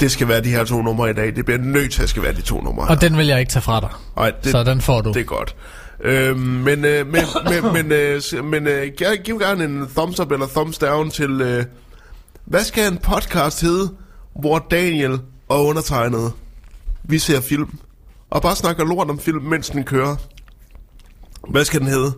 det 0.00 0.10
skal 0.10 0.28
være 0.28 0.40
de 0.40 0.48
her 0.50 0.64
to 0.64 0.82
numre 0.82 1.10
i 1.10 1.12
dag. 1.12 1.36
Det 1.36 1.44
bliver 1.44 1.58
nødt 1.58 1.92
til 1.92 2.02
at 2.02 2.08
skal 2.08 2.22
være 2.22 2.32
de 2.32 2.42
to 2.42 2.60
numre. 2.60 2.88
og 2.88 3.00
den 3.00 3.18
vil 3.18 3.26
jeg 3.26 3.40
ikke 3.40 3.50
tage 3.52 3.62
fra 3.62 3.80
dig. 3.80 3.88
Ej, 4.16 4.32
det, 4.44 4.50
så 4.52 4.64
den 4.64 4.80
får 4.80 5.00
du. 5.00 5.12
Det 5.12 5.20
er 5.20 5.24
godt. 5.24 5.56
Øhm, 6.00 6.38
men 6.38 6.84
øh, 6.84 7.06
men, 7.06 7.22
men, 7.62 7.72
men, 7.72 7.92
øh, 7.92 8.44
men 8.44 8.66
øh, 8.66 8.92
giv, 9.24 9.38
gerne 9.38 9.64
en 9.64 9.88
thumbs 9.96 10.20
up 10.20 10.32
eller 10.32 10.46
thumbs 10.46 10.78
down 10.78 11.10
til, 11.10 11.30
øh, 11.40 11.64
hvad 12.44 12.64
skal 12.64 12.92
en 12.92 12.98
podcast 12.98 13.60
hedde, 13.60 13.90
hvor 14.40 14.66
Daniel 14.70 15.18
og 15.48 15.66
undertegnede, 15.66 16.30
vi 17.02 17.18
ser 17.18 17.40
film, 17.40 17.78
og 18.30 18.42
bare 18.42 18.56
snakker 18.56 18.84
lort 18.84 19.10
om 19.10 19.18
film, 19.18 19.42
mens 19.42 19.70
den 19.70 19.84
kører. 19.84 20.16
Hvad 21.48 21.64
skal 21.64 21.80
den 21.80 21.88
hedde? 21.88 22.12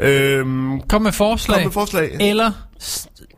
Øhm, 0.00 0.80
Kom 0.80 1.02
med 1.02 1.12
forslag. 1.12 1.56
kom 1.56 1.64
med 1.64 1.72
forslag. 1.72 2.16
Eller 2.20 2.52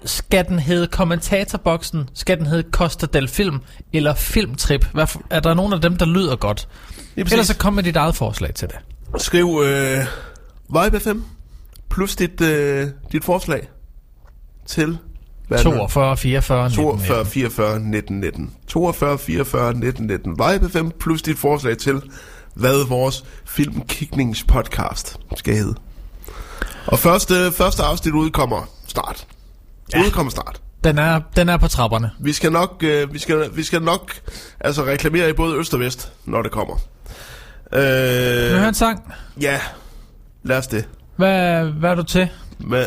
skal 0.04 0.48
den 0.48 0.58
hedde 0.58 0.86
kommentatorboksen? 0.86 2.08
Skal 2.14 2.38
den 2.38 2.46
hedde 2.46 2.70
Costa 2.70 3.06
del 3.06 3.28
Film? 3.28 3.58
Eller 3.92 4.14
Filmtrip? 4.14 4.86
Hvad 4.92 5.06
for, 5.06 5.22
er 5.30 5.40
der 5.40 5.54
nogen 5.54 5.72
af 5.72 5.80
dem, 5.80 5.96
der 5.96 6.06
lyder 6.06 6.36
godt? 6.36 6.68
Ellers 7.16 7.46
så 7.46 7.56
kom 7.56 7.72
med 7.72 7.82
dit 7.82 7.96
eget 7.96 8.16
forslag 8.16 8.54
til 8.54 8.68
det. 8.68 8.76
Skriv 9.22 9.62
øh, 9.64 9.98
Vibe 10.68 11.00
FM 11.00 11.18
plus 11.90 12.16
dit, 12.16 12.40
øh, 12.40 12.88
dit 13.12 13.24
forslag 13.24 13.68
til 14.66 14.98
hvad 15.48 15.58
er 15.58 15.62
det 15.62 15.72
nu? 15.72 15.78
42, 15.78 16.16
44, 16.16 16.68
19, 16.68 16.76
42 16.76 17.26
44 17.26 17.80
19 17.80 18.20
19. 18.20 18.54
42 18.66 19.18
44 19.18 19.74
19 19.74 20.06
19. 20.06 20.30
Vibe 20.30 20.68
5 20.70 20.90
plus 21.00 21.22
dit 21.22 21.38
forslag 21.38 21.78
til, 21.78 22.02
hvad 22.54 22.88
vores 22.88 23.24
filmkigningspodcast 23.44 25.16
skal 25.36 25.54
hedde. 25.54 25.74
Og 26.86 26.98
første, 26.98 27.52
første 27.52 27.82
afsnit 27.82 28.14
udkommer 28.14 28.68
snart. 28.86 29.26
Ja. 29.94 30.00
Udkommer 30.06 30.30
snart. 30.30 30.60
Den 30.84 30.98
er, 30.98 31.20
den 31.36 31.48
er 31.48 31.56
på 31.56 31.68
trapperne. 31.68 32.10
Vi 32.20 32.32
skal 32.32 32.52
nok, 32.52 32.82
øh, 32.86 33.12
vi 33.14 33.18
skal, 33.18 33.50
vi 33.54 33.62
skal 33.62 33.82
nok 33.82 34.12
altså 34.60 34.84
reklamere 34.84 35.30
i 35.30 35.32
både 35.32 35.56
øst 35.56 35.74
og 35.74 35.80
vest, 35.80 36.12
når 36.24 36.42
det 36.42 36.50
kommer. 36.50 36.74
Vil 37.72 37.80
du 37.80 37.84
høre 38.54 38.62
Øh, 38.62 38.68
en 38.68 38.74
sang? 38.74 39.12
ja, 39.40 39.60
lad 40.42 40.58
os 40.58 40.66
det. 40.66 40.88
Hvad, 41.16 41.64
hvad 41.64 41.90
er 41.90 41.94
du 41.94 42.02
til? 42.02 42.28
Men, 42.58 42.84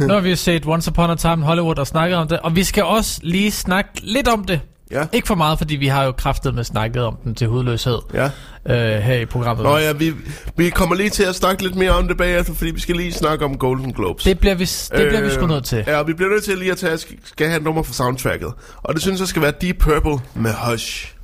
Nu 0.00 0.08
har 0.12 0.20
vi 0.20 0.36
set 0.36 0.66
Once 0.66 0.90
Upon 0.90 1.10
a 1.10 1.14
Time 1.14 1.32
in 1.34 1.42
Hollywood 1.42 1.78
og 1.78 1.86
snakket 1.86 2.18
om 2.18 2.28
det, 2.28 2.38
og 2.40 2.56
vi 2.56 2.64
skal 2.64 2.84
også 2.84 3.20
lige 3.22 3.50
snakke 3.52 3.90
lidt 4.02 4.28
om 4.28 4.44
det. 4.44 4.60
Ja, 4.90 5.06
Ikke 5.12 5.28
for 5.28 5.34
meget, 5.34 5.58
fordi 5.58 5.76
vi 5.76 5.86
har 5.86 6.04
jo 6.04 6.12
kraftet 6.12 6.54
med 6.54 6.64
snakket 6.64 7.02
om 7.02 7.16
den 7.24 7.34
til 7.34 7.46
hudløshed 7.46 7.98
ja. 8.14 8.24
øh, 8.66 9.02
her 9.02 9.14
i 9.14 9.24
programmet. 9.26 9.64
Nå 9.64 9.76
ja, 9.76 9.92
vi, 9.92 10.12
vi 10.56 10.70
kommer 10.70 10.94
lige 10.94 11.10
til 11.10 11.22
at 11.22 11.34
snakke 11.34 11.62
lidt 11.62 11.74
mere 11.76 11.90
om 11.90 12.08
det 12.08 12.16
bagefter, 12.16 12.54
fordi 12.54 12.70
vi 12.70 12.80
skal 12.80 12.96
lige 12.96 13.12
snakke 13.12 13.44
om 13.44 13.58
Golden 13.58 13.92
Globes. 13.92 14.24
Det 14.24 14.38
bliver 14.38 14.54
vi, 14.54 14.64
det 14.64 15.08
bliver 15.08 15.20
vi 15.20 15.30
sgu 15.30 15.46
nødt 15.46 15.64
til. 15.64 15.78
Øh, 15.78 15.84
Ja, 15.88 16.02
vi 16.02 16.12
bliver 16.12 16.30
nødt 16.30 16.44
til 16.44 16.58
lige 16.58 16.72
at 16.72 16.78
tage, 16.78 16.98
skal, 16.98 17.46
have 17.46 17.56
et 17.56 17.62
nummer 17.62 17.82
for 17.82 17.92
soundtracket. 17.92 18.52
Og 18.76 18.94
det 18.94 19.02
synes 19.02 19.20
jeg 19.20 19.28
skal 19.28 19.42
være 19.42 19.52
Deep 19.60 19.78
Purple 19.78 20.18
med 20.34 20.54
Hush. 20.70 21.14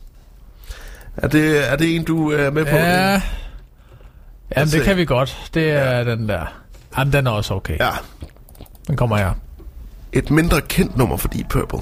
Er 1.17 1.29
det, 1.29 1.73
er 1.73 1.77
det 1.77 1.97
en, 1.97 2.05
du 2.05 2.31
er 2.33 2.51
med 2.51 2.65
på? 2.65 2.77
Ja, 2.77 3.23
Jamen, 4.57 4.73
det 4.73 4.83
kan 4.83 4.97
vi 4.97 5.05
godt. 5.05 5.51
Det 5.55 5.71
er 5.71 6.05
den 6.05 6.29
der. 6.29 6.45
Jamen, 6.99 7.13
den 7.13 7.27
er 7.27 7.31
også 7.31 7.55
okay. 7.55 7.79
ja. 7.81 7.91
Den 8.87 8.97
kommer 8.97 9.17
her. 9.17 9.33
Et 10.13 10.31
mindre 10.31 10.61
kendt 10.61 10.97
nummer 10.97 11.17
for 11.17 11.29
Deep 11.29 11.49
Purple. 11.49 11.79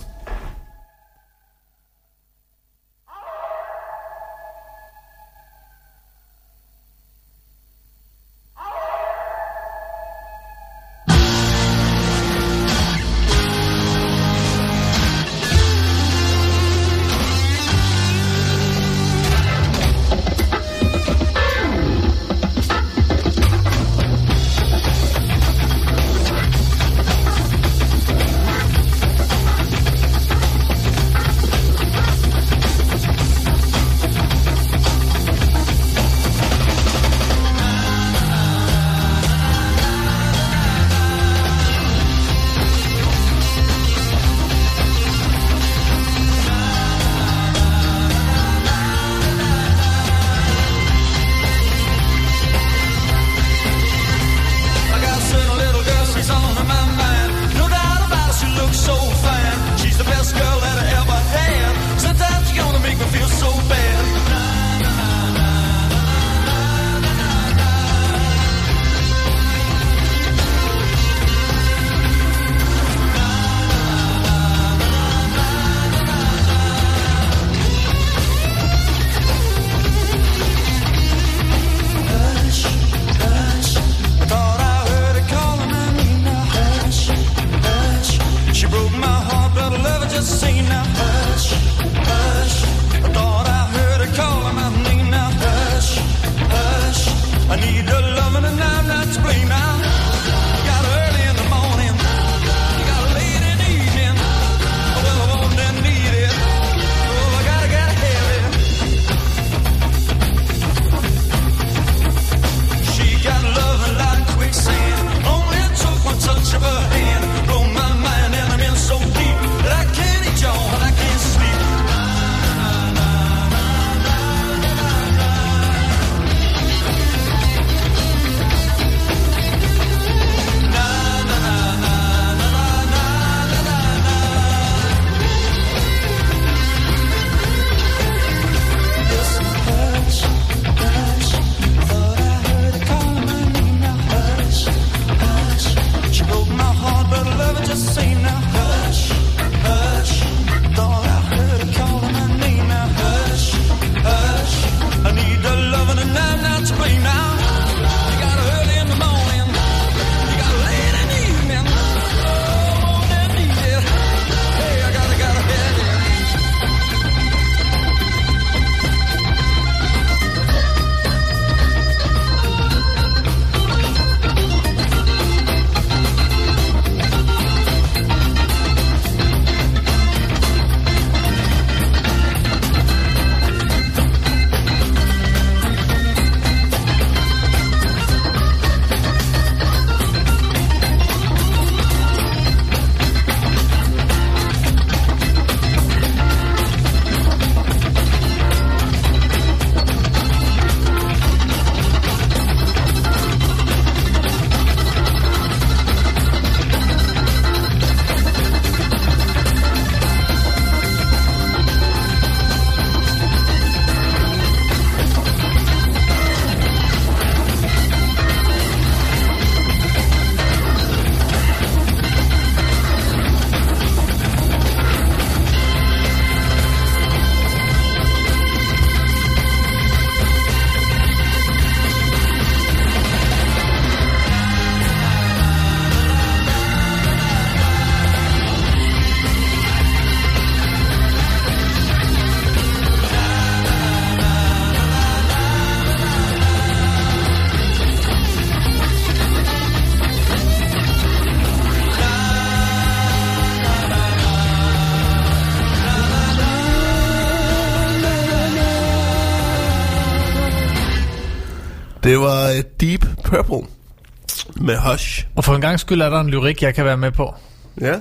Og 265.37 265.45
for 265.45 265.55
en 265.55 265.61
gang 265.61 265.81
skyld 265.81 266.01
er 266.03 266.11
der 266.11 266.21
en 266.21 266.31
lyrik, 266.31 266.63
jeg 266.63 266.75
kan 266.75 266.85
være 266.85 266.97
med 266.97 267.11
på. 267.13 267.35
Ja. 267.81 267.95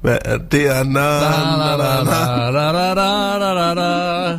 Hvad 0.00 0.18
er 0.24 0.38
det? 0.38 0.66
Er 0.76 0.84
na, 0.84 1.20
na, 1.20 1.76
na, 1.76 2.04
na. 2.04 2.58
Da, 2.58 2.72
da, 2.72 2.94
da, 2.94 3.74
da, 3.74 3.74
da. 3.74 4.38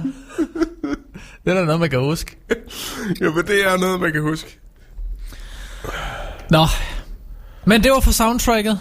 Det 1.46 1.52
er 1.52 1.54
da 1.54 1.64
noget, 1.66 1.80
man 1.80 1.90
kan 1.90 2.00
huske. 2.00 2.38
Jo, 3.22 3.32
men 3.34 3.48
det 3.48 3.66
er 3.68 3.78
noget, 3.78 4.00
man 4.02 4.12
kan 4.12 4.22
huske. 4.22 4.60
Nå, 6.50 6.66
men 7.66 7.84
det 7.84 7.92
var 7.92 8.00
for 8.00 8.12
soundtracket. 8.12 8.80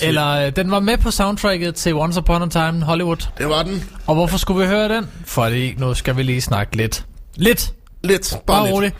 Eller 0.00 0.46
øh, 0.46 0.56
den 0.56 0.70
var 0.70 0.80
med 0.80 0.98
på 0.98 1.10
soundtracket 1.10 1.74
til 1.74 1.94
Once 1.94 2.20
Upon 2.20 2.42
a 2.42 2.48
Time 2.48 2.82
Hollywood. 2.82 3.28
Det 3.38 3.48
var 3.48 3.62
den. 3.62 3.90
Og 4.06 4.14
hvorfor 4.14 4.38
skulle 4.38 4.60
vi 4.60 4.66
høre 4.66 4.88
den? 4.88 5.06
Fordi 5.24 5.74
nu 5.78 5.94
skal 5.94 6.16
vi 6.16 6.22
lige 6.22 6.40
snakke 6.40 6.76
lidt. 6.76 7.06
Lidt. 7.36 7.72
Lidt. 8.04 8.30
Bare, 8.30 8.40
Bare 8.46 8.64
lidt. 8.66 8.74
roligt. 8.74 8.94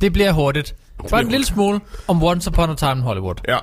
Det 0.00 0.12
bliver 0.12 0.32
hurtigt. 0.32 0.74
Bare 1.10 1.20
en 1.20 1.28
lille 1.28 1.46
smule 1.46 1.80
om 2.08 2.22
Once 2.22 2.50
Upon 2.50 2.70
a 2.70 2.74
Time 2.74 2.92
in 2.92 3.00
Hollywood. 3.00 3.34
Ja. 3.48 3.58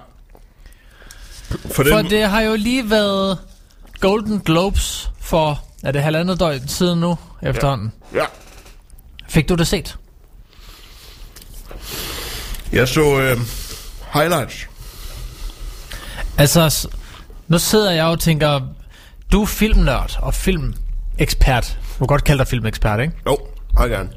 For, 1.71 1.83
den, 1.83 1.91
For 1.91 2.01
det 2.01 2.23
har 2.29 2.41
jo 2.41 2.55
lige 2.55 2.89
været 2.89 3.37
Golden 3.99 4.39
Globes 4.39 5.11
for, 5.19 5.61
er 5.83 5.91
det 5.91 6.03
halvandet 6.03 6.39
døgn 6.39 6.67
siden 6.67 6.99
nu 6.99 7.17
efterhånden. 7.41 7.91
Ja. 8.13 8.25
Fik 9.27 9.49
du 9.49 9.55
det 9.55 9.67
set? 9.67 9.97
Jeg 12.71 12.87
så 12.87 13.19
øh, 13.19 13.37
highlights. 14.13 14.67
Altså, 16.37 16.87
nu 17.47 17.59
sidder 17.59 17.91
jeg 17.91 18.05
og 18.05 18.19
tænker, 18.19 18.61
du 19.31 19.41
er 19.41 19.45
filmnørd 19.45 20.19
og 20.21 20.33
filmekspert. 20.33 21.77
Du 21.93 21.97
kan 21.97 22.07
godt 22.07 22.23
kalde 22.23 22.39
dig 22.39 22.47
filmekspert, 22.47 22.99
ikke? 22.99 23.13
Jo, 23.27 23.37
meget 23.73 23.91
gerne. 23.91 24.09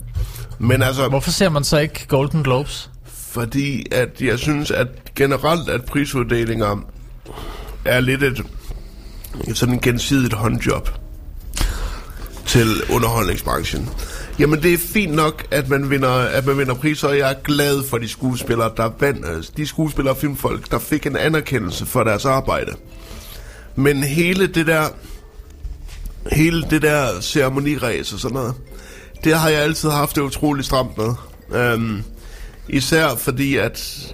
Men 0.59 0.83
altså, 0.83 1.09
Hvorfor 1.09 1.31
ser 1.31 1.49
man 1.49 1.65
så 1.65 1.79
ikke 1.79 2.07
Golden 2.07 2.43
Globes? 2.43 2.91
Fordi 3.33 3.87
at 3.93 4.21
jeg 4.21 4.39
synes, 4.39 4.71
at 4.71 4.89
generelt, 5.17 5.69
at 5.69 5.85
prisuddelinger 5.85 6.85
er 7.85 8.01
lidt 8.01 8.23
et, 8.23 8.43
et 9.49 9.57
sådan 9.59 9.79
gensidigt 9.79 10.33
håndjob 10.33 10.89
til 12.47 12.83
underholdningsbranchen. 12.91 13.89
Jamen 14.39 14.63
det 14.63 14.75
er 14.75 14.79
fint 14.79 15.15
nok, 15.15 15.47
at 15.51 15.69
man 15.69 15.91
vinder, 15.91 16.11
at 16.11 16.47
man 16.47 16.59
vinder 16.59 16.75
priser, 16.75 17.09
og 17.09 17.19
jeg 17.19 17.31
er 17.31 17.43
glad 17.45 17.83
for 17.89 17.99
de 17.99 18.09
skuespillere, 18.09 18.71
der 18.77 18.91
vandt, 19.01 19.27
øh, 19.27 19.45
de 19.57 19.67
skuespillere 19.67 20.15
og 20.15 20.19
filmfolk, 20.19 20.71
der 20.71 20.79
fik 20.79 21.07
en 21.07 21.17
anerkendelse 21.17 21.87
for 21.87 22.05
deres 22.05 22.25
arbejde. 22.25 22.73
Men 23.77 24.05
hele 24.05 24.47
det 24.47 24.67
der, 24.67 24.89
hele 26.33 26.63
det 26.71 26.83
der 26.83 27.21
ceremoniræs 27.21 28.13
og 28.13 28.21
sådan 28.21 28.35
noget, 28.35 28.55
det 29.25 29.39
har 29.39 29.49
jeg 29.49 29.63
altid 29.63 29.91
haft 29.91 30.17
det 30.17 30.23
utroligt 30.23 30.67
stramt 30.67 30.99
med. 30.99 31.15
Øhm, 31.55 32.05
især 32.69 33.15
fordi, 33.15 33.57
at 33.57 34.07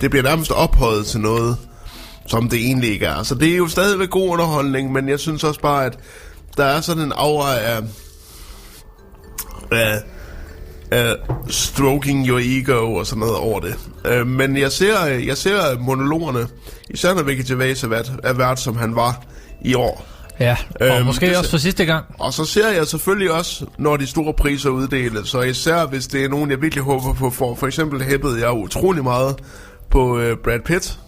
det 0.00 0.10
bliver 0.10 0.22
nærmest 0.22 0.50
ophøjet 0.50 1.06
til 1.06 1.20
noget, 1.20 1.56
som 2.26 2.48
det 2.48 2.58
egentlig 2.58 2.90
ikke 2.90 3.06
er. 3.06 3.22
Så 3.22 3.34
det 3.34 3.52
er 3.52 3.56
jo 3.56 3.68
stadigvæk 3.68 4.10
god 4.10 4.30
underholdning, 4.30 4.92
men 4.92 5.08
jeg 5.08 5.20
synes 5.20 5.44
også 5.44 5.60
bare, 5.60 5.86
at 5.86 5.98
der 6.56 6.64
er 6.64 6.80
sådan 6.80 7.02
en 7.02 7.12
aura 7.16 7.58
af, 7.58 7.80
af, 9.72 10.02
af 10.90 11.16
stroking 11.48 12.28
your 12.28 12.40
ego 12.42 12.94
og 12.94 13.06
sådan 13.06 13.20
noget 13.20 13.36
over 13.36 13.60
det. 13.60 13.74
Øh, 14.04 14.26
men 14.26 14.56
jeg 14.56 14.72
ser, 14.72 15.04
jeg 15.04 15.36
ser 15.36 15.78
monologerne, 15.78 16.48
især 16.90 17.14
når 17.14 17.22
Vicky 17.22 17.48
Gervais 17.48 17.84
er 17.84 17.88
vært, 17.88 18.12
er 18.22 18.32
vært, 18.32 18.60
som 18.60 18.76
han 18.76 18.96
var 18.96 19.22
i 19.64 19.74
år. 19.74 20.06
Ja, 20.40 20.56
og 20.80 20.86
Øhm, 20.86 21.06
måske 21.06 21.26
det 21.28 21.36
også 21.36 21.50
for 21.50 21.58
sidste 21.58 21.84
gang. 21.84 22.04
Og 22.18 22.32
så 22.32 22.44
ser 22.44 22.68
jeg 22.68 22.86
selvfølgelig 22.86 23.32
også, 23.32 23.66
når 23.78 23.96
de 23.96 24.06
store 24.06 24.32
priser 24.34 24.70
uddeles, 24.70 25.28
så 25.28 25.40
især 25.40 25.86
hvis 25.86 26.06
det 26.06 26.24
er 26.24 26.28
nogen, 26.28 26.50
jeg 26.50 26.62
virkelig 26.62 26.84
håber 26.84 27.14
på 27.14 27.30
for. 27.30 27.54
For 27.54 27.66
eksempel 27.66 28.02
hæppede 28.02 28.40
jeg 28.40 28.52
utrolig 28.52 29.02
meget 29.02 29.36
på 29.90 30.16
uh, 30.16 30.22
Brad 30.44 30.60
Pitt. 30.64 30.98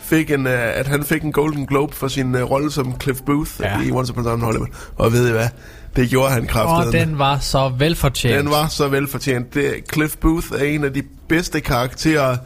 Fik 0.00 0.30
en, 0.30 0.46
uh, 0.46 0.52
at 0.52 0.86
han 0.86 1.04
fik 1.04 1.22
en 1.22 1.32
Golden 1.32 1.66
Globe 1.66 1.94
for 1.96 2.08
sin 2.08 2.34
uh, 2.34 2.50
rolle 2.50 2.70
som 2.72 3.00
Cliff 3.00 3.20
Booth 3.26 3.50
Ja. 3.60 3.80
i 3.82 3.90
Once 3.90 4.12
Upon 4.12 4.26
a 4.26 4.28
Time 4.30 4.36
in 4.38 4.44
Hollywood. 4.44 4.68
Og 4.96 5.12
ved 5.12 5.28
I 5.28 5.32
hvad? 5.32 5.48
Det 5.96 6.10
gjorde 6.10 6.30
han 6.32 6.42
Og 6.42 6.48
kraftigt. 6.48 7.06
den 7.06 7.18
var 7.18 7.38
så 7.38 7.68
velfortjent. 7.78 8.38
den 8.38 8.50
var 8.50 8.68
så 8.68 8.88
velfortjent. 8.88 9.54
Det, 9.54 9.74
Cliff 9.92 10.16
Booth 10.16 10.46
er 10.52 10.64
en 10.64 10.84
af 10.84 10.92
de 10.92 11.02
bedste 11.28 11.60
karakterer 11.60 12.36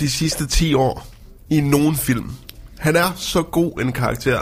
de 0.00 0.10
sidste 0.10 0.46
10 0.46 0.74
år 0.74 1.06
i 1.50 1.60
nogen 1.60 1.96
film. 1.96 2.30
Han 2.78 2.96
er 2.96 3.12
så 3.16 3.42
god 3.42 3.80
en 3.82 3.92
karakter. 3.92 4.38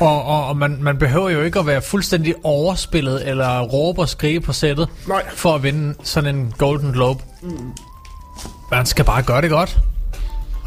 Og, 0.00 0.24
og, 0.24 0.46
og 0.46 0.56
man, 0.56 0.78
man 0.80 0.98
behøver 0.98 1.30
jo 1.30 1.42
ikke 1.42 1.58
at 1.58 1.66
være 1.66 1.82
fuldstændig 1.82 2.34
overspillet 2.42 3.28
eller 3.28 3.60
råbe 3.60 4.00
og 4.00 4.08
skrige 4.08 4.40
på 4.40 4.52
sættet 4.52 4.88
Nej. 5.08 5.24
for 5.28 5.54
at 5.54 5.62
vinde 5.62 5.94
sådan 6.02 6.36
en 6.36 6.54
Golden 6.58 6.92
Globe. 6.92 7.22
Man 8.70 8.86
skal 8.86 9.04
bare 9.04 9.22
gøre 9.22 9.42
det 9.42 9.50
godt. 9.50 9.78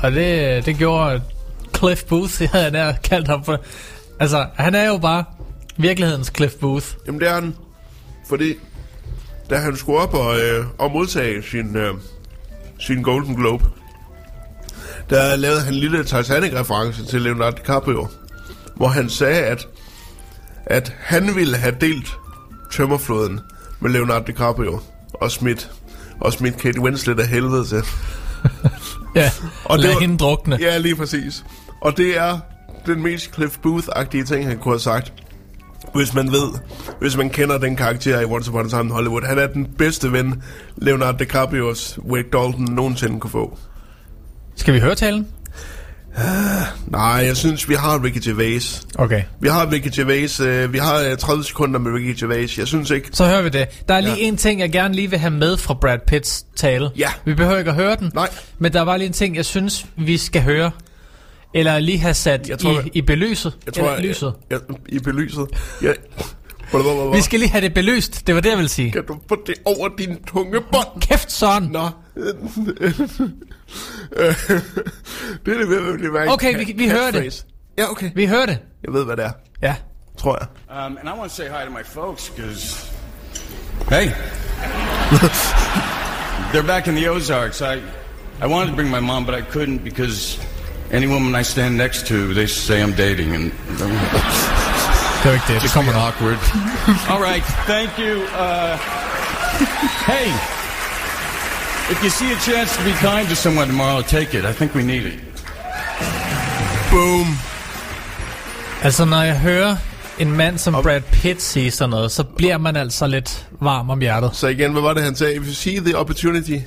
Og 0.03 0.11
det, 0.11 0.65
det 0.65 0.77
gjorde 0.77 1.21
Cliff 1.77 2.03
Booth, 2.03 2.33
jeg 2.41 2.49
havde 2.49 2.71
nær 2.71 2.91
kaldt 2.91 3.27
ham 3.27 3.43
for. 3.43 3.59
Altså, 4.19 4.45
han 4.55 4.75
er 4.75 4.87
jo 4.87 4.97
bare 4.97 5.23
virkelighedens 5.77 6.31
Cliff 6.35 6.53
Booth. 6.53 6.87
Jamen 7.07 7.21
det 7.21 7.29
er 7.29 7.33
han. 7.33 7.55
Fordi 8.29 8.53
da 9.49 9.57
han 9.57 9.77
skulle 9.77 9.99
op 9.99 10.13
og, 10.13 10.39
øh, 10.39 10.65
og 10.77 10.91
modtage 10.91 11.43
sin, 11.43 11.75
øh, 11.75 11.93
sin 12.79 13.01
Golden 13.03 13.35
Globe, 13.35 13.65
der 15.09 15.35
lavede 15.35 15.61
han 15.61 15.73
en 15.73 15.79
lille 15.79 16.03
Titanic-reference 16.03 17.05
til 17.05 17.21
Leonardo 17.21 17.57
DiCaprio, 17.57 18.07
hvor 18.79 18.87
han 18.87 19.09
sagde, 19.09 19.39
at, 19.45 19.67
at 20.65 20.93
han 20.99 21.35
ville 21.35 21.57
have 21.57 21.75
delt 21.81 22.17
tømmerflåden 22.71 23.39
med 23.79 23.91
Leonardo 23.91 24.25
DiCaprio 24.27 24.79
og 25.13 25.31
smidt, 25.31 25.71
og 26.19 26.33
smidt 26.33 26.57
Kate 26.57 26.81
Winslet 26.81 27.19
af 27.19 27.27
helvede 27.27 27.65
til. 27.65 27.81
Ja, 29.15 29.31
Og 29.65 29.77
det 29.77 29.85
lad 29.85 29.93
var- 29.93 29.99
hende 29.99 30.17
drukne. 30.17 30.57
Ja, 30.61 30.77
lige 30.77 30.95
præcis. 30.95 31.45
Og 31.81 31.97
det 31.97 32.17
er 32.17 32.39
den 32.85 33.03
mest 33.03 33.33
Cliff 33.33 33.57
Booth-agtige 33.65 34.23
ting, 34.25 34.47
han 34.47 34.57
kunne 34.57 34.71
have 34.73 34.79
sagt. 34.79 35.13
Hvis 35.95 36.13
man 36.13 36.31
ved, 36.31 36.47
hvis 36.99 37.17
man 37.17 37.29
kender 37.29 37.57
den 37.57 37.75
karakter 37.75 38.19
i 38.19 38.25
Once 38.25 38.49
Upon 38.51 38.65
a 38.65 38.69
Time 38.69 38.81
in 38.83 38.89
Hollywood. 38.91 39.21
Han 39.27 39.37
er 39.39 39.47
den 39.47 39.65
bedste 39.77 40.11
ven, 40.11 40.43
Leonardo 40.77 41.17
DiCaprios 41.17 41.99
Wade 42.09 42.23
Dalton 42.23 42.67
nogensinde 42.71 43.19
kunne 43.19 43.31
få. 43.31 43.57
Skal 44.55 44.73
vi 44.73 44.79
høre 44.79 44.95
talen? 44.95 45.27
Nej, 46.87 47.01
jeg 47.01 47.37
synes, 47.37 47.69
vi 47.69 47.73
har 47.73 48.03
Ricky 48.03 48.19
Gervais. 48.23 48.87
Okay. 48.95 49.23
Vi 49.41 49.47
har 49.47 49.71
Ricky 49.71 49.87
Gervais. 49.95 50.39
Øh, 50.39 50.73
vi 50.73 50.77
har 50.77 50.99
øh, 50.99 51.17
30 51.17 51.43
sekunder 51.43 51.79
med 51.79 51.91
Ricky 51.91 52.19
Gervais. 52.19 52.57
Jeg 52.57 52.67
synes 52.67 52.89
ikke... 52.91 53.09
Så 53.11 53.25
hører 53.25 53.41
vi 53.41 53.49
det. 53.49 53.67
Der 53.87 53.93
er 53.93 54.01
lige 54.01 54.15
Ja. 54.15 54.23
en 54.27 54.37
ting, 54.37 54.59
jeg 54.59 54.71
gerne 54.71 54.93
lige 54.95 55.09
vil 55.09 55.19
have 55.19 55.31
med 55.31 55.57
fra 55.57 55.73
Brad 55.73 55.99
Pitts 56.07 56.45
tale. 56.55 56.89
Ja. 56.97 57.09
Vi 57.25 57.33
behøver 57.33 57.57
ikke 57.57 57.69
at 57.71 57.75
høre 57.75 57.95
den. 57.95 58.11
Nej. 58.13 58.29
Men 58.59 58.73
der 58.73 58.81
var 58.81 58.97
lige 58.97 59.07
en 59.07 59.13
ting, 59.13 59.35
jeg 59.35 59.45
synes, 59.45 59.85
vi 59.97 60.17
skal 60.17 60.41
høre. 60.41 60.71
Eller 61.53 61.79
lige 61.79 61.97
have 61.99 62.13
sat 62.13 62.49
Jeg 62.49 62.59
tror, 62.59 62.71
i, 62.71 62.75
jeg- 62.75 62.89
i 62.93 63.01
belyset. 63.01 63.57
Jeg 63.65 63.73
tror, 63.73 63.89
eller 63.91 64.09
lyset. 64.09 64.33
Jeg, 64.49 64.59
jeg, 64.69 64.77
I 64.89 64.99
belyset. 64.99 65.45
Jeg, 65.81 65.95
Blablabla. 66.71 67.15
Vi 67.17 67.21
skal 67.21 67.39
lige 67.39 67.49
have 67.49 67.61
det 67.61 67.73
belyst. 67.73 68.27
Det 68.27 68.35
var 68.35 68.41
det, 68.41 68.49
jeg 68.49 68.57
ville 68.57 68.69
sige. 68.69 68.91
Kan 68.91 69.05
du 69.07 69.17
få 69.29 69.37
det 69.47 69.55
over 69.65 69.89
din 69.97 70.17
tungebånd? 70.27 71.01
Kæft, 71.01 71.31
Søren. 71.31 71.63
Nå. 71.63 71.87
det 75.45 75.53
er 75.53 75.57
det 75.57 75.67
blive 75.99 76.13
være 76.13 76.33
Okay, 76.33 76.57
vi- 76.65 76.73
vi 76.77 76.89
hører 76.89 77.11
det. 77.11 77.45
Ja, 77.77 77.91
okay. 77.91 78.11
Vi 78.15 78.25
hører 78.25 78.45
det. 78.45 78.57
Jeg 78.83 78.93
ved, 78.93 79.05
hvad 79.05 79.17
det 79.17 79.25
er, 79.25 79.31
Ja. 79.61 79.75
tror 80.17 80.37
jeg. 80.41 80.47
Um, 80.85 80.97
and 80.97 81.09
I 81.09 81.11
want 81.19 81.29
to 81.31 81.35
say 81.35 81.43
hi 81.47 81.65
to 81.65 81.71
my 81.71 81.83
folks 81.85 82.29
because, 82.29 82.91
hey, 83.89 84.09
they're 86.51 86.67
back 86.67 86.87
in 86.87 86.95
the 86.95 87.09
Ozarks. 87.09 87.61
I, 87.61 87.75
I 88.41 88.47
wanted 88.47 88.69
to 88.69 88.75
bring 88.75 88.89
my 88.91 88.99
mom, 88.99 89.25
but 89.25 89.35
I 89.35 89.41
couldn't 89.41 89.83
because 89.83 90.39
any 90.91 91.07
woman 91.07 91.35
I 91.41 91.43
stand 91.43 91.77
next 91.77 92.07
to, 92.07 92.33
they 92.33 92.47
say 92.47 92.81
I'm 92.83 92.93
dating, 92.97 93.35
and 93.35 93.51
Det 95.23 95.25
var 95.25 95.33
ikke 95.33 95.45
det. 95.53 95.61
Det 95.61 95.71
kommer 95.73 95.91
nok. 95.93 96.01
awkward. 96.01 96.37
All 97.11 97.21
right, 97.31 97.43
thank 97.67 97.89
you. 97.99 98.13
Uh, 98.23 98.77
hey, 100.11 100.27
if 101.91 102.03
you 102.03 102.09
see 102.09 102.31
a 102.31 102.39
chance 102.39 102.77
to 102.77 102.83
be 102.83 102.91
kind 102.91 103.29
to 103.29 103.35
someone 103.35 103.67
tomorrow, 103.67 104.01
take 104.01 104.37
it. 104.39 104.45
I 104.45 104.53
think 104.53 104.75
we 104.75 104.83
need 104.83 105.05
it. 105.05 105.19
Boom. 106.91 107.27
Altså, 108.83 109.05
når 109.05 109.21
jeg 109.21 109.39
hører 109.39 109.75
en 110.19 110.31
mand 110.31 110.57
som 110.57 110.73
Brad 110.83 111.01
Pitt 111.11 111.41
sige 111.41 111.71
sådan 111.71 111.89
noget, 111.89 112.11
så 112.11 112.23
bliver 112.23 112.57
man 112.57 112.75
altså 112.75 113.07
lidt 113.07 113.47
varm 113.61 113.89
om 113.89 113.99
hjertet. 113.99 114.29
Så 114.33 114.47
igen, 114.47 114.71
hvad 114.71 114.81
var 114.81 114.93
det, 114.93 115.03
han 115.03 115.15
sagde? 115.15 115.35
If 115.35 115.47
you 115.47 115.53
see 115.53 115.79
the 115.79 115.97
opportunity... 115.97 116.57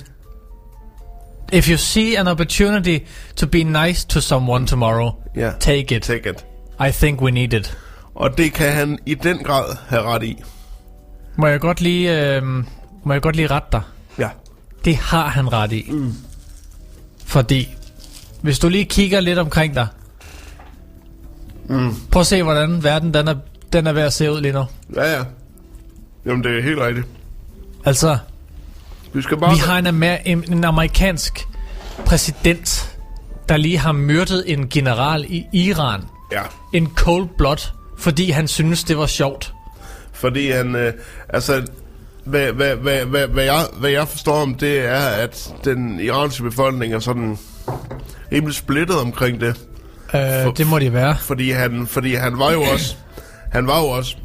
If 1.52 1.68
you 1.70 1.76
see 1.76 2.18
an 2.18 2.28
opportunity 2.28 2.98
to 3.36 3.46
be 3.46 3.62
nice 3.62 4.06
to 4.08 4.20
someone 4.20 4.66
tomorrow, 4.66 5.10
Ja. 5.36 5.50
take 5.60 5.96
it. 5.96 6.02
Take 6.02 6.30
it. 6.30 6.44
I 6.88 6.90
think 6.92 7.20
we 7.22 7.30
need 7.30 7.52
it. 7.52 7.78
Og 8.14 8.38
det 8.38 8.52
kan 8.52 8.72
han 8.72 8.98
i 9.06 9.14
den 9.14 9.38
grad 9.38 9.76
have 9.88 10.02
ret 10.02 10.22
i. 10.22 10.42
Må 11.36 11.46
jeg 11.46 11.60
godt 11.60 11.80
lige, 11.80 12.36
øh, 12.36 12.42
må 13.04 13.12
jeg 13.12 13.22
godt 13.22 13.36
lige 13.36 13.48
rette 13.48 13.68
dig? 13.72 13.80
Det 14.84 14.96
har 14.96 15.28
han 15.28 15.52
ret 15.52 15.72
i. 15.72 15.86
Mm. 15.90 16.14
Fordi, 17.26 17.74
hvis 18.40 18.58
du 18.58 18.68
lige 18.68 18.84
kigger 18.84 19.20
lidt 19.20 19.38
omkring 19.38 19.74
dig, 19.74 19.86
mm. 21.68 21.94
prøv 22.10 22.20
at 22.20 22.26
se, 22.26 22.42
hvordan 22.42 22.84
verden 22.84 23.14
den 23.14 23.28
er, 23.28 23.34
den 23.72 23.86
er 23.86 23.92
ved 23.92 24.02
at 24.02 24.12
se 24.12 24.30
ud 24.32 24.40
lige 24.40 24.52
nu. 24.52 24.64
Ja, 24.96 25.12
ja. 25.16 25.24
Jamen, 26.26 26.44
det 26.44 26.58
er 26.58 26.62
helt 26.62 26.78
rigtigt. 26.78 27.06
Altså, 27.84 28.18
Vi 29.12 29.22
skal 29.22 29.36
bare... 29.38 29.52
Vi 29.54 29.58
har 29.58 29.78
en, 29.78 29.86
amer- 29.86 30.22
en, 30.24 30.52
en 30.52 30.64
amerikansk 30.64 31.46
præsident, 32.06 32.96
der 33.48 33.56
lige 33.56 33.78
har 33.78 33.92
myrdet 33.92 34.44
en 34.52 34.68
general 34.68 35.24
i 35.28 35.44
Iran. 35.52 36.00
Ja, 36.32 36.42
En 36.72 36.92
cold 36.96 37.28
blood, 37.38 37.70
fordi 37.98 38.30
han 38.30 38.48
synes 38.48 38.84
det 38.84 38.98
var 38.98 39.06
sjovt. 39.06 39.54
fordi 40.12 40.50
han... 40.50 40.74
Øh, 40.76 40.92
altså, 41.28 41.66
hvad, 42.24 42.52
hvad, 42.52 42.76
hvad, 42.76 43.04
hvad, 43.04 43.26
hvad, 43.26 43.44
jeg, 43.44 43.66
hvad 43.76 43.90
jeg 43.90 44.08
forstår 44.08 44.34
om 44.34 44.54
det 44.54 44.78
er, 44.78 45.00
at 45.00 45.54
den 45.64 46.00
iranske 46.00 46.42
befolkning 46.42 46.94
er 46.94 46.98
sådan 46.98 47.38
rimelig 48.32 48.54
splittet 48.54 48.96
omkring 48.96 49.40
det. 49.40 49.60
Øh, 50.14 50.56
det 50.56 50.66
må 50.66 50.78
det 50.78 50.92
være. 50.92 51.16
Fordi 51.20 51.50
han, 51.50 51.86
fordi 51.86 52.14
han 52.14 52.38
var 52.38 52.52
jo 52.52 52.62
også... 52.72 52.96
Han 53.52 53.66
var 53.66 53.78
jo 53.78 53.86
også... 53.86 54.16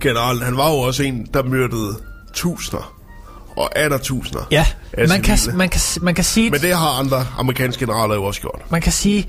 Generalen, 0.00 0.42
han 0.42 0.56
var 0.56 0.70
jo 0.70 0.76
også 0.76 1.02
en, 1.02 1.26
der 1.34 1.42
myrdede 1.42 1.96
tusinder 2.34 2.96
og 3.56 3.78
atter 3.78 3.98
tusinder. 3.98 4.46
Ja, 4.50 4.66
man 4.96 5.22
kan, 5.22 5.38
man, 5.54 5.68
kan, 5.68 5.80
man 6.02 6.14
kan 6.14 6.24
sige, 6.24 6.50
Men 6.50 6.60
det 6.60 6.76
har 6.76 6.88
andre 6.88 7.26
amerikanske 7.38 7.86
generaler 7.86 8.14
jo 8.14 8.24
også 8.24 8.40
gjort. 8.40 8.62
man 8.70 8.80
kan 8.80 8.92
sige, 8.92 9.28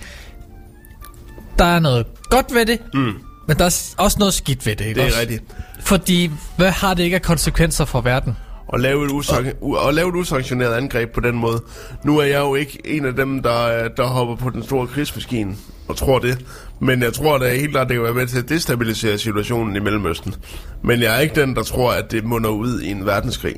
der 1.59 1.65
er 1.65 1.79
noget 1.79 2.05
godt 2.29 2.53
ved 2.53 2.65
det, 2.65 2.79
mm. 2.93 3.13
Men 3.47 3.57
der 3.57 3.65
er 3.65 3.93
også 3.97 4.19
noget 4.19 4.33
skidt 4.33 4.65
ved 4.65 4.75
det, 4.75 4.85
ikke 4.85 4.95
Det 4.95 5.01
er 5.03 5.07
også? 5.07 5.19
rigtigt. 5.19 5.43
Fordi, 5.79 6.31
hvad 6.57 6.71
har 6.71 6.93
det 6.93 7.03
ikke 7.03 7.15
af 7.15 7.21
konsekvenser 7.21 7.85
for 7.85 8.01
verden? 8.01 8.37
Og 8.67 8.79
lave, 8.79 9.05
et 9.05 9.11
usank- 9.11 9.55
og 9.61 9.93
lave 9.93 10.09
et 10.09 10.15
usanktioneret 10.15 10.73
angreb 10.73 11.11
på 11.13 11.19
den 11.19 11.35
måde. 11.35 11.61
Nu 12.03 12.17
er 12.17 12.23
jeg 12.23 12.39
jo 12.39 12.55
ikke 12.55 12.81
en 12.85 13.05
af 13.05 13.13
dem, 13.15 13.43
der, 13.43 13.87
der 13.97 14.03
hopper 14.07 14.35
på 14.35 14.49
den 14.49 14.63
store 14.63 14.87
krigsmaskine 14.87 15.55
og 15.87 15.97
tror 15.97 16.19
det. 16.19 16.45
Men 16.79 17.01
jeg 17.03 17.13
tror 17.13 17.37
da 17.37 17.55
helt 17.55 17.71
klart, 17.71 17.87
det 17.87 17.95
kan 17.95 18.03
være 18.03 18.13
med 18.13 18.27
til 18.27 18.37
at 18.37 18.49
destabilisere 18.49 19.17
situationen 19.17 19.75
i 19.75 19.79
Mellemøsten. 19.79 20.35
Men 20.83 21.01
jeg 21.01 21.15
er 21.15 21.19
ikke 21.19 21.41
den, 21.41 21.55
der 21.55 21.63
tror, 21.63 21.91
at 21.91 22.11
det 22.11 22.23
munder 22.23 22.49
ud 22.49 22.81
i 22.81 22.91
en 22.91 23.05
verdenskrig. 23.05 23.55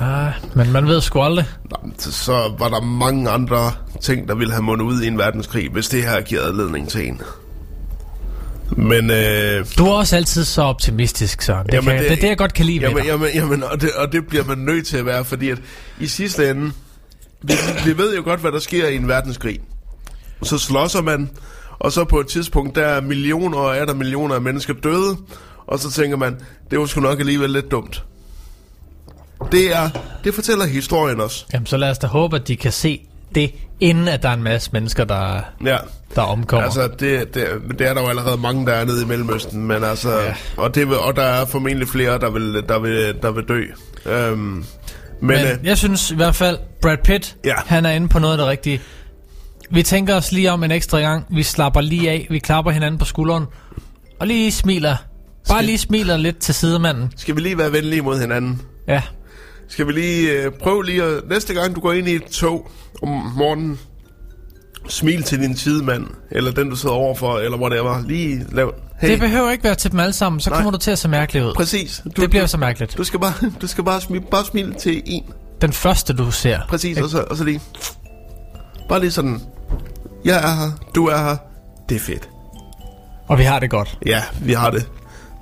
Nej, 0.00 0.32
men 0.54 0.72
man 0.72 0.86
ved 0.86 1.00
sgu 1.00 1.20
aldrig. 1.22 1.46
Nå, 1.70 1.76
så- 1.98 2.12
Så 2.12 2.54
var 2.58 2.68
der 2.68 2.80
mange 2.80 3.30
andre 3.30 3.72
ting, 4.00 4.28
der 4.28 4.34
ville 4.34 4.52
have 4.52 4.62
mundet 4.62 4.84
ud 4.86 5.02
i 5.02 5.06
en 5.06 5.18
verdenskrig, 5.18 5.68
hvis 5.72 5.88
det 5.88 6.02
her 6.02 6.20
giver 6.20 6.42
adledning 6.42 6.88
til 6.88 7.08
en. 7.08 7.20
Men 8.76 9.10
øh, 9.10 9.66
Du 9.78 9.86
er 9.86 9.92
også 9.92 10.16
altid 10.16 10.44
så 10.44 10.62
optimistisk, 10.62 11.42
Søren. 11.42 11.66
Det, 11.66 11.74
Jamen, 11.74 11.88
kan, 11.88 11.98
det, 11.98 12.10
det 12.10 12.16
er 12.16 12.20
det, 12.20 12.28
jeg 12.28 12.38
godt 12.38 12.54
kan 12.54 12.66
lide 12.66 12.80
ved 12.80 12.88
jamen, 12.88 13.02
dig. 13.02 13.06
jamen, 13.08 13.28
jamen, 13.34 13.62
og, 13.62 13.80
det, 13.80 13.92
og 13.92 14.12
det 14.12 14.26
bliver 14.26 14.44
man 14.44 14.58
nødt 14.58 14.86
til 14.86 14.96
at 14.96 15.06
være, 15.06 15.24
fordi 15.24 15.50
at 15.50 15.58
i 16.00 16.06
sidste 16.06 16.50
ende, 16.50 16.72
vi, 17.42 17.52
vi 17.84 17.98
ved 17.98 18.16
jo 18.16 18.22
godt, 18.24 18.40
hvad 18.40 18.52
der 18.52 18.58
sker 18.58 18.88
i 18.88 18.96
en 18.96 19.08
verdenskrig. 19.08 19.58
Så 20.42 20.58
slåsser 20.58 21.02
man, 21.02 21.30
og 21.78 21.92
så 21.92 22.04
på 22.04 22.20
et 22.20 22.26
tidspunkt, 22.26 22.74
der 22.76 22.86
er 22.86 23.00
millioner 23.00 23.58
og 23.58 23.76
er 23.76 23.84
der 23.84 23.94
millioner 23.94 24.34
af 24.34 24.40
mennesker 24.40 24.74
døde, 24.74 25.16
og 25.66 25.78
så 25.78 25.90
tænker 25.90 26.16
man, 26.16 26.36
det 26.70 26.78
var 26.78 26.86
sgu 26.86 27.00
nok 27.00 27.20
alligevel 27.20 27.50
lidt 27.50 27.70
dumt. 27.70 28.04
Det 29.52 29.76
er, 29.76 29.90
det 30.24 30.34
fortæller 30.34 30.66
historien 30.66 31.20
også. 31.20 31.46
Jamen, 31.52 31.66
så 31.66 31.76
lad 31.76 31.90
os 31.90 31.98
da 31.98 32.06
håbe, 32.06 32.36
at 32.36 32.48
de 32.48 32.56
kan 32.56 32.72
se 32.72 33.00
det, 33.34 33.54
inden 33.80 34.08
at 34.08 34.22
der 34.22 34.28
er 34.28 34.34
en 34.34 34.42
masse 34.42 34.70
mennesker, 34.72 35.04
der, 35.04 35.40
Ja. 35.66 35.76
der 36.14 36.22
omkommer. 36.22 36.64
Altså, 36.64 36.88
det, 36.98 37.34
det, 37.34 37.46
det 37.78 37.86
er 37.88 37.94
der 37.94 38.02
jo 38.02 38.08
allerede 38.08 38.36
mange, 38.36 38.66
der 38.66 38.72
er 38.72 38.84
nede 38.84 39.02
i 39.02 39.06
Mellemøsten, 39.06 39.66
men 39.66 39.84
altså, 39.84 40.10
ja. 40.20 40.34
og, 40.56 40.74
det 40.74 40.88
vil, 40.88 40.96
og 40.98 41.16
der 41.16 41.22
er 41.22 41.44
formentlig 41.46 41.88
flere, 41.88 42.18
der 42.18 42.30
vil, 42.30 42.62
der 42.68 42.78
vil, 42.78 43.14
der 43.22 43.30
vil 43.30 43.44
dø. 43.48 43.62
Øhm, 44.06 44.38
men, 44.38 44.64
Men 45.20 45.38
øh, 45.40 45.58
jeg 45.64 45.78
synes 45.78 46.10
i 46.10 46.14
hvert 46.16 46.34
fald, 46.34 46.58
Brad 46.82 46.96
Pitt, 47.04 47.36
Ja. 47.44 47.54
han 47.66 47.86
er 47.86 47.90
inde 47.90 48.08
på 48.08 48.18
noget 48.18 48.32
af 48.34 48.38
det 48.38 48.46
rigtige. 48.46 48.80
Vi 49.70 49.82
tænker 49.82 50.14
os 50.16 50.32
lige 50.32 50.52
om 50.52 50.64
en 50.64 50.70
ekstra 50.70 50.98
gang. 51.00 51.26
Vi 51.30 51.42
slapper 51.42 51.80
lige 51.80 52.10
af. 52.10 52.26
Vi 52.30 52.38
klapper 52.38 52.70
hinanden 52.72 52.98
på 52.98 53.04
skulderen. 53.04 53.44
Og 54.20 54.26
lige 54.26 54.52
smiler. 54.52 54.96
Bare 55.48 55.64
lige 55.64 55.78
smiler 55.78 56.16
lidt 56.16 56.38
til 56.38 56.54
sidemanden. 56.54 57.12
skal 57.16 57.36
vi 57.36 57.40
lige 57.40 57.58
være 57.58 57.72
venlige 57.72 58.02
mod 58.02 58.20
hinanden? 58.20 58.62
Ja. 58.88 59.02
Skal 59.70 59.86
vi 59.86 59.92
lige 59.92 60.32
øh, 60.32 60.52
prøve 60.52 60.84
lige 60.84 61.02
at, 61.02 61.28
næste 61.28 61.54
gang 61.54 61.74
du 61.76 61.80
går 61.80 61.92
ind 61.92 62.08
i 62.08 62.14
et 62.14 62.24
tog 62.24 62.70
om 63.02 63.08
morgenen, 63.08 63.78
smil 64.88 65.22
til 65.22 65.38
din 65.40 65.56
sidemand, 65.56 66.06
eller 66.30 66.50
den 66.52 66.70
du 66.70 66.76
sidder 66.76 66.94
overfor, 66.94 67.38
eller 67.38 67.58
whatever. 67.58 68.02
Lige 68.06 68.46
lav, 68.52 68.74
hey, 69.00 69.10
Det 69.10 69.20
behøver 69.20 69.50
ikke 69.50 69.64
være 69.64 69.74
til 69.74 69.92
dem 69.92 70.00
alle 70.00 70.12
sammen. 70.12 70.40
Så 70.40 70.50
Nej. 70.50 70.56
kommer 70.58 70.70
du 70.70 70.78
til 70.78 70.90
at 70.90 70.98
se 70.98 71.08
mærkelig 71.08 71.44
ud. 71.44 71.54
præcis. 71.54 72.02
Du, 72.16 72.22
Det 72.22 72.30
bliver 72.30 72.46
så 72.46 72.58
mærkeligt. 72.58 72.96
Du 72.98 73.04
skal 73.04 73.20
bare, 73.20 73.32
du 73.60 73.66
skal 73.66 73.84
bare 73.84 74.00
smile, 74.00 74.24
bare 74.30 74.44
smile 74.44 74.74
til 74.74 75.02
en. 75.06 75.24
Den 75.60 75.72
første, 75.72 76.12
du 76.12 76.30
ser. 76.30 76.58
Præcis, 76.68 76.98
og 76.98 77.08
så, 77.08 77.24
og 77.30 77.36
så 77.36 77.44
lige, 77.44 77.60
bare 78.88 79.00
lige 79.00 79.10
sådan, 79.10 79.40
jeg 80.24 80.36
er 80.36 80.54
her, 80.56 80.70
du 80.94 81.06
er 81.06 81.16
her, 81.18 81.36
det 81.88 81.94
er 81.94 82.00
fedt. 82.00 82.28
Og 83.28 83.38
vi 83.38 83.42
har 83.44 83.58
det 83.58 83.70
godt. 83.70 83.98
Ja, 84.06 84.22
vi 84.40 84.52
har 84.52 84.70
det. 84.70 84.88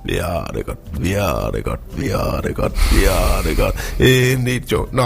Vi 0.05 0.15
har 0.15 0.45
det 0.45 0.65
godt, 0.65 0.79
vi 0.99 1.09
har 1.09 1.51
det 1.51 1.63
godt, 1.63 1.79
vi 1.97 2.07
har 2.07 2.41
det 2.41 2.55
godt, 2.55 2.73
vi 2.91 3.05
har 3.05 3.41
det 3.41 3.57
godt. 3.57 3.95
Øh, 3.99 4.39
nej, 4.43 4.61
joke. 4.71 4.95
Nå. 4.95 5.03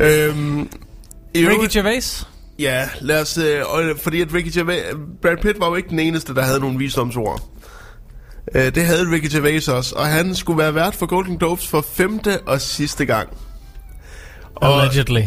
Øhm, 0.00 0.68
Ricky 1.34 1.76
Gervais? 1.78 2.26
Ja, 2.58 2.88
lad 3.00 3.20
os... 3.20 3.38
Øh, 3.38 3.64
fordi 3.98 4.20
at 4.20 4.34
Ricky 4.34 4.58
Gervais... 4.58 4.82
Brad 5.22 5.36
Pitt 5.36 5.60
var 5.60 5.68
jo 5.68 5.74
ikke 5.74 5.88
den 5.88 5.98
eneste, 5.98 6.34
der 6.34 6.42
havde 6.42 6.60
nogle 6.60 6.78
visdomsord. 6.78 7.40
Øh, 8.54 8.74
det 8.74 8.84
havde 8.84 9.10
Ricky 9.10 9.32
Gervais 9.32 9.68
også, 9.68 9.94
og 9.96 10.06
han 10.06 10.34
skulle 10.34 10.58
være 10.58 10.74
vært 10.74 10.94
for 10.94 11.06
Golden 11.06 11.38
Globes 11.38 11.68
for 11.68 11.80
femte 11.80 12.40
og 12.40 12.60
sidste 12.60 13.04
gang. 13.04 13.28
Og, 14.54 14.82
Allegedly. 14.82 15.22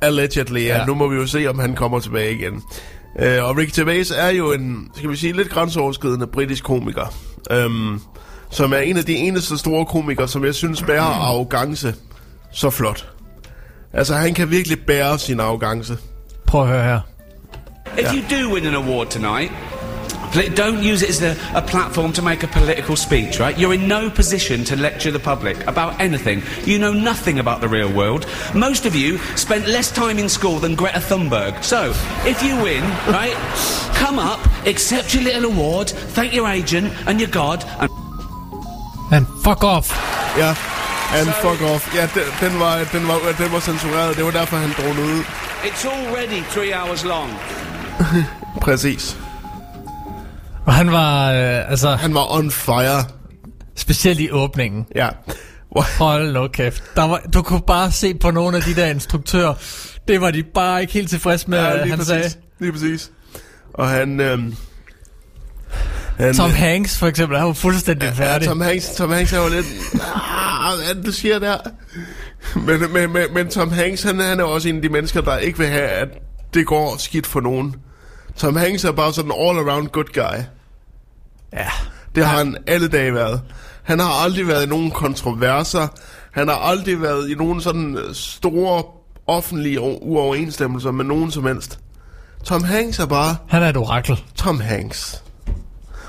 Allegedly, 0.00 0.60
ja. 0.60 0.66
Ja. 0.66 0.78
ja. 0.78 0.86
Nu 0.86 0.94
må 0.94 1.08
vi 1.08 1.16
jo 1.16 1.26
se, 1.26 1.46
om 1.46 1.58
han 1.58 1.74
kommer 1.74 2.00
tilbage 2.00 2.34
igen. 2.34 2.62
Øh, 3.18 3.44
og 3.44 3.56
Ricky 3.56 3.80
Gervais 3.80 4.10
er 4.10 4.28
jo 4.28 4.52
en, 4.52 4.90
skal 4.96 5.10
vi 5.10 5.16
sige, 5.16 5.32
lidt 5.32 5.50
grænseoverskridende 5.50 6.26
britisk 6.26 6.64
komiker. 6.64 7.14
Øhm, 7.50 8.00
som 8.56 8.72
er 8.72 8.78
en 8.78 8.96
af 8.96 9.04
de 9.04 9.16
eneste 9.16 9.58
store 9.58 9.86
komikere, 9.86 10.28
som 10.28 10.44
jeg 10.44 10.54
synes 10.54 10.82
bærer 10.82 11.02
arrogance 11.02 11.94
så 12.52 12.70
flot. 12.70 13.08
Altså, 13.92 14.14
han 14.14 14.34
kan 14.34 14.50
virkelig 14.50 14.78
bære 14.86 15.18
sin 15.18 15.40
arrogance. 15.40 15.98
Prøv 16.46 16.62
at 16.62 16.68
høre 16.68 16.84
her. 16.84 17.00
If 17.98 18.12
you 18.14 18.22
do 18.38 18.54
win 18.54 18.66
an 18.66 18.74
award 18.74 19.06
tonight, 19.06 19.52
don't 20.56 20.92
use 20.92 21.02
it 21.02 21.10
as 21.10 21.22
a, 21.22 21.36
a 21.54 21.62
platform 21.62 22.12
to 22.12 22.22
make 22.22 22.42
a 22.42 22.46
political 22.46 22.96
speech, 22.96 23.40
right? 23.40 23.58
You're 23.58 23.74
in 23.74 23.88
no 23.88 24.10
position 24.10 24.64
to 24.64 24.76
lecture 24.76 25.10
the 25.10 25.24
public 25.34 25.56
about 25.66 26.00
anything. 26.00 26.42
You 26.66 26.78
know 26.78 26.92
nothing 26.92 27.38
about 27.38 27.60
the 27.60 27.68
real 27.68 27.92
world. 27.92 28.26
Most 28.54 28.86
of 28.86 28.94
you 28.94 29.18
spent 29.36 29.66
less 29.66 29.92
time 29.92 30.18
in 30.18 30.28
school 30.28 30.58
than 30.58 30.74
Greta 30.74 31.00
Thunberg. 31.00 31.62
So, 31.62 31.80
if 32.24 32.42
you 32.42 32.54
win, 32.62 32.82
right, 33.08 33.36
come 34.02 34.18
up, 34.18 34.40
accept 34.66 35.14
your 35.14 35.24
little 35.24 35.44
award, 35.52 35.88
thank 36.14 36.32
your 36.34 36.48
agent 36.48 36.92
and 37.06 37.20
your 37.20 37.30
God, 37.30 37.64
and 37.80 38.05
And 39.12 39.26
fuck 39.44 39.64
off. 39.64 39.90
Ja, 40.38 40.48
and 41.14 41.28
fuck 41.42 41.62
off. 41.62 41.94
Ja, 41.94 42.02
den, 42.14 42.22
den, 42.50 42.60
var, 42.60 42.76
den, 42.92 43.08
var, 43.08 43.18
den 43.38 43.52
var 43.52 43.60
censureret. 43.60 44.16
Det 44.16 44.24
var 44.24 44.30
derfor, 44.30 44.56
han 44.56 44.70
drog 44.78 44.90
ud. 45.04 45.22
it's 45.64 45.86
already 45.88 46.42
three 46.50 46.72
hours 46.82 47.04
long. 47.04 47.30
Præcis. 48.62 49.16
Og 50.66 50.74
han 50.74 50.92
var, 50.92 51.32
øh, 51.32 51.70
altså, 51.70 51.88
Han 51.94 52.14
var 52.14 52.34
on 52.38 52.50
fire. 52.50 53.04
specielt 53.76 54.20
i 54.20 54.30
åbningen. 54.30 54.86
Ja. 54.94 55.08
Hold 55.98 56.32
nu 56.32 56.48
kæft. 56.48 56.82
Der 56.96 57.02
var, 57.02 57.20
du 57.34 57.42
kunne 57.42 57.62
bare 57.66 57.92
se 57.92 58.14
på 58.14 58.30
nogle 58.30 58.56
af 58.56 58.62
de 58.62 58.74
der 58.74 58.86
instruktører. 58.86 59.54
Det 60.08 60.20
var 60.20 60.30
de 60.30 60.42
bare 60.54 60.80
ikke 60.80 60.92
helt 60.92 61.10
tilfredse 61.10 61.50
med, 61.50 61.58
Ja, 61.58 61.64
han 61.78 61.90
præcis. 61.90 62.06
sagde. 62.06 62.30
Lige 62.60 62.72
præcis. 62.72 63.10
Og 63.74 63.88
han... 63.88 64.20
Øhm, 64.20 64.56
han 66.18 66.34
Tom 66.34 66.50
Hanks 66.50 66.98
for 66.98 67.06
eksempel, 67.06 67.38
han 67.38 67.46
var 67.46 67.52
fuldstændig 67.52 68.06
ja, 68.06 68.24
færdig. 68.24 68.48
Tom 68.48 68.60
Hanks, 68.60 68.94
Tom 68.96 69.10
Hanks 69.10 69.32
er 69.32 69.42
jo 69.42 69.48
lidt... 69.48 69.66
Ah, 69.94 70.76
hvad 70.76 70.90
er 70.90 70.94
det, 70.94 71.06
du 71.06 71.12
siger 71.12 71.38
der? 71.38 71.56
Men, 72.54 72.92
men, 72.92 73.12
men, 73.12 73.22
men 73.34 73.48
Tom 73.48 73.72
Hanks, 73.72 74.02
han, 74.02 74.20
han 74.20 74.40
er 74.40 74.44
også 74.44 74.68
en 74.68 74.76
af 74.76 74.82
de 74.82 74.88
mennesker, 74.88 75.20
der 75.20 75.38
ikke 75.38 75.58
vil 75.58 75.68
have, 75.68 75.88
at 75.88 76.08
det 76.54 76.66
går 76.66 76.96
skidt 76.98 77.26
for 77.26 77.40
nogen. 77.40 77.76
Tom 78.36 78.56
Hanks 78.56 78.84
er 78.84 78.92
bare 78.92 79.12
sådan 79.12 79.30
en 79.30 79.36
all-around 79.36 79.88
good 79.88 80.12
guy. 80.14 80.42
Ja. 81.52 81.68
Det 82.14 82.26
har 82.26 82.38
han 82.38 82.56
alle 82.66 82.88
dage 82.88 83.14
været. 83.14 83.42
Han 83.82 83.98
har 83.98 84.24
aldrig 84.24 84.48
været 84.48 84.66
i 84.66 84.68
nogen 84.68 84.90
kontroverser. 84.90 85.88
Han 86.32 86.48
har 86.48 86.56
aldrig 86.56 87.02
været 87.02 87.30
i 87.30 87.34
nogen 87.34 87.60
sådan 87.60 87.96
øh, 87.96 88.14
store 88.14 88.82
offentlige 89.26 89.80
uoverensstemmelser 89.80 90.90
med 90.90 91.04
nogen 91.04 91.30
som 91.30 91.46
helst. 91.46 91.78
Tom 92.44 92.64
Hanks 92.64 92.98
er 92.98 93.06
bare 93.06 93.36
Han 93.48 93.62
er 93.62 93.68
et 93.68 93.76
orakel. 93.76 94.22
Tom 94.34 94.60
Hanks. 94.60 95.22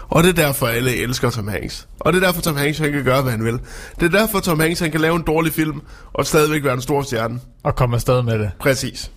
Og 0.09 0.23
det 0.23 0.29
er 0.29 0.33
derfor, 0.33 0.67
alle 0.67 0.95
elsker 0.95 1.29
Tom 1.29 1.47
Hanks. 1.47 1.87
Og 1.99 2.13
det 2.13 2.23
er 2.23 2.25
derfor, 2.27 2.41
Tom 2.41 2.55
Hanks 2.55 2.77
han 2.79 2.91
kan 2.91 3.03
gøre, 3.03 3.21
hvad 3.21 3.31
han 3.31 3.43
vil. 3.45 3.59
Det 3.99 4.13
er 4.15 4.19
derfor, 4.19 4.39
Tom 4.39 4.59
Hanks 4.59 4.79
han 4.79 4.91
kan 4.91 5.01
lave 5.01 5.15
en 5.15 5.21
dårlig 5.21 5.53
film, 5.53 5.81
og 6.13 6.25
stadigvæk 6.25 6.63
være 6.63 6.73
en 6.73 6.81
stor 6.81 7.01
stjerne. 7.01 7.39
Og 7.63 7.75
komme 7.75 7.95
afsted 7.95 8.21
med 8.23 8.39
det. 8.39 8.51
Præcis. 8.59 9.11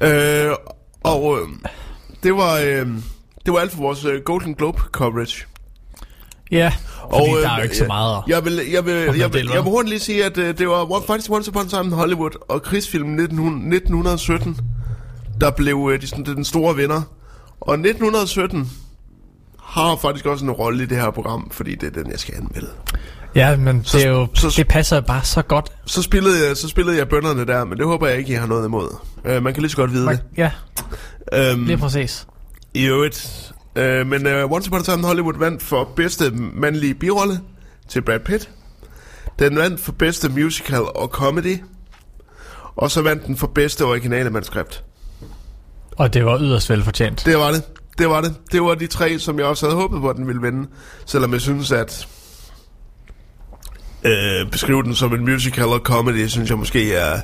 Øh, 0.00 0.50
og 1.02 1.38
øh, 1.40 1.48
det 2.22 2.34
var... 2.34 2.58
Øh, 2.58 2.86
det 3.46 3.52
var 3.52 3.58
alt 3.60 3.72
for 3.72 3.78
vores 3.82 4.04
øh, 4.04 4.20
Golden 4.24 4.54
Globe 4.54 4.80
coverage. 4.92 5.44
Ja, 6.50 6.72
fordi 7.10 7.30
øh, 7.36 7.42
der 7.42 7.50
er 7.50 7.56
jo 7.56 7.62
ikke 7.62 7.76
så 7.76 7.86
meget. 7.86 8.22
Jeg 8.28 8.44
vil, 8.44 8.60
jeg 8.72 8.86
vil, 8.86 8.92
jeg 9.18 9.32
vil, 9.32 9.46
jeg 9.46 9.54
vil 9.54 9.62
hurtigt 9.62 9.88
lige 9.88 10.00
sige, 10.00 10.24
at 10.24 10.38
øh, 10.38 10.58
det 10.58 10.68
var 10.68 10.84
one- 10.84 11.06
faktisk 11.06 11.30
Once 11.30 11.50
Upon 11.50 11.66
a 11.66 11.68
Time 11.68 11.84
in 11.84 11.92
Hollywood 11.92 12.30
og 12.48 12.62
krigsfilmen 12.62 13.20
1900 13.20 13.76
1917, 13.76 14.60
der 15.40 15.50
blev 15.50 15.90
øh, 15.92 16.00
de, 16.00 16.06
sådan, 16.06 16.24
den 16.24 16.44
store 16.44 16.76
vinder. 16.76 17.02
Og 17.60 17.74
1917 17.74 18.70
har 19.74 19.96
faktisk 19.96 20.26
også 20.26 20.44
en 20.44 20.50
rolle 20.50 20.82
i 20.82 20.86
det 20.86 20.96
her 20.96 21.10
program, 21.10 21.50
fordi 21.50 21.74
det 21.74 21.96
er 21.96 22.02
den, 22.02 22.10
jeg 22.10 22.18
skal 22.20 22.34
anmelde. 22.34 22.68
Ja, 23.34 23.56
men 23.56 23.84
Så- 23.84 23.98
det, 23.98 24.06
er 24.06 24.10
jo, 24.10 24.28
så- 24.34 24.52
det 24.56 24.68
passer 24.68 25.00
bare 25.00 25.24
så 25.24 25.42
godt. 25.42 25.72
Så 25.86 26.02
spillede 26.02 26.48
jeg, 26.48 26.56
så 26.56 26.68
spillede 26.68 26.96
jeg 26.98 27.08
bønderne 27.08 27.46
der, 27.46 27.64
men 27.64 27.78
det 27.78 27.86
håber 27.86 28.06
jeg 28.06 28.18
ikke, 28.18 28.32
I 28.32 28.34
har 28.36 28.46
noget 28.46 28.66
imod. 28.66 28.96
Uh, 29.24 29.42
man 29.42 29.54
kan 29.54 29.62
lige 29.62 29.70
så 29.70 29.76
godt 29.76 29.92
vide 29.92 30.08
det. 30.08 30.22
Ja, 30.36 30.50
Um, 31.52 31.64
lige 31.64 31.76
præcis. 31.78 32.26
I 32.74 32.84
øvrigt. 32.84 33.52
Uh, 33.78 33.82
men 34.06 34.26
uh, 34.26 34.52
Once 34.52 34.68
Upon 34.70 34.80
a 34.80 34.82
Time 34.82 34.98
in 34.98 35.04
Hollywood 35.04 35.38
vandt 35.38 35.62
for 35.62 35.88
bedste 35.96 36.30
mandlige 36.54 36.94
birolle 36.94 37.40
til 37.88 38.02
Brad 38.02 38.20
Pitt. 38.20 38.50
Den 39.38 39.56
vandt 39.56 39.80
for 39.80 39.92
bedste 39.92 40.28
musical 40.28 40.80
og 40.82 41.08
comedy. 41.08 41.58
Og 42.76 42.90
så 42.90 43.02
vandt 43.02 43.26
den 43.26 43.36
for 43.36 43.46
bedste 43.46 43.84
originale 43.84 44.30
manuskript. 44.30 44.84
Og 45.96 46.14
det 46.14 46.24
var 46.24 46.38
yderst 46.40 46.70
velfortjent. 46.70 47.22
Det 47.26 47.36
var 47.38 47.50
det. 47.50 47.62
Det 47.98 48.08
var 48.08 48.20
det. 48.20 48.34
Det 48.52 48.62
var 48.62 48.74
de 48.74 48.86
tre, 48.86 49.18
som 49.18 49.38
jeg 49.38 49.46
også 49.46 49.66
havde 49.66 49.76
håbet 49.80 50.00
på, 50.00 50.08
at 50.10 50.16
den 50.16 50.26
ville 50.26 50.42
vinde. 50.42 50.68
Selvom 51.06 51.32
jeg 51.32 51.40
synes, 51.40 51.72
at 51.72 52.08
øh, 54.04 54.50
beskrive 54.50 54.82
den 54.82 54.94
som 54.94 55.14
en 55.14 55.24
musical 55.24 55.64
og 55.64 55.78
comedy, 55.84 56.26
synes 56.26 56.50
jeg 56.50 56.58
måske 56.58 56.94
er, 56.94 57.20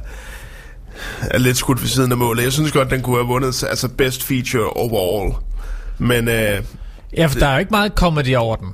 er 1.21 1.39
lidt 1.39 1.57
skudt 1.57 1.81
ved 1.83 1.89
siden 1.89 2.13
af 2.13 2.19
målet. 2.19 2.43
Jeg 2.43 2.53
synes 2.53 2.73
godt, 2.73 2.91
den 2.91 3.03
kunne 3.03 3.17
have 3.17 3.27
vundet 3.27 3.65
altså 3.65 3.89
best 3.89 4.23
feature 4.23 4.71
overall. 4.71 5.35
Men 5.99 6.29
øh, 6.29 6.63
Ja, 7.17 7.27
for 7.27 7.39
der 7.39 7.47
er 7.47 7.53
jo 7.53 7.59
ikke 7.59 7.71
meget 7.71 7.93
comedy 7.97 8.37
over 8.37 8.57
den. 8.57 8.69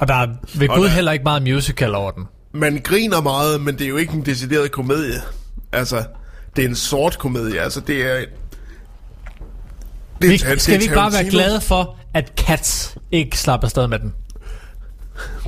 Og 0.00 0.08
der 0.08 0.14
er 0.14 0.26
ved 0.54 0.68
Gud 0.68 0.84
der- 0.84 0.90
heller 0.90 1.12
ikke 1.12 1.22
meget 1.22 1.42
musical 1.42 1.94
over 1.94 2.10
den. 2.10 2.24
man 2.54 2.80
griner 2.84 3.20
meget, 3.20 3.60
men 3.60 3.74
det 3.78 3.84
er 3.84 3.88
jo 3.88 3.96
ikke 3.96 4.12
en 4.12 4.26
decideret 4.26 4.72
komedie. 4.72 5.22
Altså, 5.72 6.04
det 6.56 6.64
er 6.64 6.68
en 6.68 6.74
sort 6.74 7.18
komedie. 7.18 7.60
Altså, 7.60 7.80
det 7.80 8.02
er... 8.02 8.24
Det 10.22 10.30
Vi, 10.30 10.42
er 10.46 10.58
skal 10.58 10.78
vi 10.78 10.82
ikke 10.82 10.94
bare 10.94 11.12
være 11.12 11.30
glade 11.30 11.60
for, 11.60 11.96
at 12.14 12.32
Cats 12.36 12.96
ikke 13.12 13.38
slapper 13.38 13.66
afsted 13.66 13.88
med 13.88 13.98
den? 13.98 14.12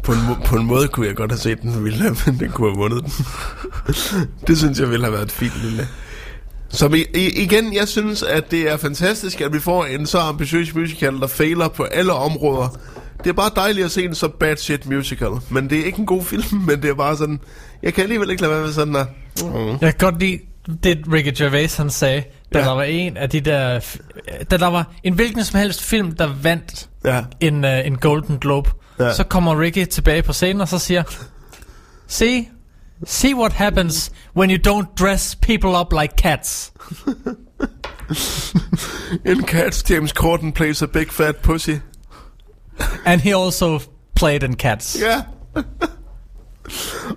På 0.02 0.12
en, 0.12 0.18
må- 0.28 0.36
på 0.44 0.56
en 0.56 0.66
måde 0.66 0.88
kunne 0.88 1.06
jeg 1.06 1.16
godt 1.16 1.30
have 1.30 1.38
set 1.38 1.62
den, 1.62 1.84
ville 1.84 1.98
have, 1.98 2.16
men 2.26 2.40
den 2.40 2.50
kunne 2.50 2.70
have 2.70 2.76
vundet 2.78 3.04
den. 3.04 3.12
det 4.46 4.58
synes 4.58 4.78
jeg 4.80 4.90
ville 4.90 5.04
have 5.04 5.12
været 5.12 5.24
et 5.24 5.32
fint 5.32 5.52
lille... 5.62 5.88
Som 6.68 6.94
i, 6.94 6.98
i, 7.14 7.42
igen, 7.42 7.74
jeg 7.74 7.88
synes, 7.88 8.22
at 8.22 8.50
det 8.50 8.70
er 8.70 8.76
fantastisk, 8.76 9.40
at 9.40 9.52
vi 9.52 9.60
får 9.60 9.84
en 9.84 10.06
så 10.06 10.18
ambitiøs 10.18 10.74
musical, 10.74 11.20
der 11.20 11.26
fejler 11.26 11.68
på 11.68 11.82
alle 11.82 12.12
områder. 12.12 12.78
Det 13.24 13.30
er 13.30 13.34
bare 13.34 13.50
dejligt 13.56 13.84
at 13.84 13.90
se 13.90 14.04
en 14.04 14.14
så 14.14 14.28
bad 14.28 14.56
shit 14.56 14.86
musical. 14.86 15.30
Men 15.50 15.70
det 15.70 15.80
er 15.80 15.84
ikke 15.84 15.98
en 15.98 16.06
god 16.06 16.24
film, 16.24 16.44
men 16.68 16.82
det 16.82 16.90
er 16.90 16.94
bare 16.94 17.16
sådan... 17.16 17.40
Jeg 17.82 17.94
kan 17.94 18.02
alligevel 18.02 18.30
ikke 18.30 18.42
lade 18.42 18.52
være 18.52 18.62
med 18.62 18.72
sådan 18.72 18.96
at... 18.96 19.06
Mm. 19.42 19.68
Jeg 19.68 19.78
kan 19.80 19.94
godt 19.98 20.20
lide 20.20 20.38
det, 20.84 21.04
Ricky 21.12 21.42
Gervais 21.42 21.76
han 21.76 21.90
sagde, 21.90 22.22
da 22.54 22.58
Ja. 22.58 22.64
der 22.64 22.72
var 22.72 22.82
en 22.82 23.16
af 23.16 23.30
de 23.30 23.40
der... 23.40 23.80
Da 24.50 24.56
der 24.56 24.66
var 24.66 24.92
en 25.04 25.14
hvilken 25.14 25.44
som 25.44 25.60
helst 25.60 25.82
film, 25.82 26.12
der 26.12 26.26
vandt 26.42 26.88
Ja, 27.04 27.24
en, 27.40 27.64
uh, 27.64 27.86
en 27.86 27.98
Golden 27.98 28.38
Globe, 28.38 28.70
Ja. 29.00 29.14
så 29.14 29.24
kommer 29.24 29.60
Ricky 29.60 29.86
tilbage 29.86 30.22
på 30.22 30.32
scenen 30.32 30.60
og 30.60 30.68
så 30.68 30.78
siger, 30.78 31.02
See, 32.06 32.48
see 33.06 33.34
what 33.36 33.52
happens 33.52 34.12
when 34.36 34.50
you 34.50 34.58
don't 34.72 34.94
dress 34.98 35.36
people 35.36 35.70
up 35.80 35.92
like 36.00 36.14
cats. 36.18 36.72
in 39.24 39.42
Cats, 39.46 39.90
James 39.90 40.12
Corden 40.12 40.52
plays 40.52 40.82
a 40.82 40.86
big 40.86 41.12
fat 41.12 41.36
pussy. 41.42 41.74
And 43.04 43.20
he 43.20 43.36
also 43.36 43.80
played 44.16 44.42
in 44.42 44.56
Cats. 44.56 44.96
Ja, 45.00 45.22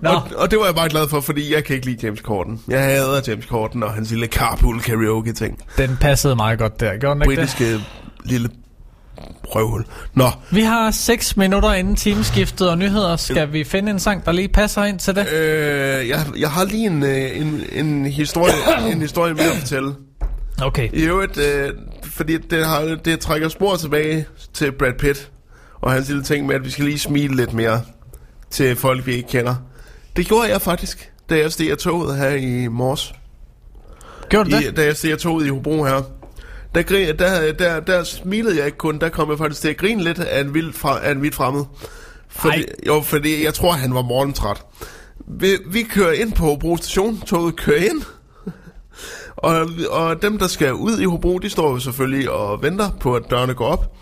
Nå, 0.02 0.10
og, 0.10 0.22
og 0.36 0.50
det 0.50 0.58
var 0.58 0.64
jeg 0.64 0.74
bare 0.74 0.88
glad 0.88 1.08
for, 1.08 1.20
fordi 1.20 1.54
jeg 1.54 1.64
kan 1.64 1.74
ikke 1.76 1.86
lide 1.86 2.06
James 2.06 2.20
Corden. 2.20 2.60
Jeg 2.68 2.84
hader 2.84 3.20
James 3.28 3.44
Corden 3.44 3.82
og 3.82 3.92
hans 3.92 4.10
lille 4.10 4.26
carpool 4.26 4.80
karaoke 4.80 5.32
ting. 5.32 5.58
den 5.78 5.96
passede 6.00 6.36
meget 6.36 6.58
godt 6.58 6.80
der, 6.80 6.96
gjorde 6.96 7.20
den 7.20 7.30
ikke 7.30 7.40
det? 7.40 7.48
Britiske 7.48 7.84
lille 8.24 8.48
røvhul. 9.44 9.84
Nå, 10.14 10.30
Vi 10.50 10.60
har 10.60 10.90
6 10.90 11.36
minutter 11.36 11.72
inden 11.72 11.96
timeskiftet 11.96 12.70
og 12.70 12.78
nyheder. 12.78 13.16
Skal 13.16 13.52
vi 13.52 13.64
finde 13.64 13.90
en 13.90 13.98
sang, 13.98 14.24
der 14.24 14.32
lige 14.32 14.48
passer 14.48 14.84
ind 14.84 14.98
til 14.98 15.14
det? 15.14 15.32
øh, 15.32 16.08
jeg, 16.08 16.26
jeg 16.38 16.50
har 16.50 16.64
lige 16.64 16.86
en, 16.86 17.02
øh, 17.02 17.40
en, 17.40 17.62
en, 17.72 18.06
historie, 18.06 18.52
en 18.92 19.00
historie 19.00 19.34
mere 19.34 19.44
at 19.50 19.56
fortælle. 19.56 19.94
Okay. 20.62 20.88
I 20.92 21.02
øvrigt, 21.02 21.38
øh, 21.38 21.70
fordi 22.04 22.36
det, 22.36 22.66
har, 22.66 22.98
det 23.04 23.20
trækker 23.20 23.48
spor 23.48 23.76
tilbage 23.76 24.26
til 24.54 24.72
Brad 24.72 24.92
Pitt 24.98 25.30
og 25.80 25.92
hans 25.92 26.08
lille 26.08 26.22
ting 26.22 26.46
med, 26.46 26.54
at 26.54 26.64
vi 26.64 26.70
skal 26.70 26.84
lige 26.84 26.98
smile 26.98 27.36
lidt 27.36 27.52
mere 27.52 27.80
til 28.50 28.76
folk, 28.76 29.06
vi 29.06 29.14
ikke 29.14 29.28
kender. 29.28 29.54
Det 30.16 30.26
gjorde 30.26 30.48
jeg 30.48 30.62
faktisk, 30.62 31.12
da 31.30 31.38
jeg 31.38 31.52
steg 31.52 31.70
af 31.70 31.78
toget 31.78 32.16
her 32.16 32.30
i 32.30 32.68
morges. 32.68 33.14
Gjorde 34.28 34.50
du 34.50 34.56
I, 34.56 34.62
det? 34.62 34.76
da 34.76 34.84
jeg 34.84 34.96
steg 34.96 35.12
af 35.12 35.18
toget 35.18 35.46
i 35.46 35.48
Hobro 35.48 35.84
her. 35.84 36.02
Der, 36.74 36.82
grin, 36.82 37.18
der, 37.18 37.52
der, 37.52 37.80
der 37.80 38.04
smilede 38.04 38.56
jeg 38.56 38.66
ikke 38.66 38.78
kun, 38.78 38.98
der 38.98 39.08
kom 39.08 39.30
jeg 39.30 39.38
faktisk 39.38 39.60
til 39.60 39.68
at 39.68 39.76
grine 39.76 40.04
lidt 40.04 40.18
af 40.18 40.40
en 40.40 40.54
vild, 40.54 40.72
fra, 40.72 41.06
af 41.06 41.10
en 41.12 41.22
vild 41.22 41.32
fremmed. 41.32 41.64
Fordi, 42.28 42.56
Ej. 42.56 42.64
jo, 42.86 43.00
fordi 43.00 43.44
jeg 43.44 43.54
tror, 43.54 43.72
han 43.72 43.94
var 43.94 44.02
morgentræt. 44.02 44.62
Vi, 45.26 45.48
vi 45.66 45.82
kører 45.82 46.12
ind 46.12 46.32
på 46.32 46.44
Hobro 46.44 46.76
station, 46.76 47.20
toget 47.20 47.56
kører 47.56 47.84
ind. 47.90 48.02
Og, 49.36 49.68
og 49.90 50.22
dem, 50.22 50.38
der 50.38 50.46
skal 50.46 50.74
ud 50.74 50.98
i 50.98 51.04
Hobro, 51.04 51.38
de 51.38 51.50
står 51.50 51.70
jo 51.70 51.78
selvfølgelig 51.78 52.30
og 52.30 52.62
venter 52.62 52.90
på, 53.00 53.14
at 53.14 53.22
dørene 53.30 53.54
går 53.54 53.66
op. 53.66 53.96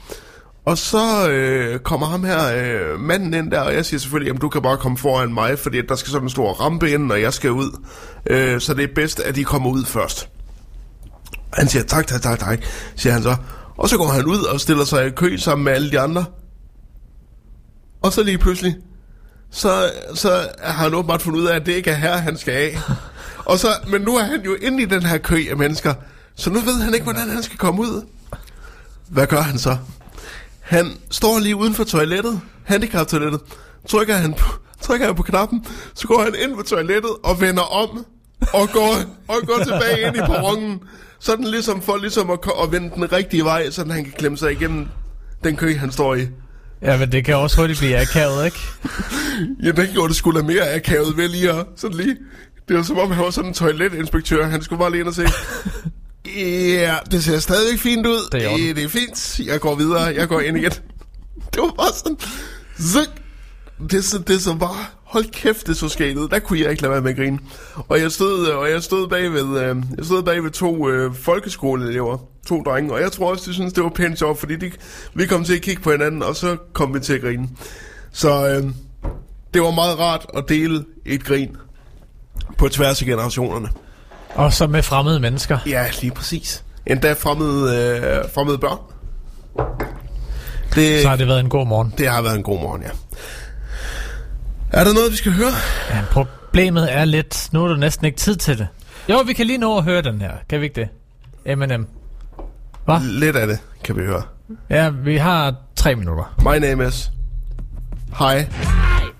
Og 0.66 0.78
så 0.78 1.30
øh, 1.30 1.80
kommer 1.80 2.06
ham 2.06 2.24
her, 2.24 2.40
øh, 2.54 3.00
manden 3.00 3.34
ind 3.34 3.50
der, 3.50 3.60
og 3.60 3.74
jeg 3.74 3.86
siger 3.86 4.00
selvfølgelig, 4.00 4.28
jamen 4.28 4.40
du 4.40 4.48
kan 4.48 4.62
bare 4.62 4.76
komme 4.76 4.98
foran 4.98 5.34
mig, 5.34 5.58
fordi 5.58 5.82
der 5.82 5.96
skal 5.96 6.10
sådan 6.10 6.26
en 6.26 6.30
stor 6.30 6.52
rampe 6.52 6.90
ind, 6.90 7.12
og 7.12 7.20
jeg 7.20 7.32
skal 7.32 7.50
ud. 7.50 7.82
Øh, 8.26 8.60
så 8.60 8.74
det 8.74 8.84
er 8.84 8.94
bedst, 8.94 9.20
at 9.20 9.34
de 9.36 9.44
kommer 9.44 9.70
ud 9.70 9.84
først. 9.84 10.28
Han 11.52 11.68
siger, 11.68 11.82
tak, 11.82 12.06
tak, 12.06 12.22
tak, 12.22 12.38
tak, 12.38 12.58
siger 12.96 13.12
han 13.12 13.22
så. 13.22 13.36
Og 13.76 13.88
så 13.88 13.96
går 13.96 14.08
han 14.08 14.24
ud 14.24 14.38
og 14.38 14.60
stiller 14.60 14.84
sig 14.84 15.06
i 15.06 15.10
kø 15.10 15.36
sammen 15.36 15.64
med 15.64 15.72
alle 15.72 15.90
de 15.90 16.00
andre. 16.00 16.24
Og 18.02 18.12
så 18.12 18.22
lige 18.22 18.38
pludselig, 18.38 18.76
så, 19.50 19.90
så 20.14 20.48
har 20.62 20.84
han 20.84 20.94
åbenbart 20.94 21.22
fundet 21.22 21.40
ud 21.40 21.46
af, 21.46 21.56
at 21.56 21.66
det 21.66 21.72
ikke 21.72 21.90
er 21.90 21.94
her, 21.94 22.16
han 22.16 22.36
skal 22.36 22.54
af. 22.54 22.78
Og 23.50 23.58
så, 23.58 23.68
men 23.88 24.00
nu 24.02 24.16
er 24.16 24.24
han 24.24 24.44
jo 24.44 24.54
inde 24.54 24.82
i 24.82 24.86
den 24.86 25.02
her 25.02 25.18
kø 25.18 25.44
af 25.50 25.56
mennesker, 25.56 25.94
så 26.34 26.50
nu 26.50 26.60
ved 26.60 26.82
han 26.82 26.94
ikke, 26.94 27.04
hvordan 27.04 27.30
han 27.30 27.42
skal 27.42 27.58
komme 27.58 27.80
ud. 27.80 28.06
Hvad 29.08 29.26
gør 29.26 29.40
han 29.40 29.58
så? 29.58 29.76
Han 30.66 30.92
står 31.10 31.38
lige 31.38 31.56
uden 31.56 31.74
for 31.74 31.84
toilettet, 31.84 32.40
handicap-toilettet, 32.64 33.40
trykker 33.88 34.14
han, 34.14 34.34
på, 34.34 34.48
trykker 34.80 35.06
han 35.06 35.14
på 35.14 35.22
knappen, 35.22 35.66
så 35.94 36.06
går 36.06 36.22
han 36.22 36.34
ind 36.44 36.56
på 36.56 36.62
toilettet 36.62 37.10
og 37.24 37.40
vender 37.40 37.62
om, 37.62 38.06
og 38.52 38.68
går, 38.72 38.94
og 39.28 39.36
går 39.46 39.62
tilbage 39.64 40.06
ind 40.06 40.16
i 40.16 40.20
perronen, 40.20 40.80
sådan 41.20 41.44
ligesom 41.44 41.82
for 41.82 41.96
ligesom 41.96 42.30
at, 42.30 42.38
at 42.62 42.72
vende 42.72 42.90
den 42.94 43.12
rigtige 43.12 43.44
vej, 43.44 43.70
så 43.70 43.84
han 43.90 44.04
kan 44.04 44.12
klemme 44.18 44.38
sig 44.38 44.52
igennem 44.52 44.86
den 45.44 45.56
kø, 45.56 45.76
han 45.76 45.90
står 45.92 46.14
i. 46.14 46.26
Ja, 46.82 46.98
men 46.98 47.12
det 47.12 47.24
kan 47.24 47.36
også 47.36 47.56
hurtigt 47.60 47.78
blive 47.78 47.98
akavet, 47.98 48.44
ikke? 48.44 48.58
Ja, 49.64 49.70
det 49.70 49.90
gjorde 49.92 50.08
det 50.08 50.16
sgu 50.16 50.30
da 50.30 50.42
mere 50.42 50.74
akavet 50.74 51.16
ved 51.16 51.28
lige 51.28 51.50
at, 51.52 51.66
sådan 51.76 51.96
lige. 51.96 52.16
Det 52.68 52.76
var 52.76 52.82
som 52.82 52.98
om, 52.98 53.10
han 53.10 53.24
var 53.24 53.30
sådan 53.30 53.48
en 53.50 53.54
toiletinspektør. 53.54 54.46
Han 54.46 54.62
skulle 54.62 54.78
bare 54.78 54.90
lige 54.90 55.00
ind 55.00 55.08
og 55.08 55.14
se. 55.14 55.26
Ja, 56.36 56.96
det 57.10 57.24
ser 57.24 57.38
stadigvæk 57.38 57.78
fint 57.78 58.06
ud. 58.06 58.28
Det 58.32 58.44
er. 58.44 58.52
Øh, 58.52 58.76
det 58.76 58.84
er 58.84 58.88
fint. 58.88 59.40
Jeg 59.46 59.60
går 59.60 59.74
videre. 59.74 60.02
Jeg 60.02 60.28
går 60.28 60.40
ind 60.40 60.56
igen. 60.56 60.72
Det 61.54 61.62
var 61.62 61.74
bare 61.76 61.92
sådan... 61.94 62.18
Zik. 62.80 63.22
Det, 63.90 64.04
så, 64.04 64.18
det 64.18 64.42
så 64.42 64.54
bare... 64.54 64.76
Hold 65.04 65.24
kæft, 65.24 65.66
det 65.66 65.76
så 65.76 65.88
skægt 65.88 66.18
ud. 66.18 66.28
Der 66.28 66.38
kunne 66.38 66.60
jeg 66.60 66.70
ikke 66.70 66.82
lade 66.82 66.92
være 66.92 67.00
med 67.00 67.10
at 67.10 67.16
grine. 67.16 67.38
Og 67.88 68.00
jeg 68.00 68.12
stod, 68.12 68.48
øh, 68.48 68.56
og 68.56 68.70
jeg 68.70 68.82
stod 68.82 69.08
bag 69.08 69.32
ved, 69.32 69.60
øh, 69.60 69.76
jeg 69.96 70.04
stod 70.04 70.22
bag 70.22 70.42
ved 70.44 70.50
to 70.50 70.88
øh, 70.88 71.14
folkeskoleelever. 71.14 72.18
To 72.46 72.62
drenge. 72.62 72.92
Og 72.92 73.00
jeg 73.00 73.12
tror 73.12 73.30
også, 73.30 73.50
de 73.50 73.54
synes 73.54 73.72
det 73.72 73.84
var 73.84 73.90
pænt 73.90 74.18
sjovt, 74.18 74.38
fordi 74.38 74.56
de, 74.56 74.72
vi 75.14 75.26
kom 75.26 75.44
til 75.44 75.54
at 75.54 75.62
kigge 75.62 75.82
på 75.82 75.90
hinanden, 75.90 76.22
og 76.22 76.36
så 76.36 76.56
kom 76.72 76.94
vi 76.94 77.00
til 77.00 77.12
at 77.12 77.20
grine. 77.20 77.48
Så 78.12 78.48
øh, 78.48 78.70
det 79.54 79.62
var 79.62 79.70
meget 79.70 79.98
rart 79.98 80.26
at 80.36 80.48
dele 80.48 80.84
et 81.06 81.24
grin 81.24 81.56
på 82.58 82.68
tværs 82.68 83.02
af 83.02 83.06
generationerne. 83.06 83.68
Og 84.36 84.52
så 84.52 84.66
med 84.66 84.82
fremmede 84.82 85.20
mennesker. 85.20 85.58
Ja, 85.66 85.84
lige 86.00 86.10
præcis. 86.10 86.64
Endda 86.86 87.12
fremmede, 87.12 87.76
øh, 87.76 88.24
fremmede 88.34 88.58
børn. 88.58 88.78
Det, 90.74 91.02
Så 91.02 91.08
har 91.08 91.16
det 91.16 91.26
været 91.28 91.40
en 91.40 91.48
god 91.48 91.66
morgen. 91.66 91.94
det 91.98 92.08
har 92.08 92.22
været 92.22 92.34
en 92.36 92.42
god 92.42 92.60
morgen, 92.60 92.82
ja. 92.82 92.88
Er 94.72 94.84
der 94.84 94.92
noget, 94.92 95.12
vi 95.12 95.16
skal 95.16 95.32
høre? 95.32 95.52
Ja, 95.90 96.02
problemet 96.10 96.94
er 96.94 97.04
lidt, 97.04 97.48
nu 97.52 97.64
er 97.64 97.68
der 97.68 97.76
næsten 97.76 98.06
ikke 98.06 98.18
tid 98.18 98.36
til 98.36 98.58
det. 98.58 98.68
Jo, 99.08 99.18
vi 99.26 99.32
kan 99.32 99.46
lige 99.46 99.58
nå 99.58 99.78
at 99.78 99.84
høre 99.84 100.02
den 100.02 100.20
her. 100.20 100.30
Kan 100.48 100.60
vi 100.60 100.64
ikke 100.64 100.80
det? 100.80 100.88
Eminem. 101.52 101.86
Hvad? 102.84 103.00
Lidt 103.00 103.36
af 103.36 103.46
det 103.46 103.58
kan 103.84 103.96
vi 103.96 104.02
høre. 104.04 104.22
Ja, 104.70 104.88
vi 104.88 105.16
har 105.16 105.54
tre 105.76 105.94
minutter. 105.94 106.34
My 106.40 106.58
name 106.66 106.86
is... 106.88 107.10
Hej. 108.18 108.36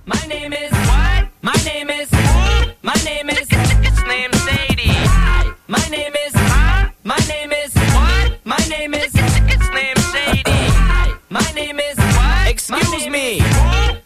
My 0.07 0.13
name 0.29 0.57
is 0.67 0.73
what? 0.73 1.25
My 1.43 1.51
name 1.65 1.93
is 2.03 2.11
My 2.83 2.91
name 3.05 3.31
is. 3.43 3.56
My 5.69 5.79
name 5.91 6.13
is 6.25 6.33
My 7.03 7.19
name 7.29 7.51
is 7.51 7.75
what? 7.75 8.39
My 8.45 8.57
name 8.69 8.95
is 8.95 9.11
Slim 9.11 9.97
Shady. 10.13 10.73
My 11.29 11.51
name 11.57 11.81
is 11.81 11.97
what? 11.97 12.47
Excuse 12.49 13.09
me. 13.09 13.41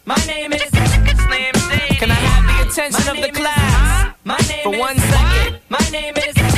My 0.05 0.15
name 0.25 0.53
is 0.53 0.63
Slim 0.63 1.53
Shady. 1.69 1.95
Can 1.97 2.09
I 2.09 2.15
have 2.15 2.45
the 2.47 2.67
attention 2.67 3.15
of 3.15 3.21
the 3.21 3.31
class? 3.31 4.15
My 4.23 4.37
name 4.49 4.57
is 4.57 4.63
for 4.63 4.79
one 4.79 4.97
second. 4.97 5.59
My 5.69 5.87
name 5.91 6.15
is 6.17 6.50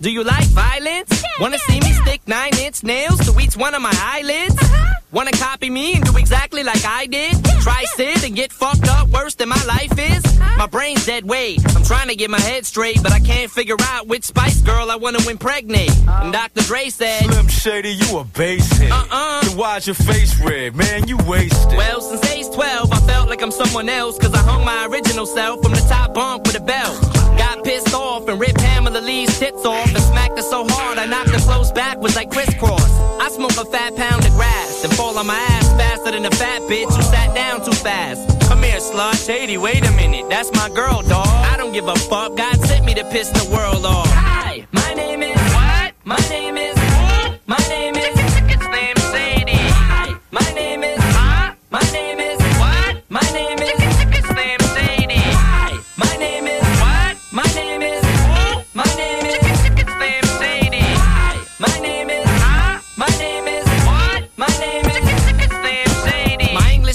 Do 0.00 0.08
Do 0.08 0.14
you 0.14 0.24
like 0.24 0.46
violence? 0.46 1.22
Wanna 1.40 1.58
see 1.58 1.78
me 1.78 1.92
stick 1.92 2.22
nine 2.26 2.56
inch 2.58 2.82
nails 2.82 3.20
to 3.26 3.38
each 3.38 3.54
one 3.56 3.74
of 3.74 3.82
my 3.82 3.92
eyelids? 3.94 4.56
Uh-huh. 4.56 4.94
Wanna 5.12 5.30
copy 5.32 5.68
me 5.68 5.94
and 5.94 6.04
do 6.04 6.16
exactly 6.16 6.62
like 6.62 6.82
I 6.86 7.06
did? 7.06 7.36
Try 7.60 7.84
sit 7.96 8.24
and 8.24 8.34
get 8.34 8.50
fucked 8.50 8.88
up 8.88 9.08
worse 9.10 9.34
than 9.34 9.50
my 9.50 9.62
life 9.68 9.92
is? 9.98 10.24
Uh-huh. 10.24 10.56
My 10.56 10.66
brain's 10.66 11.04
dead 11.04 11.24
weight. 11.24 11.60
I'm 11.76 11.84
trying 11.84 12.08
to 12.08 12.16
get 12.16 12.30
my 12.30 12.40
head 12.40 12.64
straight, 12.64 13.02
but 13.02 13.12
I 13.12 13.20
can't 13.20 13.50
figure 13.50 13.76
out 13.78 14.08
which 14.08 14.24
Spice 14.24 14.62
Girl 14.62 14.90
I 14.90 14.96
wanna 14.96 15.20
impregnate. 15.28 15.92
Oh. 16.08 16.20
And 16.22 16.32
Dr. 16.32 16.62
Dre 16.62 16.88
said, 16.88 17.24
Slim 17.24 17.48
Shady, 17.48 17.90
you 17.90 18.18
a 18.18 18.24
basehead. 18.24 18.90
Uh-uh. 18.90 19.42
Then 19.42 19.58
why's 19.58 19.86
your 19.86 19.96
face 19.96 20.34
red? 20.40 20.74
Man, 20.74 21.08
you 21.08 21.18
wasted. 21.26 21.76
Well, 21.76 22.00
since 22.00 22.24
age 22.30 22.46
12, 22.54 22.90
I 22.90 23.00
felt 23.00 23.28
like 23.28 23.42
I'm 23.42 23.52
someone 23.52 23.90
else, 23.90 24.18
cause 24.18 24.32
I 24.32 24.38
hung 24.38 24.64
my 24.64 24.86
original 24.86 25.26
self 25.26 25.62
from 25.62 25.72
the 25.72 25.86
top 25.90 26.14
bunk 26.14 26.46
with 26.46 26.56
a 26.56 26.64
belt. 26.64 27.19
Got 27.40 27.64
pissed 27.64 27.94
off 27.94 28.28
and 28.28 28.38
ripped 28.38 28.58
Pamela 28.58 29.00
Lee's 29.00 29.38
tits 29.38 29.64
off 29.64 29.88
and 29.88 30.02
smacked 30.10 30.36
her 30.36 30.42
so 30.42 30.66
hard 30.68 30.98
I 30.98 31.06
knocked 31.06 31.30
her 31.30 31.38
clothes 31.38 31.72
backwards 31.72 32.14
like 32.14 32.30
crisscross. 32.30 32.92
I 33.18 33.30
smoke 33.30 33.56
a 33.56 33.64
fat 33.64 33.96
pound 33.96 34.26
of 34.26 34.32
grass 34.32 34.84
and 34.84 34.92
fall 34.92 35.16
on 35.16 35.26
my 35.26 35.40
ass 35.54 35.68
faster 35.72 36.10
than 36.10 36.26
a 36.26 36.30
fat 36.30 36.60
bitch 36.68 36.94
who 36.94 37.02
sat 37.02 37.34
down 37.34 37.64
too 37.64 37.72
fast. 37.72 38.20
Come 38.46 38.62
here, 38.62 38.76
slut. 38.78 39.26
Shady, 39.26 39.56
wait 39.56 39.88
a 39.88 39.92
minute. 39.92 40.28
That's 40.28 40.52
my 40.52 40.68
girl, 40.68 41.00
dog. 41.00 41.26
I 41.26 41.56
don't 41.56 41.72
give 41.72 41.88
a 41.88 41.96
fuck. 41.96 42.36
God 42.36 42.60
sent 42.60 42.84
me 42.84 42.92
to 42.92 43.04
piss 43.04 43.30
the 43.30 43.48
world 43.50 43.86
off. 43.86 44.06
Hi, 44.10 44.66
my 44.72 44.92
name 44.92 45.22
is. 45.22 45.40
What? 45.54 45.94
My 46.04 46.20
name 46.28 46.58
is. 46.58 46.79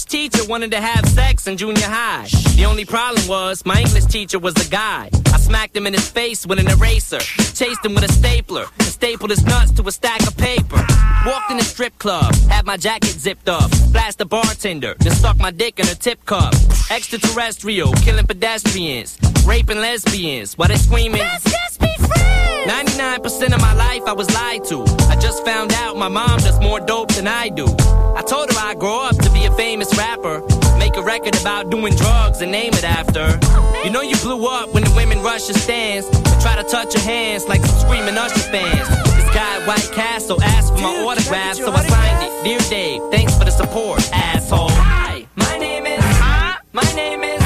English 0.06 0.30
teacher 0.32 0.48
wanted 0.48 0.72
to 0.72 0.80
have 0.80 1.08
sex 1.10 1.48
in 1.48 1.58
junior 1.58 1.88
high. 1.88 2.28
The 2.56 2.66
only 2.66 2.86
problem 2.86 3.28
was 3.28 3.66
my 3.66 3.80
English 3.80 4.06
teacher 4.06 4.38
was 4.38 4.54
a 4.56 4.70
guy. 4.70 5.10
I 5.34 5.38
smacked 5.40 5.76
him 5.76 5.88
in 5.88 5.94
his 5.94 6.08
face 6.10 6.46
with 6.46 6.60
an 6.60 6.68
eraser, 6.68 7.20
chased 7.20 7.84
him 7.84 7.96
with 7.96 8.04
a 8.04 8.12
stapler, 8.14 8.66
and 8.78 8.88
stapled 8.88 9.32
his 9.32 9.44
nuts 9.44 9.72
to 9.72 9.88
a 9.88 9.92
stack 9.92 10.22
of 10.28 10.38
paper. 10.38 10.86
Walked 11.26 11.50
in 11.50 11.58
a 11.58 11.64
strip 11.64 11.98
club, 11.98 12.36
had 12.50 12.66
my 12.66 12.78
jacket 12.78 13.18
zipped 13.18 13.50
up, 13.50 13.72
blast 13.92 14.20
the 14.20 14.26
bartender, 14.26 14.96
then 15.00 15.14
stuck 15.14 15.38
my 15.40 15.50
dick 15.52 15.80
in 15.80 15.88
a 15.88 15.96
tip 15.96 16.24
cup. 16.26 16.54
Extraterrestrial, 16.92 17.92
killing 17.94 18.28
pedestrians, 18.28 19.18
raping 19.46 19.80
lesbians, 19.80 20.56
while 20.56 20.68
they 20.68 20.78
screaming. 20.78 21.22
99% 21.98 23.54
of 23.54 23.62
my 23.62 23.74
life 23.74 24.04
I 24.08 24.14
was 24.14 24.34
lied 24.34 24.64
to. 24.66 24.84
I 25.10 25.16
just 25.16 25.46
found 25.46 25.74
out 25.74 25.98
my 25.98 26.08
mom 26.08 26.40
does 26.40 26.60
more 26.60 26.80
dope 26.80 27.14
than 27.14 27.28
I 27.28 27.50
do. 27.50 27.66
I 28.16 28.24
told 28.28 28.52
her 28.52 28.58
I'd 28.60 28.80
grow 28.80 29.02
up 29.02 29.18
to 29.18 29.30
be 29.32 29.46
a 29.46 29.52
famous 29.52 29.96
rapper. 29.98 30.42
Make 30.78 30.98
a 30.98 31.04
record 31.04 31.40
about 31.40 31.70
doing 31.70 31.96
drugs 31.96 32.42
and 32.42 32.52
name 32.52 32.74
it 32.74 32.84
after. 32.84 33.40
You 33.84 33.92
know 33.92 34.02
you 34.02 34.16
blew 34.18 34.48
up 34.48 34.74
when 34.74 34.84
the 34.84 34.94
women 34.96 35.22
rush 35.22 35.48
your 35.48 35.58
stands 35.58 36.08
and 36.08 36.42
try 36.42 36.56
to 36.62 36.68
touch 36.68 36.94
your 36.96 37.04
hands 37.04 37.48
like 37.48 37.64
some 37.64 37.80
screaming 37.88 38.18
Usher 38.18 38.40
fans. 38.40 38.88
This 39.16 39.34
guy 39.34 39.62
at 39.62 39.68
White 39.68 39.90
Castle 39.94 40.42
asked 40.42 40.74
for 40.74 40.82
my 40.82 41.04
autograph, 41.06 41.56
so 41.56 41.72
I 41.72 41.86
signed 41.86 42.24
it. 42.24 42.44
Dear 42.44 42.60
Dave, 42.70 43.02
thanks 43.12 43.38
for 43.38 43.46
the 43.46 43.52
support, 43.52 44.00
asshole. 44.12 44.70
Hi, 44.72 45.28
my 45.36 45.58
name 45.58 45.86
is. 45.86 46.00
Huh? 46.02 46.60
My 46.74 46.84
name 46.96 47.24
is. 47.24 47.45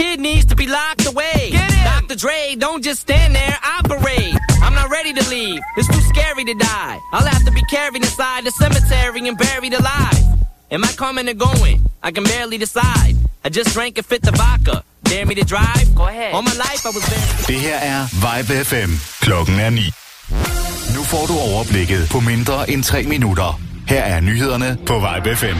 Kid 0.00 0.18
needs 0.20 0.46
to 0.46 0.56
be 0.56 0.66
locked 0.66 1.06
away. 1.12 1.50
Get 1.50 1.70
him. 1.72 1.84
Dr. 1.92 2.16
Dre, 2.22 2.40
don't 2.66 2.82
just 2.88 3.00
stand 3.06 3.34
there, 3.34 3.56
operate. 3.78 4.34
I'm 4.64 4.74
not 4.80 4.88
ready 4.96 5.12
to 5.12 5.24
leave. 5.34 5.60
It's 5.76 5.88
too 5.94 6.04
scary 6.12 6.44
to 6.50 6.54
die. 6.54 6.96
I'll 7.12 7.30
have 7.34 7.44
to 7.48 7.52
be 7.52 7.62
carried 7.76 8.02
inside 8.08 8.44
the 8.44 8.52
cemetery 8.62 9.20
and 9.28 9.36
buried 9.36 9.74
alive. 9.74 10.24
Am 10.74 10.82
I 10.84 10.92
coming 11.04 11.26
or 11.32 11.38
going? 11.48 11.76
I 12.02 12.10
can 12.16 12.24
barely 12.24 12.58
decide. 12.66 13.14
I 13.44 13.48
just 13.58 13.70
drank 13.76 13.98
a 13.98 14.02
fifth 14.02 14.28
of 14.32 14.36
vodka. 14.42 14.76
Dare 15.10 15.26
me 15.26 15.34
to 15.34 15.44
drive? 15.54 15.86
Go 15.94 16.06
ahead. 16.06 16.34
All 16.34 16.42
my 16.42 16.56
life 16.66 16.82
I 16.88 16.90
was 16.96 17.04
very... 17.12 17.46
Det 17.50 17.60
her 17.66 17.78
er 17.92 18.00
Vibe 18.24 18.52
FM. 18.64 18.90
Klokken 19.20 19.60
er 19.60 19.70
9. 19.70 19.92
Nu 20.96 21.04
får 21.04 21.26
du 21.26 21.34
overblikket 21.38 22.08
på 22.10 22.20
mindre 22.20 22.70
end 22.70 22.84
3 22.84 23.02
minutter. 23.02 23.60
Her 23.88 24.02
er 24.02 24.20
nyhederne 24.20 24.78
på 24.86 24.94
Vibe 24.94 25.36
FM. 25.36 25.56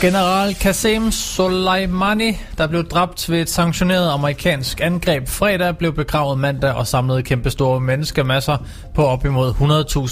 General 0.00 0.54
Qasem 0.54 1.10
Soleimani, 1.10 2.38
der 2.58 2.66
blev 2.66 2.84
dræbt 2.84 3.30
ved 3.30 3.40
et 3.40 3.50
sanktioneret 3.50 4.10
amerikansk 4.10 4.80
angreb 4.80 5.28
fredag, 5.28 5.78
blev 5.78 5.94
begravet 5.94 6.38
mandag 6.38 6.72
og 6.72 6.86
samlede 6.86 7.22
kæmpestore 7.22 7.80
menneskemasser 7.80 8.56
på 8.94 9.06
op 9.06 9.24
imod 9.24 9.52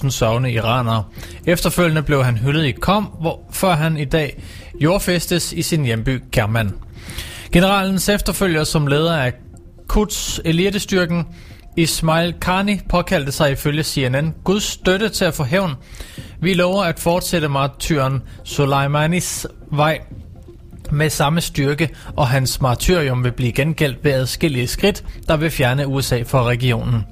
100.000 0.03 0.11
sørgende 0.11 0.53
iranere. 0.53 1.05
Efterfølgende 1.47 2.03
blev 2.03 2.25
han 2.25 2.37
hyldet 2.37 2.65
i 2.65 2.73
Kom, 2.73 3.05
hvor, 3.05 3.41
før 3.53 3.75
han 3.75 3.97
i 3.97 4.05
dag 4.05 4.43
jordfæstes 4.81 5.53
i 5.53 5.63
sin 5.63 5.85
hjemby 5.85 6.23
Kerman. 6.33 6.75
Generalens 7.53 8.09
efterfølger 8.09 8.65
som 8.65 8.87
leder 8.87 9.17
af 9.17 9.33
Quds 9.93 10.41
elitestyrken, 10.45 11.27
Ismail 11.77 12.35
Khani 12.41 12.81
påkaldte 12.89 13.33
sig 13.33 13.53
ifølge 13.53 13.83
CNN 13.83 14.35
Guds 14.45 14.65
støtte 14.65 15.09
til 15.09 15.25
at 15.25 15.35
få 15.35 15.45
hævn. 15.45 15.75
Vi 16.41 16.55
lover 16.55 16.85
at 16.85 16.99
fortsætte 16.99 17.49
martyren 17.49 18.23
Soleimanis 18.45 19.47
vej 19.73 20.01
med 20.91 21.11
samme 21.11 21.41
styrke, 21.41 21.89
og 22.17 22.29
hans 22.29 22.61
martyrium 22.61 23.25
vil 23.25 23.33
blive 23.33 23.53
gengældt 23.53 24.05
ved 24.05 24.13
adskillige 24.13 24.67
skridt, 24.67 25.05
der 25.29 25.37
vil 25.37 25.51
fjerne 25.51 25.87
USA 25.87 26.23
fra 26.23 26.45
regionen. 26.45 27.05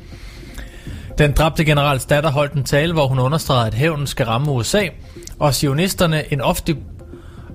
Den 1.18 1.32
dræbte 1.32 1.64
generals 1.64 2.04
datter 2.04 2.30
holdt 2.30 2.52
en 2.52 2.64
tale, 2.64 2.92
hvor 2.92 3.06
hun 3.06 3.18
understregede, 3.18 3.66
at 3.66 3.74
hævnen 3.74 4.06
skal 4.06 4.26
ramme 4.26 4.50
USA, 4.52 4.82
og 5.38 5.54
sionisterne 5.54 6.32
en 6.32 6.40
ofte 6.40 6.76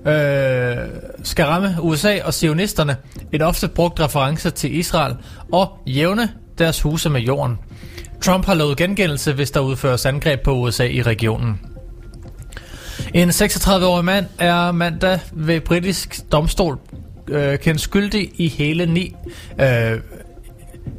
øh, 0.06 0.76
skal 1.22 1.44
ramme 1.44 1.76
USA 1.80 2.18
og 2.24 2.34
sionisterne 2.34 2.96
en 3.32 3.42
ofte 3.42 3.68
brugt 3.68 4.00
reference 4.00 4.50
til 4.50 4.76
Israel 4.78 5.16
og 5.52 5.78
jævne 5.86 6.28
deres 6.58 6.82
huse 6.82 7.10
med 7.10 7.20
jorden. 7.20 7.58
Trump 8.20 8.44
har 8.46 8.54
lovet 8.54 8.76
gengældelse, 8.76 9.32
hvis 9.32 9.50
der 9.50 9.60
udføres 9.60 10.06
angreb 10.06 10.40
på 10.40 10.52
USA 10.52 10.84
i 10.84 11.02
regionen. 11.02 11.71
En 13.14 13.30
36-årig 13.30 14.04
mand 14.04 14.26
er 14.38 14.72
mandag 14.72 15.18
ved 15.32 15.60
britisk 15.60 16.20
domstol 16.32 16.78
øh, 17.28 17.58
kendt 17.58 17.80
skyldig 17.80 18.30
i 18.34 18.48
hele 18.48 18.86
ni, 18.86 19.14
øh, 19.60 20.00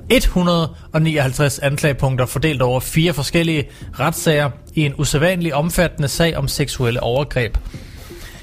159 0.09 1.59
anklagepunkter 1.59 2.25
fordelt 2.25 2.61
over 2.61 2.79
fire 2.79 3.13
forskellige 3.13 3.67
retssager 3.99 4.49
i 4.73 4.85
en 4.85 4.93
usædvanlig 4.97 5.55
omfattende 5.55 6.07
sag 6.07 6.37
om 6.37 6.47
seksuelle 6.47 7.03
overgreb. 7.03 7.57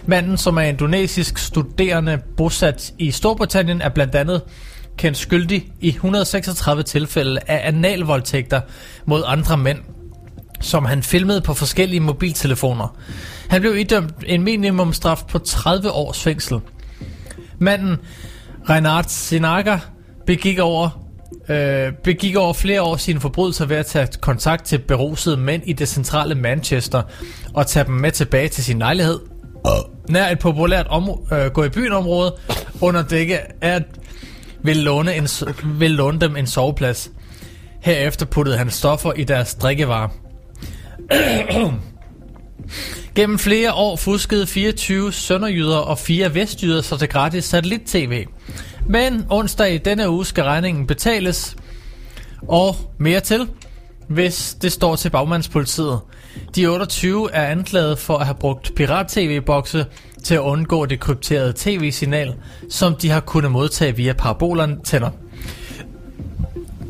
Manden, 0.06 0.36
som 0.36 0.56
er 0.56 0.62
indonesisk 0.62 1.38
studerende 1.38 2.18
bosat 2.36 2.92
i 2.98 3.10
Storbritannien, 3.10 3.82
er 3.82 3.88
blandt 3.88 4.14
andet 4.14 4.42
kendt 4.98 5.18
skyldig 5.18 5.68
i 5.80 5.88
136 5.88 6.82
tilfælde 6.82 7.40
af 7.46 7.68
analvoldtægter 7.68 8.60
mod 9.04 9.22
andre 9.26 9.56
mænd, 9.56 9.78
som 10.60 10.84
han 10.84 11.02
filmede 11.02 11.40
på 11.40 11.54
forskellige 11.54 12.00
mobiltelefoner. 12.00 12.96
Han 13.50 13.60
blev 13.60 13.76
idømt 13.76 14.14
en 14.26 14.42
minimumstraf 14.42 15.22
på 15.28 15.38
30 15.38 15.90
års 15.90 16.22
fængsel. 16.22 16.60
Manden, 17.58 17.96
Reinhard 18.70 19.04
Sinaga, 19.08 19.78
begik 20.26 20.58
over, 20.58 21.06
øh, 21.48 21.92
begik 22.04 22.36
over 22.36 22.52
flere 22.52 22.82
år 22.82 22.96
sine 22.96 23.20
forbrydelser 23.20 23.66
ved 23.66 23.76
at 23.76 23.86
tage 23.86 24.08
kontakt 24.20 24.64
til 24.64 24.78
berusede 24.78 25.36
mænd 25.36 25.62
i 25.66 25.72
det 25.72 25.88
centrale 25.88 26.34
Manchester 26.34 27.02
og 27.54 27.66
tage 27.66 27.84
dem 27.84 27.94
med 27.94 28.12
tilbage 28.12 28.48
til 28.48 28.64
sin 28.64 28.78
lejlighed. 28.78 29.20
Nær 30.08 30.28
et 30.28 30.38
populært 30.38 30.86
om, 30.86 31.10
øh, 31.32 31.46
gå 31.46 31.64
i 31.64 31.68
byen 31.68 31.92
område 31.92 32.34
under 32.80 33.02
dække 33.02 33.38
af 33.38 33.74
at 33.74 33.82
vil 34.62 34.76
låne, 34.76 35.14
en, 35.14 35.28
vil 35.64 35.90
låne 35.90 36.20
dem 36.20 36.36
en 36.36 36.46
soveplads. 36.46 37.10
Herefter 37.80 38.26
puttede 38.26 38.58
han 38.58 38.70
stoffer 38.70 39.12
i 39.12 39.24
deres 39.24 39.54
drikkevarer. 39.54 40.08
Gennem 43.14 43.38
flere 43.38 43.72
år 43.72 43.96
fuskede 43.96 44.46
24 44.46 45.12
sønderjyder 45.12 45.76
og 45.76 45.98
4 45.98 46.34
vestjyder 46.34 46.82
sig 46.82 46.98
til 46.98 47.08
gratis 47.08 47.44
satellit-tv. 47.44 48.26
Men 48.86 49.26
onsdag 49.30 49.74
i 49.74 49.78
denne 49.78 50.10
uge 50.10 50.26
skal 50.26 50.44
regningen 50.44 50.86
betales, 50.86 51.56
og 52.48 52.76
mere 52.98 53.20
til, 53.20 53.48
hvis 54.08 54.56
det 54.62 54.72
står 54.72 54.96
til 54.96 55.10
bagmandspolitiet. 55.10 56.00
De 56.54 56.66
28 56.66 57.32
er 57.32 57.46
anklaget 57.46 57.98
for 57.98 58.18
at 58.18 58.26
have 58.26 58.34
brugt 58.40 58.72
pirat-tv-bokse 58.76 59.86
til 60.24 60.34
at 60.34 60.40
undgå 60.40 60.86
det 60.86 61.00
krypterede 61.00 61.52
tv-signal, 61.56 62.34
som 62.70 62.94
de 62.94 63.10
har 63.10 63.20
kunnet 63.20 63.50
modtage 63.50 63.96
via 63.96 64.12
parabolantenner. 64.12 65.10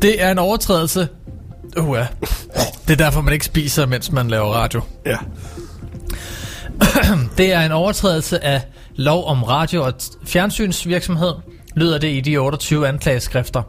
Det 0.01 0.23
er 0.23 0.31
en 0.31 0.39
overtrædelse. 0.39 1.07
Uh, 1.77 1.97
ja. 1.97 2.07
Det 2.87 2.93
er 2.93 3.03
derfor, 3.05 3.21
man 3.21 3.33
ikke 3.33 3.45
spiser, 3.45 3.85
mens 3.85 4.11
man 4.11 4.27
laver 4.27 4.53
radio. 4.53 4.81
Ja. 5.05 5.17
Det 7.37 7.53
er 7.53 7.61
en 7.61 7.71
overtrædelse 7.71 8.43
af 8.43 8.61
lov 8.95 9.25
om 9.27 9.43
radio- 9.43 9.83
og 9.83 9.93
fjernsynsvirksomhed, 10.25 11.33
lyder 11.75 11.97
det 11.97 12.07
i 12.07 12.21
de 12.21 12.37
28 12.37 12.87
anklageskrifter. 12.87 13.63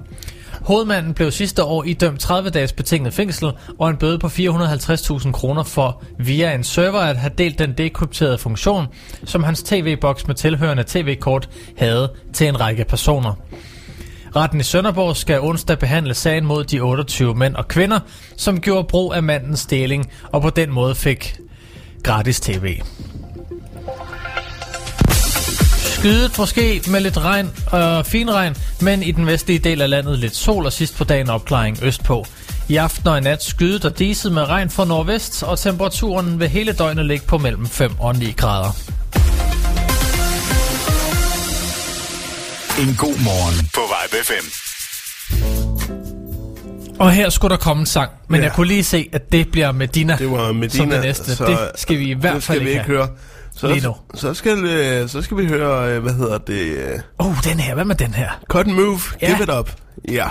Hovedmanden 0.62 1.14
blev 1.14 1.30
sidste 1.30 1.64
år 1.64 1.84
idømt 1.84 2.20
30 2.20 2.50
dages 2.50 2.72
betinget 2.72 3.14
fængsel 3.14 3.52
og 3.78 3.90
en 3.90 3.96
bøde 3.96 4.18
på 4.18 4.26
450.000 4.26 5.32
kroner 5.32 5.62
for 5.62 6.02
via 6.18 6.54
en 6.54 6.64
server 6.64 6.98
at 6.98 7.16
have 7.16 7.32
delt 7.38 7.58
den 7.58 7.72
dekrypterede 7.78 8.38
funktion, 8.38 8.86
som 9.24 9.42
hans 9.42 9.62
tv-boks 9.62 10.26
med 10.26 10.34
tilhørende 10.34 10.84
tv-kort 10.86 11.48
havde 11.76 12.12
til 12.32 12.48
en 12.48 12.60
række 12.60 12.84
personer. 12.84 13.34
Retten 14.36 14.60
i 14.60 14.62
Sønderborg 14.62 15.16
skal 15.16 15.40
onsdag 15.40 15.78
behandle 15.78 16.14
sagen 16.14 16.44
mod 16.44 16.64
de 16.64 16.80
28 16.80 17.34
mænd 17.34 17.54
og 17.54 17.68
kvinder, 17.68 18.00
som 18.36 18.60
gjorde 18.60 18.88
brug 18.88 19.14
af 19.14 19.22
mandens 19.22 19.66
deling 19.66 20.10
og 20.32 20.42
på 20.42 20.50
den 20.50 20.70
måde 20.70 20.94
fik 20.94 21.36
gratis 22.02 22.40
tv. 22.40 22.80
Skydet 25.78 26.38
måske 26.38 26.82
med 26.88 27.00
lidt 27.00 27.18
regn 27.18 27.46
øh, 27.46 27.72
og 27.72 28.06
finregn, 28.06 28.56
men 28.80 29.02
i 29.02 29.10
den 29.10 29.26
vestlige 29.26 29.58
del 29.58 29.82
af 29.82 29.90
landet 29.90 30.18
lidt 30.18 30.36
sol 30.36 30.66
og 30.66 30.72
sidst 30.72 30.96
på 30.96 31.04
dagen 31.04 31.30
opklaring 31.30 31.78
østpå. 31.82 32.26
I 32.68 32.76
aften 32.76 33.08
og 33.08 33.18
i 33.18 33.20
nat 33.20 33.42
skydet 33.42 33.84
og 33.84 33.98
diset 33.98 34.32
med 34.32 34.42
regn 34.42 34.70
fra 34.70 34.84
nordvest, 34.84 35.42
og 35.42 35.58
temperaturen 35.58 36.40
vil 36.40 36.48
hele 36.48 36.72
døgnet 36.72 37.06
ligge 37.06 37.26
på 37.26 37.38
mellem 37.38 37.66
5 37.66 37.92
og 37.98 38.16
9 38.16 38.32
grader. 38.36 38.72
En 42.78 42.94
god 42.98 43.18
morgen 43.24 43.68
på 43.74 43.80
Vibe 43.80 44.24
5. 44.24 45.61
Og 47.02 47.12
her 47.12 47.28
skulle 47.30 47.50
der 47.50 47.56
komme 47.56 47.80
en 47.80 47.86
sang, 47.86 48.10
men 48.28 48.40
Ja. 48.40 48.46
jeg 48.46 48.52
kunne 48.52 48.66
lige 48.66 48.84
se, 48.84 49.08
at 49.12 49.32
det 49.32 49.50
bliver 49.52 49.72
Medina, 49.72 50.16
Det 50.18 50.30
var 50.30 50.52
Medina, 50.52 50.68
som 50.68 50.90
det 50.90 51.00
næste. 51.00 51.36
så 51.36 51.44
det 51.46 51.58
skal 51.80 51.98
vi 51.98 52.04
i 52.10 52.12
hvert 52.14 52.32
fald 52.32 52.42
skal 52.42 52.54
vi 52.60 52.60
ikke 52.60 52.72
ikke 52.72 52.84
have. 52.84 52.96
høre. 52.98 53.08
Så, 53.56 53.66
Lige 53.68 53.86
nu. 53.86 53.94
så, 54.14 54.34
skal, 54.34 54.64
øh, 54.64 55.08
så 55.08 55.22
skal 55.22 55.36
vi 55.36 55.46
høre, 55.46 55.90
øh, 55.92 56.02
hvad 56.02 56.12
hedder 56.12 56.38
det? 56.38 56.60
øh, 56.60 56.98
Åh, 57.20 57.26
oh, 57.26 57.34
den 57.44 57.60
her. 57.60 57.74
Hvad 57.74 57.84
med 57.84 57.94
den 57.96 58.14
her? 58.14 58.28
Cut 58.50 58.66
and 58.66 58.74
Move, 58.76 59.00
Ja. 59.22 59.26
Give 59.26 59.42
It 59.42 59.50
Up. 59.58 59.70
Ja. 60.08 60.26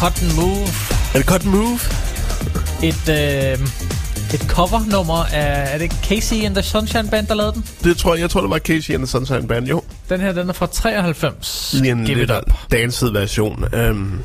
Cotton 0.00 0.36
Move. 0.36 0.66
Er 1.14 1.18
det 1.18 1.26
Cotton 1.26 1.50
Move? 1.50 1.78
Et, 2.82 3.08
øh, 3.08 3.66
et 4.34 4.40
covernummer 4.48 5.24
af... 5.24 5.74
Er 5.74 5.78
det 5.78 5.92
Casey 5.92 6.44
and 6.44 6.54
the 6.54 6.62
Sunshine 6.62 7.08
Band, 7.10 7.26
der 7.26 7.34
lavede 7.34 7.52
den? 7.52 7.64
Det 7.84 7.96
tror 7.96 8.14
jeg, 8.14 8.22
jeg 8.22 8.30
tror, 8.30 8.40
det 8.40 8.50
var 8.50 8.58
Casey 8.58 8.94
and 8.94 9.02
the 9.02 9.06
Sunshine 9.06 9.48
Band, 9.48 9.66
jo. 9.66 9.82
Den 10.08 10.20
her, 10.20 10.32
den 10.32 10.48
er 10.48 10.52
fra 10.52 10.66
93. 10.66 11.74
Lige 11.80 11.92
en 11.92 12.04
Give 12.04 12.18
lidt 12.18 12.32
danset 12.72 13.14
version. 13.14 13.64
Øhm, 13.74 14.22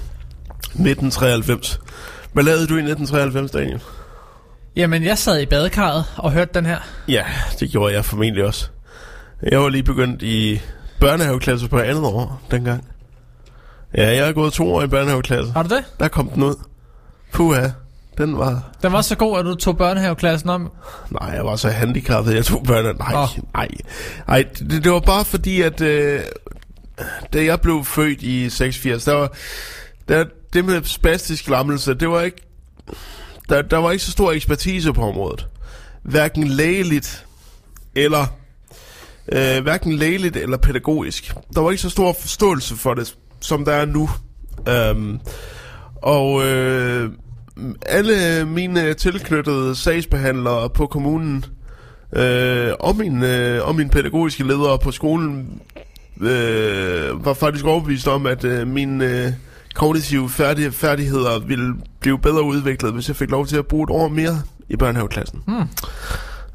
1993. 0.59 1.79
Hvad 2.33 2.43
lavede 2.43 2.67
du 2.67 2.73
i 2.75 2.79
1993, 2.79 3.51
Daniel? 3.51 3.81
Jamen, 4.75 5.03
jeg 5.03 5.17
sad 5.17 5.41
i 5.41 5.45
badekarret 5.45 6.05
og 6.17 6.31
hørte 6.31 6.51
den 6.53 6.65
her. 6.65 6.77
Ja, 7.07 7.23
det 7.59 7.71
gjorde 7.71 7.93
jeg 7.93 8.05
formentlig 8.05 8.45
også. 8.45 8.67
Jeg 9.51 9.59
var 9.59 9.69
lige 9.69 9.83
begyndt 9.83 10.21
i 10.21 10.61
børnehaveklasse 10.99 11.67
på 11.67 11.79
andet 11.79 12.03
år 12.03 12.41
dengang. 12.51 12.83
Ja, 13.97 14.15
jeg 14.15 14.25
har 14.25 14.33
gået 14.33 14.53
to 14.53 14.73
år 14.73 14.83
i 14.83 14.87
børnehaveklasse. 14.87 15.53
Har 15.53 15.63
du 15.63 15.75
det? 15.75 15.83
Der 15.99 16.07
kom 16.07 16.29
den 16.29 16.43
ud. 16.43 16.55
Puha, 17.33 17.67
den 18.17 18.37
var... 18.37 18.71
Den 18.81 18.91
var 18.91 19.01
så 19.01 19.15
god, 19.15 19.39
at 19.39 19.45
du 19.45 19.55
tog 19.55 19.77
børnehaveklassen 19.77 20.49
om. 20.49 20.71
Nej, 21.09 21.29
jeg 21.29 21.45
var 21.45 21.55
så 21.55 21.69
handicappet, 21.69 22.35
jeg 22.35 22.45
tog 22.45 22.63
børne... 22.63 22.93
Nej, 22.93 23.13
Nå. 23.13 23.27
nej. 23.53 23.67
Nej, 24.27 24.45
det, 24.59 24.83
det 24.83 24.91
var 24.91 24.99
bare 24.99 25.25
fordi, 25.25 25.61
at... 25.61 25.81
Øh, 25.81 26.21
da 27.33 27.43
jeg 27.43 27.61
blev 27.61 27.83
født 27.85 28.21
i 28.21 28.49
86, 28.49 29.03
der 29.03 29.13
var... 29.13 29.33
Der, 30.07 30.25
det 30.53 30.65
med 30.65 30.83
spastisk 30.83 31.49
lammelse, 31.49 31.93
det 31.93 32.09
var 32.09 32.21
ikke... 32.21 32.41
Der, 33.49 33.61
der 33.61 33.77
var 33.77 33.91
ikke 33.91 34.03
så 34.03 34.11
stor 34.11 34.31
ekspertise 34.31 34.93
på 34.93 35.01
området. 35.01 35.47
Hverken 36.03 36.47
lægeligt 36.47 37.25
eller... 37.95 38.25
Øh, 39.31 39.63
hverken 39.63 39.93
lægeligt 39.93 40.37
eller 40.37 40.57
pædagogisk. 40.57 41.33
Der 41.55 41.61
var 41.61 41.71
ikke 41.71 41.81
så 41.81 41.89
stor 41.89 42.13
forståelse 42.19 42.75
for 42.75 42.93
det, 42.93 43.15
som 43.43 43.65
der 43.65 43.73
er 43.73 43.85
nu. 43.85 44.09
Øhm, 44.69 45.19
og 45.95 46.45
øh, 46.45 47.09
alle 47.85 48.45
mine 48.45 48.93
tilknyttede 48.93 49.75
sagsbehandlere 49.75 50.69
på 50.69 50.87
kommunen 50.87 51.45
øh, 52.15 52.71
og, 52.79 52.95
min, 52.95 53.23
øh, 53.23 53.67
og 53.67 53.75
mine 53.75 53.89
pædagogiske 53.89 54.43
ledere 54.43 54.79
på 54.79 54.91
skolen 54.91 55.61
øh, 56.21 57.25
var 57.25 57.33
faktisk 57.33 57.65
overbevist 57.65 58.07
om, 58.07 58.25
at 58.25 58.43
øh, 58.43 58.67
mine 58.67 59.05
øh, 59.05 59.31
kognitive 59.73 60.29
færdig, 60.29 60.73
færdigheder 60.73 61.39
ville 61.39 61.73
blive 61.99 62.19
bedre 62.19 62.43
udviklet, 62.43 62.93
hvis 62.93 63.07
jeg 63.07 63.15
fik 63.15 63.31
lov 63.31 63.47
til 63.47 63.57
at 63.57 63.67
bruge 63.67 63.83
et 63.83 63.89
år 63.89 64.07
mere 64.07 64.41
i 64.69 64.75
børnehaveklassen. 64.75 65.43
Hmm. 65.47 65.67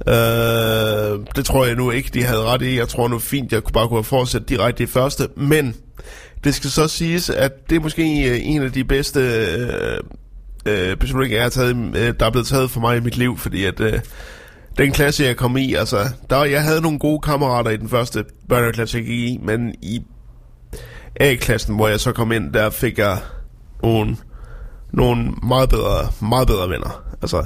Øh, 0.07 1.27
det 1.37 1.45
tror 1.45 1.67
jeg 1.67 1.75
nu 1.75 1.91
ikke, 1.91 2.11
de 2.15 2.25
havde 2.25 2.43
ret 2.43 2.63
i. 2.63 2.79
Jeg 2.79 2.89
tror 2.89 3.09
nu 3.09 3.19
fint, 3.19 3.53
jeg 3.53 3.63
kunne 3.65 3.73
bare 3.73 3.89
kunne 3.89 3.99
have 3.99 4.05
fortsat 4.05 4.49
direkte 4.49 4.83
i 4.83 4.87
første. 4.87 5.29
Men 5.37 5.75
det 6.45 6.55
skal 6.55 6.71
så 6.71 6.89
siges, 6.89 7.31
at 7.31 7.71
det 7.71 7.77
er 7.77 7.81
måske 7.81 8.31
øh, 8.31 8.39
en 8.43 8.63
af 8.63 8.73
de 8.73 8.85
bedste 8.85 9.21
øh, 9.21 9.99
øh, 10.67 10.97
beslutninger, 10.97 11.37
jeg 11.37 11.45
har 11.45 11.51
taget, 11.51 11.77
øh, 11.97 12.15
der 12.21 12.27
er 12.27 12.31
blevet 12.31 12.47
taget 12.47 12.71
for 12.71 12.81
mig 12.81 12.97
i 12.97 13.01
mit 13.01 13.17
liv. 13.17 13.39
Fordi 13.39 13.65
at 13.65 13.81
øh, 13.81 14.01
den 14.79 14.93
klasse, 14.93 15.25
jeg 15.25 15.37
kom 15.37 15.57
i, 15.57 15.75
altså, 15.75 15.99
der, 16.31 16.45
jeg 16.45 16.63
havde 16.63 16.81
nogle 16.81 16.99
gode 16.99 17.21
kammerater 17.21 17.71
i 17.71 17.77
den 17.77 17.89
første 17.89 18.25
børneklasse, 18.49 18.99
jeg 18.99 19.07
gik 19.07 19.19
i. 19.19 19.41
Men 19.43 19.75
i 19.83 20.03
A-klassen, 21.21 21.77
hvor 21.77 21.89
jeg 21.89 22.01
så 22.01 22.13
kom 22.13 22.33
ind, 22.33 22.53
der 22.53 22.71
fik 22.71 22.99
jeg 22.99 23.19
nogle, 23.83 24.17
nogle 24.93 25.33
meget 25.43 25.69
bedre, 25.69 26.09
meget 26.23 26.49
bedre 26.49 26.69
venner. 26.69 27.03
Altså, 27.23 27.45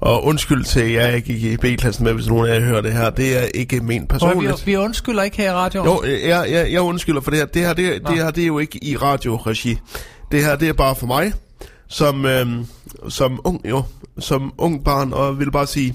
og 0.00 0.24
undskyld 0.24 0.64
til 0.64 0.92
jer, 0.92 1.06
jeg 1.06 1.22
gik 1.22 1.42
i 1.42 1.56
B-klassen 1.56 2.04
med, 2.04 2.12
hvis 2.12 2.26
nogen 2.28 2.46
af 2.48 2.54
jer 2.54 2.60
hører 2.60 2.80
det 2.80 2.92
her. 2.92 3.10
Det 3.10 3.38
er 3.38 3.46
ikke 3.54 3.80
ment 3.80 4.08
Prøv, 4.08 4.18
vi, 4.18 4.34
personligt. 4.34 4.66
vi 4.66 4.76
undskylder 4.76 5.22
ikke 5.22 5.36
her 5.36 5.50
i 5.50 5.54
radioen. 5.54 5.88
Jo, 5.88 6.02
jeg, 6.28 6.46
jeg, 6.50 6.72
jeg 6.72 6.80
undskylder 6.80 7.20
for 7.20 7.30
det 7.30 7.38
her. 7.38 7.46
Det 7.46 7.62
her, 7.62 7.72
det, 7.72 8.02
Nå. 8.02 8.10
det 8.10 8.18
her, 8.18 8.30
det 8.30 8.42
er 8.42 8.46
jo 8.46 8.58
ikke 8.58 8.84
i 8.84 8.96
radioregi. 8.96 9.78
Det 10.32 10.44
her, 10.44 10.56
det 10.56 10.68
er 10.68 10.72
bare 10.72 10.94
for 10.96 11.06
mig, 11.06 11.32
som, 11.88 12.26
øhm, 12.26 12.66
som 13.08 13.40
ung, 13.44 13.60
jo, 13.70 13.82
som 14.18 14.52
ung 14.58 14.84
barn, 14.84 15.12
og 15.12 15.38
vil 15.38 15.50
bare 15.50 15.66
sige, 15.66 15.94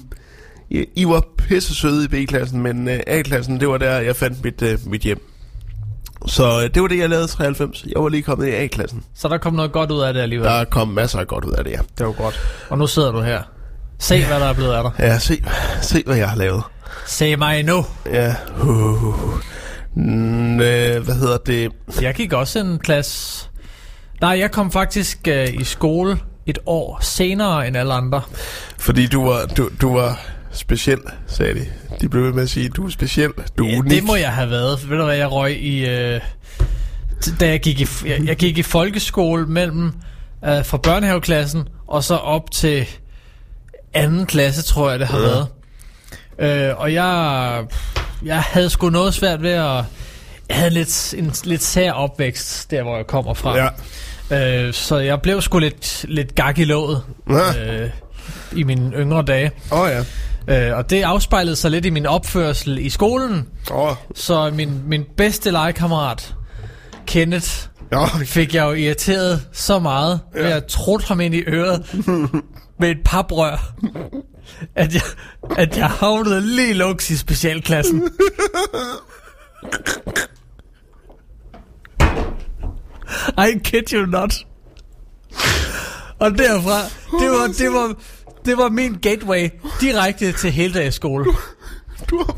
I, 0.70 1.04
var 1.04 1.24
pisse 1.38 1.74
søde 1.74 2.04
i 2.04 2.08
B-klassen, 2.08 2.62
men 2.62 2.88
øh, 2.88 3.00
A-klassen, 3.06 3.60
det 3.60 3.68
var 3.68 3.78
der, 3.78 3.98
jeg 3.98 4.16
fandt 4.16 4.44
mit, 4.44 4.62
øh, 4.62 4.78
mit 4.86 5.00
hjem. 5.00 5.28
Så 6.26 6.60
øh, 6.62 6.74
det 6.74 6.82
var 6.82 6.88
det, 6.88 6.98
jeg 6.98 7.08
lavede 7.08 7.24
i 7.24 7.28
93. 7.28 7.84
Jeg 7.94 8.02
var 8.02 8.08
lige 8.08 8.22
kommet 8.22 8.46
i 8.46 8.50
A-klassen. 8.50 9.04
Så 9.14 9.28
der 9.28 9.38
kom 9.38 9.54
noget 9.54 9.72
godt 9.72 9.90
ud 9.90 10.00
af 10.00 10.14
det 10.14 10.20
alligevel. 10.20 10.48
Der 10.48 10.64
kom 10.64 10.88
masser 10.88 11.18
af 11.18 11.26
godt 11.26 11.44
ud 11.44 11.52
af 11.52 11.64
det, 11.64 11.70
ja. 11.70 11.78
Det 11.98 12.06
var 12.06 12.12
godt. 12.12 12.40
Og 12.70 12.78
nu 12.78 12.86
sidder 12.86 13.12
du 13.12 13.20
her. 13.20 13.42
Se, 14.02 14.26
hvad 14.26 14.40
der 14.40 14.46
er 14.46 14.52
blevet 14.52 14.72
af 14.72 14.82
dig. 14.82 14.92
Ja, 14.98 15.18
se, 15.18 15.42
se 15.82 16.02
hvad 16.06 16.16
jeg 16.16 16.28
har 16.28 16.36
lavet. 16.36 16.62
Se 17.06 17.36
mig 17.36 17.62
nu. 17.62 17.86
Ja. 18.06 18.34
Uh, 18.62 19.14
mm, 19.94 20.60
øh, 20.60 21.04
hvad 21.04 21.14
hedder 21.14 21.36
det? 21.46 21.72
Jeg 22.00 22.14
gik 22.14 22.32
også 22.32 22.58
en 22.58 22.78
klasse... 22.78 23.44
Nej, 24.20 24.38
jeg 24.38 24.50
kom 24.50 24.72
faktisk 24.72 25.18
øh, 25.28 25.48
i 25.54 25.64
skole 25.64 26.18
et 26.46 26.58
år 26.66 26.98
senere 27.02 27.68
end 27.68 27.76
alle 27.76 27.94
andre. 27.94 28.22
Fordi 28.78 29.06
du 29.06 29.24
var, 29.28 29.46
du, 29.46 29.70
du 29.80 29.94
var 29.94 30.20
speciel, 30.52 30.98
sagde 31.26 31.54
de. 31.54 31.66
De 32.00 32.08
blev 32.08 32.24
ved 32.24 32.32
med 32.32 32.42
at 32.42 32.50
sige, 32.50 32.68
du 32.68 32.86
er 32.86 32.90
speciel, 32.90 33.30
du 33.58 33.64
er 33.66 33.70
Ja, 33.70 33.78
unik. 33.78 33.90
det 33.92 34.04
må 34.04 34.16
jeg 34.16 34.32
have 34.32 34.50
været. 34.50 34.90
Ved 34.90 34.98
du 34.98 35.04
hvad, 35.04 35.16
jeg 35.16 35.32
røg 35.32 35.56
i... 35.62 35.86
Øh, 35.88 36.20
da 37.40 37.48
jeg 37.48 37.60
gik 37.60 37.80
i, 37.80 37.86
jeg, 38.06 38.20
jeg 38.24 38.36
gik 38.36 38.58
i 38.58 38.62
folkeskole 38.62 39.46
mellem 39.46 39.92
øh, 40.44 40.64
fra 40.64 40.76
børnehaveklassen 40.78 41.68
og 41.88 42.04
så 42.04 42.14
op 42.16 42.50
til 42.50 42.86
anden 43.94 44.26
klasse, 44.26 44.62
tror 44.62 44.90
jeg, 44.90 44.98
det 45.00 45.08
har 45.08 45.18
Ja. 45.18 45.24
været. 45.24 45.46
Øh, 46.70 46.80
og 46.80 46.92
jeg, 46.94 47.64
jeg 48.24 48.40
havde 48.42 48.70
sgu 48.70 48.90
noget 48.90 49.14
svært 49.14 49.42
ved 49.42 49.50
at... 49.50 49.84
Jeg 50.48 50.56
havde 50.60 50.70
lidt, 50.70 51.14
en 51.18 51.32
lidt 51.44 51.62
sær 51.62 51.92
opvækst, 51.92 52.70
der 52.70 52.82
hvor 52.82 52.96
jeg 52.96 53.06
kommer 53.06 53.34
fra. 53.34 53.56
Ja. 54.30 54.66
Øh, 54.66 54.72
så 54.74 54.98
jeg 54.98 55.20
blev 55.22 55.42
sgu 55.42 55.58
lidt, 55.58 56.04
lidt 56.08 56.34
gak 56.34 56.58
i 56.58 56.64
låget 56.64 57.02
Ja. 57.30 57.72
øh, 57.82 57.90
i 58.56 58.62
mine 58.62 58.92
yngre 58.96 59.22
dage. 59.22 59.50
Åh 59.72 59.80
oh, 59.80 59.90
ja. 59.90 60.70
Øh, 60.70 60.76
og 60.78 60.90
det 60.90 61.02
afspejlede 61.02 61.56
sig 61.56 61.70
lidt 61.70 61.84
i 61.86 61.90
min 61.90 62.06
opførsel 62.06 62.78
i 62.78 62.90
skolen. 62.90 63.48
Oh. 63.70 63.94
Så 64.14 64.50
min, 64.50 64.82
min 64.86 65.04
bedste 65.16 65.50
legekammerat, 65.50 66.34
Kenneth, 67.06 67.50
Ja. 67.92 68.06
fik 68.24 68.54
jeg 68.54 68.64
jo 68.64 68.72
irriteret 68.72 69.48
så 69.52 69.78
meget, 69.78 70.20
ja. 70.34 70.40
ved 70.42 70.50
at 70.50 70.64
trutte 70.66 71.06
ham 71.06 71.20
ind 71.20 71.34
i 71.34 71.42
øret 71.46 71.94
med 72.80 72.90
et 72.90 72.98
paprør, 73.04 73.74
at 74.74 74.94
jeg, 74.94 75.02
at 75.58 75.78
jeg 75.78 75.86
havnede 75.90 76.40
lige 76.40 76.74
luks 76.74 77.10
i 77.10 77.16
specialklassen. 77.16 78.02
I 83.38 83.58
kid 83.64 83.92
you 83.92 84.06
not. 84.06 84.34
Og 86.18 86.38
derfra, 86.38 86.82
det 87.20 87.30
var, 87.30 87.46
det 87.58 87.72
var, 87.72 87.94
det 88.44 88.58
var 88.58 88.68
min 88.68 88.94
gateway 89.02 89.48
direkte 89.80 90.32
til 90.32 90.50
heldagsskole. 90.50 91.24
Du 92.10 92.18
har... 92.18 92.36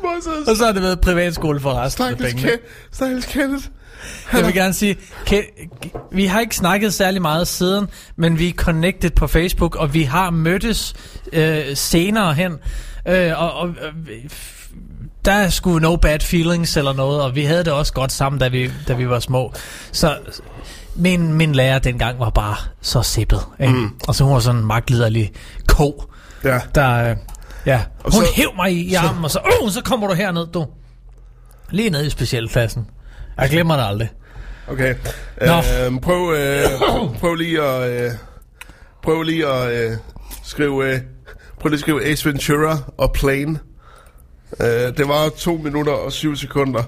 Hvor 0.00 0.20
så... 0.22 0.50
Og 0.50 0.56
så 0.56 0.64
har 0.64 0.72
det 0.72 0.82
været 0.82 1.00
privatskole 1.00 1.60
for 1.60 1.74
resten 1.74 2.04
af 2.04 2.16
pengene. 2.18 2.48
Ke- 2.52 2.88
Stakkels 2.92 3.26
Kenneth. 3.26 3.64
Jeg 4.32 4.44
vil 4.46 4.54
gerne 4.54 4.72
sige, 4.72 4.96
vi 6.12 6.26
har 6.26 6.40
ikke 6.40 6.56
snakket 6.56 6.94
særlig 6.94 7.22
meget 7.22 7.48
siden, 7.48 7.86
men 8.16 8.38
vi 8.38 8.48
er 8.48 8.52
connected 8.52 9.10
på 9.10 9.26
Facebook, 9.26 9.76
og 9.76 9.94
vi 9.94 10.02
har 10.02 10.30
mødtes 10.30 10.94
øh, 11.32 11.64
senere 11.76 12.34
hen. 12.34 12.52
Øh, 13.08 13.42
og, 13.42 13.52
og 13.52 13.68
der 15.24 15.32
er 15.32 15.48
sgu 15.48 15.78
no 15.78 15.96
bad 15.96 16.20
feelings 16.20 16.76
eller 16.76 16.92
noget, 16.92 17.22
og 17.22 17.34
vi 17.34 17.44
havde 17.44 17.64
det 17.64 17.72
også 17.72 17.92
godt 17.92 18.12
sammen, 18.12 18.38
da 18.40 18.48
vi, 18.48 18.70
da 18.88 18.94
vi 18.94 19.08
var 19.08 19.20
små. 19.20 19.52
Så 19.92 20.18
min, 20.96 21.32
min 21.32 21.52
lærer 21.54 21.78
dengang 21.78 22.20
var 22.20 22.30
bare 22.30 22.56
så 22.80 23.02
sippet. 23.02 23.40
Ikke? 23.60 23.72
Mm. 23.72 23.90
Og 24.08 24.14
så 24.14 24.24
hun 24.24 24.32
var 24.34 24.40
sådan 24.40 24.60
en 24.60 24.66
magtliderlig 24.66 25.32
ko, 25.68 26.04
Ja. 26.44 26.60
der... 26.74 27.10
Øh, 27.10 27.16
ja, 27.66 27.80
Og 28.04 28.12
hun 28.14 28.24
så- 28.24 28.32
hæv 28.36 28.48
mig 28.56 28.72
i, 28.72 28.94
armen, 28.94 29.24
og 29.24 29.30
så, 29.30 29.40
øh, 29.64 29.70
så 29.70 29.82
kommer 29.82 30.06
du 30.06 30.14
herned, 30.14 30.46
du. 30.46 30.66
Lige 31.70 31.90
ned 31.90 32.06
i 32.06 32.10
specialklassen. 32.10 32.86
Jeg 33.38 33.50
glemmer 33.50 33.76
det 33.76 33.84
aldrig. 33.86 34.10
Okay. 34.68 34.94
Nå. 35.46 35.52
Øhm, 35.86 35.98
prøv, 36.00 36.34
øh, 36.34 36.64
prøv 37.20 37.34
lige 37.34 37.62
at... 37.62 38.04
Øh, 38.04 38.10
prøv 39.02 39.22
lige 39.22 39.46
at 39.46 39.72
øh, 39.90 39.96
skrive... 40.44 40.92
Øh, 40.94 41.00
prøv 41.60 41.68
lige 41.68 41.74
at 41.76 41.80
skrive 41.80 42.04
Ace 42.04 42.28
Ventura 42.28 42.78
og 42.98 43.12
Plane. 43.12 43.58
Øh, 44.60 44.66
det 44.96 45.08
var 45.08 45.28
2 45.28 45.56
minutter 45.56 45.92
og 45.92 46.12
7 46.12 46.36
sekunder. 46.36 46.82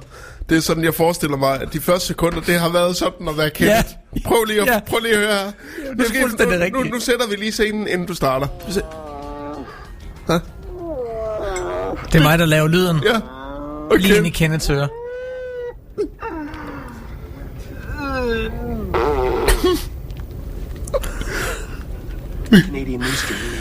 Det 0.49 0.57
er 0.57 0.61
sådan, 0.61 0.85
jeg 0.85 0.95
forestiller 0.95 1.37
mig, 1.37 1.61
at 1.63 1.73
de 1.73 1.81
første 1.81 2.07
sekunder, 2.07 2.41
det 2.41 2.55
har 2.61 2.69
været 2.73 2.97
sådan 2.97 3.29
at 3.29 3.37
være 3.39 3.51
kendt. 3.51 3.71
Ja. 3.73 3.83
Prøv 4.25 4.45
lige 4.45 4.61
at, 4.61 4.67
Ja. 4.67 4.81
prøv 4.89 4.99
lige 5.03 5.15
at 5.15 5.19
høre 5.21 5.33
her. 5.33 5.53
Nu, 5.97 6.05
skal 6.05 6.21
nu, 6.21 6.27
nu, 6.29 6.65
rigtigt. 6.65 6.91
nu 6.95 7.01
sætter 7.01 7.27
vi 7.29 7.35
lige 7.37 7.53
scenen, 7.53 7.89
inden 7.89 8.07
du 8.07 8.15
starter. 8.15 8.47
Se- 8.69 8.83
Det 12.13 12.19
er 12.19 12.23
mig, 12.23 12.39
der 12.39 12.45
laver 12.47 12.69
lyden. 12.69 12.97
Ja. 13.05 13.21
Okay. 13.91 13.99
Lige 14.03 14.17
ind 14.17 14.27
i. 14.27 14.31
Kenneths 14.31 14.71
øre. 14.71 14.89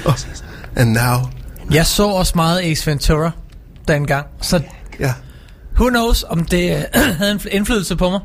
Oh, 0.06 0.14
and 0.76 0.91
now. 0.94 1.18
Jeg 1.72 1.85
så 1.85 2.07
også 2.07 2.34
meget 2.35 2.61
Ace 2.61 2.88
Ventura 2.91 3.31
dengang, 3.88 4.27
så 4.41 4.61
Ja. 4.99 5.14
who 5.76 5.89
knows, 5.89 6.23
om 6.30 6.45
det 6.45 6.72
øh, 6.76 6.84
havde 7.19 7.31
en 7.31 7.39
indflydelse 7.52 7.95
på 7.95 8.10
mig. 8.10 8.19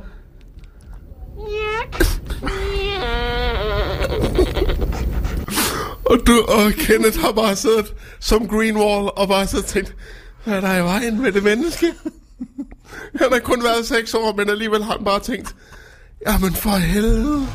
Og, 6.04 6.18
du, 6.26 6.40
og 6.48 6.72
Kenneth 6.72 7.18
har 7.20 7.32
bare 7.32 7.56
siddet 7.56 7.94
som 8.20 8.48
Greenwall 8.48 9.10
og 9.16 9.28
bare 9.28 9.46
siddet 9.46 9.64
og 9.64 9.70
tænkt, 9.70 9.94
hvad 10.44 10.54
er 10.54 10.60
der 10.60 10.76
i 10.76 10.82
vejen 10.82 11.22
med 11.22 11.32
det 11.32 11.42
menneske? 11.42 11.86
Han 13.20 13.32
har 13.32 13.38
kun 13.38 13.64
været 13.64 13.86
seks 13.86 14.14
år, 14.14 14.34
men 14.36 14.50
alligevel 14.50 14.82
har 14.84 14.92
han 14.92 15.04
bare 15.04 15.20
tænkt, 15.20 15.54
jamen 16.28 16.54
for 16.54 16.70
helvede. 16.70 17.46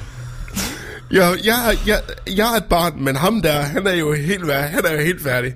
Jeg, 1.12 1.34
jeg, 1.46 1.78
jeg, 1.88 2.00
jeg 2.38 2.54
er 2.54 2.58
et 2.58 2.66
barn, 2.70 2.94
men 3.04 3.16
ham 3.16 3.42
der, 3.42 3.62
han 3.62 3.88
er 3.88 3.94
jo 3.96 4.14
helt, 4.14 4.48
vær- 4.48 4.68
han 4.68 4.82
er 4.86 4.92
jo 4.94 5.00
helt 5.00 5.24
færdig. 5.24 5.54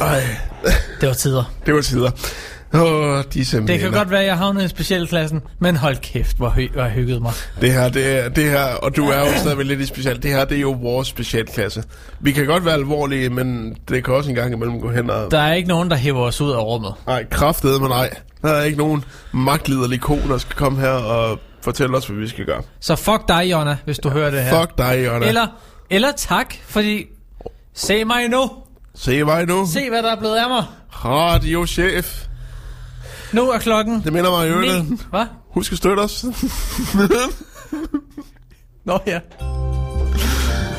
Ej, 0.00 0.22
Det 1.00 1.08
var 1.08 1.14
tider. 1.14 1.52
det 1.66 1.74
var 1.74 1.80
tider. 1.82 2.10
Åh, 2.74 3.22
de 3.34 3.40
er 3.40 3.64
Det 3.66 3.80
kan 3.80 3.92
godt 3.92 4.10
være, 4.10 4.20
at 4.20 4.26
jeg 4.26 4.38
havnede 4.38 4.64
i 4.64 4.68
specialklassen, 4.68 5.40
men 5.60 5.76
hold 5.76 5.96
kæft, 5.96 6.36
hvor, 6.36 6.50
hy- 6.50 6.72
hvor 6.72 6.82
jeg 6.82 6.90
hyggede 6.92 7.20
mig. 7.20 7.32
Det 7.60 7.72
her, 7.72 7.88
det, 7.88 8.24
er, 8.24 8.28
det 8.28 8.44
her, 8.44 8.64
og 8.64 8.96
du 8.96 9.08
er 9.08 9.18
jo 9.18 9.26
stadigvæk 9.40 9.66
lidt 9.66 9.80
i 9.80 9.86
special. 9.86 10.22
Det 10.22 10.30
her, 10.30 10.44
det 10.44 10.56
er 10.56 10.60
jo 10.60 10.70
vores 10.70 11.08
specialklasse. 11.08 11.82
Vi 12.20 12.32
kan 12.32 12.46
godt 12.46 12.64
være 12.64 12.74
alvorlige, 12.74 13.30
men 13.30 13.76
det 13.88 14.04
kan 14.04 14.14
også 14.14 14.30
en 14.30 14.36
gang 14.36 14.52
imellem 14.52 14.80
gå 14.80 14.90
hen 14.90 15.10
og... 15.10 15.30
Der 15.30 15.40
er 15.40 15.54
ikke 15.54 15.68
nogen, 15.68 15.90
der 15.90 15.96
hæver 15.96 16.20
os 16.22 16.40
ud 16.40 16.50
af 16.52 16.62
rummet. 16.62 16.94
Nej, 17.06 17.24
kraftede 17.30 17.80
med 17.80 17.88
nej. 17.88 18.10
Der 18.42 18.48
er 18.52 18.62
ikke 18.62 18.78
nogen 18.78 19.04
magtliderlig 19.32 20.00
ko, 20.00 20.18
der 20.28 20.38
skal 20.38 20.56
komme 20.56 20.80
her 20.80 20.88
og 20.90 21.38
fortælle 21.62 21.96
os, 21.96 22.06
hvad 22.06 22.16
vi 22.16 22.28
skal 22.28 22.46
gøre. 22.46 22.62
Så 22.80 22.96
fuck 22.96 23.28
dig, 23.28 23.50
Jonna, 23.50 23.76
hvis 23.84 23.98
du 23.98 24.08
hører 24.08 24.30
det 24.30 24.42
her. 24.42 24.60
Fuck 24.60 24.78
dig, 24.78 25.04
Jonna. 25.06 25.26
Eller, 25.26 25.46
eller 25.90 26.12
tak, 26.16 26.54
fordi... 26.66 27.04
Se 27.74 28.04
mig 28.04 28.28
nu. 28.28 28.50
Se 28.94 29.24
mig 29.24 29.46
nu. 29.46 29.66
Se, 29.72 29.88
hvad 29.88 30.02
der 30.02 30.12
er 30.12 30.18
blevet 30.18 30.36
af 30.36 30.48
mig. 30.48 30.64
Radiochef. 30.90 32.24
Nu 33.32 33.50
er 33.50 33.58
klokken... 33.58 34.02
Det 34.04 34.12
minder 34.12 34.30
mig 34.30 34.46
i 34.46 34.50
øvrigt. 34.50 34.72
Hvad? 35.10 35.26
Husk 35.50 35.72
at 35.72 35.78
støtte 35.78 36.00
os. 36.00 36.24
Nå 38.84 38.98
ja. 39.06 39.20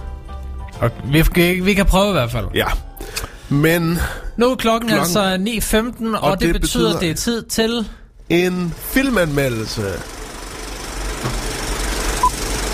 Og 0.81 0.90
vi, 1.05 1.24
vi, 1.35 1.60
vi 1.60 1.74
kan 1.74 1.86
prøve 1.86 2.09
i 2.09 2.12
hvert 2.12 2.31
fald. 2.31 2.47
Ja. 2.55 2.66
Men 3.49 3.99
Nu 4.37 4.51
er 4.51 4.57
klokken, 4.57 4.91
Klokken- 4.91 5.16
altså 5.16 5.37
9.15, 6.07 6.16
og, 6.16 6.20
og 6.31 6.41
det, 6.41 6.55
det 6.55 6.61
betyder, 6.61 6.95
at 6.95 7.01
det 7.01 7.11
er 7.11 7.15
tid 7.15 7.43
til... 7.43 7.89
en 8.29 8.75
filmanmeldelse. 8.79 9.83
Jeg 9.83 10.01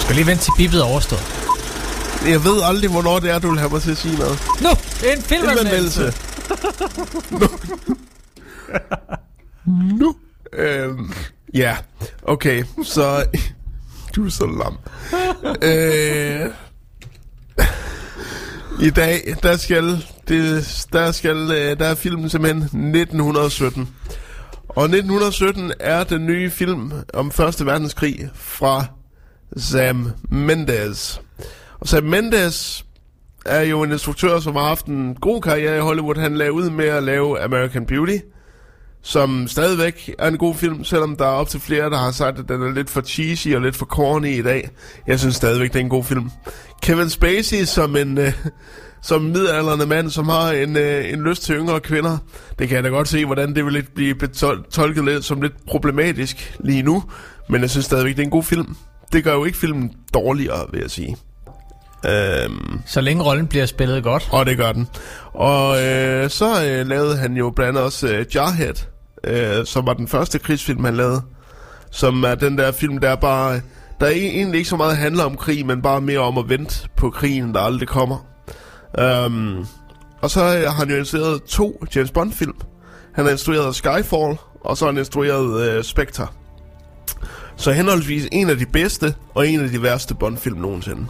skal 0.00 0.14
lige 0.16 0.26
vente 0.26 0.44
til 0.44 0.52
bippet 0.56 0.80
er 0.80 0.84
overstået. 0.84 1.22
Jeg 2.26 2.44
ved 2.44 2.62
aldrig, 2.62 2.90
hvornår 2.90 3.18
det 3.18 3.30
er, 3.30 3.38
du 3.38 3.50
vil 3.50 3.58
have 3.58 3.70
mig 3.70 3.82
til 3.82 3.90
at 3.90 3.96
sige 3.96 4.16
noget. 4.18 4.38
Nu, 4.62 4.68
en 5.14 5.22
filmanmeldelse. 5.22 6.12
nu. 7.30 7.48
nu. 9.98 10.14
Øhm, 10.52 11.12
ja, 11.54 11.76
okay, 12.22 12.64
så... 12.84 13.24
Du 14.16 14.26
er 14.26 14.30
så 14.30 14.46
lam. 14.46 14.76
øh, 15.62 16.50
i 18.82 18.90
dag, 18.90 19.36
der 19.42 19.56
skal, 19.56 20.04
det, 20.28 20.86
der 20.92 21.12
skal, 21.12 21.36
øh, 21.36 21.78
der 21.78 21.84
er 21.86 21.94
filmen 21.94 22.28
simpelthen 22.30 22.62
1917. 22.62 23.88
Og 24.68 24.84
1917 24.84 25.72
er 25.80 26.04
den 26.04 26.26
nye 26.26 26.50
film 26.50 26.92
om 27.14 27.30
Første 27.30 27.66
Verdenskrig 27.66 28.30
fra 28.34 28.84
Sam 29.56 30.10
Mendes. 30.30 31.20
Og 31.80 31.88
Sam 31.88 32.04
Mendes 32.04 32.84
er 33.46 33.60
jo 33.60 33.82
en 33.82 33.92
instruktør, 33.92 34.40
som 34.40 34.54
har 34.54 34.64
haft 34.64 34.86
en 34.86 35.14
god 35.14 35.42
karriere 35.42 35.76
i 35.76 35.80
Hollywood. 35.80 36.16
Han 36.16 36.36
lavede 36.36 36.52
ud 36.52 36.70
med 36.70 36.86
at 36.86 37.02
lave 37.02 37.40
American 37.40 37.86
Beauty, 37.86 38.18
som 39.02 39.48
stadigvæk 39.48 40.14
er 40.18 40.28
en 40.28 40.38
god 40.38 40.54
film, 40.54 40.84
selvom 40.84 41.16
der 41.16 41.24
er 41.24 41.30
op 41.30 41.48
til 41.48 41.60
flere, 41.60 41.90
der 41.90 41.96
har 41.96 42.10
sagt, 42.10 42.38
at 42.38 42.48
den 42.48 42.62
er 42.62 42.72
lidt 42.72 42.90
for 42.90 43.00
cheesy 43.00 43.48
og 43.48 43.60
lidt 43.60 43.76
for 43.76 43.86
corny 43.86 44.38
i 44.38 44.42
dag. 44.42 44.68
Jeg 45.06 45.20
synes 45.20 45.34
stadigvæk, 45.36 45.72
det 45.72 45.76
er 45.76 45.84
en 45.84 45.88
god 45.88 46.04
film. 46.04 46.30
Kevin 46.84 47.10
Spacey 47.10 47.64
som 47.64 47.96
en... 47.96 48.18
Øh, 48.18 48.32
som 49.02 49.26
en 49.26 49.32
midaldrende 49.32 49.86
mand, 49.86 50.10
som 50.10 50.28
har 50.28 50.50
en, 50.50 50.76
øh, 50.76 51.12
en 51.12 51.22
lyst 51.22 51.42
til 51.42 51.54
yngre 51.54 51.80
kvinder. 51.80 52.18
Det 52.58 52.68
kan 52.68 52.74
jeg 52.76 52.84
da 52.84 52.88
godt 52.88 53.08
se, 53.08 53.24
hvordan 53.24 53.54
det 53.54 53.64
vil 53.64 53.72
lidt 53.72 53.94
blive 53.94 54.14
tolket 54.70 55.04
lidt 55.04 55.24
som 55.24 55.42
lidt 55.42 55.52
problematisk 55.66 56.56
lige 56.60 56.82
nu. 56.82 57.02
Men 57.48 57.60
jeg 57.60 57.70
synes 57.70 57.86
stadigvæk, 57.86 58.16
det 58.16 58.22
er 58.22 58.24
en 58.24 58.30
god 58.30 58.42
film. 58.42 58.76
Det 59.12 59.24
gør 59.24 59.32
jo 59.34 59.44
ikke 59.44 59.58
filmen 59.58 59.92
dårligere, 60.14 60.66
vil 60.72 60.80
jeg 60.80 60.90
sige. 60.90 61.16
Øhm, 62.06 62.80
Så 62.86 63.00
længe 63.00 63.22
rollen 63.24 63.46
bliver 63.46 63.66
spillet 63.66 64.02
godt. 64.02 64.28
og 64.32 64.46
det 64.46 64.56
gør 64.56 64.72
den. 64.72 64.88
Og 65.32 65.82
øh, 65.82 66.30
så 66.30 66.64
øh, 66.66 66.86
lavede 66.86 67.16
han 67.16 67.36
jo 67.36 67.50
blandt 67.50 67.68
andet 67.68 67.82
også 67.82 68.08
øh, 68.08 68.26
Jarhead, 68.34 68.74
øh, 69.24 69.66
som 69.66 69.86
var 69.86 69.94
den 69.94 70.08
første 70.08 70.38
krigsfilm, 70.38 70.84
han 70.84 70.96
lavede. 70.96 71.22
Som 71.90 72.22
er 72.24 72.34
den 72.34 72.58
der 72.58 72.72
film, 72.72 72.98
der 72.98 73.16
bare... 73.16 73.60
Der 74.00 74.06
er 74.06 74.10
egentlig 74.10 74.58
ikke 74.58 74.70
så 74.70 74.76
meget 74.76 74.96
handler 74.96 75.24
om 75.24 75.36
krig, 75.36 75.66
men 75.66 75.82
bare 75.82 76.00
mere 76.00 76.18
om 76.18 76.38
at 76.38 76.48
vente 76.48 76.88
på 76.96 77.10
krigen, 77.10 77.54
der 77.54 77.60
aldrig 77.60 77.88
kommer. 77.88 78.26
Um, 79.26 79.66
og 80.20 80.30
så 80.30 80.40
har 80.40 80.70
han 80.70 80.90
jo 80.90 80.96
instrueret 80.96 81.42
to 81.42 81.84
James 81.96 82.10
Bond-film. 82.10 82.56
Han 83.14 83.24
har 83.24 83.32
instrueret 83.32 83.74
Skyfall, 83.74 84.38
og 84.60 84.76
så 84.76 84.84
har 84.84 84.92
han 84.92 84.98
instrueret 84.98 85.76
uh, 85.78 85.84
Spectre. 85.84 86.26
Så 87.56 87.72
henholdsvis 87.72 88.28
en 88.32 88.50
af 88.50 88.56
de 88.56 88.66
bedste, 88.66 89.14
og 89.34 89.48
en 89.48 89.60
af 89.60 89.70
de 89.70 89.82
værste 89.82 90.14
Bond-film 90.14 90.58
nogensinde. 90.58 91.06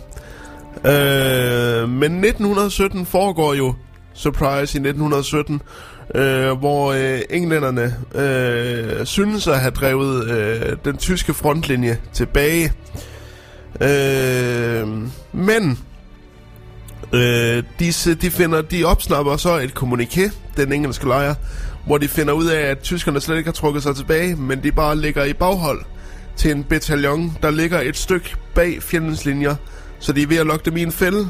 Uh, 0.76 1.88
men 1.88 2.24
1917 2.24 3.06
foregår 3.06 3.54
jo, 3.54 3.74
surprise, 4.14 4.78
i 4.78 4.80
1917, 4.80 5.62
øh, 6.14 6.58
hvor 6.58 6.92
øh, 6.92 7.20
englænderne 7.30 7.96
øh, 8.14 9.06
synes 9.06 9.46
at 9.46 9.60
have 9.60 9.70
drevet 9.70 10.30
øh, 10.30 10.76
den 10.84 10.96
tyske 10.96 11.34
frontlinje 11.34 11.98
tilbage. 12.12 12.72
Øh, 13.80 14.88
men 15.32 15.78
øh, 17.12 17.62
de, 17.78 17.92
de, 18.22 18.30
finder, 18.30 18.62
de 18.62 18.84
opsnapper 18.84 19.36
så 19.36 19.58
et 19.58 19.74
kommuniké, 19.74 20.30
den 20.56 20.72
engelske 20.72 21.06
lejr, 21.06 21.34
hvor 21.86 21.98
de 21.98 22.08
finder 22.08 22.32
ud 22.32 22.46
af, 22.46 22.60
at 22.60 22.78
tyskerne 22.78 23.20
slet 23.20 23.36
ikke 23.36 23.48
har 23.48 23.52
trukket 23.52 23.82
sig 23.82 23.96
tilbage, 23.96 24.36
men 24.36 24.62
de 24.62 24.72
bare 24.72 24.96
ligger 24.96 25.24
i 25.24 25.32
baghold 25.32 25.84
til 26.36 26.50
en 26.50 26.64
bataljon, 26.64 27.38
der 27.42 27.50
ligger 27.50 27.80
et 27.80 27.96
stykke 27.96 28.36
bag 28.54 28.82
fjendens 28.82 29.24
linjer, 29.24 29.56
så 29.98 30.12
de 30.12 30.22
er 30.22 30.26
ved 30.26 30.36
at 30.36 30.46
lokke 30.46 30.64
dem 30.64 30.76
i 30.76 30.82
en 30.82 30.92
fælde, 30.92 31.28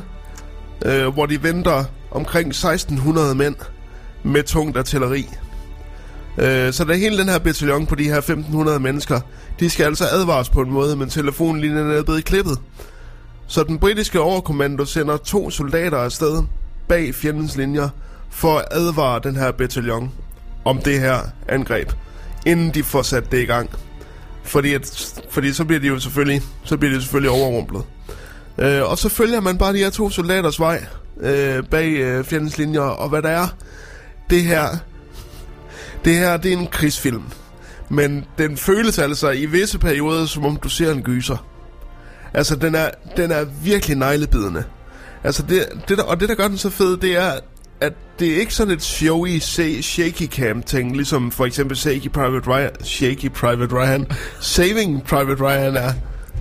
øh, 0.85 1.07
hvor 1.07 1.27
de 1.27 1.43
venter 1.43 1.85
omkring 2.11 2.49
1600 2.49 3.35
mænd 3.35 3.57
med 4.25 4.43
tungt 4.43 4.77
artilleri. 4.77 5.29
Øh, 6.39 6.73
så 6.73 6.85
der 6.85 6.95
hele 6.95 7.19
den 7.19 7.29
her 7.29 7.39
bataljon 7.39 7.87
på 7.87 7.95
de 7.95 8.05
her 8.05 8.19
1500 8.19 8.81
mennesker, 8.81 9.21
de 9.61 9.71
skal 9.71 9.85
altså 9.85 10.05
advares 10.05 10.49
på 10.49 10.61
en 10.61 10.71
måde, 10.71 10.97
men 10.97 11.09
telefonlinjen 11.09 11.91
er 11.91 12.03
blevet 12.03 12.25
klippet. 12.25 12.59
Så 13.47 13.65
den 13.65 13.79
britiske 13.79 14.21
overkommando 14.21 14.85
sender 14.85 15.17
to 15.17 15.51
soldater 15.51 15.99
afsted 15.99 16.43
bag 16.89 17.15
fjendens 17.15 17.57
linjer 17.57 17.89
for 18.31 18.59
at 18.59 18.65
advare 18.71 19.21
den 19.25 19.37
her 19.37 19.53
bataljon. 19.53 20.13
om 20.65 20.79
det 20.79 21.01
her 21.01 21.19
angreb, 21.49 21.93
inden 22.47 22.71
de 22.75 22.83
får 22.83 23.03
sat 23.03 23.33
det 23.33 23.43
i 23.43 23.45
gang. 23.45 23.71
Fordi, 24.43 24.75
at, 24.75 25.15
fordi 25.31 25.53
så 25.53 25.65
bliver 25.65 25.81
de 25.81 25.87
jo 25.87 25.99
selvfølgelig, 25.99 26.43
så 26.65 26.77
bliver 26.77 26.95
de 26.95 27.01
selvfølgelig 27.01 27.31
overrumplet. 27.31 27.83
Øh, 28.59 28.91
og 28.91 28.99
så 28.99 29.09
følger 29.09 29.41
man 29.41 29.59
bare 29.59 29.73
de 29.73 29.79
her 29.79 29.91
to 29.91 30.11
soldaters 30.11 30.61
vej 30.61 30.85
øh, 31.21 31.65
bag 31.65 31.89
øh, 31.89 32.25
fjendens 32.25 32.59
linjer, 32.59 32.81
og 32.81 33.09
hvad 33.09 33.23
der 33.23 33.29
er, 33.29 33.49
det 34.31 34.43
her, 34.43 34.69
det 36.05 36.15
her, 36.15 36.37
det 36.37 36.53
er 36.53 36.57
en 36.57 36.67
krigsfilm. 36.67 37.23
Men 37.89 38.25
den 38.39 38.57
føles 38.57 38.99
altså 38.99 39.31
i 39.31 39.47
visse 39.47 39.79
perioder, 39.79 40.27
som 40.27 40.45
om 40.45 40.57
du 40.57 40.69
ser 40.69 40.93
en 40.93 41.03
gyser. 41.03 41.47
Altså, 42.35 42.57
den 42.57 42.75
er, 42.75 42.91
den 43.17 43.31
er 43.31 43.45
virkelig 43.63 43.97
neglebidende. 43.97 44.65
Altså, 45.25 45.43
det, 45.43 45.67
det 45.89 45.99
der, 45.99 46.05
og 46.05 46.21
det, 46.21 46.29
der 46.29 46.35
gør 46.35 46.49
den 46.49 46.59
så 46.59 46.71
fed, 46.71 46.97
det 46.97 47.17
er, 47.17 47.33
at 47.81 47.93
det 48.19 48.33
er 48.33 48.37
ikke 48.37 48.55
sådan 48.55 48.73
et 48.73 48.83
showy, 48.83 49.39
shaky 49.83 50.27
cam 50.27 50.63
ting, 50.63 50.97
ligesom 50.97 51.31
for 51.31 51.47
eksempel 51.47 51.77
Shaky 51.77 52.11
Private 52.11 52.51
Ryan, 52.51 52.71
Shaky 52.83 53.31
Private 53.31 53.75
Ryan, 53.75 54.07
Saving 54.41 55.05
Private 55.05 55.43
Ryan 55.43 55.77
er. 55.77 55.93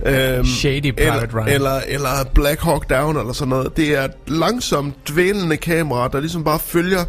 Øhm, 0.06 0.46
Shady 0.46 0.94
Private 0.94 1.26
eller, 1.26 1.34
Ryan. 1.34 1.48
Eller, 1.48 1.80
eller 1.88 2.24
Black 2.34 2.60
Hawk 2.60 2.90
Down, 2.90 3.16
eller 3.16 3.32
sådan 3.32 3.48
noget. 3.48 3.76
Det 3.76 3.94
er 3.94 4.04
et 4.04 4.10
langsomt 4.26 5.08
dvælende 5.08 5.56
kamera, 5.56 6.08
der 6.08 6.20
ligesom 6.20 6.44
bare 6.44 6.58
følger 6.58 7.04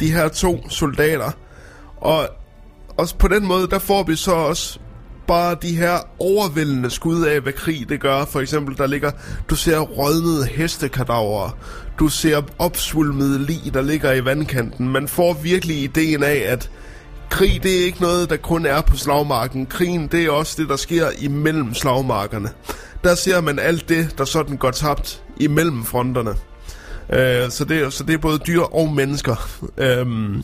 de 0.00 0.12
her 0.12 0.28
to 0.28 0.70
soldater. 0.70 1.30
Og 1.96 2.28
også 2.96 3.16
på 3.16 3.28
den 3.28 3.46
måde, 3.46 3.66
der 3.66 3.78
får 3.78 4.02
vi 4.02 4.16
så 4.16 4.32
også 4.32 4.78
bare 5.26 5.56
de 5.62 5.76
her 5.76 5.98
overvældende 6.18 6.90
skud 6.90 7.22
af, 7.22 7.40
hvad 7.40 7.52
krig 7.52 7.88
det 7.88 8.00
gør. 8.00 8.24
For 8.24 8.40
eksempel, 8.40 8.78
der 8.78 8.86
ligger, 8.86 9.10
du 9.50 9.54
ser 9.54 9.78
rådnede 9.78 10.46
hestekadaver. 10.46 11.56
Du 11.98 12.08
ser 12.08 12.42
opsvulmede 12.58 13.38
lig, 13.38 13.74
der 13.74 13.82
ligger 13.82 14.12
i 14.12 14.24
vandkanten. 14.24 14.88
Man 14.88 15.08
får 15.08 15.32
virkelig 15.32 15.82
ideen 15.82 16.22
af, 16.22 16.44
at 16.46 16.70
krig, 17.30 17.62
det 17.62 17.80
er 17.80 17.84
ikke 17.84 18.00
noget, 18.00 18.30
der 18.30 18.36
kun 18.36 18.66
er 18.66 18.80
på 18.80 18.96
slagmarken. 18.96 19.66
Krigen, 19.66 20.06
det 20.06 20.24
er 20.24 20.30
også 20.30 20.62
det, 20.62 20.68
der 20.68 20.76
sker 20.76 21.08
imellem 21.18 21.74
slagmarkerne. 21.74 22.50
Der 23.04 23.14
ser 23.14 23.40
man 23.40 23.58
alt 23.58 23.88
det, 23.88 24.18
der 24.18 24.24
sådan 24.24 24.56
går 24.56 24.70
tabt 24.70 25.22
imellem 25.36 25.84
fronterne. 25.84 26.34
Øh, 27.10 27.50
så, 27.50 27.64
det, 27.64 27.92
så 27.92 28.04
det 28.04 28.14
er 28.14 28.18
både 28.18 28.38
dyr 28.38 28.60
og 28.60 28.92
mennesker. 28.92 29.48
Øhm, 29.78 30.42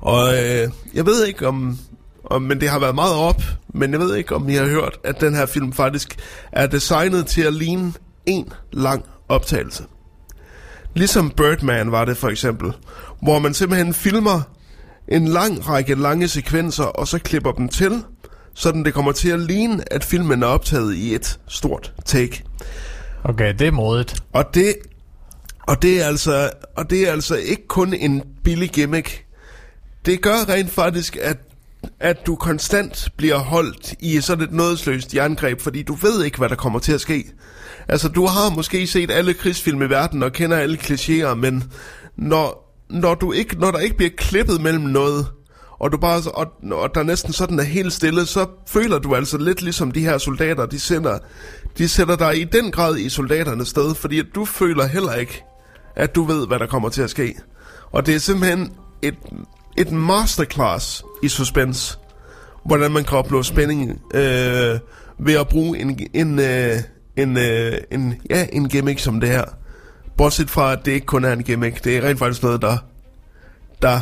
og 0.00 0.34
øh, 0.34 0.68
jeg 0.94 1.06
ved 1.06 1.26
ikke 1.26 1.48
om, 1.48 1.78
om, 2.24 2.42
men 2.42 2.60
det 2.60 2.68
har 2.68 2.78
været 2.78 2.94
meget 2.94 3.14
op, 3.14 3.42
men 3.74 3.92
jeg 3.92 4.00
ved 4.00 4.16
ikke 4.16 4.34
om 4.34 4.48
I 4.48 4.54
har 4.54 4.64
hørt, 4.64 4.98
at 5.04 5.20
den 5.20 5.34
her 5.34 5.46
film 5.46 5.72
faktisk 5.72 6.16
er 6.52 6.66
designet 6.66 7.26
til 7.26 7.42
at 7.42 7.54
ligne 7.54 7.92
en 8.26 8.52
lang 8.72 9.04
optagelse. 9.28 9.84
Ligesom 10.94 11.30
Birdman 11.30 11.92
var 11.92 12.04
det 12.04 12.16
for 12.16 12.28
eksempel, 12.28 12.72
hvor 13.22 13.38
man 13.38 13.54
simpelthen 13.54 13.94
filmer 13.94 14.40
en 15.08 15.28
lang 15.28 15.68
række 15.68 15.94
lange 15.94 16.28
sekvenser, 16.28 16.84
og 16.84 17.08
så 17.08 17.18
klipper 17.18 17.52
dem 17.52 17.68
til, 17.68 18.02
sådan 18.54 18.84
det 18.84 18.94
kommer 18.94 19.12
til 19.12 19.28
at 19.28 19.40
ligne, 19.40 19.92
at 19.92 20.04
filmen 20.04 20.42
er 20.42 20.46
optaget 20.46 20.94
i 20.94 21.14
et 21.14 21.38
stort 21.48 21.92
take. 22.04 22.44
Okay, 23.24 23.54
det 23.58 23.66
er 23.66 23.72
modigt. 23.72 24.22
Og 24.32 24.54
det, 24.54 24.74
og 25.68 25.82
det 25.82 26.02
er 26.02 26.06
altså, 26.06 26.50
og 26.76 26.90
det 26.90 27.08
er 27.08 27.12
altså 27.12 27.36
ikke 27.36 27.66
kun 27.68 27.94
en 27.94 28.22
billig 28.44 28.70
gimmick. 28.70 29.24
Det 30.06 30.22
gør 30.22 30.48
rent 30.48 30.70
faktisk, 30.70 31.16
at, 31.20 31.36
at 32.00 32.26
du 32.26 32.36
konstant 32.36 33.08
bliver 33.16 33.38
holdt 33.38 33.94
i 34.00 34.20
sådan 34.20 34.44
et 34.44 34.52
nådesløst 34.52 35.14
jerngreb, 35.14 35.60
fordi 35.60 35.82
du 35.82 35.94
ved 35.94 36.24
ikke, 36.24 36.38
hvad 36.38 36.48
der 36.48 36.54
kommer 36.54 36.78
til 36.78 36.92
at 36.92 37.00
ske. 37.00 37.24
Altså, 37.88 38.08
du 38.08 38.26
har 38.26 38.50
måske 38.54 38.86
set 38.86 39.10
alle 39.10 39.34
krigsfilm 39.34 39.82
i 39.82 39.90
verden 39.90 40.22
og 40.22 40.32
kender 40.32 40.56
alle 40.56 40.78
klichéer, 40.78 41.34
men 41.34 41.72
når, 42.16 42.74
når, 42.90 43.14
du 43.14 43.32
ikke, 43.32 43.58
når 43.58 43.70
der 43.70 43.78
ikke 43.78 43.96
bliver 43.96 44.12
klippet 44.16 44.60
mellem 44.60 44.84
noget, 44.84 45.26
og, 45.78 45.92
du 45.92 45.96
bare, 45.96 46.22
og, 46.34 46.52
og 46.70 46.94
der 46.94 47.02
næsten 47.02 47.32
sådan 47.32 47.58
er 47.58 47.62
helt 47.62 47.92
stille, 47.92 48.26
så 48.26 48.46
føler 48.66 48.98
du 48.98 49.14
altså 49.14 49.38
lidt 49.38 49.62
ligesom 49.62 49.92
de 49.92 50.00
her 50.00 50.18
soldater, 50.18 50.66
de 50.66 50.80
sender, 50.80 51.18
de 51.78 51.88
sætter 51.88 52.16
dig 52.16 52.40
i 52.40 52.44
den 52.44 52.70
grad 52.70 52.96
i 52.96 53.08
soldaternes 53.08 53.68
sted, 53.68 53.94
fordi 53.94 54.18
at 54.18 54.26
du 54.34 54.44
føler 54.44 54.86
heller 54.86 55.14
ikke, 55.14 55.44
at 55.98 56.14
du 56.14 56.22
ved, 56.24 56.46
hvad 56.46 56.58
der 56.58 56.66
kommer 56.66 56.88
til 56.88 57.02
at 57.02 57.10
ske. 57.10 57.34
Og 57.92 58.06
det 58.06 58.14
er 58.14 58.18
simpelthen 58.18 58.72
et, 59.02 59.14
et 59.76 59.92
masterclass 59.92 61.04
i 61.22 61.28
suspense, 61.28 61.98
hvordan 62.64 62.92
man 62.92 63.04
kan 63.04 63.18
opnå 63.18 63.42
spænding 63.42 63.90
øh, 64.14 64.78
ved 65.18 65.34
at 65.34 65.48
bruge 65.48 65.78
en, 65.78 66.00
en, 66.14 66.38
øh, 66.38 66.76
en, 67.16 67.36
øh, 67.36 67.72
en, 67.90 68.14
ja, 68.30 68.46
en 68.52 68.68
gimmick 68.68 68.98
som 68.98 69.20
det 69.20 69.28
her. 69.28 69.44
Bortset 70.16 70.50
fra, 70.50 70.72
at 70.72 70.78
det 70.84 70.92
ikke 70.92 71.06
kun 71.06 71.24
er 71.24 71.32
en 71.32 71.42
gimmick, 71.42 71.84
det 71.84 71.96
er 71.96 72.02
rent 72.02 72.18
faktisk 72.18 72.42
noget, 72.42 72.62
der, 72.62 72.76
der 73.82 74.00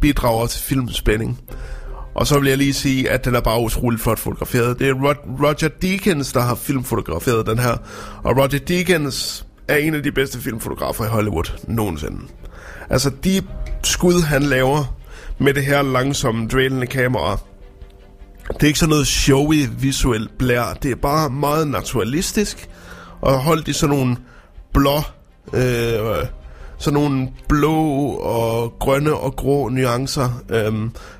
bidrager 0.00 0.46
til 0.46 0.62
filmspænding. 0.62 1.40
Og 2.14 2.26
så 2.26 2.38
vil 2.38 2.48
jeg 2.48 2.58
lige 2.58 2.74
sige, 2.74 3.10
at 3.10 3.24
den 3.24 3.34
er 3.34 3.40
bare 3.40 3.60
utroligt 3.60 4.02
flot 4.02 4.18
fotograferet. 4.18 4.78
Det 4.78 4.88
er 4.88 4.94
Rod- 4.94 5.42
Roger 5.42 5.68
Deakins, 5.82 6.32
der 6.32 6.40
har 6.40 6.54
filmfotograferet 6.54 7.46
den 7.46 7.58
her. 7.58 7.76
Og 8.24 8.36
Roger 8.36 8.58
Deakins 8.68 9.46
er 9.68 9.76
en 9.76 9.94
af 9.94 10.02
de 10.02 10.12
bedste 10.12 10.40
filmfotografer 10.40 11.04
i 11.04 11.08
Hollywood 11.08 11.58
nogensinde. 11.68 12.20
Altså, 12.90 13.10
de 13.24 13.42
skud, 13.82 14.22
han 14.22 14.42
laver 14.42 14.96
med 15.38 15.54
det 15.54 15.64
her 15.64 15.82
langsomme, 15.82 16.48
drælende 16.48 16.86
kamera, 16.86 17.38
det 18.48 18.62
er 18.62 18.66
ikke 18.66 18.78
sådan 18.78 18.90
noget 18.90 19.06
showy, 19.06 19.68
visuelt 19.78 20.38
blær. 20.38 20.78
Det 20.82 20.90
er 20.90 20.96
bare 20.96 21.30
meget 21.30 21.68
naturalistisk. 21.68 22.68
Og 23.20 23.38
holdt 23.38 23.68
i 23.68 23.72
sådan 23.72 23.96
nogle 23.96 24.16
blå, 24.72 24.96
øh, 25.54 26.26
sådan 26.78 27.00
nogle 27.00 27.28
blå 27.48 27.76
og 28.08 28.74
grønne 28.78 29.14
og 29.14 29.36
grå 29.36 29.68
nuancer. 29.68 30.42
Øh, 30.50 30.72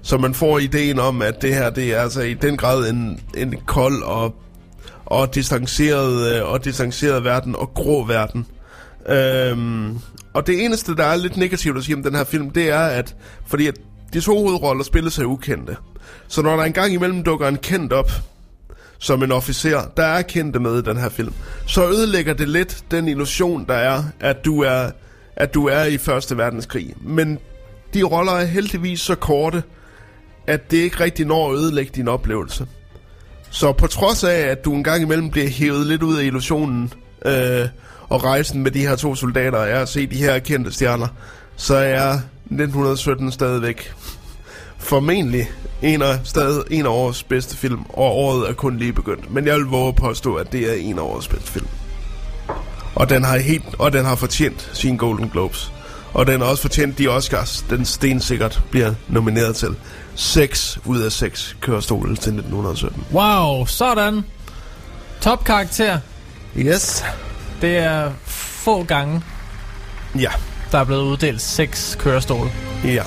så 0.02 0.18
man 0.18 0.34
får 0.34 0.58
ideen 0.58 0.98
om, 0.98 1.22
at 1.22 1.42
det 1.42 1.54
her, 1.54 1.70
det 1.70 1.94
er 1.94 2.00
altså 2.00 2.20
i 2.20 2.34
den 2.34 2.56
grad 2.56 2.90
en, 2.90 3.20
en 3.36 3.54
kold 3.66 4.02
og, 4.02 4.34
og 5.06 5.34
distanceret, 5.34 6.36
øh, 6.36 6.50
og 6.50 6.64
distanceret 6.64 7.24
verden 7.24 7.56
og 7.56 7.74
grå 7.74 8.04
verden. 8.04 8.46
Øhm, 9.08 9.98
og 10.32 10.46
det 10.46 10.64
eneste, 10.64 10.96
der 10.96 11.04
er 11.04 11.16
lidt 11.16 11.36
negativt 11.36 11.78
at 11.78 11.84
sige 11.84 11.96
om 11.96 12.02
den 12.02 12.14
her 12.14 12.24
film, 12.24 12.50
det 12.50 12.70
er, 12.70 12.80
at 12.80 13.16
fordi 13.46 13.66
at 13.66 13.74
de 14.12 14.20
to 14.20 14.38
hovedroller 14.38 14.84
spilles 14.84 15.18
af 15.18 15.24
ukendte. 15.24 15.76
Så 16.28 16.42
når 16.42 16.56
der 16.56 16.62
engang 16.62 16.92
imellem 16.92 17.22
dukker 17.22 17.48
en 17.48 17.56
kendt 17.56 17.92
op, 17.92 18.10
som 18.98 19.22
en 19.22 19.32
officer, 19.32 19.82
der 19.96 20.04
er 20.04 20.22
kendte 20.22 20.60
med 20.60 20.78
i 20.78 20.82
den 20.82 20.96
her 20.96 21.08
film, 21.08 21.32
så 21.66 21.88
ødelægger 21.88 22.34
det 22.34 22.48
lidt 22.48 22.84
den 22.90 23.08
illusion, 23.08 23.64
der 23.66 23.74
er, 23.74 24.02
at 24.20 24.44
du 24.44 24.62
er, 24.62 24.90
at 25.36 25.54
du 25.54 25.66
er 25.66 25.84
i 25.84 25.98
Første 25.98 26.36
Verdenskrig. 26.36 26.94
Men 27.00 27.38
de 27.94 28.02
roller 28.02 28.32
er 28.32 28.44
heldigvis 28.44 29.00
så 29.00 29.14
korte, 29.14 29.62
at 30.46 30.70
det 30.70 30.76
ikke 30.76 31.00
rigtig 31.00 31.26
når 31.26 31.50
at 31.50 31.58
ødelægge 31.58 31.92
din 31.94 32.08
oplevelse. 32.08 32.66
Så 33.54 33.72
på 33.72 33.86
trods 33.86 34.24
af, 34.24 34.36
at 34.38 34.64
du 34.64 34.74
en 34.74 34.84
gang 34.84 35.02
imellem 35.02 35.30
bliver 35.30 35.48
hævet 35.48 35.86
lidt 35.86 36.02
ud 36.02 36.16
af 36.16 36.24
illusionen, 36.24 36.92
øh, 37.26 37.68
og 38.08 38.24
rejsen 38.24 38.62
med 38.62 38.70
de 38.70 38.80
her 38.80 38.96
to 38.96 39.14
soldater 39.14 39.58
er 39.58 39.82
at 39.82 39.88
se 39.88 40.06
de 40.06 40.16
her 40.16 40.38
kendte 40.38 40.72
stjerner, 40.72 41.06
så 41.56 41.74
er 41.74 42.10
1917 42.10 43.32
stadigvæk 43.32 43.92
formentlig 44.78 45.50
en 45.82 46.02
af, 46.02 46.18
stadig 46.24 46.62
en 46.70 46.86
af 46.86 46.90
årets 46.90 47.22
bedste 47.22 47.56
film, 47.56 47.80
og 47.88 48.04
året 48.04 48.48
er 48.48 48.52
kun 48.52 48.76
lige 48.76 48.92
begyndt. 48.92 49.32
Men 49.32 49.46
jeg 49.46 49.56
vil 49.56 49.64
våge 49.64 49.88
at 49.88 49.96
påstå, 49.96 50.34
at 50.34 50.52
det 50.52 50.70
er 50.70 50.74
en 50.74 50.98
af 50.98 51.02
årets 51.02 51.28
bedste 51.28 51.52
film. 51.52 51.66
Og 52.94 53.10
den 53.10 53.24
har, 53.24 53.38
helt, 53.38 53.74
og 53.78 53.92
den 53.92 54.04
har 54.04 54.14
fortjent 54.14 54.70
sine 54.72 54.98
Golden 54.98 55.28
Globes. 55.28 55.72
Og 56.14 56.26
den 56.26 56.40
har 56.40 56.48
også 56.48 56.62
fortjent 56.62 56.98
de 56.98 57.08
Oscars, 57.08 57.64
den 57.70 57.84
stensikkert 57.84 58.62
bliver 58.70 58.94
nomineret 59.08 59.56
til. 59.56 59.76
6 60.14 60.78
ud 60.84 61.00
af 61.00 61.12
6 61.12 61.56
kørestole 61.60 62.08
til 62.16 62.32
1917. 62.32 63.04
Wow, 63.12 63.66
sådan. 63.66 64.24
Top 65.20 65.44
karakter. 65.44 65.98
Yes. 66.58 67.04
Det 67.60 67.76
er 67.78 68.12
få 68.26 68.84
gange, 68.84 69.22
Ja. 70.18 70.30
der 70.72 70.78
er 70.78 70.84
blevet 70.84 71.02
uddelt 71.02 71.40
seks 71.40 71.96
kørestole. 72.00 72.50
Ja. 72.84 73.02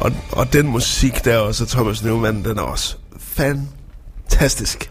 Og, 0.00 0.12
og 0.32 0.52
den 0.52 0.66
musik 0.66 1.24
der 1.24 1.38
også 1.38 1.64
af 1.64 1.68
Thomas 1.68 2.02
Neumann, 2.02 2.44
den 2.44 2.58
er 2.58 2.62
også 2.62 2.96
fantastisk. 3.20 4.90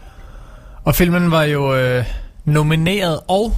Og 0.84 0.94
filmen 0.94 1.30
var 1.30 1.42
jo 1.42 1.74
øh, 1.76 2.04
nomineret 2.44 3.20
og 3.28 3.56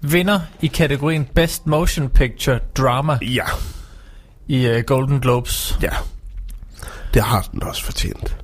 vinder 0.00 0.40
i 0.62 0.66
kategorien 0.66 1.24
Best 1.34 1.66
Motion 1.66 2.08
Picture 2.08 2.58
Drama 2.76 3.18
Ja. 3.22 3.44
i 4.48 4.66
øh, 4.66 4.84
Golden 4.84 5.20
Globes. 5.20 5.78
Ja. 5.82 5.90
Det 7.14 7.22
har 7.22 7.48
den 7.52 7.62
også 7.62 7.84
fortjent. 7.84 8.36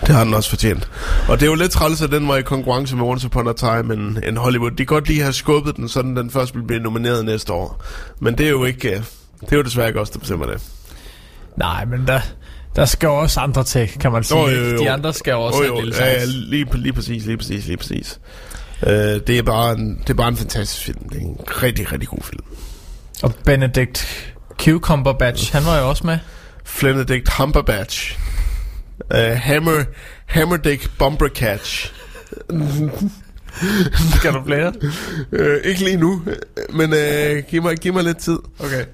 Det 0.00 0.14
har 0.14 0.24
den 0.24 0.34
også 0.34 0.50
fortjent. 0.50 0.90
Og 1.28 1.40
det 1.40 1.46
er 1.46 1.50
jo 1.50 1.54
lidt 1.54 1.72
træls, 1.72 2.02
at 2.02 2.10
den 2.10 2.28
var 2.28 2.36
i 2.36 2.42
konkurrence 2.42 2.96
med 2.96 3.04
Once 3.04 3.26
Upon 3.26 3.48
a 3.48 3.52
Time 3.52 3.94
en, 3.94 4.18
en 4.28 4.36
Hollywood. 4.36 4.70
De 4.70 4.76
kan 4.76 4.86
godt 4.86 5.08
lige 5.08 5.20
have 5.22 5.32
skubbet 5.32 5.76
den, 5.76 5.88
sådan 5.88 6.16
den 6.16 6.30
først 6.30 6.54
vil 6.54 6.62
blive 6.62 6.80
nomineret 6.80 7.24
næste 7.24 7.52
år. 7.52 7.82
Men 8.20 8.38
det 8.38 8.46
er 8.46 8.50
jo 8.50 8.64
ikke... 8.64 8.90
øh, 8.90 9.02
Det 9.40 9.52
er 9.52 9.56
jo 9.56 9.62
desværre 9.62 9.88
ikke 9.88 10.00
os, 10.00 10.10
der 10.10 10.18
bestemmer 10.18 10.46
det. 10.46 10.62
Nej, 11.56 11.84
men 11.84 12.06
der, 12.06 12.20
der 12.76 12.84
skal 12.84 13.08
også 13.08 13.40
andre 13.40 13.64
til, 13.64 13.88
kan 14.00 14.12
man 14.12 14.24
sige. 14.24 14.40
Jo, 14.40 14.48
jo, 14.48 14.70
jo. 14.70 14.78
De 14.78 14.90
andre 14.90 15.12
skal 15.12 15.34
også 15.34 15.58
Jo, 15.58 15.62
have 15.64 15.74
jo, 15.74 15.78
en 15.78 15.84
lille 15.84 16.04
ja, 16.04 16.24
lige, 16.24 16.66
lige 16.74 16.92
præcis, 16.92 17.26
lige 17.26 17.36
præcis, 17.36 17.66
lige 17.66 17.76
præcis. 17.76 18.20
Uh, 18.82 18.88
det, 18.90 19.30
er 19.30 19.42
bare 19.42 19.72
en, 19.72 19.98
det 19.98 20.10
er 20.10 20.14
bare 20.14 20.28
en 20.28 20.36
fantastisk 20.36 20.82
film. 20.84 21.08
Det 21.08 21.16
er 21.16 21.20
en 21.26 21.36
rigtig, 21.62 21.92
rigtig 21.92 22.08
god 22.08 22.18
film. 22.22 22.44
Og 23.22 23.34
Benedict 23.44 24.06
Cucumber 24.60 25.12
Batch, 25.12 25.52
han 25.52 25.64
var 25.66 25.78
jo 25.78 25.88
også 25.88 26.06
med. 26.06 26.18
Flenedict 26.66 27.28
Humberbatch. 27.28 28.18
Uh, 29.14 29.16
Hammer, 29.36 29.84
Hammerdick 30.26 30.90
Bumpercatch. 30.98 31.92
Kan 34.22 34.32
du 34.34 34.42
flere? 34.46 34.72
Uh, 35.32 35.56
ikke 35.64 35.84
lige 35.84 35.96
nu, 35.96 36.22
men 36.70 36.92
uh, 36.92 37.38
giv, 37.50 37.62
mig, 37.62 37.76
giv 37.76 37.92
mig 37.92 38.04
lidt 38.04 38.18
tid. 38.18 38.38
Okay. 38.58 38.84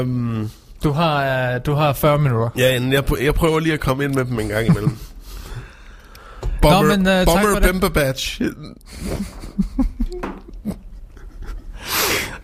Um, 0.00 0.50
Du 0.82 0.90
har, 0.92 1.54
uh, 1.54 1.60
du 1.66 1.74
har 1.74 1.92
40 1.92 2.18
minutter. 2.18 2.48
ja, 2.58 2.80
jeg, 2.92 3.04
jeg 3.22 3.34
prøver 3.34 3.60
lige 3.60 3.72
at 3.72 3.80
komme 3.80 4.04
ind 4.04 4.14
med 4.14 4.24
dem 4.24 4.40
en 4.40 4.48
gang 4.48 4.66
imellem. 4.66 4.96
Bumper, 6.62 6.82
men, 6.82 7.06
uh, 7.06 7.24
Bumper 7.24 7.60
det. 7.60 7.70
Bumperbatch. 7.70 8.40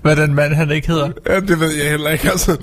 Hvad 0.02 0.16
den 0.16 0.34
mand, 0.34 0.54
han 0.54 0.70
ikke 0.70 0.88
hedder. 0.88 1.10
Ja, 1.26 1.40
det 1.40 1.60
ved 1.60 1.70
jeg 1.70 1.90
heller 1.90 2.10
ikke, 2.10 2.30
altså. 2.30 2.56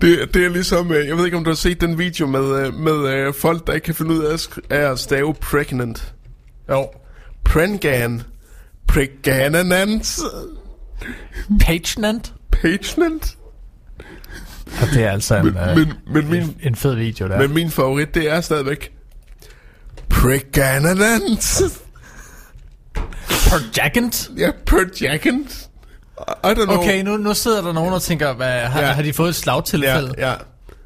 Det, 0.00 0.34
det 0.34 0.44
er 0.44 0.48
ligesom, 0.48 0.92
øh, 0.92 1.06
jeg 1.06 1.16
ved 1.16 1.24
ikke 1.24 1.36
om 1.36 1.44
du 1.44 1.50
har 1.50 1.54
set 1.54 1.80
den 1.80 1.98
video 1.98 2.26
med, 2.26 2.66
øh, 2.66 2.74
med 2.74 3.08
øh, 3.08 3.34
folk, 3.34 3.66
der 3.66 3.72
ikke 3.72 3.84
kan 3.84 3.94
finde 3.94 4.10
ud 4.14 4.24
af 4.70 4.90
at, 4.90 4.98
stave 4.98 5.34
pregnant. 5.34 6.14
Jo. 6.68 6.88
Prengan. 7.44 8.22
Pregananant. 8.86 10.18
Pagenant? 11.60 12.32
Pagenant. 12.50 13.36
Og 14.82 14.88
det 14.94 15.04
er 15.04 15.10
altså 15.10 15.36
en, 15.36 15.44
Men, 15.44 15.54
men, 15.54 15.88
men, 16.06 16.30
min, 16.30 16.42
en, 16.42 16.56
en 16.62 16.74
fed 16.76 16.94
video, 16.94 17.28
der. 17.28 17.38
men 17.38 17.54
min 17.54 17.70
favorit, 17.70 18.14
det 18.14 18.30
er 18.30 18.40
stadigvæk 18.40 18.92
Pregananant. 20.08 21.62
Perjagant? 23.28 24.30
Ja, 24.38 24.50
Perjagant. 24.66 25.63
I 26.20 26.46
don't 26.54 26.64
know. 26.64 26.76
Okay, 26.78 27.02
nu, 27.02 27.16
nu 27.16 27.34
sidder 27.34 27.62
der 27.62 27.72
nogen 27.72 27.92
og 27.94 28.02
tænker, 28.02 28.32
hvad, 28.34 28.60
har, 28.60 28.80
Ja. 28.80 28.86
har 28.86 29.02
de 29.02 29.12
fået 29.12 29.28
et 29.28 29.34
slagtilfælde? 29.34 30.14
Ja, 30.18 30.28
ja. 30.30 30.34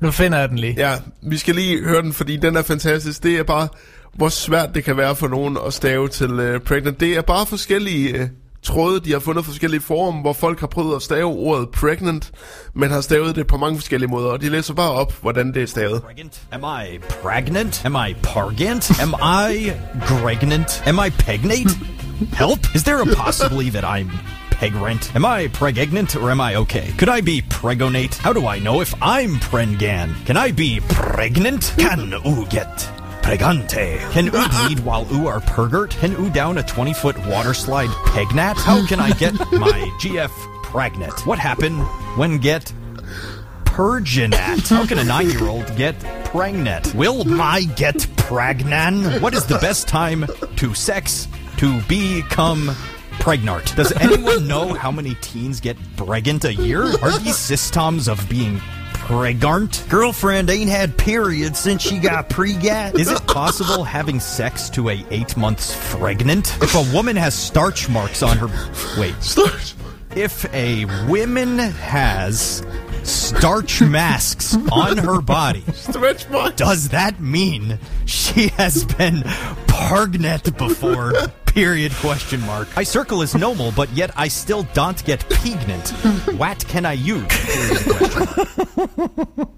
Nu 0.01 0.11
finder 0.11 0.39
jeg 0.39 0.49
den 0.49 0.59
lige. 0.59 0.75
Ja, 0.79 0.95
vi 1.23 1.37
skal 1.39 1.55
lige 1.55 1.85
høre 1.85 2.03
den, 2.03 2.13
fordi 2.13 2.37
den 2.37 2.57
er 2.57 2.63
fantastisk. 2.63 3.23
Det 3.23 3.37
er 3.39 3.43
bare, 3.43 3.69
hvor 4.15 4.29
svært 4.29 4.75
det 4.75 4.85
kan 4.85 4.97
være 4.97 5.17
for 5.17 5.29
nogen 5.29 5.59
at 5.67 5.75
stave 5.75 6.09
til 6.09 6.55
uh, 6.55 6.61
pregnant. 6.61 7.01
Det 7.01 7.17
er 7.17 7.23
bare 7.23 7.47
forskellige 7.47 8.21
uh, 8.23 8.29
tråde, 8.63 9.01
de 9.01 9.13
har 9.13 9.19
fundet 9.19 9.45
forskellige 9.45 9.81
forum, 9.81 10.15
hvor 10.15 10.33
folk 10.33 10.61
har 10.61 10.67
prøvet 10.67 10.97
at 10.97 11.03
stave 11.03 11.25
ordet 11.27 11.69
pregnant, 11.69 12.31
men 12.75 12.91
har 12.91 13.01
stavet 13.01 13.37
det 13.37 13.47
på 13.47 13.57
mange 13.57 13.79
forskellige 13.79 14.11
måder, 14.11 14.29
og 14.31 14.41
de 14.41 14.49
læser 14.49 14.75
bare 14.75 14.91
op, 14.91 15.13
hvordan 15.23 15.55
det 15.55 15.63
er 15.63 15.67
stavet. 15.67 16.03
Am 16.53 16.61
I 16.85 16.99
pregnant? 17.23 17.83
Am 17.85 17.97
I 18.09 18.15
pargant? 18.23 19.01
Am 19.01 19.15
I 19.53 19.73
gregnant? 20.09 20.83
Am 20.87 21.01
I 21.07 21.11
pegnate? 21.11 21.71
Help! 22.33 22.75
Is 22.75 22.83
there 22.85 23.01
a 23.03 23.15
possibility 23.25 23.71
that 23.71 23.85
I'm 23.85 24.11
pegrant? 24.59 25.15
Am 25.15 25.25
I 25.25 25.47
pregnant 25.49 26.17
or 26.17 26.31
am 26.31 26.41
I 26.41 26.57
okay? 26.57 26.93
Could 26.99 27.09
I 27.09 27.21
be 27.21 27.43
pregonate? 27.43 28.17
How 28.17 28.33
do 28.33 28.47
I 28.47 28.59
know 28.59 28.81
if 28.81 28.93
I'm 29.01 29.37
prengan? 29.37 30.27
Can 30.27 30.37
I 30.37 30.51
be 30.51 30.81
pregnant? 30.89 31.75
Can 31.79 32.13
oo 32.13 32.45
get 32.47 32.67
pregante? 33.23 33.99
Can 34.13 34.35
oo 34.35 34.49
bleed 34.67 34.81
while 34.81 35.07
oo 35.13 35.27
are 35.29 35.41
pergert? 35.41 35.91
Can 35.91 36.15
oo 36.17 36.29
down 36.31 36.59
a 36.59 36.63
20 36.65 36.93
foot 36.93 37.17
water 37.27 37.55
slide 37.55 37.91
pegnat? 38.11 38.57
How 38.57 38.85
can 38.87 38.99
I 38.99 39.11
get 39.13 39.35
my 39.53 39.79
GF 40.01 40.33
pregnant? 40.65 41.25
What 41.25 41.39
happened 41.39 41.81
when 42.17 42.39
get 42.39 42.73
Perginat. 43.65 44.69
How 44.69 44.85
can 44.85 44.99
a 44.99 45.05
nine-year-old 45.05 45.77
get 45.77 45.97
pregnant? 46.25 46.93
Will 46.97 47.25
my 47.25 47.63
get 47.77 48.09
pregnant? 48.17 49.23
What 49.23 49.35
is 49.35 49.47
the 49.47 49.59
best 49.59 49.87
time 49.87 50.27
to 50.57 50.75
sex 50.75 51.29
to 51.59 51.81
become 51.83 52.75
pregnant? 53.21 53.75
Does 53.77 53.93
anyone 54.01 54.47
know 54.47 54.75
how 54.75 54.91
many 54.91 55.15
teens 55.17 55.61
get 55.61 55.77
pregnant 55.97 56.45
a 56.45 56.55
year? 56.55 56.85
Are 57.03 57.19
these 57.19 57.37
systems 57.37 58.09
of 58.09 58.27
being 58.29 58.61
pregnant? 58.93 59.85
Girlfriend 59.89 60.51
ain't 60.51 60.71
had 60.71 60.97
periods 60.97 61.59
since 61.59 61.83
she 61.83 61.99
got 61.99 62.29
pregat. 62.29 62.99
Is 62.99 63.11
it 63.11 63.27
possible 63.27 63.85
having 63.85 64.21
sex 64.21 64.69
to 64.71 64.91
a 64.91 65.05
eight 65.11 65.37
months 65.37 65.77
pregnant? 65.95 66.57
If 66.63 66.75
a 66.75 66.95
woman 66.95 67.17
has 67.17 67.35
starch 67.35 67.89
marks 67.89 68.23
on 68.23 68.37
her 68.39 68.49
wait 69.01 69.21
starch. 69.23 69.75
If 70.17 70.53
a 70.55 70.87
woman 71.07 71.59
has 71.59 72.65
starch 73.05 73.81
masks 73.83 74.57
on 74.73 74.97
her 74.97 75.21
body, 75.21 75.63
Stretch 75.75 76.29
marks. 76.31 76.57
does 76.57 76.89
that 76.89 77.21
mean 77.21 77.79
she 78.07 78.49
has 78.49 78.85
been 78.85 79.23
pregnant 79.67 80.57
before? 80.57 81.13
Period 81.59 81.93
question 81.93 82.41
mark. 82.47 82.69
I 82.77 82.85
circle 82.85 83.21
is 83.21 83.35
normal, 83.35 83.73
but 83.73 83.89
yet 83.91 84.13
I 84.17 84.29
still 84.29 84.63
don't 84.75 85.05
get 85.05 85.29
pregnant. 85.29 85.89
What 86.39 86.65
can 86.69 86.87
I 86.87 86.93
use? 86.93 87.27
Period 87.27 87.79
question. 87.85 89.49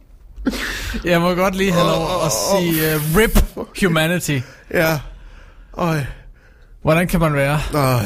Jeg 1.04 1.20
må 1.20 1.34
godt 1.34 1.56
lige 1.56 1.72
have 1.72 1.86
lov 1.86 2.24
at 2.24 2.32
sige 2.32 2.96
uh, 2.96 3.16
RIP 3.16 3.38
Humanity. 3.82 4.40
Ja. 4.70 4.98
Øj. 5.74 6.00
Hvordan 6.82 7.08
kan 7.08 7.20
man 7.20 7.34
være? 7.34 7.60
Øj. 7.74 8.02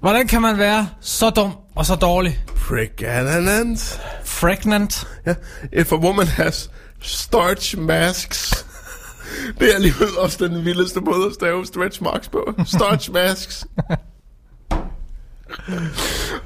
Hvordan 0.00 0.28
kan 0.28 0.42
man 0.42 0.58
være 0.58 0.88
så 1.00 1.30
dum 1.30 1.52
og 1.74 1.86
så 1.86 1.94
dårlig? 1.94 2.40
Pregnant. 2.46 4.00
Pregnant. 4.40 5.06
Ja. 5.26 5.34
If 5.72 5.92
a 5.92 5.96
woman 5.96 6.26
has 6.26 6.70
starch 7.00 7.78
masks. 7.78 8.66
Det 9.60 9.70
er 9.70 9.74
alligevel 9.74 10.08
også 10.18 10.48
den 10.48 10.64
vildeste 10.64 11.00
måde 11.00 11.26
at 11.26 11.34
stave 11.34 11.66
stretch 11.66 12.02
marks 12.02 12.28
på. 12.28 12.54
Starch 12.66 13.12
masks. 13.18 13.66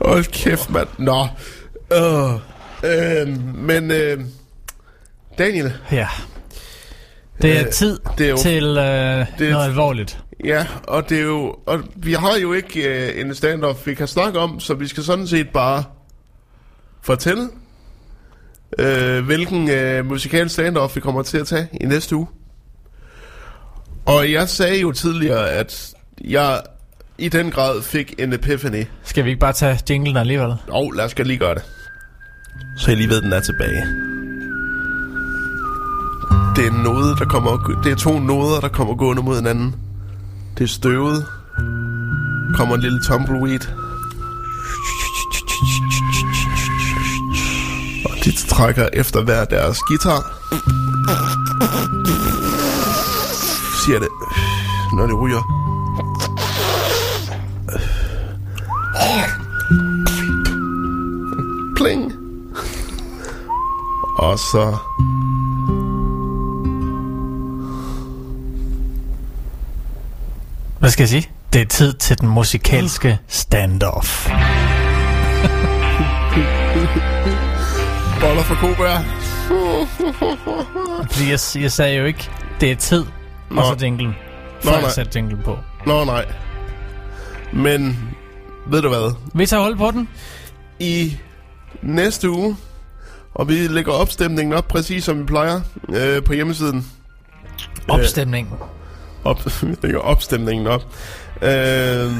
Hold 0.00 0.24
kæft, 0.24 0.70
mand. 0.70 0.88
Nå. 0.98 1.26
Uh, 1.96 2.34
øh, 2.84 3.54
men 3.54 3.90
øh, 3.90 4.20
Daniel. 5.38 5.72
Ja. 5.92 6.08
Det 7.42 7.58
er 7.58 7.66
Øh, 7.66 7.72
tid 7.72 7.98
det 8.18 8.26
er 8.26 8.30
jo- 8.30 8.36
til 8.36 8.64
uh, 8.64 8.74
det 8.76 8.82
er- 8.82 9.50
noget 9.50 9.64
alvorligt. 9.68 10.18
Ja, 10.44 10.66
og 10.88 11.08
det 11.08 11.18
er 11.18 11.22
jo... 11.22 11.56
Og 11.66 11.80
vi 11.96 12.12
har 12.12 12.36
jo 12.36 12.52
ikke 12.52 12.82
øh, 13.14 13.20
en 13.20 13.34
standoff, 13.34 13.86
vi 13.86 13.94
kan 13.94 14.08
snakke 14.08 14.38
om, 14.38 14.60
så 14.60 14.74
vi 14.74 14.86
skal 14.88 15.02
sådan 15.02 15.26
set 15.26 15.48
bare 15.48 15.84
fortælle, 17.02 17.48
øh, 18.78 19.24
hvilken 19.24 19.70
øh, 19.70 20.06
musikal 20.06 20.50
standoff 20.50 20.96
vi 20.96 21.00
kommer 21.00 21.22
til 21.22 21.38
at 21.38 21.46
tage 21.46 21.68
i 21.80 21.84
næste 21.86 22.16
uge. 22.16 22.26
Og 24.06 24.32
jeg 24.32 24.48
sagde 24.48 24.80
jo 24.80 24.92
tidligere, 24.92 25.50
at 25.50 25.94
jeg 26.24 26.60
i 27.18 27.28
den 27.28 27.50
grad 27.50 27.82
fik 27.82 28.14
en 28.18 28.32
epiphany. 28.32 28.84
Skal 29.04 29.24
vi 29.24 29.30
ikke 29.30 29.40
bare 29.40 29.52
tage 29.52 29.78
jinglen 29.90 30.16
alligevel? 30.16 30.54
Jo, 30.68 30.90
lad 30.90 31.04
os 31.04 31.18
lige 31.18 31.38
gøre 31.38 31.54
det. 31.54 31.62
Så 32.78 32.90
jeg 32.90 32.96
lige 32.96 33.08
ved, 33.08 33.16
at 33.16 33.22
den 33.22 33.32
er 33.32 33.40
tilbage. 33.40 33.86
Det 36.56 36.66
er 36.66 36.82
noget, 36.82 37.18
der 37.18 37.24
kommer, 37.24 37.80
det 37.84 37.92
er 37.92 37.96
to 37.96 38.18
noder, 38.18 38.60
der 38.60 38.68
kommer 38.68 38.94
gående 38.94 39.22
mod 39.22 39.36
hinanden. 39.36 39.74
Det 40.58 40.64
er 40.64 40.68
støvet. 40.68 41.26
Kommer 42.56 42.74
en 42.74 42.80
lille 42.80 43.00
tumbleweed. 43.02 43.60
Og 48.04 48.24
de 48.24 48.32
trækker 48.48 48.88
efter 48.92 49.22
hver 49.22 49.44
deres 49.44 49.78
guitar. 49.80 50.32
Siger 53.86 53.98
det, 53.98 54.08
når 54.92 55.06
det 55.06 55.20
ryger. 55.20 55.42
Pling. 61.76 62.12
Og 64.18 64.38
så... 64.38 64.76
Hvad 70.78 70.90
skal 70.90 71.02
jeg 71.02 71.08
sige? 71.08 71.30
Det 71.52 71.60
er 71.60 71.66
tid 71.66 71.92
til 71.92 72.20
den 72.20 72.28
musikalske 72.28 73.18
standoff. 73.28 74.30
Boller 78.20 78.42
for 78.42 78.54
Kobær. 78.54 78.98
Fordi 81.10 81.30
jeg, 81.30 81.62
jeg 81.62 81.72
sagde 81.72 81.98
jo 81.98 82.04
ikke, 82.04 82.30
det 82.60 82.70
er 82.70 82.76
tid, 82.76 83.04
Nå. 83.50 83.60
og 83.60 83.66
så 83.78 83.84
jinglen. 83.84 84.08
Nå, 84.08 84.14
Før 84.62 84.72
jeg 84.72 84.80
nej. 84.82 84.90
satte 84.90 85.12
jinglen 85.18 85.42
på. 85.44 85.58
Nå, 85.86 86.04
nej. 86.04 86.24
Men, 87.52 87.98
ved 88.66 88.82
du 88.82 88.88
hvad? 88.88 89.14
Vi 89.34 89.46
tager 89.46 89.62
hold 89.62 89.76
på 89.76 89.90
den. 89.90 90.08
I 90.80 91.16
næste 91.82 92.30
uge, 92.30 92.56
og 93.34 93.48
vi 93.48 93.54
lægger 93.54 93.92
opstemningen 93.92 94.52
op, 94.52 94.68
præcis 94.68 95.04
som 95.04 95.18
vi 95.18 95.24
plejer, 95.24 95.60
øh, 95.88 96.22
på 96.22 96.32
hjemmesiden. 96.32 96.86
Opstemningen. 97.88 98.54
Op, 99.24 99.40
vi 99.62 99.76
lægger 99.82 99.98
opstemningen 100.00 100.66
op. 100.66 100.82
Øh, 101.42 102.10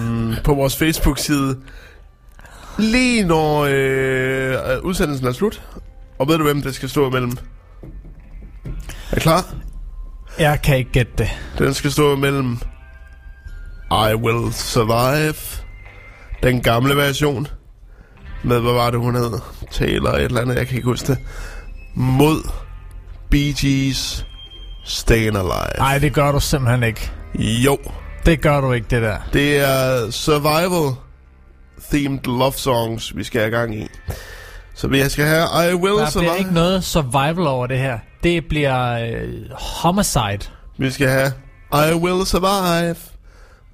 på 0.44 0.54
vores 0.54 0.76
Facebook-side. 0.76 1.56
Lige 2.78 3.24
når 3.24 3.60
øh, 3.70 4.82
udsendelsen 4.82 5.26
er 5.26 5.32
slut. 5.32 5.62
Og 6.18 6.28
ved 6.28 6.38
du, 6.38 6.44
hvem 6.44 6.62
det 6.62 6.74
skal 6.74 6.88
stå 6.88 7.08
imellem? 7.08 7.32
Er 9.12 9.20
klar? 9.20 9.54
Jeg 10.38 10.62
kan 10.62 10.76
ikke 10.76 10.92
gætte 10.92 11.12
det. 11.18 11.28
Den 11.58 11.74
skal 11.74 11.92
stå 11.92 12.16
mellem 12.16 12.58
I 13.90 14.14
Will 14.14 14.52
Survive, 14.54 15.34
den 16.42 16.62
gamle 16.62 16.96
version, 16.96 17.46
med, 18.44 18.60
hvad 18.60 18.72
var 18.72 18.90
det, 18.90 19.00
hun 19.00 19.14
hed? 19.14 19.30
Taylor 19.70 20.10
et 20.10 20.22
eller 20.22 20.40
andet, 20.40 20.56
jeg 20.56 20.66
kan 20.66 20.76
ikke 20.76 20.88
huske 20.88 21.06
det. 21.06 21.18
Mod 21.94 22.48
Bee 23.30 23.54
Gees 23.60 24.26
Stayin' 24.84 25.12
Alive. 25.38 25.78
Nej, 25.78 25.98
det 25.98 26.12
gør 26.14 26.32
du 26.32 26.40
simpelthen 26.40 26.82
ikke. 26.82 27.10
Jo, 27.38 27.78
Det 28.26 28.40
gør 28.40 28.60
du 28.60 28.72
ikke, 28.72 28.86
det 28.90 29.02
der. 29.02 29.16
det 29.32 29.58
er 29.58 30.10
survival 30.10 30.94
themed 31.90 32.18
love 32.24 32.52
songs, 32.52 33.16
vi 33.16 33.24
skal 33.24 33.40
have 33.40 33.50
gang 33.50 33.74
i. 33.76 33.88
Så 34.74 34.88
vi 34.88 35.08
skal 35.08 35.24
have 35.24 35.70
I 35.70 35.74
Will 35.74 35.82
Der 35.92 35.96
bliver 35.96 36.10
Survive. 36.10 36.38
ikke 36.38 36.54
noget 36.54 36.84
survival 36.84 37.46
over 37.46 37.66
det 37.66 37.78
her. 37.78 37.98
Det 38.26 38.44
bliver 38.48 38.90
øh, 38.92 39.32
homicide. 39.82 40.50
Vi 40.78 40.90
skal 40.90 41.08
have 41.08 41.32
I 41.72 41.94
Will 41.94 42.26
Survive 42.26 42.96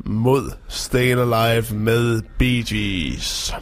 mod 0.05 0.51
Stayin' 0.69 1.35
Alive 1.35 1.75
med 1.75 2.23
Bee 2.39 2.63
Gees. 2.63 3.55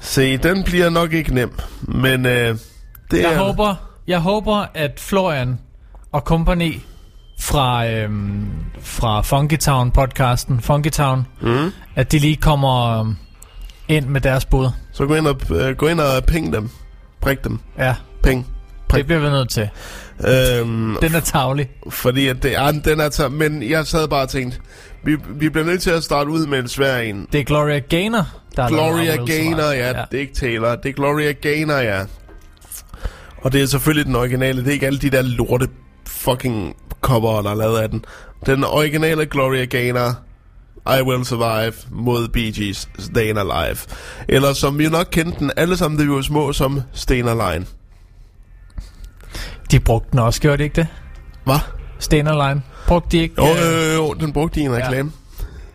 Se, 0.00 0.36
den 0.36 0.64
bliver 0.64 0.90
nok 0.90 1.12
ikke 1.12 1.34
nem, 1.34 1.52
men 1.80 2.26
øh, 2.26 2.58
det 3.10 3.22
Jeg 3.22 3.32
er... 3.32 3.38
håber, 3.38 3.74
jeg 4.06 4.20
håber, 4.20 4.66
at 4.74 5.00
Florian 5.00 5.58
og 6.12 6.20
company 6.20 6.74
fra, 7.40 7.86
øhm, 7.90 8.48
fra 8.80 9.20
Funky 9.22 9.58
Town 9.58 9.90
podcasten, 9.90 10.60
Funky 10.60 10.90
Town, 10.90 11.26
Mm. 11.40 11.72
at 11.96 12.12
de 12.12 12.18
lige 12.18 12.36
kommer 12.36 13.00
øhm, 13.00 13.16
ind 13.88 14.06
med 14.06 14.20
deres 14.20 14.44
bud. 14.44 14.68
Så 14.92 15.06
gå 15.06 15.14
ind 15.14 15.26
og, 15.26 15.40
øh, 15.56 15.76
gå 15.76 15.86
ind 15.86 16.00
og 16.00 16.24
ping 16.24 16.52
dem. 16.52 16.70
Prik 17.22 17.44
dem. 17.44 17.58
Ja, 17.78 17.94
Ping. 18.22 18.46
Det 18.94 19.06
bliver 19.06 19.20
vi 19.20 19.28
nødt 19.28 19.50
til. 19.50 19.68
Øhm, 20.26 20.96
Den 21.02 21.14
er 21.14 21.20
tavlig. 21.20 21.70
fordi 21.90 22.28
at 22.28 22.42
det 22.42 22.56
er, 22.56 22.70
den 22.70 23.00
er 23.00 23.10
så, 23.10 23.28
men 23.28 23.70
jeg 23.70 23.86
sad 23.86 24.08
bare 24.08 24.22
og 24.22 24.28
tænkte, 24.28 24.58
vi, 25.04 25.16
vi 25.30 25.48
bliver 25.48 25.66
nødt 25.66 25.82
til 25.82 25.90
at 25.90 26.04
starte 26.04 26.30
ud 26.30 26.46
med 26.46 26.58
en 26.58 26.68
svær 26.68 26.98
en. 26.98 27.26
Det 27.32 27.40
er 27.40 27.44
Gloria 27.44 27.78
Gaynor, 27.78 28.26
der 28.56 28.68
Gloria 28.68 29.16
Gaynor, 29.16 29.62
ja, 29.72 29.86
ja. 29.86 30.04
Det 30.10 30.16
er 30.16 30.20
ikke 30.20 30.34
Taylor. 30.34 30.74
Det 30.74 30.88
er 30.88 30.92
Gloria 30.92 31.32
Gaynor, 31.32 31.74
ja. 31.76 32.00
Og 33.42 33.52
det 33.52 33.62
er 33.62 33.66
selvfølgelig 33.66 34.06
den 34.06 34.16
originale. 34.16 34.60
Det 34.60 34.68
er 34.68 34.72
ikke 34.72 34.86
alle 34.86 34.98
de 34.98 35.10
der 35.10 35.22
lorte 35.22 35.68
fucking 36.06 36.76
cover, 37.00 37.42
der 37.42 37.50
er 37.50 37.54
lavet 37.54 37.78
af 37.78 37.88
den. 37.90 38.04
Den 38.46 38.64
originale 38.64 39.26
Gloria 39.26 39.64
Gaynor, 39.64 40.18
I 40.98 41.02
Will 41.02 41.24
Survive, 41.24 41.72
mod 41.90 42.28
Bee 42.28 42.52
Gees, 42.52 42.88
Stayin' 42.98 43.38
Alive. 43.38 43.76
Eller 44.28 44.52
som 44.52 44.78
vi 44.78 44.88
nok 44.88 45.08
kendte 45.10 45.38
den 45.38 45.50
alle 45.56 45.76
sammen, 45.76 45.98
da 45.98 46.04
vi 46.04 46.10
var 46.10 46.22
små, 46.22 46.52
som 46.52 46.82
Stayin' 46.94 47.28
Alive. 47.28 47.66
De 49.70 49.80
brugte 49.80 50.08
den 50.10 50.18
også, 50.18 50.40
gjorde 50.40 50.58
de 50.58 50.62
ikke 50.62 50.76
det? 50.76 50.86
Hvad? 51.44 51.58
Stena 51.98 52.48
Line. 52.48 52.62
Brugte 52.86 53.08
de 53.16 53.22
ikke? 53.22 53.34
Jo, 53.38 53.46
øh, 53.46 53.94
jo, 53.94 54.02
jo, 54.02 54.14
den 54.14 54.32
brugte 54.32 54.54
de 54.54 54.60
i 54.60 54.66
en 54.66 54.72
reklame. 54.74 55.12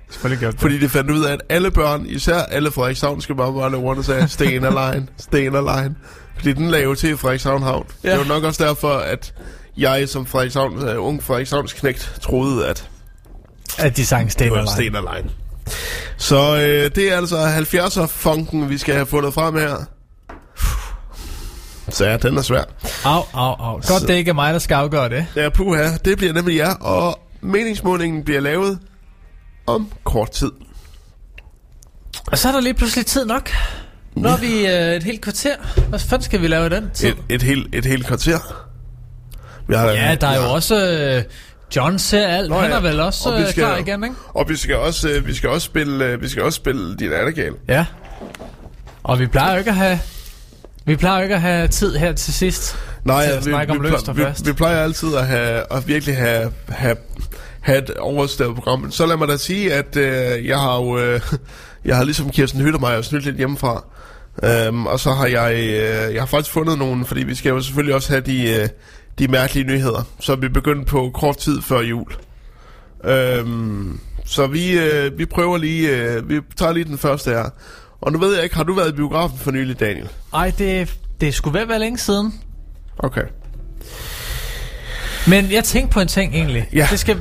Selvfølgelig 0.10 0.40
gjorde 0.40 0.58
de 0.58 0.62
Fordi 0.62 0.80
de 0.80 0.90
fandt 0.90 1.12
ud 1.12 1.26
af, 1.26 1.34
at 1.34 1.42
alle 1.50 1.72
børn, 1.72 2.06
især 2.06 2.38
alle 2.38 2.72
Frederikshavn, 2.72 3.22
skal 3.22 3.36
bare 3.36 3.54
bare 3.54 3.76
rundt 3.76 4.00
og 4.00 4.06
sige, 4.06 4.18
Stayin' 4.18 4.66
Alive, 4.66 5.08
Stayin' 5.26 5.58
Alive. 5.58 5.96
Fordi 6.36 6.54
den 6.54 6.70
lagde 6.72 6.96
til 6.96 7.10
i 7.10 7.16
Frederikshavn 7.16 7.64
Havn. 7.64 7.86
Ja. 8.04 8.12
Det 8.12 8.20
var 8.20 8.26
nok 8.26 8.44
også 8.44 8.64
derfor, 8.64 8.94
at 8.94 9.34
jeg 9.78 10.10
som 10.10 10.26
Frederikshavn, 10.26 10.78
uh, 10.78 11.08
ung 11.08 11.24
Frederikshavns 11.24 11.74
knægt 11.74 12.20
troede, 12.22 12.68
at 12.68 12.76
det. 12.78 12.90
At 13.86 13.98
de 13.98 14.06
sang 14.06 14.40
det 14.40 14.52
var 14.52 14.58
Line. 14.58 14.68
Sten 14.68 14.92
Line. 14.92 15.30
Så 16.18 16.56
øh, 16.56 16.92
det 16.96 17.14
er 17.14 17.18
altså 17.18 17.36
70'er-funken, 17.46 18.70
vi 18.70 18.78
skal 18.78 18.96
have 18.96 19.06
fundet 19.06 19.34
frem 19.34 19.56
her. 19.56 19.86
Så 21.90 22.06
ja, 22.06 22.18
den 22.18 22.38
er 22.38 22.42
svær. 22.42 22.64
Au, 23.06 23.22
au, 23.34 23.54
au. 23.60 23.74
Godt, 23.74 23.86
Så- 23.86 24.06
det 24.08 24.14
ikke 24.14 24.30
er 24.30 24.34
mig, 24.34 24.54
der 24.54 24.60
skal 24.60 24.76
afgøre 24.76 25.10
det. 25.10 25.26
Ja, 25.36 25.50
puha, 25.50 25.90
det 26.06 26.18
bliver 26.18 26.34
nemlig 26.34 26.58
jer, 26.58 26.74
og 26.76 27.20
meningsmålingen 27.42 28.24
bliver 28.24 28.40
lavet 28.42 28.80
om 29.68 29.92
kort 30.04 30.32
tid. 30.32 30.52
Og 32.28 32.38
så 32.38 32.48
er 32.48 32.52
der 32.52 32.62
lige 32.62 32.74
pludselig 32.74 33.06
tid 33.06 33.26
nok. 33.26 33.50
Nu 34.16 34.30
har 34.30 34.38
vi 34.38 34.68
øh, 34.68 34.96
et 34.96 35.04
helt 35.04 35.22
kvarter. 35.22 35.56
Hvad 35.90 36.00
fanden 36.00 36.24
skal 36.26 36.42
vi 36.42 36.48
lave 36.48 36.66
i 36.66 36.70
den 36.70 36.90
tid? 36.94 37.08
Et, 37.10 37.18
et, 37.30 37.42
helt, 37.44 37.76
et 37.76 37.86
helt 37.86 38.06
kvarter. 38.08 38.38
Vi 39.68 39.76
har, 39.76 39.90
Ja, 39.92 40.16
der 40.22 40.28
er 40.28 40.36
jo 40.46 40.54
også... 40.54 40.92
Øh, 41.18 41.24
John 41.76 42.00
ser 42.00 42.28
alt. 42.28 42.50
Nå 42.50 42.60
Han 42.60 42.70
ja, 42.70 42.76
er 42.78 42.82
vel 42.82 43.00
også 43.00 43.30
og 43.30 43.38
vi 43.38 43.42
øh, 43.44 43.50
skal- 43.50 43.64
klar 43.64 43.78
igen, 43.78 44.04
ikke? 44.04 44.16
Og 44.34 44.50
vi 44.50 44.56
skal 44.56 44.76
også, 44.76 45.10
øh, 45.10 45.28
vi 45.28 45.34
skal 45.34 45.50
også 45.50 45.66
spille, 45.66 46.06
øh, 46.06 46.22
vi 46.22 46.30
skal 46.30 46.44
også 46.44 46.56
spille 46.56 46.96
din 46.96 47.14
Annagale. 47.14 47.56
Ja. 47.68 47.86
Og 49.04 49.20
vi 49.20 49.28
plejer 49.28 49.52
jo 49.52 49.58
ikke 49.58 49.70
at 49.70 49.76
have... 49.78 50.00
Vi 50.86 50.96
plejer 50.96 51.18
jo 51.18 51.24
ikke 51.24 51.36
at 51.36 51.42
have 51.42 51.68
tid 51.68 51.96
her 51.96 52.14
til 52.14 52.34
sidst. 52.34 52.78
Nej, 53.04 53.26
til 53.26 53.32
at 53.32 53.46
vi, 53.46 53.52
snakke 53.52 53.72
om 53.74 53.84
vi, 53.84 53.90
løst 53.90 54.10
og 54.10 54.18
vi, 54.18 54.22
fast. 54.22 54.48
vi, 54.48 54.54
plejer 54.54 54.84
altid 54.84 55.16
at, 55.16 55.28
have, 55.28 55.64
at 55.72 55.88
virkelig 55.88 56.18
have, 56.18 56.52
have, 56.70 56.98
have 57.62 57.78
et 57.78 57.90
overstået 57.90 58.56
program. 58.56 58.92
Så 58.92 59.06
lad 59.06 59.18
mig 59.18 59.28
da 59.28 59.38
sige, 59.38 59.74
at 59.74 59.98
øh, 59.98 60.46
jeg 60.46 60.60
har 60.60 60.76
jo, 60.76 61.00
øh, 61.00 61.22
jeg 61.86 61.96
har 61.96 62.04
ligesom 62.04 62.30
Kirsten 62.30 62.62
Hyttermeier 62.62 63.02
snydt 63.02 63.26
lidt 63.26 63.38
hjemmefra. 63.38 63.84
Øhm, 64.44 64.86
og 64.86 65.00
så 65.00 65.12
har 65.12 65.26
jeg, 65.26 65.54
øh, 65.54 66.14
jeg 66.14 66.22
har 66.22 66.26
faktisk 66.26 66.54
fundet 66.54 66.78
nogle, 66.78 67.06
fordi 67.06 67.24
vi 67.24 67.36
skal 67.36 67.50
jo 67.50 67.62
selvfølgelig 67.62 67.96
også 67.96 68.10
have 68.10 68.22
de, 68.22 68.54
øh, 68.54 68.68
de 69.20 69.28
mærkelige 69.28 69.68
nyheder, 69.68 70.08
så 70.20 70.36
vi 70.36 70.50
begyndte 70.50 70.86
på 70.86 71.12
kort 71.14 71.38
tid 71.38 71.62
før 71.62 71.82
jul. 71.82 72.12
Øhm, 73.04 74.00
så 74.26 74.48
vi, 74.48 74.80
øh, 74.80 75.18
vi 75.18 75.26
prøver 75.26 75.58
lige, 75.58 75.98
øh, 75.98 76.30
vi 76.30 76.40
tager 76.58 76.74
lige 76.74 76.84
den 76.84 76.98
første 76.98 77.32
her. 77.32 77.50
Og 78.02 78.12
nu 78.12 78.20
ved 78.20 78.36
jeg 78.36 78.44
ikke, 78.44 78.56
har 78.56 78.64
du 78.64 78.74
været 78.74 78.90
i 78.90 78.96
biografen 78.96 79.38
for 79.38 79.52
nylig, 79.52 79.80
Daniel? 79.80 80.10
Ej, 80.34 80.52
det, 80.58 80.96
det 81.22 81.34
skulle 81.34 81.54
være 81.60 81.68
være 81.68 81.80
længe 81.80 81.98
siden. 81.98 82.34
Okay. 83.00 83.22
Men 85.28 85.52
jeg 85.52 85.64
tænkte 85.64 85.94
på 85.94 86.00
en 86.00 86.08
ting 86.08 86.36
egentlig. 86.36 86.70
Ja. 86.74 86.88
Det 86.92 87.00
skal, 87.00 87.18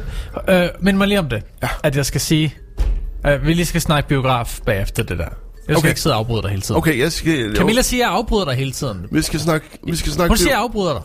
øh, 0.49 0.69
mind 0.81 0.97
mig 0.97 1.09
lige 1.09 1.19
om 1.19 1.29
det. 1.29 1.43
Ja. 1.63 1.69
At 1.83 1.97
jeg 1.97 2.07
skal 2.07 2.21
sige... 2.21 2.55
Øh, 3.27 3.47
vi 3.47 3.53
lige 3.55 3.67
skal 3.67 3.81
snakke 3.81 4.09
biograf 4.09 4.59
bagefter 4.67 5.03
det 5.03 5.19
der. 5.19 5.25
Jeg 5.25 5.31
skal 5.65 5.77
Okay. 5.77 5.89
ikke 5.89 6.01
sidde 6.01 6.15
og 6.15 6.19
afbryde 6.19 6.43
dig 6.43 6.51
hele 6.51 6.63
tiden. 6.63 6.79
Okay, 6.79 6.99
jeg 6.99 7.13
skal... 7.13 7.57
Camilla 7.57 7.83
siger, 7.83 8.05
at 8.05 8.11
jeg 8.11 8.17
afbryder 8.19 8.45
dig 8.45 8.55
hele 8.55 8.73
tiden. 8.73 9.07
Vi 9.11 9.23
skal 9.23 9.41
snakke, 9.41 9.67
vi 9.87 9.97
skal 9.97 10.13
snakke 10.13 10.31
Hun 10.31 10.37
siger, 10.37 10.49
at 10.49 10.53
jeg 10.53 10.61
afbryder 10.61 10.93
dig. 10.93 11.03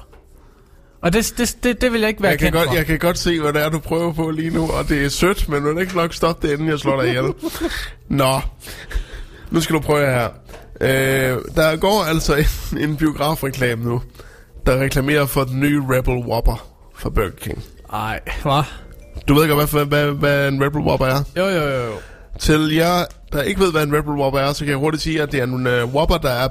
Og 1.01 1.13
det, 1.13 1.33
det, 1.37 1.57
det, 1.63 1.81
det 1.81 1.91
vil 1.93 1.99
jeg 1.99 2.09
ikke 2.09 2.21
være 2.21 2.29
jeg 2.29 2.39
kan, 2.39 2.45
kendt 2.45 2.57
godt, 2.57 2.69
for. 2.69 2.75
jeg 2.75 2.85
kan 2.85 2.99
godt 2.99 3.17
se, 3.17 3.39
hvad 3.41 3.53
det 3.53 3.61
er, 3.63 3.69
du 3.69 3.79
prøver 3.79 4.13
på 4.13 4.29
lige 4.29 4.49
nu, 4.49 4.71
og 4.71 4.89
det 4.89 5.05
er 5.05 5.09
sødt, 5.09 5.49
men 5.49 5.63
du 5.63 5.73
vil 5.73 5.81
ikke 5.81 5.95
nok 5.97 6.13
stoppe 6.13 6.47
det, 6.47 6.53
inden 6.53 6.67
jeg 6.69 6.79
slår 6.79 7.01
dig 7.01 7.09
ihjel. 7.09 7.23
Nå, 8.09 8.41
nu 9.51 9.61
skal 9.61 9.75
du 9.75 9.79
prøve 9.79 10.05
her. 10.05 10.29
Øh, 10.81 11.37
der 11.55 11.75
går 11.75 12.03
altså 12.03 12.35
en, 12.35 12.77
en 12.77 12.95
biografreklame 12.97 13.83
nu, 13.83 14.01
der 14.65 14.79
reklamerer 14.81 15.25
for 15.25 15.43
den 15.43 15.59
nye 15.59 15.81
Rebel 15.89 16.13
Whopper 16.27 16.67
fra 16.95 17.09
Burger 17.09 17.29
King. 17.41 17.63
Ej, 17.93 18.19
hvad? 18.43 18.63
Du 19.27 19.33
ved 19.33 19.49
godt, 19.49 19.71
hvad, 19.71 19.85
hvad, 19.85 20.05
hvad 20.11 20.47
en 20.47 20.63
Rebel 20.63 20.81
Whopper 20.81 21.05
er? 21.05 21.23
Jo, 21.37 21.45
jo, 21.45 21.63
jo, 21.69 21.83
jo. 21.85 21.91
Til 22.39 22.71
jer, 22.75 23.05
der 23.33 23.41
ikke 23.41 23.59
ved, 23.61 23.71
hvad 23.71 23.83
en 23.83 23.95
Rebel 23.97 24.13
Whopper 24.13 24.39
er, 24.39 24.53
så 24.53 24.59
kan 24.59 24.69
jeg 24.69 24.77
hurtigt 24.77 25.03
sige, 25.03 25.21
at 25.21 25.31
det 25.31 25.39
er 25.39 25.43
en 25.43 25.67
uh, 25.67 25.93
Whopper, 25.95 26.17
der 26.17 26.29
er 26.29 26.47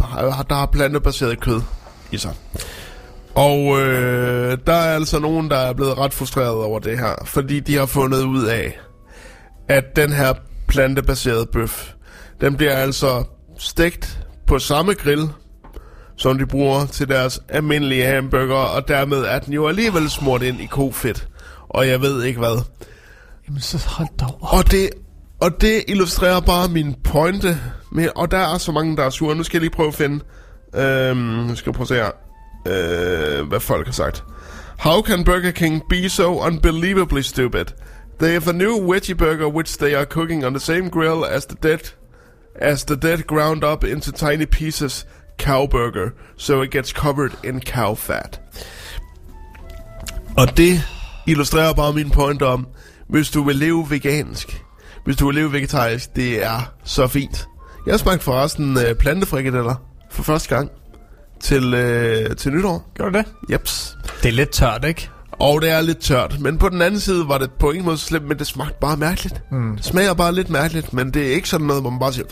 har- 0.00 0.42
der 0.42 0.54
har 0.54 0.66
plantebaseret 0.66 1.40
kød 1.40 1.60
i 2.12 2.16
sig. 2.18 2.32
Og 3.34 3.80
øh, 3.80 4.58
der 4.66 4.72
er 4.72 4.94
altså 4.94 5.18
nogen, 5.18 5.50
der 5.50 5.56
er 5.56 5.72
blevet 5.72 5.98
ret 5.98 6.14
frustreret 6.14 6.64
over 6.64 6.78
det 6.78 6.98
her, 6.98 7.14
fordi 7.24 7.60
de 7.60 7.76
har 7.76 7.86
fundet 7.86 8.22
ud 8.24 8.44
af, 8.44 8.78
at 9.68 9.84
den 9.96 10.12
her 10.12 10.32
plantebaserede 10.68 11.46
bøf, 11.52 11.90
den 12.40 12.56
bliver 12.56 12.72
altså 12.72 13.24
stegt 13.58 14.20
på 14.46 14.58
samme 14.58 14.94
grill, 14.94 15.28
som 16.16 16.38
de 16.38 16.46
bruger 16.46 16.86
til 16.86 17.08
deres 17.08 17.40
almindelige 17.48 18.04
hamburger, 18.04 18.54
og 18.54 18.88
dermed 18.88 19.18
er 19.18 19.38
den 19.38 19.52
jo 19.52 19.68
alligevel 19.68 20.10
smurt 20.10 20.42
ind 20.42 20.60
i 20.60 20.66
kofedt. 20.66 21.28
Og 21.68 21.88
jeg 21.88 22.00
ved 22.00 22.24
ikke 22.24 22.38
hvad. 22.38 22.62
Jamen, 23.48 23.60
så 23.60 23.84
hold 23.86 24.08
dog 24.20 24.38
op. 24.42 24.58
Og 24.58 24.70
det, 24.70 24.90
og 25.40 25.60
det 25.60 25.84
illustrerer 25.88 26.40
bare 26.40 26.68
min 26.68 26.94
pointe. 27.04 27.60
Med, 27.92 28.08
og 28.16 28.30
der 28.30 28.38
er 28.38 28.58
så 28.58 28.72
mange, 28.72 28.96
der 28.96 29.02
er 29.04 29.10
sure. 29.10 29.36
Nu 29.36 29.42
skal 29.42 29.58
jeg 29.58 29.60
lige 29.62 29.70
prøve 29.70 29.88
at 29.88 29.94
finde... 29.94 30.24
Øhm, 30.74 31.16
nu 31.18 31.54
skal 31.54 31.70
jeg 31.70 31.74
prøve 31.74 31.84
at 31.84 31.88
se 31.88 31.94
her. 31.94 32.10
Øh, 32.66 33.48
hvad 33.48 33.60
folk 33.60 33.86
har 33.86 33.92
sagt. 33.92 34.24
How 34.78 35.02
can 35.02 35.24
Burger 35.24 35.50
King 35.50 35.82
be 35.88 36.08
so 36.08 36.46
unbelievably 36.46 37.20
stupid? 37.20 37.64
They 38.18 38.32
have 38.32 38.48
a 38.48 38.52
new 38.52 38.92
veggie 38.92 39.14
burger 39.14 39.46
which 39.46 39.78
they 39.78 39.94
are 39.94 40.04
cooking 40.04 40.44
on 40.46 40.52
the 40.52 40.60
same 40.60 40.90
grill 40.90 41.24
as 41.24 41.46
the 41.46 41.56
dead 41.62 41.97
as 42.58 42.84
the 42.84 42.96
dead 42.96 43.18
ground 43.26 43.64
up 43.64 43.84
into 43.84 44.12
tiny 44.12 44.46
pieces 44.46 45.06
cow 45.38 45.66
burger, 45.66 46.10
so 46.36 46.62
it 46.62 46.70
gets 46.70 46.90
covered 46.90 47.32
in 47.44 47.60
cow 47.60 47.94
fat. 47.94 48.40
Og 50.36 50.56
det 50.56 50.82
illustrerer 51.26 51.72
bare 51.72 51.92
min 51.92 52.10
point 52.10 52.42
om, 52.42 52.66
hvis 53.08 53.30
du 53.30 53.42
vil 53.42 53.56
leve 53.56 53.90
vegansk, 53.90 54.62
hvis 55.04 55.16
du 55.16 55.26
vil 55.26 55.34
leve 55.34 55.52
vegetarisk, 55.52 56.16
det 56.16 56.44
er 56.44 56.72
så 56.84 57.06
fint. 57.06 57.48
Jeg 57.86 57.92
har 57.92 57.98
smagt 57.98 58.22
forresten 58.22 58.78
øh, 58.78 58.94
plantefrikadeller 58.94 59.74
for 60.10 60.22
første 60.22 60.54
gang 60.54 60.70
til, 61.40 61.74
øh, 61.74 62.36
til 62.36 62.52
nytår. 62.52 62.92
Gør 62.96 63.08
du 63.08 63.18
det? 63.18 63.26
Jeps. 63.52 63.96
Det 64.22 64.28
er 64.28 64.32
lidt 64.32 64.50
tørt, 64.50 64.84
ikke? 64.84 65.10
Og 65.40 65.62
det 65.62 65.70
er 65.70 65.80
lidt 65.80 65.98
tørt, 65.98 66.40
men 66.40 66.58
på 66.58 66.68
den 66.68 66.82
anden 66.82 67.00
side 67.00 67.28
var 67.28 67.38
det 67.38 67.50
på 67.58 67.70
ingen 67.70 67.84
måde 67.84 67.98
så 67.98 68.04
slemt, 68.04 68.28
men 68.28 68.38
det 68.38 68.46
smagte 68.46 68.76
bare 68.80 68.96
mærkeligt. 68.96 69.42
Mm. 69.52 69.76
Det 69.76 69.84
smager 69.84 70.14
bare 70.14 70.34
lidt 70.34 70.50
mærkeligt, 70.50 70.92
men 70.92 71.10
det 71.10 71.26
er 71.28 71.34
ikke 71.34 71.48
sådan 71.48 71.66
noget, 71.66 71.82
hvor 71.82 71.90
man 71.90 71.98
bare 72.00 72.12
siger, 72.12 72.26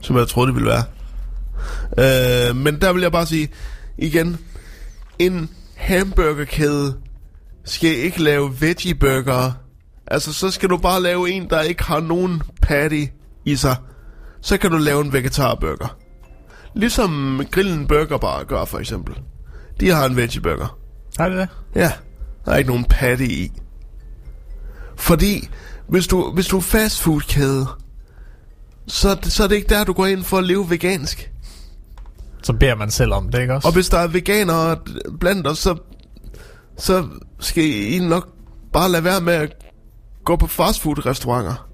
som 0.00 0.16
jeg 0.16 0.28
troede, 0.28 0.46
det 0.46 0.54
ville 0.54 0.70
være. 0.70 0.84
Øh, 1.98 2.56
men 2.56 2.80
der 2.80 2.92
vil 2.92 3.02
jeg 3.02 3.12
bare 3.12 3.26
sige, 3.26 3.48
igen, 3.98 4.38
en 5.18 5.50
hamburgerkæde 5.76 6.94
skal 7.64 7.90
ikke 7.96 8.22
lave 8.22 8.60
veggie 8.60 8.94
burger. 8.94 9.52
Altså, 10.06 10.32
så 10.32 10.50
skal 10.50 10.68
du 10.68 10.76
bare 10.76 11.02
lave 11.02 11.30
en, 11.30 11.50
der 11.50 11.60
ikke 11.60 11.82
har 11.82 12.00
nogen 12.00 12.42
patty 12.62 13.04
i 13.44 13.56
sig. 13.56 13.76
så 14.40 14.56
kan 14.58 14.70
du 14.70 14.76
lave 14.76 15.00
en 15.04 15.12
vegetarburger. 15.12 15.96
Ligesom 16.74 17.42
Grillen 17.50 17.86
Burger 17.86 18.18
Bar 18.18 18.44
gør 18.44 18.64
for 18.64 18.78
eksempel. 18.78 19.14
De 19.80 19.88
har 19.90 20.06
en 20.06 20.16
vegeburger. 20.16 20.81
Er 21.18 21.28
det 21.28 21.38
det? 21.38 21.48
Ja, 21.74 21.92
der 22.44 22.52
er 22.52 22.56
ikke 22.56 22.70
nogen 22.70 22.84
patty 22.84 23.24
i. 23.24 23.52
Fordi, 24.96 25.48
hvis 25.88 26.06
du, 26.06 26.30
hvis 26.34 26.46
du 26.46 26.56
er 26.56 26.60
fastfoodkæde, 26.60 27.66
så, 28.86 29.18
så 29.22 29.44
er 29.44 29.48
det 29.48 29.56
ikke 29.56 29.68
der, 29.68 29.84
du 29.84 29.92
går 29.92 30.06
ind 30.06 30.24
for 30.24 30.38
at 30.38 30.44
leve 30.44 30.70
vegansk. 30.70 31.32
Så 32.42 32.52
beder 32.52 32.74
man 32.74 32.90
selv 32.90 33.12
om 33.12 33.28
det, 33.28 33.40
ikke 33.40 33.54
også? 33.54 33.68
Og 33.68 33.74
hvis 33.74 33.88
der 33.88 33.98
er 33.98 34.06
veganere 34.06 34.76
blandt 35.20 35.46
os, 35.46 35.58
så, 35.58 35.76
så 36.76 37.06
skal 37.40 37.64
I 37.64 37.98
nok 37.98 38.28
bare 38.72 38.90
lade 38.90 39.04
være 39.04 39.20
med 39.20 39.32
at 39.34 39.54
gå 40.24 40.36
på 40.36 40.46
fastfood-restauranter. 40.46 41.68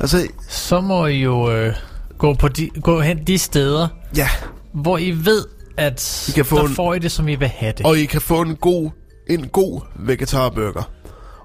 Altså, 0.00 0.28
Så 0.48 0.80
må 0.80 1.06
I 1.06 1.22
jo 1.22 1.50
øh, 1.52 1.74
gå, 2.18 2.34
på 2.34 2.48
de, 2.48 2.70
gå 2.82 3.00
hen 3.00 3.24
de 3.26 3.38
steder, 3.38 3.88
ja, 4.16 4.28
hvor 4.72 4.98
I 4.98 5.10
ved, 5.10 5.44
at 5.80 6.28
I 6.28 6.32
kan 6.32 6.44
få 6.44 6.56
der 6.56 6.62
en- 6.64 6.74
får 6.74 6.94
I 6.94 6.98
det, 6.98 7.12
som 7.12 7.28
I 7.28 7.34
vil 7.34 7.48
have 7.48 7.72
det. 7.78 7.86
og 7.86 7.98
I 7.98 8.04
kan 8.04 8.20
få 8.20 8.40
en 8.42 8.56
god, 8.56 8.90
en 9.30 9.48
god 9.48 9.80
vegetarburger. 9.98 10.90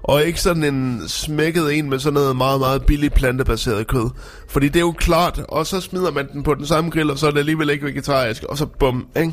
Og 0.02 0.24
ikke 0.24 0.40
sådan 0.40 0.64
en 0.64 1.02
smækket 1.08 1.74
en 1.78 1.90
med 1.90 1.98
sådan 1.98 2.14
noget 2.14 2.36
meget, 2.36 2.60
meget 2.60 2.86
billigt 2.86 3.14
plantebaseret 3.14 3.86
kød. 3.86 4.10
Fordi 4.48 4.66
det 4.68 4.76
er 4.76 4.80
jo 4.80 4.92
klart, 4.92 5.38
og 5.48 5.66
så 5.66 5.80
smider 5.80 6.10
man 6.10 6.28
den 6.32 6.42
på 6.42 6.54
den 6.54 6.66
samme 6.66 6.90
grill, 6.90 7.10
og 7.10 7.18
så 7.18 7.26
er 7.26 7.30
det 7.30 7.38
alligevel 7.38 7.70
ikke 7.70 7.86
vegetarisk, 7.86 8.42
og 8.42 8.58
så 8.58 8.66
bum, 8.66 9.06
ikke? 9.16 9.32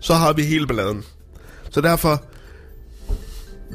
Så 0.00 0.14
har 0.14 0.32
vi 0.32 0.42
hele 0.42 0.66
balladen. 0.66 1.02
Så 1.70 1.80
derfor, 1.80 2.22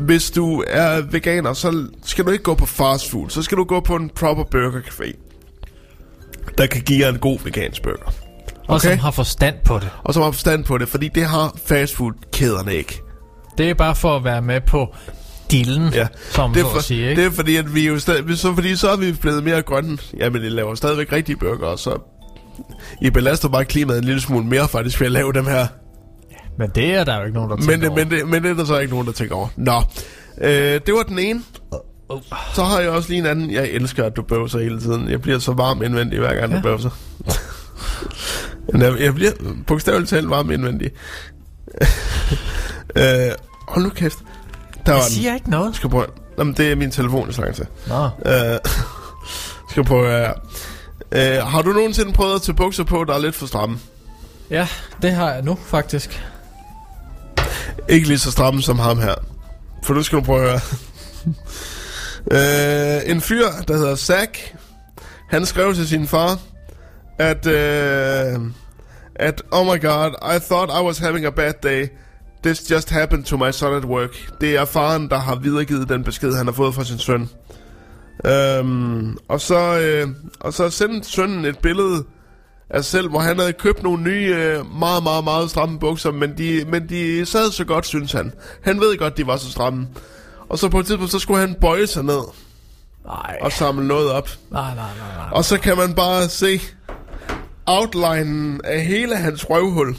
hvis 0.05 0.31
du 0.31 0.63
er 0.67 1.01
veganer, 1.11 1.53
så 1.53 1.87
skal 2.05 2.25
du 2.25 2.29
ikke 2.31 2.43
gå 2.43 2.53
på 2.53 2.65
fast 2.65 3.11
food. 3.11 3.29
Så 3.29 3.41
skal 3.41 3.57
du 3.57 3.63
gå 3.63 3.79
på 3.79 3.95
en 3.95 4.09
proper 4.09 4.43
burger 4.43 4.81
café, 4.81 5.13
der 6.57 6.65
kan 6.67 6.81
give 6.81 7.05
jer 7.05 7.13
en 7.13 7.19
god 7.19 7.39
vegansk 7.43 7.81
burger. 7.81 8.11
Og 8.67 8.81
som 8.81 8.97
har 8.99 9.11
forstand 9.11 9.55
på 9.65 9.79
det. 9.79 9.89
Og 10.03 10.13
som 10.13 10.23
har 10.23 10.31
forstand 10.31 10.63
på 10.63 10.77
det, 10.77 10.89
fordi 10.89 11.07
det 11.07 11.25
har 11.25 11.55
fastfood-kæderne 11.65 12.75
ikke. 12.75 13.01
Det 13.57 13.69
er 13.69 13.73
bare 13.73 13.95
for 13.95 14.15
at 14.15 14.23
være 14.23 14.41
med 14.41 14.61
på 14.61 14.87
dillen, 15.51 15.93
Ja, 15.93 16.07
som 16.31 16.53
det 16.53 16.59
er, 16.59 16.63
så 16.65 16.71
for, 16.71 16.77
at 16.77 16.83
sige, 16.83 17.09
ikke? 17.09 17.21
det 17.21 17.27
er 17.27 17.31
fordi, 17.31 17.55
at 17.55 17.75
vi 17.75 17.87
jo 17.87 17.99
stadig, 17.99 18.37
så, 18.37 18.53
fordi 18.53 18.75
så 18.75 18.89
er 18.89 18.95
vi 18.97 19.11
blevet 19.11 19.43
mere 19.43 19.61
grønne. 19.61 19.97
Jamen, 20.17 20.41
det 20.41 20.51
laver 20.51 20.75
stadigvæk 20.75 21.11
rigtige 21.11 21.35
burger, 21.35 21.75
så 21.75 21.97
I 23.01 23.09
belaster 23.09 23.49
bare 23.49 23.65
klimaet 23.65 23.97
en 23.97 24.03
lille 24.03 24.21
smule 24.21 24.45
mere 24.45 24.67
faktisk 24.67 24.99
ved 24.99 25.07
at 25.07 25.11
lave 25.11 25.33
dem 25.33 25.45
her. 25.45 25.67
Men 26.59 26.69
det 26.75 26.93
er 26.93 27.03
der 27.03 27.17
jo 27.17 27.21
ikke 27.23 27.33
nogen, 27.35 27.49
der 27.49 27.55
Men, 27.55 27.65
tænker 27.65 27.79
det, 27.79 27.89
over. 27.89 28.03
men, 28.05 28.11
det, 28.11 28.27
men 28.27 28.43
det 28.43 28.51
er 28.51 28.55
der 28.55 28.65
så 28.65 28.77
ikke 28.79 28.93
nogen, 28.93 29.07
der 29.07 29.13
tænker 29.13 29.35
over. 29.35 29.47
Nå, 29.55 29.81
øh, 30.41 30.49
det 30.85 30.93
var 30.93 31.03
den 31.03 31.19
ene. 31.19 31.41
Så 32.53 32.63
har 32.63 32.79
jeg 32.79 32.89
også 32.89 33.09
lige 33.09 33.19
en 33.19 33.25
anden. 33.25 33.51
Jeg 33.51 33.67
elsker, 33.69 34.05
at 34.05 34.15
du 34.15 34.21
bøvser 34.21 34.59
hele 34.59 34.79
tiden. 34.79 35.09
Jeg 35.09 35.21
bliver 35.21 35.39
så 35.39 35.51
varm 35.53 35.83
indvendig, 35.83 36.19
hver 36.19 36.33
gang. 36.35 36.51
Ja. 36.51 36.57
du 36.57 36.61
bøvser. 36.61 36.89
jeg, 38.73 38.99
jeg 38.99 39.15
bliver 39.15 39.31
bogstaveligt 39.67 40.09
talt 40.09 40.29
varm 40.29 40.51
indvendig. 40.51 40.91
øh, 42.95 43.31
hold 43.67 43.83
nu 43.83 43.89
kæft. 43.89 44.17
Der 44.85 44.91
Jeg 44.91 44.93
var 44.95 45.01
den. 45.01 45.11
siger 45.11 45.33
ikke 45.35 45.49
noget. 45.49 45.75
Skal 45.75 45.89
prøve. 45.89 46.05
Jamen, 46.37 46.53
det 46.53 46.71
er 46.71 46.75
min 46.75 46.91
telefon, 46.91 47.31
jeg 47.45 47.55
til. 47.55 47.67
Nå. 47.87 48.03
Øh, 48.25 48.59
skal 49.71 49.83
prøve 49.83 50.09
her. 50.09 50.33
Øh, 51.11 51.47
har 51.47 51.61
du 51.61 51.69
nogensinde 51.73 52.13
prøvet 52.13 52.35
at 52.35 52.41
tage 52.41 52.55
bukser 52.55 52.83
på, 52.83 53.03
der 53.03 53.13
er 53.13 53.19
lidt 53.19 53.35
for 53.35 53.45
stramme? 53.45 53.79
Ja, 54.49 54.67
det 55.01 55.11
har 55.11 55.31
jeg 55.33 55.41
nu, 55.41 55.57
faktisk. 55.65 56.23
Ikke 57.89 58.07
lige 58.07 58.19
så 58.19 58.31
stramme 58.31 58.61
som 58.61 58.79
ham 58.79 58.99
her. 58.99 59.15
For 59.83 59.93
nu 59.93 60.03
skal 60.03 60.17
du 60.17 60.23
prøve 60.23 60.49
at 60.49 60.49
høre. 60.49 60.61
øh, 62.97 63.11
en 63.11 63.21
fyr, 63.21 63.45
der 63.67 63.77
hedder 63.77 63.95
Zack, 63.95 64.55
han 65.29 65.45
skrev 65.45 65.73
til 65.75 65.87
sin 65.87 66.07
far, 66.07 66.39
at, 67.19 67.47
øh, 67.47 68.41
at, 69.15 69.43
oh 69.51 69.65
my 69.65 69.81
god, 69.81 70.35
I 70.35 70.39
thought 70.39 70.71
I 70.81 70.85
was 70.85 70.97
having 70.97 71.25
a 71.25 71.29
bad 71.29 71.53
day. 71.63 71.87
This 72.43 72.71
just 72.71 72.89
happened 72.89 73.23
to 73.23 73.37
my 73.37 73.51
son 73.51 73.73
at 73.73 73.85
work. 73.85 74.31
Det 74.41 74.55
er 74.55 74.65
faren, 74.65 75.09
der 75.09 75.17
har 75.17 75.35
videregivet 75.35 75.89
den 75.89 76.03
besked, 76.03 76.33
han 76.33 76.45
har 76.45 76.53
fået 76.53 76.75
fra 76.75 76.83
sin 76.83 76.99
søn. 76.99 77.29
Øhm, 78.25 79.17
og, 79.27 79.41
så, 79.41 79.79
øh, 79.79 80.07
og 80.39 80.53
så 80.53 80.69
sendte 80.69 81.09
sønnen 81.09 81.45
et 81.45 81.59
billede 81.59 82.03
af 82.69 82.85
selv, 82.85 83.09
hvor 83.09 83.19
han 83.19 83.39
havde 83.39 83.53
købt 83.53 83.83
nogle 83.83 84.03
nye, 84.03 84.35
øh, 84.35 84.79
meget, 84.79 85.03
meget, 85.03 85.23
meget 85.23 85.49
stramme 85.49 85.79
bukser, 85.79 86.11
men 86.11 86.37
de, 86.37 86.65
men 86.67 86.89
de 86.89 87.25
sad 87.25 87.51
så 87.51 87.65
godt, 87.65 87.85
synes 87.85 88.11
han. 88.11 88.33
Han 88.63 88.79
ved 88.79 88.97
godt, 88.97 89.17
de 89.17 89.27
var 89.27 89.37
så 89.37 89.51
stramme. 89.51 89.87
Og 90.49 90.59
så 90.59 90.69
på 90.69 90.79
et 90.79 90.85
tidspunkt, 90.85 91.11
så 91.11 91.19
skulle 91.19 91.39
han 91.39 91.55
bøje 91.61 91.87
sig 91.87 92.03
ned 92.03 92.21
Nej. 93.05 93.37
og 93.41 93.51
samle 93.51 93.87
noget 93.87 94.11
op. 94.11 94.29
Nej, 94.51 94.75
nej, 94.75 94.75
nej, 94.75 95.15
nej. 95.17 95.29
Og 95.31 95.45
så 95.45 95.59
kan 95.59 95.77
man 95.77 95.93
bare 95.93 96.29
se 96.29 96.61
outlinen 97.67 98.61
af 98.63 98.85
hele 98.85 99.15
hans 99.15 99.49
røvhul. 99.49 99.95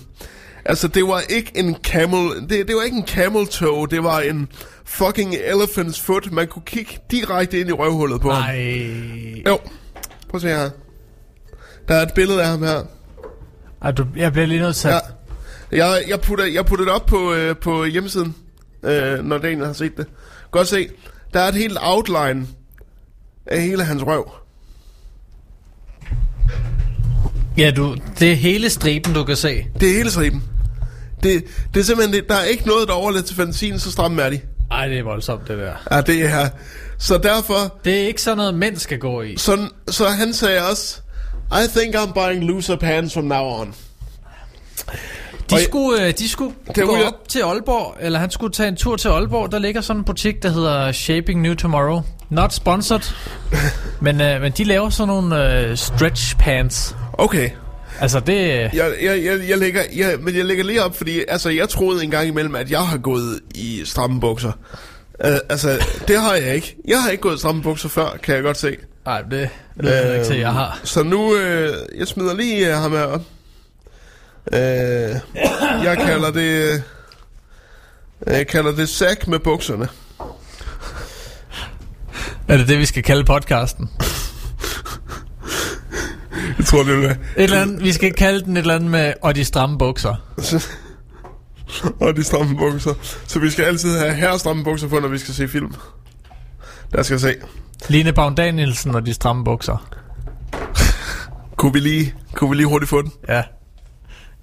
Altså, 0.64 0.88
det 0.88 1.04
var 1.04 1.20
ikke 1.20 1.52
en 1.54 1.76
camel... 1.82 2.48
Det, 2.48 2.68
det 2.68 2.76
var 2.76 2.82
ikke 2.82 2.96
en 2.96 3.06
camel 3.06 3.46
toe, 3.46 3.88
det 3.88 4.04
var 4.04 4.20
en 4.20 4.48
fucking 4.84 5.34
elephant's 5.34 6.02
foot. 6.02 6.32
Man 6.32 6.46
kunne 6.46 6.62
kigge 6.66 6.98
direkte 7.10 7.60
ind 7.60 7.68
i 7.68 7.72
røvhullet 7.72 8.20
på 8.20 8.30
ham. 8.30 8.42
Nej. 8.42 9.42
Jo, 9.46 9.58
prøv 10.28 10.34
at 10.34 10.42
se 10.42 10.48
her. 10.48 10.70
Der 11.88 11.94
er 11.94 12.02
et 12.02 12.14
billede 12.14 12.42
af 12.42 12.48
ham 12.48 12.62
her. 12.62 12.82
Ej, 13.82 13.90
du, 13.90 14.06
jeg 14.16 14.32
bliver 14.32 14.46
lige 14.46 14.60
nødt 14.60 14.76
til 14.76 14.88
at... 14.88 14.94
Ja. 14.94 15.00
Jeg, 15.86 16.04
jeg, 16.08 16.20
putter, 16.20 16.44
jeg 16.44 16.66
putter 16.66 16.84
det 16.84 16.94
op 16.94 17.06
på, 17.06 17.32
øh, 17.34 17.56
på 17.56 17.84
hjemmesiden, 17.84 18.34
øh, 18.82 19.24
når 19.24 19.38
Daniel 19.38 19.66
har 19.66 19.72
set 19.72 19.96
det. 19.96 20.06
Godt 20.50 20.68
se. 20.68 20.88
Der 21.34 21.40
er 21.40 21.48
et 21.48 21.54
helt 21.54 21.78
outline 21.80 22.46
af 23.46 23.62
hele 23.62 23.84
hans 23.84 24.02
røv. 24.06 24.30
Ja, 27.58 27.70
du, 27.70 27.96
det 28.18 28.32
er 28.32 28.36
hele 28.36 28.70
striben, 28.70 29.14
du 29.14 29.24
kan 29.24 29.36
se. 29.36 29.64
Det 29.80 29.90
er 29.90 29.94
hele 29.94 30.10
striben. 30.10 30.42
Det, 31.22 31.44
det 31.74 31.80
er 31.80 31.84
simpelthen, 31.84 32.14
det, 32.16 32.28
der 32.28 32.34
er 32.34 32.44
ikke 32.44 32.66
noget, 32.66 32.88
der 32.88 32.94
overlader 32.94 33.24
til 33.24 33.36
fantasien, 33.36 33.78
så 33.78 33.90
stramme 33.92 34.22
er 34.22 34.30
de. 34.30 34.40
Ej, 34.70 34.88
det 34.88 34.98
er 34.98 35.02
voldsomt, 35.02 35.48
det 35.48 35.58
der. 35.58 35.72
Ja, 35.96 36.00
det 36.00 36.24
er. 36.24 36.48
Så 36.98 37.18
derfor, 37.18 37.76
Det 37.84 37.94
er 38.02 38.06
ikke 38.06 38.22
sådan 38.22 38.36
noget, 38.36 38.54
mænd 38.54 38.76
skal 38.76 38.98
gå 38.98 39.22
i. 39.22 39.36
så, 39.36 39.58
så 39.88 40.08
han 40.08 40.32
sagde 40.32 40.60
også, 40.70 41.00
I 41.52 41.66
think 41.76 41.94
I'm 41.94 42.12
buying 42.12 42.44
looser 42.44 42.76
pants 42.76 43.14
from 43.14 43.24
now 43.24 43.42
on. 43.60 43.74
De 45.50 45.54
Og- 45.54 45.60
skulle, 45.60 46.06
øh, 46.06 46.12
de 46.18 46.28
skulle 46.28 46.54
Det 46.74 46.84
gå 46.84 46.96
op 47.06 47.28
til 47.28 47.40
Aalborg, 47.40 47.96
eller 48.00 48.18
han 48.18 48.30
skulle 48.30 48.52
tage 48.52 48.68
en 48.68 48.76
tur 48.76 48.96
til 48.96 49.08
Aalborg. 49.08 49.52
Der 49.52 49.58
ligger 49.58 49.80
sådan 49.80 50.00
en 50.00 50.04
butik, 50.04 50.42
der 50.42 50.50
hedder 50.50 50.92
Shaping 50.92 51.40
New 51.42 51.54
Tomorrow. 51.54 52.02
Not 52.30 52.52
sponsored, 52.54 53.14
men, 54.00 54.20
øh, 54.20 54.40
men 54.40 54.52
de 54.52 54.64
laver 54.64 54.90
sådan 54.90 55.08
nogle 55.08 55.52
øh, 55.60 55.76
stretch 55.76 56.36
pants. 56.36 56.96
Okay. 57.18 57.50
Altså 58.00 58.20
det... 58.20 58.48
Jeg, 58.48 58.72
jeg, 59.02 59.24
jeg, 59.24 59.48
jeg, 59.48 59.58
lægger, 59.58 59.82
jeg, 59.96 60.16
men 60.20 60.36
jeg 60.36 60.44
lægger 60.44 60.64
lige 60.64 60.84
op, 60.84 60.96
fordi 60.96 61.24
altså, 61.28 61.50
jeg 61.50 61.68
troede 61.68 62.04
en 62.04 62.10
gang 62.10 62.28
imellem, 62.28 62.54
at 62.54 62.70
jeg 62.70 62.86
har 62.86 62.98
gået 62.98 63.40
i 63.54 63.82
stramme 63.84 64.20
bukser. 64.20 64.52
Uh, 65.24 65.30
altså, 65.48 65.84
det 66.08 66.20
har 66.20 66.34
jeg 66.34 66.54
ikke. 66.54 66.76
Jeg 66.88 67.02
har 67.02 67.10
ikke 67.10 67.20
gået 67.20 67.34
i 67.36 67.38
stramme 67.38 67.62
bukser 67.62 67.88
før, 67.88 68.16
kan 68.22 68.34
jeg 68.34 68.42
godt 68.42 68.56
se. 68.56 68.76
Nej, 69.04 69.22
det 69.22 69.48
lyder 69.76 70.08
øh, 70.08 70.14
ikke 70.14 70.26
til, 70.26 70.38
jeg 70.38 70.52
har. 70.52 70.80
Så 70.84 71.02
nu, 71.02 71.36
øh, 71.36 71.76
jeg 71.96 72.08
smider 72.08 72.34
lige 72.34 72.70
uh, 72.70 72.74
ham 72.74 72.92
her 72.92 73.02
op. 73.02 73.22
Uh, 74.52 74.58
jeg 75.84 75.96
kalder 76.06 76.30
det... 76.30 76.82
Uh, 78.26 78.32
jeg 78.32 78.46
kalder 78.46 78.72
det 78.72 78.88
sack 78.88 79.26
med 79.26 79.38
bukserne. 79.38 79.88
Er 82.48 82.56
det 82.56 82.68
det, 82.68 82.78
vi 82.78 82.86
skal 82.86 83.02
kalde 83.02 83.24
podcasten? 83.24 83.90
Jeg 86.58 86.66
tror, 86.66 86.82
det 86.82 87.04
er 87.04 87.10
Et 87.10 87.18
eller 87.36 87.62
andet, 87.62 87.82
vi 87.82 87.92
skal 87.92 88.12
kalde 88.12 88.44
den 88.44 88.56
et 88.56 88.60
eller 88.60 88.74
andet 88.74 88.90
med, 88.90 89.12
og 89.22 89.34
de 89.34 89.44
stramme 89.44 89.78
bukser. 89.78 90.14
Og 92.00 92.16
de 92.16 92.24
stramme 92.24 92.56
bukser. 92.56 92.94
Så 93.26 93.38
vi 93.38 93.50
skal 93.50 93.64
altid 93.64 93.98
have 93.98 94.14
her 94.14 94.36
stramme 94.36 94.64
bukser 94.64 94.88
på, 94.88 94.98
når 94.98 95.08
vi 95.08 95.18
skal 95.18 95.34
se 95.34 95.48
film. 95.48 95.74
Der 96.92 97.02
skal 97.02 97.14
jeg 97.14 97.20
se. 97.20 97.34
Line 97.88 98.12
Baum 98.12 98.34
Danielsen 98.34 98.94
og 98.94 99.06
de 99.06 99.14
stramme 99.14 99.44
bukser. 99.44 99.88
Kunne 101.56 101.72
vi 101.72 101.80
lige, 101.80 102.14
kunne 102.34 102.50
vi 102.50 102.56
lige 102.56 102.66
hurtigt 102.66 102.88
få 102.90 103.02
den? 103.02 103.12
Ja, 103.28 103.42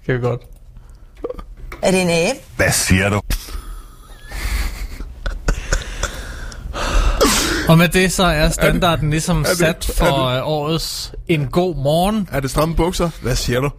kan 0.06 0.14
vi 0.14 0.20
godt. 0.20 0.40
Er 1.82 1.90
det 1.90 2.02
en 2.02 2.10
abe? 2.10 2.38
Hvad 2.56 2.72
siger 2.72 3.08
du? 3.08 3.20
Og 7.68 7.78
med 7.78 7.88
det 7.88 8.12
så 8.12 8.22
er 8.24 8.48
standarden 8.48 9.10
ligesom 9.10 9.40
er 9.40 9.44
det- 9.44 9.56
sat 9.58 9.88
er 9.88 9.92
for 9.92 10.24
øh, 10.26 10.48
årets 10.48 11.12
En 11.28 11.46
God 11.46 11.74
Morgen. 11.76 12.28
Er 12.32 12.40
det 12.40 12.50
stramme 12.50 12.74
bukser? 12.76 13.10
Hvad 13.22 13.36
siger 13.36 13.60
du? 13.60 13.70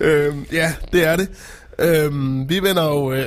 Øhm, 0.00 0.46
ja, 0.52 0.72
det 0.92 1.06
er 1.06 1.16
det. 1.16 1.28
Øhm, 1.78 2.48
vi 2.48 2.62
vender 2.62 2.84
jo... 2.84 3.12
Øh, 3.12 3.26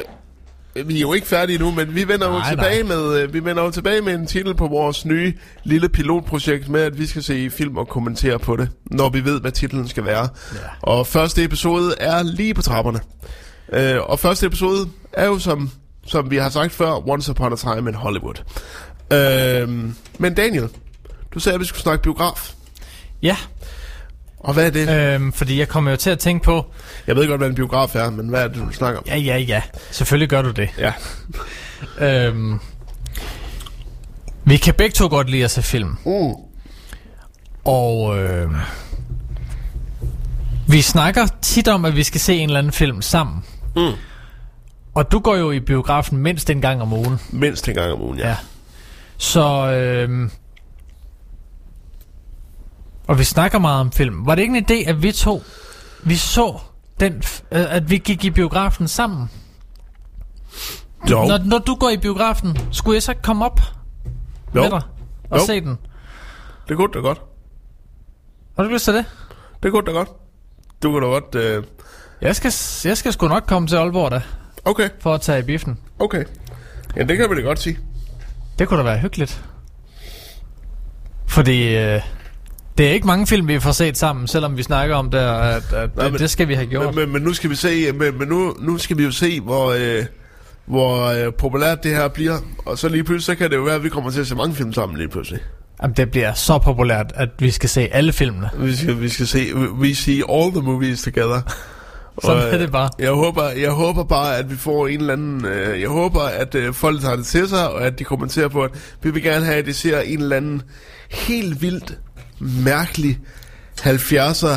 vi 0.85 0.97
er 0.97 1.01
jo 1.01 1.13
ikke 1.13 1.27
færdige 1.27 1.59
nu, 1.59 1.71
men 1.71 1.95
vi 1.95 2.07
vender 2.07 2.27
jo 2.27 2.33
Nej, 2.33 2.49
tilbage 2.49 2.83
med 2.83 3.19
øh, 3.21 3.33
vi 3.33 3.45
vender 3.45 3.63
jo 3.63 3.71
tilbage 3.71 4.01
med 4.01 4.13
en 4.15 4.27
titel 4.27 4.55
på 4.55 4.67
vores 4.67 5.05
nye 5.05 5.33
lille 5.63 5.89
pilotprojekt 5.89 6.69
med 6.69 6.81
at 6.81 6.99
vi 6.99 7.05
skal 7.05 7.23
se 7.23 7.49
film 7.49 7.77
og 7.77 7.87
kommentere 7.87 8.39
på 8.39 8.55
det, 8.55 8.69
når 8.91 9.09
vi 9.09 9.25
ved 9.25 9.41
hvad 9.41 9.51
titlen 9.51 9.87
skal 9.87 10.05
være. 10.05 10.27
Ja. 10.53 10.57
Og 10.81 11.07
første 11.07 11.43
episode 11.43 11.93
er 11.99 12.23
lige 12.23 12.53
på 12.53 12.61
trapperne. 12.61 12.99
Øh, 13.73 13.95
og 14.09 14.19
første 14.19 14.45
episode 14.45 14.87
er 15.13 15.25
jo 15.25 15.39
som 15.39 15.69
som 16.07 16.31
vi 16.31 16.37
har 16.37 16.49
sagt 16.49 16.71
før, 16.71 17.09
Once 17.09 17.31
Upon 17.31 17.53
a 17.53 17.55
Time 17.55 17.89
in 17.89 17.95
Hollywood. 17.95 18.35
Øh, 19.13 19.69
men 20.19 20.33
Daniel, 20.33 20.69
du 21.33 21.39
sagde 21.39 21.53
at 21.53 21.59
vi 21.59 21.65
skulle 21.65 21.81
snakke 21.81 22.03
biograf. 22.03 22.51
Ja, 23.21 23.37
Og 24.39 24.53
hvad 24.53 24.65
er 24.65 24.69
det? 24.69 24.89
Øhm, 25.13 25.33
fordi 25.33 25.59
jeg 25.59 25.67
kommer 25.67 25.91
jo 25.91 25.97
til 25.97 26.09
at 26.09 26.19
tænke 26.19 26.43
på... 26.43 26.65
Jeg 27.07 27.15
ved 27.15 27.27
godt, 27.27 27.39
hvad 27.39 27.47
en 27.49 27.55
biograf 27.55 27.95
er, 27.95 28.09
men 28.09 28.29
hvad 28.29 28.43
er 28.43 28.47
det, 28.47 28.57
du 28.57 28.71
snakker 28.71 28.99
om? 28.99 29.05
Ja, 29.07 29.17
ja, 29.17 29.37
ja. 29.37 29.61
Selvfølgelig 29.91 30.29
gør 30.29 30.41
du 30.41 30.51
det. 30.51 30.69
Ja. 30.77 30.93
Øhm, 31.99 32.59
vi 34.45 34.57
kan 34.57 34.73
begge 34.73 34.93
to 34.93 35.07
godt 35.07 35.29
lide 35.29 35.43
at 35.43 35.51
se 35.51 35.61
film. 35.61 35.89
Mm. 36.05 36.33
Og 37.65 38.17
øh, 38.19 38.51
vi 40.67 40.81
snakker 40.81 41.27
tit 41.41 41.67
om, 41.67 41.85
at 41.85 41.95
vi 41.95 42.03
skal 42.03 42.21
se 42.21 42.33
en 42.35 42.49
eller 42.49 42.59
anden 42.59 42.73
film 42.73 43.01
sammen. 43.01 43.43
Mm. 43.75 43.91
Og 44.95 45.11
du 45.11 45.19
går 45.19 45.35
jo 45.35 45.51
i 45.51 45.59
biografen 45.59 46.17
mindst 46.17 46.49
en 46.49 46.61
gang 46.61 46.81
om 46.81 46.93
ugen. 46.93 47.19
Mindst 47.29 47.67
en 47.67 47.75
gang 47.75 47.91
om 47.93 48.01
ugen, 48.01 48.19
ja. 48.19 48.27
Ja. 48.29 48.35
Så... 49.17 49.71
Øh, 49.71 50.29
og 53.07 53.19
vi 53.19 53.23
snakker 53.23 53.59
meget 53.59 53.79
om 53.81 53.91
film. 53.91 54.25
Var 54.25 54.35
det 54.35 54.41
ikke 54.41 54.57
en 54.57 54.65
idé, 54.71 54.89
at 54.89 55.03
vi 55.03 55.11
to... 55.11 55.41
Vi 56.03 56.15
så 56.15 56.59
den... 56.99 57.13
øh, 57.51 57.75
At 57.75 57.89
vi 57.89 57.97
gik 57.97 58.23
i 58.25 58.29
biografen 58.29 58.87
sammen? 58.87 59.29
Jo. 61.09 61.25
Når, 61.25 61.37
når 61.45 61.57
du 61.57 61.75
går 61.75 61.89
i 61.89 61.97
biografen, 61.97 62.57
skulle 62.71 62.95
jeg 62.95 63.03
så 63.03 63.13
komme 63.23 63.45
op 63.45 63.59
Jo. 64.55 64.61
med 64.61 64.69
dig 64.69 64.81
og 65.29 65.39
Jo. 65.39 65.45
se 65.45 65.61
den? 65.61 65.77
Det 66.69 66.77
kunne 66.77 66.93
da 66.93 66.99
godt. 66.99 67.21
Har 68.55 68.63
du 68.63 68.69
lyst 68.69 68.85
til 68.85 68.93
det? 68.93 69.05
Det 69.63 69.71
kunne 69.71 69.85
da 69.85 69.91
godt. 69.91 70.09
Du 70.83 70.91
kunne 70.91 71.05
da 71.05 71.11
godt... 71.11 71.35
Øh... 71.35 71.63
Jeg 72.21 72.35
skal, 72.35 72.51
jeg 72.89 72.97
skal 72.97 73.13
sgu 73.13 73.27
nok 73.27 73.43
komme 73.47 73.67
til 73.67 73.75
Aalborg 73.75 74.11
da, 74.11 74.21
Okay, 74.65 74.89
for 74.99 75.13
at 75.13 75.21
tage 75.21 75.39
i 75.39 75.41
biffen. 75.41 75.79
okay. 75.99 76.23
Ja, 76.95 77.03
det 77.03 77.17
kan 77.17 77.29
vi 77.29 77.35
da 77.35 77.41
godt 77.41 77.59
sige. 77.59 77.79
Det 78.59 78.67
kunne 78.67 78.77
da 78.79 78.83
være 78.83 78.97
hyggeligt. 78.99 79.41
Fordi 81.27 81.75
øh, 81.75 82.01
det 82.77 82.87
er 82.87 82.91
ikke 82.91 83.07
mange 83.07 83.27
film, 83.27 83.47
vi 83.47 83.59
får 83.59 83.71
set 83.71 83.97
sammen, 83.97 84.27
selvom 84.27 84.57
vi 84.57 84.63
snakker 84.63 84.95
om 84.95 85.11
det, 85.11 85.17
at, 85.17 85.55
at 85.55 85.95
Nej, 85.95 86.03
det, 86.03 86.11
men- 86.13 86.21
det 86.21 86.29
skal 86.29 86.47
vi 86.47 86.53
have 86.53 86.67
gjort. 86.67 86.85
Men, 86.85 87.03
men, 87.05 87.13
men 87.13 87.21
nu 87.21 87.33
skal 87.33 87.49
vi 87.49 87.55
se, 87.55 87.91
men, 87.91 88.17
men 88.19 88.27
nu, 88.27 88.55
nu 88.59 88.77
skal 88.77 88.97
vi 88.97 89.03
jo 89.03 89.11
se, 89.11 89.41
hvor, 89.41 89.71
øh, 89.79 90.05
hvor 90.65 91.03
øh, 91.05 91.33
populært 91.33 91.83
det 91.83 91.95
her 91.95 92.07
bliver. 92.07 92.37
Og 92.65 92.77
så 92.77 92.89
lige 92.89 93.03
pludselig, 93.03 93.25
så 93.25 93.35
kan 93.41 93.49
det 93.51 93.55
jo 93.57 93.61
være, 93.61 93.75
at 93.75 93.83
vi 93.83 93.89
kommer 93.89 94.11
til 94.11 94.21
at 94.21 94.27
se 94.27 94.35
mange 94.35 94.55
film 94.55 94.73
sammen 94.73 94.97
lige 94.97 95.09
pludselig. 95.09 95.39
Jamen, 95.81 95.95
det 95.97 96.11
bliver 96.11 96.33
så 96.33 96.57
populært, 96.57 97.11
at 97.15 97.29
vi 97.39 97.51
skal 97.51 97.69
se 97.69 97.81
alle 97.91 98.13
filmene. 98.13 98.49
Vi 98.57 98.75
skal, 98.75 99.01
vi 99.01 99.09
skal 99.09 99.27
se, 99.27 99.55
we 99.55 99.95
see 99.95 100.21
all 100.29 100.51
the 100.51 100.61
movies 100.61 101.01
together. 101.03 101.41
Sådan 102.21 102.43
Og, 102.43 102.53
er 102.53 102.57
det 102.57 102.71
bare. 102.71 102.89
Jeg 102.99 103.11
håber, 103.11 103.43
jeg 103.49 103.71
håber 103.71 104.03
bare, 104.03 104.37
at 104.37 104.51
vi 104.51 104.55
får 104.57 104.87
en 104.87 104.99
eller 104.99 105.13
anden... 105.13 105.45
Øh, 105.45 105.81
jeg 105.81 105.89
håber, 105.89 106.21
at 106.21 106.55
øh, 106.55 106.73
folk 106.73 107.01
tager 107.01 107.15
det 107.15 107.25
til 107.25 107.49
sig, 107.49 107.69
og 107.69 107.81
at 107.85 107.99
de 107.99 108.03
kommenterer 108.03 108.47
på, 108.47 108.63
at 108.63 108.71
vi 109.01 109.09
vil 109.11 109.23
gerne 109.23 109.45
have, 109.45 109.57
at 109.57 109.65
de 109.65 109.73
ser 109.73 109.99
en 109.99 110.21
eller 110.21 110.35
anden 110.37 110.61
helt 111.11 111.61
vildt 111.61 111.97
mærkelig 112.39 113.19
70'er 113.81 114.47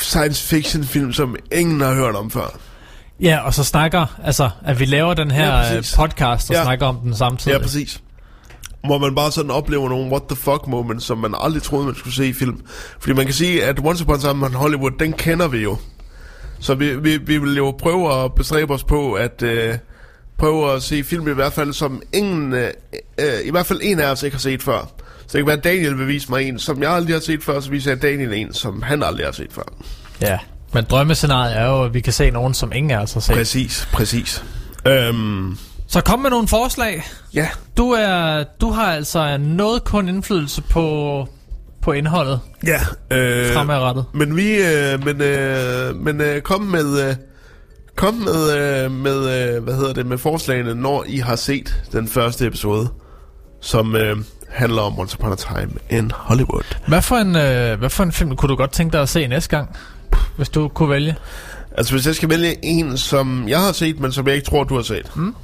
science 0.00 0.44
fiction 0.48 0.84
film, 0.84 1.12
som 1.12 1.36
ingen 1.52 1.80
har 1.80 1.94
hørt 1.94 2.14
om 2.16 2.30
før. 2.30 2.58
Ja, 3.20 3.38
og 3.40 3.54
så 3.54 3.64
snakker, 3.64 4.06
altså, 4.24 4.50
at 4.64 4.80
vi 4.80 4.84
laver 4.84 5.14
den 5.14 5.30
her 5.30 5.46
Ja, 5.56 5.62
præcis. 5.78 5.96
podcast 5.96 6.50
og 6.50 6.56
ja. 6.56 6.62
snakker 6.62 6.86
om 6.86 6.96
den 6.96 7.14
samtidig. 7.16 7.56
Ja, 7.56 7.62
præcis. 7.62 8.00
Hvor 8.86 8.98
man 8.98 9.14
bare 9.14 9.30
sådan 9.32 9.50
oplever 9.50 9.88
nogle 9.88 10.10
what 10.10 10.22
the 10.28 10.36
fuck 10.36 10.66
moments, 10.66 11.06
som 11.06 11.18
man 11.18 11.34
aldrig 11.40 11.62
troede, 11.62 11.86
man 11.86 11.94
skulle 11.94 12.14
se 12.14 12.26
i 12.28 12.32
film. 12.32 12.60
Fordi 13.00 13.12
man 13.14 13.24
kan 13.24 13.34
sige, 13.34 13.64
at 13.64 13.78
Once 13.84 14.04
Upon 14.04 14.14
a 14.14 14.18
Time 14.18 14.46
in 14.46 14.54
Hollywood, 14.54 14.90
den 14.98 15.12
kender 15.12 15.48
vi 15.48 15.58
jo. 15.62 15.76
Så 16.60 16.74
vi, 16.74 16.96
vi, 16.96 17.16
vi 17.16 17.38
vil 17.38 17.56
jo 17.56 17.70
prøve 17.78 18.24
at 18.24 18.34
bestræbe 18.34 18.74
os 18.74 18.84
på, 18.84 19.12
at 19.12 19.42
øh, 19.42 19.74
prøve 20.38 20.72
at 20.72 20.82
se 20.82 21.04
film 21.04 21.28
i 21.28 21.32
hvert 21.34 21.52
fald, 21.52 21.72
som 21.72 22.02
ingen, 22.12 22.52
øh, 22.52 22.70
øh, 23.20 23.26
i 23.44 23.50
hvert 23.50 23.66
fald 23.66 23.80
en 23.82 24.00
af 24.00 24.10
os 24.10 24.22
ikke 24.22 24.34
har 24.36 24.40
set 24.40 24.62
før. 24.62 24.90
Så 25.26 25.32
det 25.32 25.40
kan 25.40 25.46
være, 25.46 25.56
at 25.56 25.64
Daniel 25.64 25.98
vil 25.98 26.06
vise 26.08 26.30
mig 26.30 26.48
en, 26.48 26.58
som 26.58 26.82
jeg 26.82 26.90
aldrig 26.90 27.14
har 27.14 27.20
set 27.20 27.42
før, 27.42 27.60
så 27.60 27.70
viser 27.70 27.90
jeg 27.90 28.02
Daniel 28.02 28.32
en, 28.32 28.52
som 28.54 28.82
han 28.82 29.02
aldrig 29.02 29.26
har 29.26 29.32
set 29.32 29.52
før. 29.52 29.62
ja. 30.20 30.38
Men 30.72 30.84
drømmescenariet 30.84 31.56
er 31.56 31.66
jo, 31.66 31.82
at 31.84 31.94
vi 31.94 32.00
kan 32.00 32.12
se 32.12 32.30
nogen, 32.30 32.54
som 32.54 32.72
ingen 32.74 32.90
af 32.90 32.98
os 32.98 33.12
har 33.12 33.20
set. 33.20 33.34
Præcis, 33.34 33.88
præcis. 33.92 34.44
Øhm, 34.86 35.58
Så 35.86 36.00
kom 36.00 36.18
med 36.18 36.30
nogle 36.30 36.48
forslag. 36.48 37.06
ja, 37.34 37.48
Du, 37.76 37.90
er, 37.90 38.44
du 38.60 38.70
har 38.70 38.92
altså 38.92 39.36
noget 39.36 39.84
kun 39.84 40.08
indflydelse 40.08 40.62
på, 40.62 41.28
på 41.88 41.92
indholdet 41.92 42.40
ja. 42.66 42.80
Øh, 43.16 43.54
fremadrettet. 43.54 44.04
Men 44.14 44.36
vi, 44.36 44.54
øh, 44.56 45.04
men, 45.04 45.20
øh, 45.22 45.96
men 45.96 46.20
øh, 46.20 46.40
kom 46.42 46.60
med, 46.62 47.08
øh, 47.08 47.14
kom 47.96 48.14
med, 48.14 48.56
øh, 48.84 48.90
med, 48.90 49.16
øh, 49.16 49.62
hvad 49.64 49.74
hedder 49.74 49.92
det, 49.92 50.06
med 50.06 50.18
forslagene, 50.18 50.74
når 50.74 51.04
I 51.06 51.16
har 51.18 51.36
set 51.36 51.82
den 51.92 52.08
første 52.08 52.46
episode, 52.46 52.88
som 53.60 53.96
øh, 53.96 54.16
handler 54.48 54.82
om 54.82 54.98
Once 54.98 55.16
Upon 55.20 55.32
a 55.32 55.36
Time 55.36 55.70
in 55.90 56.10
Hollywood. 56.14 56.76
Hvad 56.88 57.02
for, 57.02 57.16
en, 57.16 57.36
øh, 57.36 57.78
hvad 57.78 57.90
for 57.90 58.02
en 58.04 58.12
film 58.12 58.36
kunne 58.36 58.48
du 58.48 58.56
godt 58.56 58.72
tænke 58.72 58.92
dig 58.92 59.02
at 59.02 59.08
se 59.08 59.26
næste 59.26 59.56
gang, 59.56 59.76
hvis 60.36 60.48
du 60.48 60.68
kunne 60.68 60.90
vælge? 60.90 61.16
Altså, 61.76 61.92
hvis 61.92 62.06
jeg 62.06 62.14
skal 62.14 62.28
vælge 62.28 62.64
en, 62.64 62.98
som 62.98 63.48
jeg 63.48 63.60
har 63.60 63.72
set, 63.72 64.00
men 64.00 64.12
som 64.12 64.26
jeg 64.26 64.34
ikke 64.34 64.46
tror, 64.46 64.64
du 64.64 64.74
har 64.74 64.82
set, 64.82 65.16
Mm. 65.16 65.34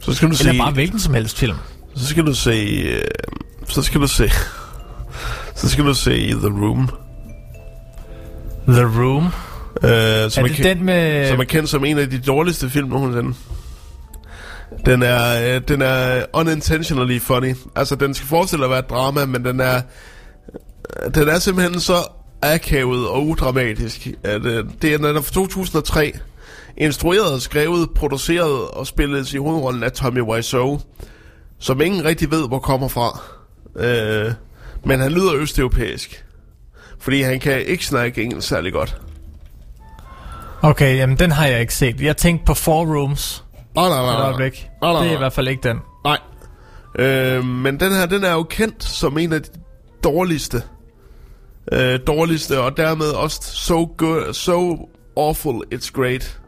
så 0.00 0.14
skal 0.14 0.28
du 0.28 0.34
Eller 0.40 0.52
se, 0.52 0.58
bare 0.58 0.72
hvilken 0.72 1.00
som 1.00 1.14
helst 1.14 1.38
film? 1.38 1.56
så 1.96 2.06
skal 2.06 2.26
du 2.26 2.34
se, 2.34 2.50
øh, 2.86 3.02
så 3.68 3.82
skal 3.82 4.00
du 4.00 4.06
se, 4.06 4.30
så 5.54 5.68
skal 5.68 5.84
du 5.84 5.94
se 5.94 6.30
The 6.30 6.48
Room, 6.48 6.88
The 8.68 8.82
Room. 8.84 9.24
øh, 9.82 9.90
Er 9.90 10.28
som, 10.28 10.44
er, 10.44 10.48
det 10.48 10.56
kendt, 10.56 10.78
den 10.78 10.84
med... 10.86 11.28
som 11.28 11.40
er 11.40 11.44
kendt 11.44 11.68
som 11.68 11.84
en 11.84 11.98
af 11.98 12.10
de 12.10 12.18
dårligste 12.18 12.70
film 12.70 12.88
nogensinde. 12.88 13.34
Den 14.86 15.02
er, 15.02 15.54
øh, 15.56 15.60
den 15.68 15.82
er 15.82 16.24
unintentionally 16.34 17.20
funny. 17.20 17.54
Altså, 17.76 17.94
den 17.96 18.14
skal 18.14 18.28
forestille 18.28 18.64
at 18.64 18.70
være 18.70 18.78
et 18.78 18.90
drama, 18.90 19.24
men 19.24 19.44
den 19.44 19.60
er, 19.60 19.80
øh, 21.04 21.14
den 21.14 21.28
er 21.28 21.38
simpelthen 21.38 21.80
så 21.80 21.94
akavet 22.42 23.08
og 23.08 23.26
udramatisk. 23.26 24.08
At, 24.22 24.46
øh, 24.46 24.64
det 24.82 24.92
er, 24.94 24.96
den 24.98 25.16
er 25.16 25.20
fra 25.20 25.32
2003. 25.32 26.12
Instrueret, 26.76 27.42
skrevet, 27.42 27.90
produceret 27.90 28.68
og 28.68 28.86
spillet 28.86 29.32
i 29.32 29.36
hovedrollen 29.36 29.82
af 29.82 29.92
Tommy 29.92 30.20
Wiseau, 30.22 30.80
som 31.58 31.80
ingen 31.80 32.04
rigtig 32.04 32.30
ved, 32.30 32.48
hvor 32.48 32.58
kommer 32.58 32.88
fra. 32.88 33.20
Øh, 33.76 34.32
men 34.84 35.00
han 35.00 35.12
lyder 35.12 35.34
østeuropæisk. 35.34 36.24
Fordi 36.98 37.22
han 37.22 37.40
kan 37.40 37.62
ikke 37.62 37.86
snakke 37.86 38.22
engelsk 38.22 38.48
særlig 38.48 38.72
godt. 38.72 39.00
Okay, 40.62 40.96
jamen 40.96 41.18
den 41.18 41.30
har 41.32 41.46
jeg 41.46 41.60
ikke 41.60 41.74
set. 41.74 42.00
Jeg 42.00 42.16
tænkte 42.16 42.44
på 42.46 42.54
Four 42.54 42.96
Rooms. 42.96 43.44
Nej, 43.74 43.88
nej, 43.88 44.02
nej, 44.02 44.12
nej. 44.14 44.22
øjeblik. 44.24 44.68
Nej, 44.82 44.92
nej, 44.92 45.02
Det 45.02 45.10
er 45.10 45.14
i 45.14 45.18
hvert 45.18 45.32
fald 45.32 45.48
ikke 45.48 45.68
den. 45.68 45.78
Nej. 46.04 46.18
Øh, 46.98 47.44
men 47.44 47.80
den 47.80 47.92
her, 47.92 48.06
den 48.06 48.24
er 48.24 48.32
jo 48.32 48.42
kendt 48.42 48.84
som 48.84 49.18
en 49.18 49.32
af 49.32 49.42
de 49.42 49.48
dårligste. 50.04 50.62
Øh, 51.72 52.00
dårligste, 52.06 52.60
og 52.60 52.76
dermed 52.76 53.06
også 53.06 53.40
so 53.42 53.94
good, 53.98 54.32
so 54.32 54.88
awful, 55.16 55.62
it's 55.74 55.90
great 55.92 56.40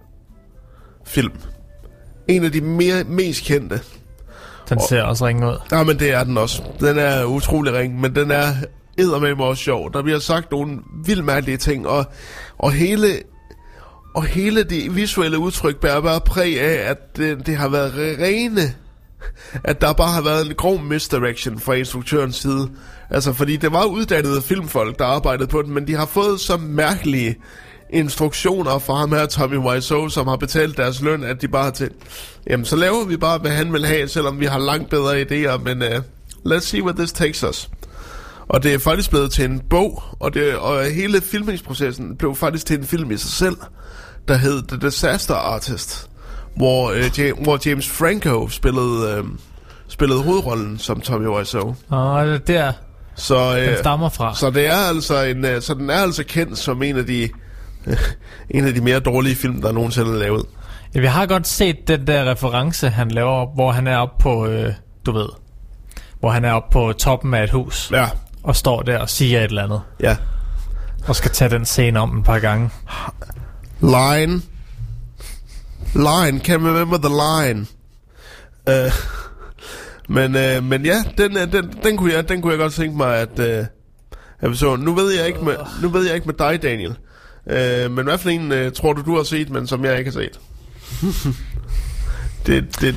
film. 1.07 1.33
En 2.29 2.45
af 2.45 2.53
de 2.53 2.61
mere, 2.61 3.05
mest 3.05 3.45
kendte. 3.45 3.81
Den 4.69 4.81
ser 4.89 5.03
også 5.03 5.27
ringe 5.27 5.49
ud. 5.49 5.57
Ja, 5.73 5.83
men 5.83 5.99
det 5.99 6.11
er 6.11 6.25
den 6.25 6.39
også. 6.39 6.63
Den 6.81 6.99
er 6.99 7.25
utrolig 7.25 7.73
ring, 7.73 8.01
men 8.01 8.15
den 8.15 8.31
er 8.31 8.47
eddermame 8.99 9.45
også 9.45 9.63
sjov. 9.63 9.93
Der 9.93 10.03
bliver 10.03 10.19
sagt 10.19 10.51
nogle 10.51 10.79
vildt 11.05 11.25
mærkelige 11.25 11.57
ting, 11.57 11.89
og, 11.89 12.05
og 12.59 12.73
hele... 12.73 13.07
Og 14.15 14.25
hele 14.25 14.65
det 14.65 14.97
visuelle 14.97 15.39
udtryk 15.39 15.77
bærer 15.77 16.01
bare 16.01 16.21
præg 16.21 16.61
af, 16.61 16.91
at 16.91 17.17
det, 17.17 17.47
det 17.47 17.57
har 17.57 17.69
været 17.69 17.93
re- 17.93 18.23
rene 18.23 18.75
at 19.65 19.81
der 19.81 19.93
bare 19.93 20.13
har 20.13 20.23
været 20.23 20.47
en 20.47 20.55
grov 20.55 20.81
misdirection 20.81 21.59
fra 21.59 21.73
instruktørens 21.73 22.37
side. 22.37 22.71
Altså, 23.11 23.33
fordi 23.33 23.57
det 23.57 23.73
var 23.73 23.85
uddannede 23.85 24.43
filmfolk, 24.43 24.99
der 24.99 25.05
arbejdede 25.05 25.49
på 25.49 25.63
den, 25.63 25.75
men 25.75 25.87
de 25.87 25.95
har 25.95 26.07
fået 26.07 26.41
så 26.41 26.57
mærkelige 26.57 27.37
instruktioner 27.95 28.79
fra 28.79 28.95
ham 28.95 29.13
her, 29.13 29.27
Tommy 29.27 29.57
Wiseau, 29.57 30.09
som 30.09 30.27
har 30.29 30.37
betalt 30.37 30.77
deres 30.77 31.03
løn, 31.03 31.25
at 31.25 31.43
de 31.43 31.49
bare 31.49 31.65
har 31.65 31.71
til, 31.71 31.91
jamen 32.51 32.65
så 32.67 32.77
laver 32.77 33.05
vi 33.05 33.17
bare, 33.17 33.39
hvad 33.39 33.51
han 33.51 33.73
vil 33.73 33.87
have, 33.87 34.09
selvom 34.09 34.41
vi 34.41 34.47
har 34.47 34.59
langt 34.59 34.91
bedre 34.91 35.23
idéer, 35.23 35.57
men 35.59 35.83
uh, 35.83 35.89
let's 36.53 36.61
see 36.61 36.83
where 36.83 36.97
this 36.99 37.13
takes 37.13 37.45
us. 37.45 37.69
Og 38.49 38.63
det 38.63 38.75
er 38.75 38.79
faktisk 38.79 39.11
blevet 39.11 39.33
til 39.33 39.45
en 39.45 39.61
bog, 39.71 40.03
og, 40.21 40.35
det, 40.35 40.55
og 40.57 40.85
hele 40.85 41.21
filmingsprocessen 41.21 42.17
blev 42.17 42.35
faktisk 42.35 42.67
til 42.67 42.79
en 42.79 42.85
film 42.85 43.11
i 43.11 43.17
sig 43.17 43.31
selv, 43.31 43.57
der 44.29 44.37
hed 44.37 44.63
The 44.69 44.79
Disaster 44.87 45.35
Artist, 45.35 46.11
hvor, 46.57 46.91
øh, 46.91 47.19
James, 47.19 47.39
hvor 47.43 47.59
James 47.67 47.89
Franco 47.89 48.49
spillede, 48.49 49.17
øh, 49.19 49.25
spillede 49.89 50.23
hovedrollen 50.23 50.79
som 50.79 51.01
Tommy 51.01 51.27
Wiseau. 51.27 51.77
Og 51.89 52.27
det 52.27 52.35
er 52.35 52.39
der, 52.39 52.73
Så, 53.17 53.57
den 53.57 53.69
øh, 53.69 53.79
stammer 53.79 54.09
fra. 54.09 54.35
så 54.35 54.51
det 54.51 54.67
er 54.67 54.77
altså 54.89 55.23
en, 55.23 55.63
så 55.63 55.75
den 55.75 55.91
er 55.91 55.95
altså 55.95 56.25
kendt 56.25 56.59
som 56.59 56.83
en 56.83 56.97
af 56.97 57.07
de 57.07 57.29
en 58.51 58.67
af 58.67 58.75
de 58.75 58.81
mere 58.81 59.01
dårlige 59.01 59.37
film, 59.37 59.63
der 59.63 59.73
nogensinde 59.73 60.11
er 60.11 60.19
lavet. 60.19 60.47
Ja, 60.95 61.01
vi 61.01 61.07
har 61.07 61.27
godt 61.27 61.47
set 61.47 61.89
den 61.89 62.07
der 62.07 62.31
reference, 62.31 62.89
han 62.89 63.11
laver, 63.11 63.55
hvor 63.55 63.73
han 63.73 63.87
er 63.87 63.97
oppe 63.97 64.23
på, 64.23 64.47
øh, 64.47 64.73
du 65.07 65.13
ved, 65.13 65.29
hvor 66.21 66.31
han 66.31 66.45
er 66.45 66.53
oppe 66.53 66.73
på 66.73 66.93
toppen 66.93 67.35
af 67.35 67.45
et 67.45 67.51
hus, 67.51 67.91
Ja, 67.93 68.09
og 68.43 68.57
står 68.57 68.83
der 68.83 68.99
og 68.99 69.11
siger 69.11 69.39
et 69.39 69.45
eller 69.45 69.63
andet, 69.63 69.81
ja. 70.01 70.17
og 71.09 71.17
skal 71.17 71.31
tage 71.31 71.51
den 71.51 71.65
scene 71.65 72.01
om 72.01 72.19
et 72.19 72.25
par 72.25 72.39
gange. 72.39 72.71
Line. 73.81 74.43
Line. 75.95 76.41
Can 76.41 76.67
remember 76.67 76.99
the 76.99 77.09
line. 77.09 77.67
Uh, 78.71 78.93
men, 80.09 80.35
uh, 80.35 80.65
men 80.65 80.85
ja, 80.85 81.03
den, 81.19 81.37
øh, 81.37 81.53
den, 81.53 81.73
den, 81.83 81.97
kunne 81.97 82.13
jeg, 82.13 82.29
den 82.29 82.43
kunne 82.43 82.51
jeg 82.51 82.59
godt 82.59 82.73
tænke 82.73 82.97
mig, 82.97 83.17
at, 83.17 83.39
uh, 84.43 84.51
vi 84.51 84.57
så. 84.57 84.77
Nu 84.77 84.95
ved 84.95 85.13
jeg 85.13 85.27
ikke 85.27 85.45
med, 85.45 85.55
nu 85.83 85.89
ved 85.89 86.07
jeg 86.07 86.15
ikke 86.15 86.27
med 86.27 86.35
dig, 86.35 86.63
Daniel. 86.63 86.97
Øh, 87.47 87.91
men 87.91 88.05
hvad 88.05 88.19
for 88.19 88.29
en 88.31 88.53
øh, 88.53 88.73
tror 88.73 88.93
du, 88.93 89.03
du 89.03 89.17
har 89.17 89.23
set, 89.23 89.51
men 89.51 89.67
som 89.67 89.85
jeg 89.85 89.99
ikke 89.99 90.11
har 90.11 90.21
set? 90.21 90.41
det, 92.47 92.81
det, 92.81 92.97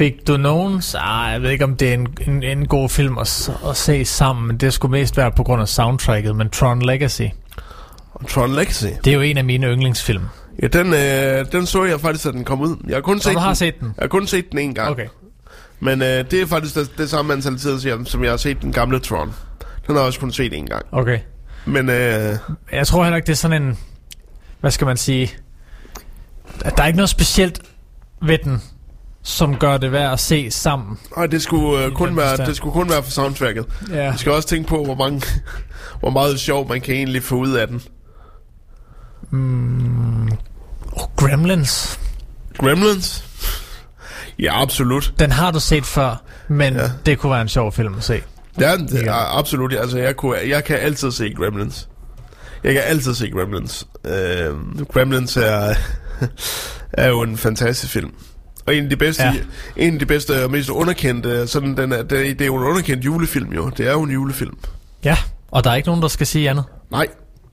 Fik 0.00 0.26
du 0.26 0.36
nogen... 0.36 0.82
Ah, 0.94 1.32
jeg 1.32 1.42
ved 1.42 1.50
ikke, 1.50 1.64
om 1.64 1.76
det 1.76 1.88
er 1.88 1.94
en, 1.94 2.08
en, 2.26 2.42
en 2.42 2.66
god 2.68 2.88
film 2.88 3.18
at, 3.18 3.50
at 3.68 3.76
se 3.76 4.04
sammen, 4.04 4.46
men 4.46 4.56
det 4.56 4.72
skulle 4.72 4.92
mest 4.92 5.16
være 5.16 5.32
på 5.36 5.42
grund 5.42 5.62
af 5.62 5.68
soundtracket, 5.68 6.36
men 6.36 6.50
Tron 6.50 6.82
Legacy, 6.82 7.22
Tron 8.28 8.52
Legacy. 8.54 8.84
det 9.04 9.10
er 9.10 9.14
jo 9.14 9.20
en 9.20 9.38
af 9.38 9.44
mine 9.44 9.66
yndlingsfilm. 9.66 10.22
Ja, 10.62 10.66
den, 10.66 10.94
øh, 10.94 11.52
den 11.52 11.66
så 11.66 11.84
jeg 11.84 12.00
faktisk, 12.00 12.26
at 12.26 12.34
den 12.34 12.44
kom 12.44 12.60
ud. 12.60 12.76
Jeg 12.88 12.96
har 12.96 13.00
kun, 13.00 13.20
Så 13.20 13.24
set 13.28 13.34
du 13.34 13.38
har 13.38 13.46
den, 13.48 13.56
set 13.56 13.80
den? 13.80 13.86
Jeg 13.96 14.02
har 14.02 14.08
kun 14.08 14.26
set 14.26 14.50
den 14.50 14.58
en 14.58 14.74
gang. 14.74 14.90
Okay. 14.90 15.06
Men 15.80 16.02
øh, 16.02 16.08
det 16.30 16.32
er 16.34 16.46
faktisk 16.46 16.74
det, 16.74 16.90
det 16.98 17.10
samme 17.10 17.32
antal 17.32 17.58
som- 17.58 18.06
som 18.06 18.22
jeg 18.24 18.32
har 18.32 18.36
set 18.36 18.62
den 18.62 18.72
gamle 18.72 18.98
Tron. 18.98 19.26
Den 19.86 19.94
har 19.94 19.94
jeg 19.94 20.02
også 20.06 20.20
kun 20.20 20.32
set 20.32 20.52
en 20.54 20.66
gang. 20.66 20.86
Okay. 20.92 21.18
Men 21.70 21.88
øh, 21.88 22.36
Jeg 22.72 22.86
tror 22.86 23.02
heller 23.04 23.16
ikke, 23.16 23.26
det 23.26 23.32
er 23.32 23.36
sådan 23.36 23.62
en... 23.62 23.78
Hvad 24.60 24.70
skal 24.70 24.86
man 24.86 24.96
sige? 24.96 25.30
Der 26.76 26.82
er 26.82 26.86
ikke 26.86 26.96
noget 26.96 27.10
specielt 27.10 27.62
ved 28.22 28.38
den, 28.38 28.62
som 29.22 29.56
gør 29.56 29.76
det 29.76 29.92
værd 29.92 30.12
at 30.12 30.20
se 30.20 30.50
sammen. 30.50 30.98
Ej, 31.16 31.26
det 31.26 31.42
skulle, 31.42 31.84
øh, 31.84 31.92
kun 31.92 32.16
være, 32.16 32.36
det 32.36 32.56
skulle 32.56 32.72
kun 32.72 32.90
være 32.90 33.02
for 33.02 33.10
soundtracket. 33.10 33.66
Ja. 33.90 34.04
Jeg 34.04 34.18
skal 34.18 34.32
også 34.32 34.48
tænke 34.48 34.68
på, 34.68 34.84
hvor, 34.84 34.94
mange, 34.94 35.22
hvor 36.00 36.10
meget 36.10 36.40
sjov 36.40 36.68
man 36.68 36.80
kan 36.80 36.94
egentlig 36.94 37.22
få 37.22 37.34
ud 37.34 37.52
af 37.52 37.68
den. 37.68 37.82
Mm, 39.30 40.28
oh, 40.92 41.08
Gremlins. 41.16 42.00
Gremlins? 42.58 43.24
Ja, 44.38 44.62
absolut. 44.62 45.14
Den 45.18 45.32
har 45.32 45.50
du 45.50 45.60
set 45.60 45.86
før, 45.86 46.22
men 46.48 46.74
ja. 46.74 46.90
det 47.06 47.18
kunne 47.18 47.32
være 47.32 47.42
en 47.42 47.48
sjov 47.48 47.72
film 47.72 47.94
at 47.94 48.04
se. 48.04 48.22
Ja, 48.60 48.76
det 48.76 49.06
er 49.06 49.38
absolut. 49.38 49.72
Altså, 49.74 49.98
jeg, 49.98 50.16
kunne, 50.16 50.36
jeg 50.48 50.64
kan 50.64 50.76
altid 50.76 51.10
se 51.10 51.32
Gremlins. 51.36 51.88
Jeg 52.64 52.72
kan 52.72 52.82
altid 52.86 53.14
se 53.14 53.30
Gremlins. 53.30 53.86
Øh, 54.06 54.84
Gremlins 54.92 55.36
er, 55.36 55.74
er 56.92 57.08
jo 57.08 57.22
en 57.22 57.36
fantastisk 57.36 57.92
film. 57.92 58.10
Og 58.66 58.74
en 58.74 58.84
af 58.84 58.90
de 58.90 58.96
bedste, 58.96 59.22
Ja. 59.22 59.34
en 59.76 59.92
af 59.92 59.98
de 59.98 60.06
bedste 60.06 60.44
og 60.44 60.50
mest 60.50 60.68
underkendte, 60.70 61.46
sådan 61.46 61.76
den 61.76 61.92
er, 61.92 62.02
det, 62.02 62.10
det 62.10 62.40
er 62.40 62.46
jo 62.46 62.56
en 62.56 62.64
underkendt 62.64 63.04
julefilm 63.04 63.52
jo. 63.52 63.68
Det 63.76 63.86
er 63.86 63.92
jo 63.92 64.02
en 64.02 64.10
julefilm. 64.10 64.58
Ja, 65.04 65.16
og 65.50 65.64
der 65.64 65.70
er 65.70 65.74
ikke 65.74 65.88
nogen, 65.88 66.02
der 66.02 66.08
skal 66.08 66.26
sige 66.26 66.50
andet. 66.50 66.64
Nej, 66.90 67.06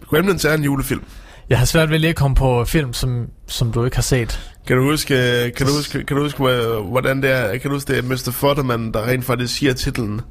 Gremlins 0.09 0.45
er 0.45 0.53
en 0.53 0.63
julefilm. 0.63 1.01
Jeg 1.49 1.57
har 1.59 1.65
svært 1.65 1.89
ved 1.89 1.99
lige 1.99 2.09
at 2.09 2.15
komme 2.15 2.35
på 2.35 2.65
film, 2.65 2.93
som, 2.93 3.25
som 3.47 3.71
du 3.71 3.83
ikke 3.85 3.97
har 3.97 4.01
set. 4.01 4.39
Kan 4.67 4.77
du 4.77 4.83
huske, 4.83 5.13
kan 5.57 5.67
du 5.67 5.73
huske, 5.73 6.03
kan 6.03 6.17
du 6.17 6.23
huske 6.23 6.37
hvor- 6.37 6.83
hvordan 6.89 7.21
det 7.21 7.31
er, 7.31 7.57
kan 7.57 7.69
du 7.69 7.75
huske 7.75 7.93
det 7.93 7.97
er 7.99 8.03
Mr. 8.09 8.31
Futterman, 8.31 8.91
der 8.93 9.07
rent 9.07 9.25
faktisk 9.25 9.55
siger 9.57 9.73
titlen? 9.73 10.21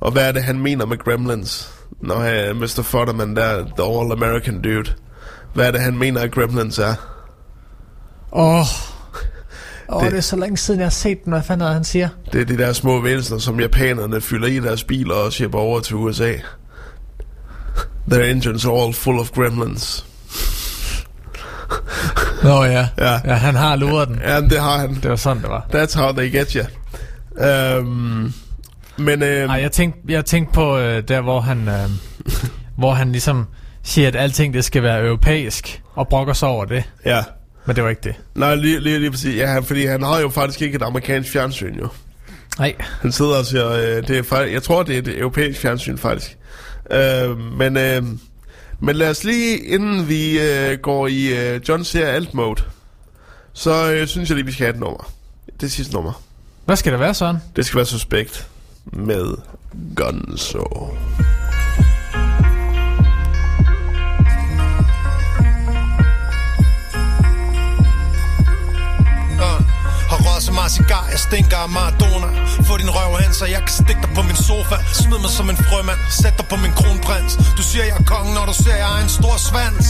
Og 0.00 0.12
hvad 0.12 0.28
er 0.28 0.32
det, 0.32 0.42
han 0.44 0.58
mener 0.58 0.86
med 0.86 0.98
Gremlins? 0.98 1.70
Når 2.00 2.16
uh, 2.50 2.56
Mr. 2.56 2.82
Futterman, 2.82 3.36
der 3.36 3.42
er 3.44 3.64
the 3.78 3.98
all 4.00 4.12
American 4.12 4.62
dude. 4.62 4.92
Hvad 5.54 5.66
er 5.66 5.70
det, 5.70 5.80
han 5.80 5.98
mener, 5.98 6.20
at 6.20 6.30
Gremlins 6.32 6.78
er? 6.78 6.94
Åh, 8.32 8.54
oh. 8.60 8.66
oh, 9.88 10.02
Det- 10.02 10.04
det... 10.04 10.10
det 10.12 10.18
er 10.18 10.22
så 10.22 10.36
længe 10.36 10.56
siden, 10.56 10.80
jeg 10.80 10.86
har 10.86 10.90
set 10.90 11.24
den. 11.24 11.32
Hvad 11.32 11.42
fanden 11.42 11.62
er 11.62 11.66
det, 11.66 11.74
han 11.74 11.84
siger? 11.84 12.08
Det 12.32 12.40
er 12.40 12.44
de 12.44 12.58
der 12.58 12.72
små 12.72 13.00
væsener, 13.00 13.38
som 13.38 13.60
japanerne 13.60 14.20
fylder 14.20 14.48
i 14.48 14.58
deres 14.60 14.84
biler 14.84 15.14
og 15.14 15.32
shipper 15.32 15.58
over 15.58 15.80
til 15.80 15.96
USA. 15.96 16.32
Their 18.10 18.22
engines 18.24 18.64
are 18.66 18.82
all 18.84 18.94
full 18.94 19.18
of 19.18 19.30
gremlins. 19.30 20.06
Nå 22.42 22.64
ja. 22.64 22.88
Ja. 22.98 23.20
ja, 23.24 23.34
han 23.34 23.54
har 23.54 23.76
luret 23.76 24.08
den. 24.08 24.18
Ja, 24.24 24.40
det 24.40 24.60
har 24.60 24.78
han. 24.78 24.94
Det 24.94 25.10
var 25.10 25.16
sådan, 25.16 25.42
det 25.42 25.50
var. 25.50 25.66
That's 25.74 25.98
how 25.98 26.12
they 26.12 26.32
get 26.36 26.52
you. 26.52 26.64
Um, 27.78 28.32
men 28.98 29.22
øh, 29.22 29.28
Ej, 29.50 29.60
jeg 29.60 29.72
tænkte, 29.72 30.00
jeg 30.08 30.24
tænkte 30.24 30.52
på 30.54 30.78
øh, 30.78 31.02
der, 31.08 31.20
hvor 31.20 31.40
han, 31.40 31.68
øh, 31.68 31.90
hvor 32.78 32.92
han 32.92 33.12
ligesom 33.12 33.46
siger, 33.82 34.08
at 34.08 34.16
alting 34.16 34.54
det 34.54 34.64
skal 34.64 34.82
være 34.82 35.04
europæisk, 35.06 35.82
og 35.94 36.08
brokker 36.08 36.32
sig 36.34 36.48
over 36.48 36.64
det. 36.64 36.84
ja. 37.04 37.22
Men 37.68 37.76
det 37.76 37.84
var 37.84 37.90
ikke 37.90 38.02
det. 38.04 38.14
Nej, 38.34 38.54
lige, 38.54 38.80
lige, 38.80 38.98
lige 38.98 39.10
præcis. 39.10 39.36
Ja, 39.36 39.46
han- 39.46 39.64
fordi 39.64 39.86
han 39.86 40.02
har 40.02 40.20
jo 40.20 40.28
faktisk 40.28 40.62
ikke 40.62 40.76
et 40.76 40.82
amerikansk 40.82 41.30
fjernsyn, 41.32 41.74
jo. 41.78 41.88
Nej. 42.58 42.74
Han 43.00 43.12
sidder 43.12 43.36
og 43.38 43.46
siger, 43.46 43.70
øh, 43.70 44.08
det 44.08 44.10
er 44.10 44.22
faktisk, 44.22 44.52
jeg 44.54 44.62
tror, 44.62 44.82
det 44.82 44.94
er 44.94 44.98
et 44.98 45.18
europæisk 45.18 45.60
fjernsyn, 45.60 45.98
faktisk. 45.98 46.36
Øh, 46.90 47.38
men, 47.58 47.76
øh, 47.76 48.02
men 48.80 48.96
lad 48.96 49.10
os 49.10 49.24
lige, 49.24 49.58
inden 49.58 50.08
vi 50.08 50.40
øh, 50.40 50.78
går 50.78 51.06
i 51.06 51.26
øh, 51.54 51.60
John 51.68 51.84
ser 51.84 52.06
alt 52.06 52.34
mode, 52.34 52.62
så 53.52 53.92
øh, 53.92 54.06
synes 54.06 54.28
jeg 54.30 54.36
lige, 54.36 54.46
vi 54.46 54.52
skal 54.52 54.64
have 54.66 54.74
et 54.74 54.80
nummer. 54.80 55.12
Det 55.60 55.72
sidste 55.72 55.94
nummer. 55.94 56.22
Hvad 56.64 56.76
skal 56.76 56.92
det 56.92 57.00
være, 57.00 57.14
Søren? 57.14 57.36
Det 57.56 57.66
skal 57.66 57.76
være 57.76 57.86
Suspekt 57.86 58.46
med 58.92 59.34
Gonzo. 59.96 60.90
Uh, 69.38 69.60
har 70.08 70.40
så 70.40 70.52
meget 70.52 70.72
cigar, 70.72 71.06
jeg 71.10 71.18
stinker 71.18 71.56
af 71.56 71.68
Maradona. 71.68 72.28
Få 72.68 72.76
din 72.76 72.90
røv 72.90 73.16
hen, 73.22 73.32
så 73.34 73.46
jeg 73.46 73.60
kan 73.66 73.74
stikke 73.82 74.00
dig 74.02 74.10
på 74.14 74.22
min 74.22 74.36
sofa. 74.36 74.76
Smid 74.92 75.18
mig 75.18 75.30
som 75.30 75.50
en 75.50 75.56
frømand, 75.56 76.00
sæt 76.10 76.34
dig 76.38 76.46
på 76.52 76.56
min 76.56 76.72
kronprins. 76.78 77.32
Du 77.58 77.62
siger, 77.62 77.84
jeg 77.84 77.96
er 78.00 78.04
kongen, 78.14 78.34
når 78.34 78.44
du 78.50 78.54
ser, 78.64 78.76
jeg 78.84 78.90
er 78.98 79.02
en 79.02 79.12
stor 79.20 79.36
svans. 79.48 79.86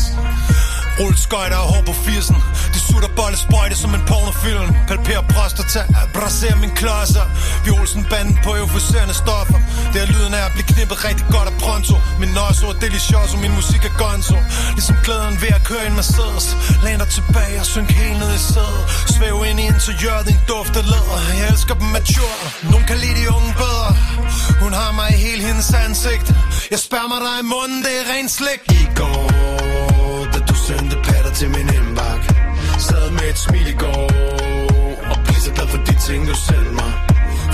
Rulleskøjter 1.00 1.56
og 1.56 1.68
hår 1.72 1.82
på 1.90 1.94
80'en 2.06 2.38
De 2.74 2.80
sutter 2.88 3.10
bolle 3.16 3.36
sprøjte 3.44 3.76
som 3.82 3.94
en 3.94 4.04
pornofilm. 4.10 4.68
Palperer 4.88 5.24
prostata, 5.34 5.82
braserer 6.14 6.56
min 6.64 6.72
klodser. 6.80 7.26
Vi 7.64 7.70
Olsen 7.78 8.04
banden 8.10 8.38
på 8.44 8.50
euforiserende 8.60 9.14
stoffer. 9.14 9.58
Det 9.92 9.98
er 10.04 10.08
lyden 10.14 10.34
af 10.38 10.44
at 10.48 10.52
blive 10.56 10.66
knippet 10.72 10.98
rigtig 11.08 11.26
godt 11.34 11.48
af 11.52 11.56
pronto. 11.62 11.94
Min 12.20 12.30
nøjse 12.38 12.66
er 12.66 12.78
delicioso, 12.86 13.36
min 13.44 13.54
musik 13.60 13.82
er 13.90 13.94
gonzo. 14.02 14.38
Ligesom 14.76 14.96
glæden 15.04 15.34
ved 15.42 15.52
at 15.58 15.62
køre 15.70 15.84
en 15.88 15.94
Mercedes. 16.00 16.46
Læn 16.84 16.98
dig 17.02 17.08
tilbage 17.18 17.56
og 17.62 17.66
synk 17.74 17.90
helt 18.00 18.18
ned 18.22 18.32
i 18.40 18.42
sædet. 18.52 18.82
Svæv 19.14 19.36
ind 19.48 19.58
i 19.62 19.66
interiøret, 19.72 20.24
din 20.30 20.40
duft 20.48 20.74
af 20.80 20.84
læder. 20.92 21.18
Jeg 21.40 21.46
elsker 21.52 21.74
dem 21.80 21.88
mature, 21.96 22.38
nogen 22.72 22.86
kan 22.90 22.98
lide 23.02 23.16
de 23.20 23.26
unge 23.36 23.52
bedre. 23.62 23.90
Hun 24.62 24.72
har 24.80 24.90
mig 24.98 25.08
i 25.16 25.18
hele 25.26 25.42
hendes 25.48 25.68
ansigt. 25.84 26.26
Jeg 26.72 26.80
spærmer 26.86 27.18
dig 27.26 27.36
i 27.42 27.46
munden, 27.54 27.78
det 27.86 27.92
er 28.00 28.04
ren 28.12 28.28
slik. 28.28 28.62
I 28.82 28.84
går 29.00 29.46
sendte 30.66 30.96
patter 31.06 31.32
til 31.40 31.48
min 31.56 31.68
indbak 31.78 32.22
Sad 32.86 33.10
med 33.18 33.26
et 33.32 33.38
smil 33.46 33.68
i 33.74 33.76
går 33.84 34.06
Og 35.10 35.16
blev 35.24 35.38
så 35.46 35.50
glad 35.56 35.68
for 35.72 35.80
de 35.86 35.94
ting 36.06 36.20
du 36.30 36.34
sendte 36.46 36.72
mig. 36.80 36.92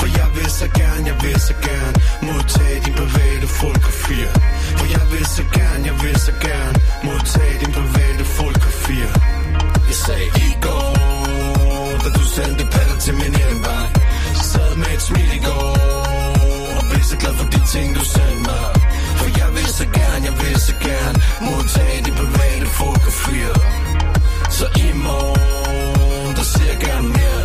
For 0.01 0.09
jeg 0.19 0.29
vil 0.37 0.51
så 0.61 0.67
gerne, 0.81 1.03
jeg 1.11 1.17
vil 1.25 1.39
så 1.49 1.55
gerne 1.69 1.97
Modtage 2.27 2.79
din 2.85 2.95
private 3.01 3.47
fotografier. 3.61 4.33
For 4.79 4.87
jeg 4.97 5.05
vil 5.13 5.27
så 5.37 5.45
gerne, 5.59 5.83
jeg 5.91 5.97
vil 6.05 6.17
så 6.29 6.33
gerne 6.47 6.77
Modtage 7.07 7.57
din 7.63 7.73
private 7.79 8.25
fotografier. 8.39 9.13
Jeg 9.91 9.99
sagde 10.07 10.29
i 10.47 10.51
går 10.67 10.93
Da 12.03 12.09
du 12.19 12.25
sendte 12.37 12.65
patter 12.75 12.99
til 13.05 13.15
min 13.23 13.35
indbak 13.45 13.91
Sad 14.51 14.71
med 14.83 14.91
et 14.97 15.03
smil 15.09 15.31
i 15.39 15.43
går 15.49 15.77
Og 16.79 16.83
blev 16.91 17.03
så 17.13 17.17
glad 17.23 17.35
for 17.41 17.47
de 17.55 17.61
ting 17.73 17.89
du 17.97 18.05
sendte 18.15 18.43
mig 18.49 18.82
så 19.73 19.85
gerne, 19.85 20.25
jeg 20.29 20.35
vil 20.41 20.61
så 20.61 20.75
gerne 20.89 21.19
Modtage 21.41 21.99
de 22.07 22.13
private 22.21 22.67
fotografier. 22.67 23.55
Så 24.59 24.67
i 24.85 24.89
morgen, 25.07 26.37
der 26.37 26.47
ser 26.53 26.67
jeg 26.73 26.79
gerne 26.89 27.09
mere. 27.09 27.45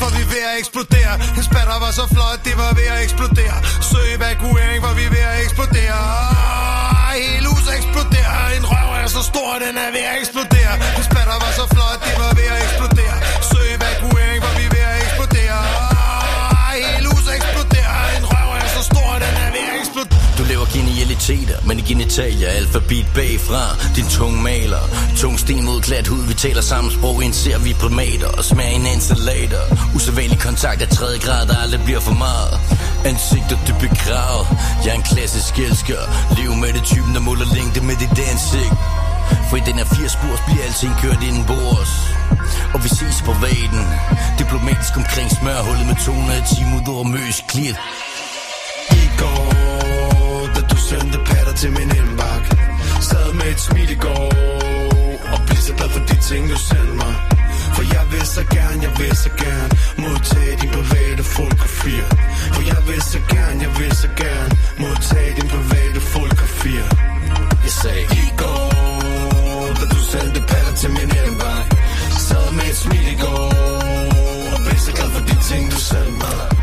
For 0.00 0.08
vi 0.14 0.20
er 0.26 0.30
ved 0.34 0.42
at 0.50 0.54
eksplodere. 0.62 1.12
Hendes 1.34 1.46
spatter 1.50 1.78
var 1.84 1.92
så 2.00 2.04
flot, 2.14 2.38
det 2.48 2.54
var 2.62 2.70
ved 2.78 2.86
at 2.94 2.98
eksplodere. 3.06 3.56
Søg 3.90 4.06
evakuering, 4.16 4.78
for 4.84 4.92
vi 4.98 5.04
er 5.08 5.12
ved 5.16 5.24
at 5.32 5.36
eksplodere. 5.44 5.98
Ah, 5.98 7.14
Hele 7.22 7.46
huset 7.52 7.72
eksploderer 7.80 8.40
En 8.58 8.64
røv 8.72 8.88
er 9.02 9.08
så 9.16 9.22
stor, 9.30 9.50
den 9.64 9.74
er 9.84 9.90
ved 9.96 10.04
at 10.10 10.14
eksplodere. 10.22 10.72
Hendes 10.94 11.06
spatter 11.10 11.36
var 11.44 11.52
så 11.60 11.64
flot, 11.74 11.98
det 12.06 12.14
var 12.22 12.30
ved 12.38 12.48
at 12.54 12.58
eksplodere. 12.66 13.16
Minoriteter 21.18 21.66
men 21.66 21.78
i 21.78 21.82
genitalier 21.82 22.48
alfabet 22.48 23.06
bagfra 23.14 23.76
Din 23.96 24.08
tung 24.08 24.42
maler, 24.42 24.82
tung 25.16 25.38
sten 25.38 25.64
mod 25.64 25.80
glat 25.80 26.06
hud 26.06 26.22
Vi 26.28 26.34
taler 26.34 26.60
samme 26.60 26.90
sprog, 26.92 27.24
indser 27.24 27.58
vi 27.58 27.74
primater 27.74 28.28
Og 28.38 28.44
smager 28.44 28.70
en 28.70 28.86
installator. 28.86 29.62
Usædvanlig 29.94 30.38
kontakt 30.38 30.82
af 30.82 30.88
tredje 30.88 31.18
grad, 31.18 31.46
der 31.46 31.56
aldrig 31.62 31.80
bliver 31.84 32.00
for 32.00 32.14
meget. 32.14 32.54
Ansigter 33.04 33.58
det 33.66 33.76
begravet 33.80 34.46
Jeg 34.84 34.90
er 34.90 34.98
en 35.02 35.02
klassisk 35.02 35.58
elsker. 35.58 36.02
Lev 36.38 36.54
med 36.62 36.72
det 36.72 36.84
typen, 36.84 37.14
der 37.14 37.20
måler 37.20 37.46
længde 37.54 37.80
med 37.80 37.96
dit 38.02 38.18
ansigt. 38.32 38.74
For 39.48 39.56
i 39.56 39.62
den 39.68 39.74
her 39.80 39.84
80 39.84 40.12
spurs 40.12 40.40
bliver 40.46 40.64
alting 40.68 40.94
kørt 41.02 41.22
inden 41.28 41.44
bords. 41.50 41.92
Og 42.74 42.78
vi 42.84 42.88
ses 42.88 43.18
på 43.28 43.32
vaden. 43.44 43.84
Diplomatisk 44.38 44.96
omkring 45.00 45.28
smørhullet 45.38 45.86
med 45.90 45.96
210 46.04 46.64
mod 46.72 46.94
over 46.94 47.04
møs 47.16 47.36
klit. 47.48 47.76
til 51.60 51.70
min 51.78 51.90
indbakke. 52.00 52.48
Sad 53.00 53.32
med 53.32 53.48
et 53.54 53.60
smil 53.60 53.90
i 53.90 53.98
går 54.06 54.30
Og 55.32 55.38
blev 55.46 55.58
glad 55.78 55.90
for 55.94 56.02
de 56.08 56.16
ting, 56.28 56.42
du 56.50 56.58
sendte 56.68 56.94
mig. 57.02 57.14
For 57.76 57.84
jeg 57.94 58.04
vil 58.12 58.26
så 58.36 58.42
gerne, 58.56 58.78
jeg 58.86 58.92
vil 58.98 59.16
så 59.24 59.30
gerne 59.44 59.70
Modtage 60.02 60.54
din 60.60 60.70
private 60.76 61.22
fotografier. 61.36 62.08
For 62.54 62.62
jeg 62.72 62.80
vil 62.88 63.02
så 63.12 63.20
gerne, 63.34 63.58
jeg 63.66 63.72
vil 63.78 63.92
så 64.02 64.08
gerne 64.22 64.52
Modtage 64.82 65.32
din 65.38 65.48
private 65.54 66.00
fotografier. 66.14 66.88
Jeg 67.66 67.74
sagde 67.82 68.04
i 68.22 68.26
går 68.42 68.70
Da 69.78 69.84
du 69.94 70.00
sendte 70.12 70.40
patter 70.50 70.74
til 70.80 70.90
min 70.90 71.10
indbakke 71.22 71.76
Sad 72.26 72.46
med 72.58 72.66
et 72.72 72.76
smil 72.76 73.06
i 73.14 73.18
går 73.24 73.52
Og 74.54 74.58
blev 74.66 74.78
så 74.86 74.92
glad 74.98 75.10
for 75.16 75.22
de 75.28 75.36
ting, 75.48 75.62
du 75.72 75.78
sendte 75.90 76.12
mig. 76.22 76.58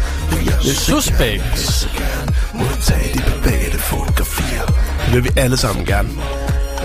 Suspekt. 0.87 1.87
Modtage 2.53 3.13
de 3.13 3.21
private 3.21 3.77
fotografier. 3.77 4.84
Det 5.15 5.23
vil 5.23 5.33
vi 5.35 5.39
alle 5.39 5.57
sammen 5.57 5.85
gerne. 5.85 6.09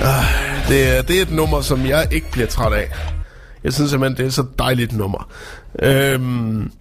Ah, 0.02 0.24
det, 0.69 0.97
er, 0.98 1.02
det 1.02 1.19
er 1.19 1.23
et 1.23 1.31
nummer, 1.31 1.61
som 1.61 1.86
jeg 1.86 2.09
ikke 2.11 2.31
bliver 2.32 2.47
træt 2.47 2.73
af. 2.73 2.90
Jeg 3.65 3.73
synes 3.73 3.90
simpelthen, 3.90 4.16
det 4.19 4.27
er 4.27 4.31
så 4.31 4.44
dejligt 4.59 4.93
nummer. 4.93 5.28
Øhm, 5.82 6.73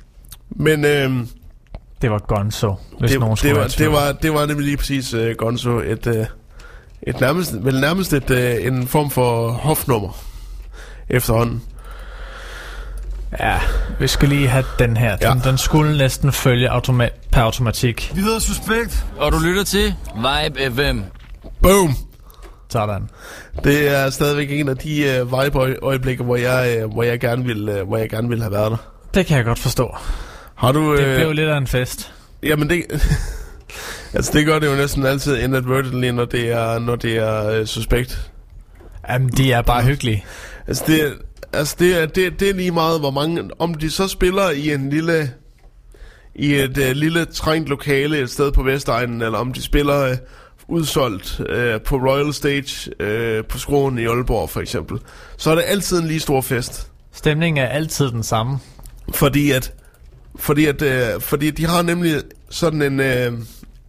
men 0.50 0.86
øhm, 0.86 1.28
Det 2.02 2.12
var 2.12 2.20
Gonzo, 2.20 2.76
hvis 3.00 3.12
det, 3.12 3.20
nogen 3.20 3.38
skulle 3.38 3.54
det, 3.54 3.62
var, 3.62 3.68
det, 3.68 3.92
var, 3.92 4.12
det 4.12 4.34
var 4.34 4.46
nemlig 4.46 4.66
lige 4.66 4.78
præcis 4.78 5.14
uh, 5.14 5.32
Gonzo. 5.38 5.80
Et, 5.80 6.08
uh, 6.08 6.16
et 7.04 7.20
nærmest, 7.22 7.54
vel 7.66 7.80
nærmest 7.80 8.14
et, 8.14 8.30
uh, 8.30 8.66
en 8.68 8.88
form 8.88 9.10
for 9.10 9.52
hofnummer 9.52 10.18
efterhånden. 11.10 11.62
Ja, 13.40 13.60
vi 14.00 14.08
skal 14.08 14.30
lige 14.30 14.48
have 14.48 14.66
den 14.80 14.98
her. 14.98 15.16
Den, 15.18 15.42
Ja. 15.44 15.50
den 15.50 15.58
skulle 15.58 15.98
næsten 15.98 16.32
følge 16.32 16.70
automa- 16.72 17.30
per 17.32 17.42
automatik. 17.42 18.12
Vi 18.16 18.22
hedder 18.22 18.40
Suspekt, 18.40 19.06
og 19.18 19.32
du 19.32 19.40
lytter 19.40 19.64
til 19.64 19.96
Vibe 20.16 20.76
FM. 20.76 21.00
Boom! 21.62 21.96
Sådan. 22.70 23.10
Det 23.64 23.88
er 23.88 24.10
stadigvæk 24.10 24.52
en 24.52 24.70
af 24.70 24.78
de 24.78 25.22
uh, 25.22 25.32
vibe-øjeblikke, 25.32 26.24
hvor 26.24 26.36
jeg, 26.36 26.84
uh, 26.84 26.94
hvor, 26.94 27.04
jeg 27.04 27.20
gerne 27.20 27.46
vil, 27.46 27.70
uh, 27.70 27.88
hvor 27.88 27.98
jeg 27.98 28.10
gerne 28.10 28.30
vil 28.30 28.42
have 28.42 28.52
været 28.52 28.72
der. 28.72 28.78
Det 29.14 29.26
kan 29.26 29.38
jeg 29.38 29.46
godt 29.46 29.60
forstå. 29.60 29.96
Har 30.56 30.72
du... 30.72 30.98
Det 30.98 31.06
øh, 31.06 31.16
blev 31.16 31.32
lidt 31.32 31.50
af 31.50 31.58
en 31.58 31.68
fest. 31.68 32.14
Jamen 32.44 32.70
det... 32.70 32.86
altså 34.14 34.32
det 34.34 34.46
gør 34.46 34.60
det 34.60 34.68
jo 34.68 34.76
næsten 34.76 35.06
altid 35.06 35.38
inadvertently, 35.38 36.10
når 36.10 36.26
det 36.26 36.52
er, 36.52 36.80
når 36.80 36.96
det 36.96 37.18
er 37.18 37.50
øh, 37.50 37.66
suspekt. 37.66 38.32
Jamen, 39.10 39.30
de 39.30 39.52
er 39.52 39.62
bare 39.62 39.84
hyggelige. 39.84 40.26
Altså 40.68 40.84
det, 40.88 41.14
altså 41.54 41.76
det, 41.80 42.02
er, 42.02 42.06
det, 42.06 42.40
det 42.40 42.50
er 42.50 42.54
lige 42.54 42.72
meget, 42.72 43.00
hvor 43.00 43.12
mange... 43.12 43.50
Om 43.60 43.74
de 43.74 43.92
så 43.92 44.08
spiller 44.08 44.50
i 44.50 44.74
en 44.74 44.90
lille... 44.90 45.32
I 46.36 46.54
et 46.54 46.78
uh, 46.78 46.92
lille 46.92 47.26
trængt 47.26 47.70
lokale 47.70 48.20
et 48.20 48.30
sted 48.30 48.52
på 48.52 48.64
Vestegnen, 48.64 49.22
eller 49.22 49.38
om 49.38 49.54
de 49.54 49.62
spiller 49.62 50.12
uh, 50.12 50.18
udsolgt 50.70 51.40
uh, 51.40 51.82
på 51.86 51.96
Royal 51.96 52.34
Stage 52.34 52.92
uh, 53.00 53.46
på 53.46 53.58
Skroen 53.58 54.00
i 54.00 54.06
Aalborg 54.06 54.50
for 54.50 54.62
eksempel, 54.62 55.00
så 55.38 55.52
er 55.52 55.56
det 55.56 55.64
altid 55.68 56.00
en 56.00 56.08
lige 56.08 56.20
stor 56.20 56.42
fest. 56.42 56.92
Stemningen 57.14 57.64
er 57.64 57.68
altid 57.68 58.12
den 58.12 58.24
samme. 58.24 58.60
Fordi 59.14 59.52
at, 59.52 59.74
fordi 60.40 60.66
at, 60.66 60.82
øh, 60.82 61.22
fordi 61.22 61.52
de 61.52 61.66
har 61.66 61.82
nemlig 61.82 62.22
sådan 62.50 62.82
en, 62.82 63.00
øh, 63.00 63.34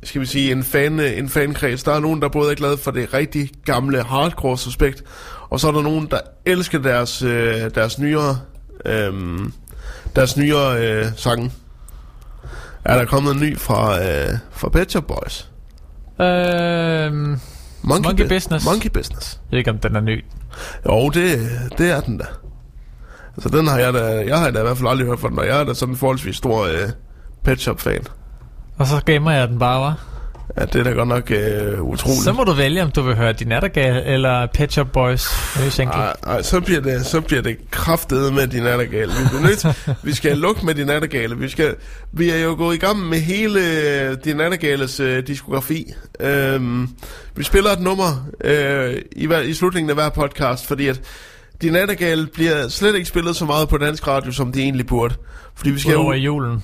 skal 0.02 0.20
vi 0.20 0.26
sige, 0.26 0.52
en, 0.52 0.64
fan, 0.64 1.00
en 1.00 1.28
fankreds. 1.28 1.82
Der 1.82 1.92
er 1.92 2.00
nogen, 2.00 2.22
der 2.22 2.28
både 2.28 2.50
er 2.50 2.54
glade 2.54 2.78
for 2.78 2.90
det 2.90 3.14
rigtig 3.14 3.50
gamle 3.64 4.02
hardcore 4.02 4.58
suspekt, 4.58 5.04
og 5.50 5.60
så 5.60 5.68
er 5.68 5.72
der 5.72 5.82
nogen, 5.82 6.08
der 6.10 6.20
elsker 6.46 6.78
deres, 6.78 7.22
øh, 7.22 7.70
deres 7.74 7.98
nyere, 7.98 8.40
øh, 8.86 9.12
deres 10.16 10.36
nyere 10.36 10.86
øh, 10.86 11.06
sange. 11.16 11.52
Er 12.84 12.98
der 12.98 13.04
kommet 13.04 13.34
en 13.34 13.40
ny 13.40 13.58
fra, 13.58 14.02
øh, 14.02 14.38
fra 14.50 14.68
Pet 14.68 14.90
Shop 14.90 15.06
Boys? 15.06 15.48
Øhm, 16.20 17.40
Monkey, 17.82 18.08
Monkey 18.08 18.28
Business. 18.28 18.66
Monkey 18.66 18.90
Business. 18.90 19.32
Jeg 19.32 19.50
ved 19.50 19.58
ikke, 19.58 19.70
om 19.70 19.78
den 19.78 19.96
er 19.96 20.00
ny. 20.00 20.24
Jo, 20.86 21.08
det, 21.08 21.38
det 21.78 21.90
er 21.90 22.00
den 22.00 22.18
da. 22.18 22.24
Altså 23.36 23.48
den 23.48 23.66
har 23.66 23.78
jeg 23.78 23.94
da, 23.94 24.24
jeg 24.26 24.38
har 24.38 24.50
da 24.50 24.58
i 24.58 24.62
hvert 24.62 24.76
fald 24.76 24.88
aldrig 24.88 25.06
hørt 25.06 25.20
fra 25.20 25.28
den, 25.28 25.38
og 25.38 25.46
jeg 25.46 25.60
er 25.60 25.64
da 25.64 25.74
sådan 25.74 25.92
en 25.94 25.98
forholdsvis 25.98 26.36
stor 26.36 26.64
øh, 26.64 26.90
Pet 27.44 27.60
Shop 27.60 27.80
fan. 27.80 28.04
Og 28.78 28.86
så 28.86 29.00
gemmer 29.06 29.30
jeg 29.30 29.48
den 29.48 29.58
bare, 29.58 29.80
var. 29.80 29.98
Ja, 30.58 30.64
det 30.64 30.76
er 30.76 30.84
da 30.84 30.90
godt 30.90 31.08
nok 31.08 31.30
øh, 31.30 31.82
utroligt. 31.82 32.24
Så 32.24 32.32
må 32.32 32.44
du 32.44 32.52
vælge, 32.52 32.82
om 32.82 32.90
du 32.90 33.02
vil 33.02 33.16
høre 33.16 33.32
Din 33.32 33.48
Nattergal 33.48 34.02
eller 34.06 34.46
Pet 34.54 34.72
Shop 34.72 34.92
Boys 34.92 35.28
nye 35.62 35.70
single. 35.70 35.94
Ej, 35.94 36.14
ej, 36.26 36.42
så 36.42 36.60
bliver 36.60 36.80
det, 36.80 37.06
så 37.06 37.20
bliver 37.20 37.42
det 37.42 37.70
kraftedet 37.70 38.34
med 38.34 38.46
din 38.46 38.62
nattergale. 38.62 39.12
Vi, 39.12 39.28
bliver 39.28 39.42
nødt, 39.42 39.86
vi 40.06 40.14
skal 40.14 40.38
lukke 40.38 40.66
med 40.66 40.74
din 40.74 40.86
nattergale. 40.86 41.38
Vi, 41.38 41.48
skal, 41.48 41.74
vi 42.12 42.30
er 42.30 42.38
jo 42.38 42.54
gået 42.54 42.74
i 42.74 42.78
gang 42.78 42.98
med 42.98 43.18
hele 43.18 43.60
øh, 43.60 44.16
din 44.24 44.36
nattergales 44.36 45.00
øh, 45.00 45.26
diskografi. 45.26 45.92
Øhm, 46.20 46.88
vi 47.36 47.44
spiller 47.44 47.70
et 47.70 47.80
nummer 47.80 48.30
øh, 48.44 48.96
i, 49.12 49.26
hver, 49.26 49.40
i 49.40 49.54
slutningen 49.54 49.90
af 49.90 49.96
hver 49.96 50.08
podcast, 50.08 50.66
fordi 50.66 50.86
at 50.86 51.00
din 51.62 51.72
nattergale 51.72 52.26
bliver 52.26 52.68
slet 52.68 52.94
ikke 52.94 53.08
spillet 53.08 53.36
så 53.36 53.44
meget 53.44 53.68
på 53.68 53.78
dansk 53.78 54.06
radio, 54.06 54.32
som 54.32 54.52
det 54.52 54.62
egentlig 54.62 54.86
burde. 54.86 55.14
Fordi 55.54 55.70
vi 55.70 55.78
skal 55.78 55.94
Udover 55.96 56.14
jo, 56.14 56.20
i 56.20 56.22
julen. 56.22 56.62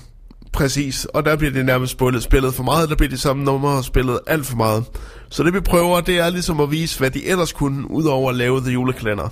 Præcis, 0.56 1.04
og 1.04 1.24
der 1.24 1.36
bliver 1.36 1.52
det 1.52 1.66
nærmest 1.66 1.92
spillet, 1.92 2.22
spillet 2.22 2.54
for 2.54 2.62
meget, 2.62 2.88
der 2.88 2.94
bliver 2.96 3.10
de 3.10 3.18
samme 3.18 3.44
numre 3.44 3.84
spillet 3.84 4.20
alt 4.26 4.46
for 4.46 4.56
meget. 4.56 4.84
Så 5.30 5.42
det 5.42 5.54
vi 5.54 5.60
prøver, 5.60 6.00
det 6.00 6.18
er 6.18 6.30
ligesom 6.30 6.60
at 6.60 6.70
vise, 6.70 6.98
hvad 6.98 7.10
de 7.10 7.26
ellers 7.26 7.52
kunne, 7.52 7.90
udover 7.90 8.30
at 8.30 8.36
lave 8.36 8.60
The 8.60 8.70
Julekalender. 8.70 9.28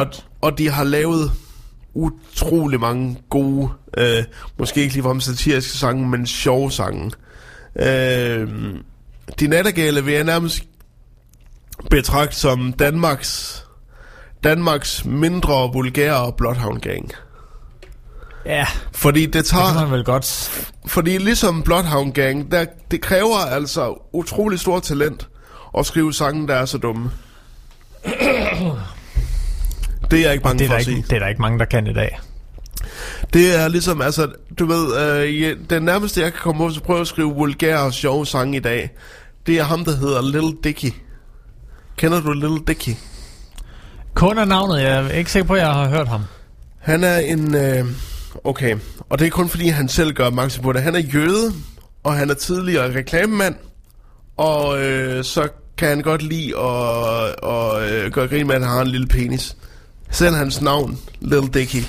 Og, 0.00 0.06
og 0.40 0.58
de 0.58 0.70
har 0.70 0.84
lavet 0.84 1.32
utrolig 1.94 2.80
mange 2.80 3.18
gode, 3.30 3.68
øh, 3.98 4.24
måske 4.58 4.80
ikke 4.80 4.94
ligefrem 4.94 5.20
satiriske 5.20 5.78
sange, 5.78 6.08
men 6.08 6.26
sjove 6.26 6.72
sange. 6.72 7.10
Øh, 7.78 8.48
de 9.40 9.46
nattergale 9.46 10.04
vil 10.04 10.14
jeg 10.14 10.24
nærmest 10.24 10.62
betragte 11.90 12.36
som 12.36 12.72
Danmarks, 12.72 13.64
Danmarks 14.44 15.04
mindre 15.04 15.70
vulgære 15.72 16.32
Bloodhound 16.32 16.80
Gang. 16.80 17.12
Ja, 18.46 18.66
Fordi 18.92 19.26
det 19.26 19.44
tager... 19.44 19.64
det 19.64 19.72
kan 19.72 19.82
man 19.82 19.92
vel 19.92 20.04
godt. 20.04 20.50
Fordi 20.86 21.18
ligesom 21.18 21.62
Bloodhound 21.62 22.12
Gang, 22.12 22.52
der, 22.52 22.64
det 22.90 23.00
kræver 23.00 23.36
altså 23.36 24.08
utrolig 24.12 24.60
stort 24.60 24.82
talent 24.82 25.28
at 25.78 25.86
skrive 25.86 26.12
sange, 26.14 26.48
der 26.48 26.54
er 26.54 26.64
så 26.64 26.78
dumme. 26.78 27.10
Det 30.10 30.18
er 30.18 30.22
jeg 30.22 30.32
ikke 30.32 30.42
bange 30.44 30.58
Det 30.58 30.64
er, 30.64 30.68
for 30.68 30.72
der 30.74 30.78
at 30.78 30.84
sige. 30.84 30.96
ikke, 30.96 31.08
det 31.08 31.16
er 31.16 31.18
der 31.18 31.28
ikke 31.28 31.40
mange, 31.40 31.58
der 31.58 31.64
kan 31.64 31.86
i 31.86 31.92
dag. 31.92 32.20
Det 33.32 33.60
er 33.60 33.68
ligesom, 33.68 34.02
altså, 34.02 34.28
du 34.58 34.66
ved, 34.66 34.96
øh, 35.00 35.42
ja, 35.42 35.54
den 35.70 35.82
nærmeste 35.82 36.20
jeg 36.20 36.32
kan 36.32 36.40
komme 36.42 36.58
på, 36.58 36.70
så 36.70 36.80
prøve 36.80 37.00
at 37.00 37.06
skrive 37.06 37.34
vulgære 37.34 37.80
og 37.80 37.92
sjove 37.92 38.26
sange 38.26 38.56
i 38.56 38.60
dag, 38.60 38.90
det 39.46 39.58
er 39.58 39.62
ham, 39.62 39.84
der 39.84 39.96
hedder 39.96 40.22
Little 40.22 40.52
Dicky. 40.64 40.92
Kender 41.96 42.20
du 42.20 42.32
Little 42.32 42.60
Dicky? 42.66 42.96
Kun 44.14 44.38
er 44.38 44.44
navnet, 44.44 44.82
jeg 44.82 45.04
er 45.04 45.08
ikke 45.08 45.32
sikker 45.32 45.46
på, 45.46 45.54
at 45.54 45.60
jeg 45.60 45.72
har 45.72 45.88
hørt 45.88 46.08
ham. 46.08 46.22
Han 46.78 47.04
er 47.04 47.18
en... 47.18 47.54
Øh, 47.54 47.84
okay, 48.44 48.76
og 49.08 49.18
det 49.18 49.26
er 49.26 49.30
kun 49.30 49.48
fordi, 49.48 49.68
han 49.68 49.88
selv 49.88 50.12
gør 50.12 50.26
opmærksom 50.26 50.62
på 50.62 50.72
det. 50.72 50.82
Han 50.82 50.94
er 50.94 51.00
jøde, 51.00 51.52
og 52.04 52.14
han 52.14 52.30
er 52.30 52.34
tidligere 52.34 52.94
reklamemand, 52.94 53.54
og 54.36 54.84
øh, 54.84 55.24
så 55.24 55.48
kan 55.78 55.88
han 55.88 56.00
godt 56.00 56.22
lide 56.22 56.48
at, 56.48 57.34
og, 57.42 57.90
øh, 57.90 58.12
gøre 58.12 58.28
grin 58.28 58.46
med, 58.46 58.54
at 58.54 58.60
han 58.60 58.70
har 58.70 58.80
en 58.80 58.88
lille 58.88 59.06
penis. 59.06 59.56
Selv 60.10 60.36
hans 60.36 60.60
navn, 60.60 60.98
Little 61.20 61.50
Dicky, 61.60 61.84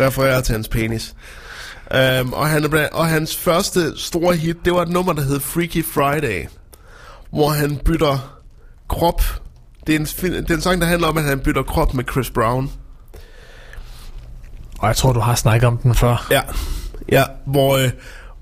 refererer 0.00 0.40
til 0.40 0.52
hans 0.52 0.68
penis. 0.68 1.14
Um, 2.20 2.32
og, 2.32 2.48
han 2.48 2.88
og 2.92 3.06
hans 3.06 3.36
første 3.36 3.92
store 3.96 4.36
hit, 4.36 4.56
det 4.64 4.72
var 4.72 4.82
et 4.82 4.88
nummer, 4.88 5.12
der 5.12 5.22
hed 5.22 5.40
Freaky 5.40 5.84
Friday, 5.84 6.46
hvor 7.30 7.48
han 7.48 7.76
bytter 7.76 8.40
krop. 8.88 9.22
Det 9.86 9.94
er 9.94 9.98
en, 9.98 10.04
det 10.04 10.50
er 10.50 10.54
en 10.54 10.60
sang, 10.60 10.80
der 10.80 10.86
handler 10.86 11.08
om, 11.08 11.18
at 11.18 11.24
han 11.24 11.40
bytter 11.40 11.62
krop 11.62 11.94
med 11.94 12.04
Chris 12.12 12.30
Brown. 12.30 12.70
Og 14.84 14.88
jeg 14.88 14.96
tror, 14.96 15.12
du 15.12 15.20
har 15.20 15.34
snakket 15.34 15.66
om 15.66 15.78
den 15.78 15.94
før. 15.94 16.26
Ja, 16.30 16.40
ja 17.12 17.24
hvor, 17.46 17.76
øh, 17.76 17.90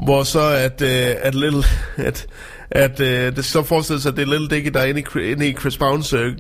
hvor 0.05 0.23
så 0.23 0.41
at, 0.41 0.83
øh, 0.83 1.15
at, 1.23 1.35
little, 1.35 1.65
at, 1.97 2.27
at 2.71 3.01
øh, 3.01 3.37
det 3.37 3.45
så 3.45 3.63
forestiller 3.63 4.01
sig, 4.01 4.11
at 4.11 4.17
det 4.17 4.23
er 4.23 4.27
Little 4.27 4.57
Dicky, 4.57 4.71
der 4.75 4.81
er 4.81 4.85
inde 4.85 5.01
i, 5.01 5.31
inde 5.31 5.49
i 5.49 5.55
Chris 5.55 5.79
Browns 5.79 6.13
øh, 6.13 6.37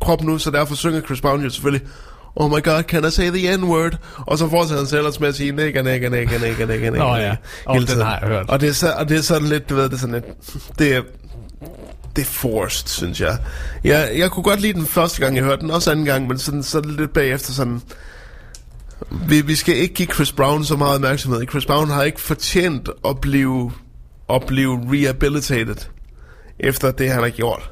krop 0.00 0.22
nu, 0.22 0.38
så 0.38 0.50
derfor 0.50 0.74
synger 0.74 1.00
Chris 1.00 1.20
Brown 1.20 1.42
jo 1.42 1.50
selvfølgelig, 1.50 1.88
Oh 2.36 2.50
my 2.50 2.62
god, 2.62 2.82
can 2.82 3.04
I 3.04 3.10
say 3.10 3.30
the 3.30 3.56
N-word? 3.56 3.96
Og 4.16 4.38
så 4.38 4.48
fortsætter 4.48 4.84
han 4.86 4.98
ellers 4.98 5.20
med 5.20 5.28
at 5.28 5.34
sige, 5.34 5.52
nigga, 5.52 5.82
nigga, 5.82 6.08
nigga, 6.08 6.38
nigga, 6.38 6.66
nigga, 6.66 6.90
nigga. 6.90 6.98
Nå 6.98 7.16
ja, 7.16 7.36
og 7.66 7.80
den 7.80 8.00
har 8.00 8.18
jeg 8.20 8.28
hørt. 8.28 8.50
Og 8.50 8.60
det, 8.60 8.68
er 8.68 8.72
så, 8.72 8.92
og 8.92 9.08
det 9.08 9.18
er 9.18 9.22
sådan 9.22 9.48
lidt, 9.48 9.70
du 9.70 9.74
ved, 9.74 9.84
det 9.84 9.92
er 9.92 9.98
sådan 9.98 10.14
lidt, 10.14 10.24
det 10.78 10.96
er, 10.96 11.02
det 12.16 12.22
er 12.22 12.26
forced, 12.26 12.88
synes 12.88 13.20
jeg. 13.20 13.38
jeg. 13.84 14.10
Jeg 14.16 14.30
kunne 14.30 14.42
godt 14.42 14.60
lide 14.60 14.72
den 14.72 14.86
første 14.86 15.20
gang, 15.20 15.36
jeg 15.36 15.44
hørte 15.44 15.62
den, 15.62 15.70
også 15.70 15.90
anden 15.90 16.04
gang, 16.04 16.26
men 16.26 16.38
sådan, 16.38 16.62
så 16.62 16.80
lidt 16.80 17.12
bagefter 17.12 17.52
sådan, 17.52 17.82
vi, 19.10 19.40
vi 19.40 19.54
skal 19.54 19.76
ikke 19.76 19.94
give 19.94 20.08
Chris 20.14 20.32
Brown 20.32 20.64
så 20.64 20.76
meget 20.76 20.94
opmærksomhed. 20.94 21.46
Chris 21.50 21.66
Brown 21.66 21.90
har 21.90 22.02
ikke 22.02 22.20
fortjent 22.20 22.88
at 23.08 23.20
blive, 23.20 23.72
at 24.30 24.42
blive 24.46 24.80
rehabilitated 24.92 25.76
efter 26.60 26.90
det, 26.90 27.10
han 27.10 27.22
har 27.22 27.30
gjort. 27.30 27.70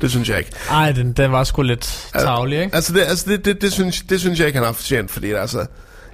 Det 0.00 0.10
synes 0.10 0.28
jeg 0.28 0.38
ikke. 0.38 0.50
Ej, 0.70 0.92
den, 0.92 1.12
den 1.12 1.32
var 1.32 1.44
sgu 1.44 1.62
lidt 1.62 2.10
tavlig, 2.12 2.60
ikke? 2.60 2.74
Altså, 2.74 2.92
det, 2.92 3.00
altså 3.00 3.30
det, 3.30 3.44
det, 3.44 3.62
det, 3.62 3.72
synes, 3.72 4.02
det 4.02 4.20
synes 4.20 4.38
jeg 4.38 4.46
ikke, 4.46 4.58
han 4.58 4.66
har 4.66 4.72
fortjent, 4.72 5.10
fordi 5.10 5.32
altså... 5.32 5.66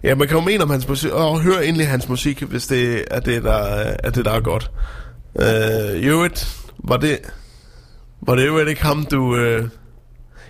Ja, 0.02 0.14
man 0.14 0.28
kan 0.28 0.36
jo 0.36 0.44
mene 0.44 0.62
om 0.62 0.70
hans 0.70 0.88
musik, 0.88 1.10
og 1.10 1.40
høre 1.40 1.66
endelig 1.66 1.88
hans 1.88 2.08
musik, 2.08 2.42
hvis 2.42 2.66
det 2.66 3.04
er 3.10 3.20
det, 3.20 3.42
der, 3.42 3.52
er, 4.02 4.10
det, 4.10 4.24
der 4.24 4.30
er 4.30 4.40
godt. 4.40 4.70
Øh, 5.38 6.00
i 6.00 6.04
øvrigt, 6.04 6.56
var 6.78 6.96
det, 6.96 7.18
var 8.22 8.34
det 8.34 8.44
øvrigt 8.44 8.68
ikke 8.68 8.82
ham, 8.82 9.04
du... 9.04 9.36
Øh, 9.36 9.68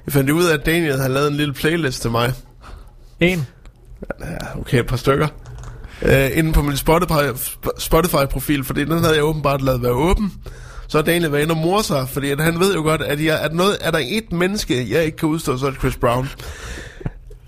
jeg 0.07 0.13
fandt 0.13 0.31
ud 0.31 0.45
af, 0.45 0.55
at 0.55 0.67
Daniel 0.67 0.97
havde 0.97 1.13
lavet 1.13 1.29
en 1.29 1.37
lille 1.37 1.55
playlist 1.55 2.03
til 2.03 2.11
mig. 2.11 2.33
En? 3.21 3.47
Ja, 4.21 4.61
okay, 4.61 4.79
et 4.79 4.87
par 4.87 4.97
stykker. 4.97 5.29
Øh, 6.03 6.31
inden 6.35 6.53
på 6.53 6.63
min 6.63 6.77
Spotify, 6.77 7.49
Spotify-profil, 7.79 8.65
fordi 8.65 8.85
den 8.85 8.99
havde 8.99 9.15
jeg 9.15 9.25
åbenbart 9.25 9.63
lavet 9.63 9.83
være 9.83 9.93
åben. 9.93 10.33
Så 10.89 10.99
har 10.99 11.03
Daniel 11.03 11.33
været 11.33 11.43
inde 11.43 11.53
og 11.53 11.59
mor 11.59 11.83
sig, 11.83 12.09
fordi 12.09 12.31
at 12.31 12.41
han 12.41 12.61
ved 12.61 12.75
jo 12.75 12.83
godt, 12.83 13.03
at 13.03 13.25
jeg, 13.25 13.41
at 13.41 13.55
noget, 13.55 13.77
er 13.81 13.91
der 13.91 14.01
et 14.03 14.33
menneske, 14.33 14.91
jeg 14.91 15.05
ikke 15.05 15.17
kan 15.17 15.29
udstå, 15.29 15.57
så 15.57 15.67
er 15.67 15.71
det 15.71 15.81
Chris 15.81 15.97
Brown. 15.97 16.29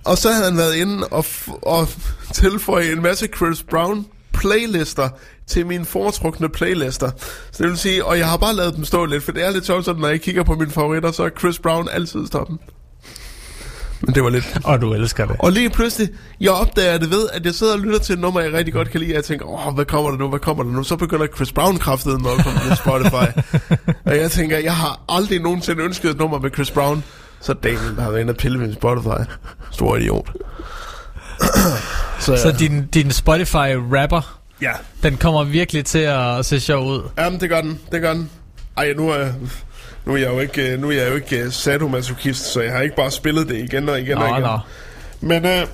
Og 0.05 0.19
så 0.19 0.33
havde 0.33 0.45
han 0.45 0.57
været 0.57 0.75
inde 0.75 1.07
og, 1.07 1.25
og 1.63 1.89
tilføje 2.35 2.93
en 2.93 3.03
masse 3.03 3.29
Chris 3.37 3.63
Brown 3.63 4.07
playlister 4.33 5.09
til 5.47 5.67
mine 5.67 5.85
foretrukne 5.85 6.49
playlister. 6.49 7.11
Så 7.53 7.63
det 7.63 7.71
vil 7.71 7.79
sige, 7.79 8.05
og 8.05 8.19
jeg 8.19 8.29
har 8.29 8.37
bare 8.37 8.55
lavet 8.55 8.77
dem 8.77 8.85
stå 8.85 9.05
lidt, 9.05 9.25
for 9.25 9.33
det 9.33 9.45
er 9.45 9.51
lidt 9.51 9.67
sjovt 9.67 9.85
sådan, 9.85 10.01
når 10.01 10.09
jeg 10.09 10.21
kigger 10.21 10.43
på 10.43 10.55
mine 10.55 10.71
favoritter, 10.71 11.13
så 11.13 11.23
er 11.23 11.31
Chris 11.39 11.59
Brown 11.59 11.89
altid 11.89 12.27
stoppen. 12.27 12.59
Men 14.03 14.15
det 14.15 14.23
var 14.25 14.31
lidt... 14.31 14.59
Og 14.65 14.81
du 14.81 14.93
elsker 14.95 15.27
det. 15.27 15.37
Og 15.39 15.53
lige 15.53 15.71
pludselig, 15.71 16.09
jeg 16.41 16.51
opdager 16.51 16.99
det 16.99 17.11
ved, 17.11 17.29
at 17.33 17.47
jeg 17.47 17.55
sidder 17.55 17.73
og 17.73 17.79
lytter 17.79 17.99
til 17.99 18.13
et 18.13 18.19
nummer, 18.19 18.41
jeg 18.41 18.53
rigtig 18.53 18.75
godt 18.75 18.91
kan 18.91 19.01
lide, 19.01 19.13
og 19.13 19.17
jeg 19.17 19.25
tænker, 19.25 19.47
åh, 19.67 19.75
hvad 19.75 19.85
kommer 19.85 20.11
der 20.11 20.19
nu, 20.19 20.29
hvad 20.29 20.39
kommer 20.39 20.63
der 20.65 20.71
nu? 20.71 20.83
Så 20.83 20.97
begynder 20.97 21.27
Chris 21.37 21.53
Brown 21.53 21.79
kraftet 21.79 22.21
med 22.21 22.31
at 22.39 22.45
komme 22.45 22.61
på 22.69 22.75
Spotify. 22.75 23.41
og 24.11 24.17
jeg 24.17 24.31
tænker, 24.31 24.59
jeg 24.59 24.77
har 24.77 25.01
aldrig 25.09 25.41
nogensinde 25.41 25.83
ønsket 25.83 26.11
et 26.11 26.19
nummer 26.19 26.39
med 26.39 26.51
Chris 26.55 26.71
Brown. 26.71 27.05
Så 27.41 27.53
Daniel 27.53 28.01
har 28.01 28.11
været 28.11 28.21
inde 28.21 28.31
og 28.31 28.37
pille 28.37 28.59
min 28.59 28.75
Spotify. 28.75 29.31
Stor 29.71 29.97
idiot. 29.97 30.31
Så, 32.21 32.37
så 32.37 32.55
din, 32.59 32.87
din 32.87 33.11
Spotify-rapper, 33.11 34.39
Ja. 34.63 34.71
den 35.03 35.17
kommer 35.17 35.45
virkelig 35.45 35.85
til 35.85 35.99
at 35.99 36.47
se 36.47 36.61
sjov 36.61 36.87
ud. 36.87 37.03
Jamen, 37.19 37.41
det 37.41 37.49
gør 37.49 37.61
den, 37.61 37.81
det 37.93 38.01
gør 38.01 38.13
den. 38.13 38.31
Ej, 38.77 38.93
nu 38.97 39.09
er, 39.11 39.29
nu 40.05 40.13
er 40.13 40.17
jeg 40.17 40.29
jo 40.29 40.41
ikke, 40.41 40.73
øh, 40.73 40.81
nu 40.81 40.91
er 40.91 40.93
jeg 40.93 41.11
jo 41.11 41.15
ikke 41.15 41.47
uh, 41.47 41.53
sadomasochist, 41.53 42.53
så 42.53 42.61
jeg 42.61 42.73
har 42.73 42.81
ikke 42.81 42.97
bare 42.97 43.11
spillet 43.11 43.49
det 43.49 43.57
igen 43.57 43.89
og 43.89 44.01
igen 44.01 44.19
Nå, 44.19 44.25
og 44.25 44.31
igen. 44.31 44.43
nå. 44.43 44.59
Men 45.21 45.45
uh, 45.45 45.69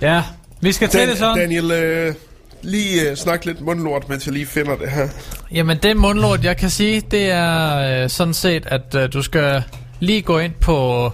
Ja, 0.00 0.22
vi 0.60 0.72
skal 0.72 0.88
til 0.88 1.08
det 1.08 1.18
sådan. 1.18 1.38
Daniel, 1.38 1.64
uh, 2.08 2.14
lige 2.62 3.10
uh, 3.10 3.16
snak 3.16 3.44
lidt 3.44 3.60
mundlort, 3.60 4.08
mens 4.08 4.26
jeg 4.26 4.32
lige 4.32 4.46
finder 4.46 4.76
det 4.76 4.90
her. 4.90 5.08
Jamen, 5.52 5.78
det 5.82 5.96
mundlort, 5.96 6.44
jeg 6.44 6.56
kan 6.56 6.70
sige, 6.70 7.02
det 7.10 7.30
er 7.30 7.76
øh, 8.02 8.10
sådan 8.10 8.34
set, 8.34 8.66
at 8.66 8.94
øh, 8.94 9.12
du 9.12 9.22
skal 9.22 9.62
lige 10.00 10.22
gå 10.22 10.38
ind 10.38 10.52
på 10.60 11.10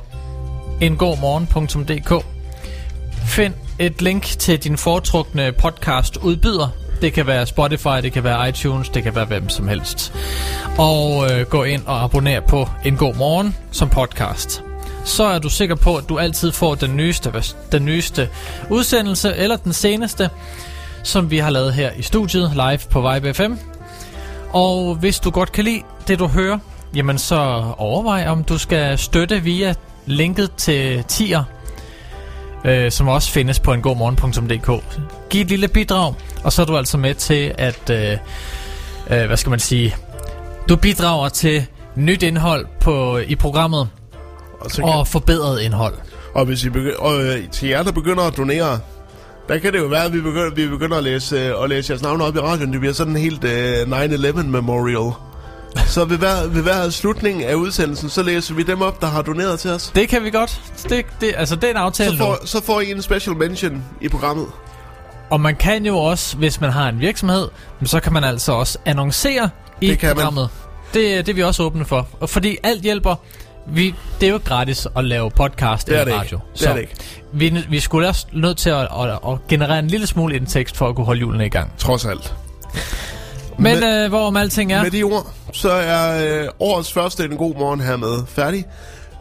engodmorgen.dk 0.81 2.25
Find 3.27 3.55
et 3.79 4.03
link 4.03 4.23
til 4.23 4.59
din 4.59 4.77
foretrukne 4.77 5.53
podcast 5.53 6.17
udbyder. 6.17 6.69
Det 7.03 7.13
kan 7.13 7.27
være 7.27 7.47
Spotify, 7.47 8.03
det 8.03 8.13
kan 8.13 8.25
være 8.25 8.49
iTunes, 8.49 8.89
det 8.89 9.03
kan 9.03 9.15
være 9.15 9.25
hvem 9.25 9.49
som 9.49 9.69
helst. 9.69 10.13
Og 10.79 11.31
øh, 11.31 11.47
gå 11.47 11.65
ind 11.65 11.83
og 11.87 12.05
abonner 12.05 12.41
på 12.41 12.69
En 12.85 12.97
God 12.97 13.15
Morgen 13.15 13.57
som 13.71 13.89
podcast. 13.89 14.63
Så 15.05 15.25
er 15.25 15.39
du 15.39 15.49
sikker 15.49 15.75
på, 15.75 15.97
at 15.97 16.09
du 16.09 16.19
altid 16.19 16.53
får 16.53 16.75
den 16.75 16.97
nyeste, 16.97 17.33
den 17.73 17.85
nyeste 17.85 18.29
udsendelse, 18.71 19.37
eller 19.37 19.57
den 19.57 19.73
seneste, 19.73 20.31
som 21.03 21.31
vi 21.31 21.39
har 21.39 21.51
lavet 21.51 21.75
her 21.75 21.91
i 21.97 22.03
studiet, 22.03 22.51
live 22.55 22.79
på 22.91 23.13
Vibe 23.13 23.35
FM. 23.35 23.53
Og 24.51 24.95
hvis 24.95 25.21
du 25.21 25.31
godt 25.31 25.53
kan 25.53 25.65
lide 25.65 25.83
det, 26.09 26.19
du 26.19 26.27
hører, 26.27 26.59
jamen 26.95 27.19
så 27.19 27.65
overvej, 27.79 28.29
om 28.29 28.45
du 28.45 28.59
skal 28.59 28.99
støtte 28.99 29.43
via 29.43 29.75
linket 30.07 30.53
til 30.57 31.05
tier, 31.09 31.45
øh, 32.65 32.91
som 32.91 33.09
også 33.09 33.31
findes 33.31 33.61
på 33.61 33.73
engodmorgen.dk. 33.73 34.85
Giv 35.31 35.41
et 35.41 35.49
lille 35.49 35.69
bidrag, 35.69 36.15
og 36.45 36.53
så 36.53 36.63
er 36.63 36.67
du 36.67 36.77
altså 36.77 36.99
med 36.99 37.15
til 37.15 37.55
at, 37.59 37.91
øh, 37.91 38.13
øh, 39.11 39.27
hvad 39.27 39.37
skal 39.37 39.51
man 39.51 39.59
sige, 39.61 39.97
du 40.69 40.77
bidrager 40.77 41.29
til 41.29 41.67
nyt 41.97 42.23
indhold 42.23 42.67
på 42.81 43.19
i 43.19 43.35
programmet, 43.35 43.89
Og, 44.61 44.71
så 44.71 44.83
og 44.83 45.07
forbedret 45.09 45.61
indhold. 45.61 45.95
Og 46.35 46.45
hvis 46.45 46.65
I 46.65 46.69
begynder, 46.71 46.97
og 46.99 47.25
øh, 47.25 47.49
til 47.49 47.69
jer, 47.69 47.83
der 47.83 47.93
begynder 47.93 48.23
at 48.23 48.37
donere, 48.37 48.81
der 49.49 49.59
kan 49.59 49.73
det 49.73 49.79
jo 49.79 49.87
være, 49.87 50.05
at 50.05 50.13
vi 50.13 50.21
begynder, 50.21 50.51
vi 50.55 50.67
begynder 50.69 50.97
at, 50.97 51.05
læse, 51.05 51.37
øh, 51.37 51.63
at 51.63 51.69
læse 51.69 51.91
jeres 51.91 52.03
navne 52.03 52.25
op 52.25 52.37
i 52.37 52.39
radioen. 52.39 52.73
Det 52.73 52.81
bliver 52.81 52.95
sådan 52.95 53.17
en 53.17 53.23
helt 53.23 53.45
øh, 53.45 53.83
9-11 53.83 54.43
memorial. 54.43 55.13
Så 55.87 56.05
ved 56.05 56.19
hver, 56.19 56.47
ved 56.49 56.63
hver 56.63 56.91
slutning 56.91 57.45
af 57.45 57.55
udsendelsen, 57.55 58.09
så 58.11 58.23
læser 58.23 58.55
vi 58.55 58.63
dem 58.63 58.83
op, 58.83 59.01
der 59.01 59.07
har 59.07 59.23
doneret 59.23 59.61
til 59.61 59.71
os. 59.71 59.93
Det 59.95 60.09
kan 60.09 60.25
vi 60.25 60.31
godt. 60.31 60.61
Det, 60.89 61.07
det, 61.21 61.35
altså, 61.37 61.57
det 61.57 61.65
er 61.65 61.71
en 61.71 61.77
aftale 61.77 62.11
Så 62.11 62.17
nu. 62.17 62.25
får, 62.25 62.39
så 62.45 62.63
får 62.63 62.81
I 62.81 62.91
en 62.91 63.03
special 63.03 63.37
mention 63.37 63.85
i 64.01 64.09
programmet. 64.09 64.47
Og 65.31 65.41
man 65.41 65.57
kan 65.57 65.87
jo 65.87 65.99
også, 65.99 66.37
hvis 66.37 66.61
man 66.61 66.71
har 66.71 66.89
en 66.89 67.01
virksomhed, 67.01 67.49
så 67.85 68.01
kan 68.01 68.13
man 68.13 68.25
altså 68.25 68.53
også 68.53 68.79
annoncere 68.85 69.51
i 69.81 69.89
Det 69.89 69.99
kan 69.99 70.09
man. 70.09 70.15
programmet. 70.17 70.49
Det, 70.95 71.27
det 71.27 71.29
er 71.33 71.35
vi 71.35 71.43
også 71.43 71.63
åbne 71.63 71.85
for. 71.85 72.09
Og 72.21 72.31
fordi 72.31 72.57
alt 72.63 72.83
hjælper. 72.83 73.15
Vi, 73.71 73.95
det 74.21 74.29
er 74.29 74.33
jo 74.33 74.41
gratis 74.45 74.87
at 74.97 75.05
lave 75.05 75.31
podcast 75.31 75.87
Det 75.87 75.97
er 75.97 76.01
eller 76.01 76.13
det 76.13 76.21
radio. 76.21 76.37
ikke. 76.37 76.59
Det 76.61 76.69
er 76.69 76.73
det 76.73 76.81
ikke. 76.81 76.95
Vi, 77.33 77.65
vi 77.71 77.81
skulle 77.81 78.09
også 78.09 78.27
nødt 78.33 78.59
til 78.59 78.71
at, 78.71 78.81
at, 79.01 79.11
at 79.11 79.39
generere 79.49 79.79
en 79.79 79.89
lille 79.89 80.07
smule 80.07 80.37
indtekst 80.37 80.77
for 80.77 80.89
at 80.89 80.95
kunne 80.97 81.05
holde 81.07 81.19
hjulene 81.19 81.47
i 81.47 81.49
gang. 81.49 81.73
Trods 81.79 82.07
alt. 82.07 82.35
Men 83.59 83.81
Med- 83.81 84.05
øh, 84.05 84.09
hvorom 84.09 84.37
alting 84.37 84.73
er... 84.73 84.83
Med 84.83 84.91
de 84.91 85.03
ord, 85.03 85.27
så 85.53 85.71
er 85.71 86.43
øh, 86.43 86.49
årets 86.61 86.93
første 86.93 87.25
en 87.25 87.37
god 87.37 87.55
morgen 87.55 87.81
hermed 87.81 88.27
færdig. 88.29 88.65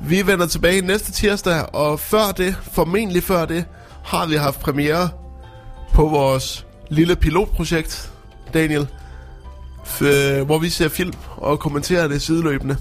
Vi 0.02 0.28
vender 0.28 0.48
tilbage 0.48 0.82
næste 0.82 1.12
tirsdag, 1.12 1.76
og 1.76 2.00
før 2.00 2.32
det, 2.38 2.56
formentlig 2.72 3.24
før 3.24 3.46
det, 3.46 3.66
har 4.04 4.26
vi 4.26 4.36
haft 4.36 4.60
premiere 4.60 5.10
på 5.94 6.08
vores 6.10 6.66
lille 6.90 7.16
pilotprojekt, 7.16 8.12
Daniel, 8.54 8.88
f- 9.86 10.06
øh, 10.06 10.46
hvor 10.46 10.60
vi 10.60 10.70
ser 10.70 10.90
film 10.90 11.14
og 11.38 11.60
kommenterer 11.60 12.08
det 12.08 12.22
sideløbende. 12.22 12.78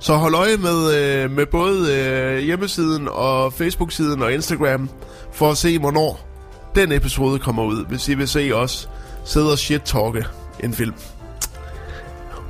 Så 0.00 0.14
hold 0.16 0.34
øje 0.34 0.56
med, 0.56 0.94
øh, 0.94 1.30
med 1.30 1.46
både 1.46 1.94
øh, 1.94 2.38
hjemmesiden 2.38 3.08
og 3.10 3.52
Facebook-siden 3.52 4.22
og 4.22 4.32
Instagram, 4.32 4.90
for 5.32 5.50
at 5.50 5.58
se, 5.58 5.78
hvornår 5.78 6.26
den 6.74 6.92
episode 6.92 7.38
kommer 7.38 7.62
ud, 7.62 7.84
hvis 7.88 8.08
I 8.08 8.14
vil 8.14 8.28
se 8.28 8.52
os 8.54 8.88
sidde 9.24 9.52
og 9.52 9.58
shit-talke 9.58 10.24
en 10.64 10.74
film. 10.74 10.94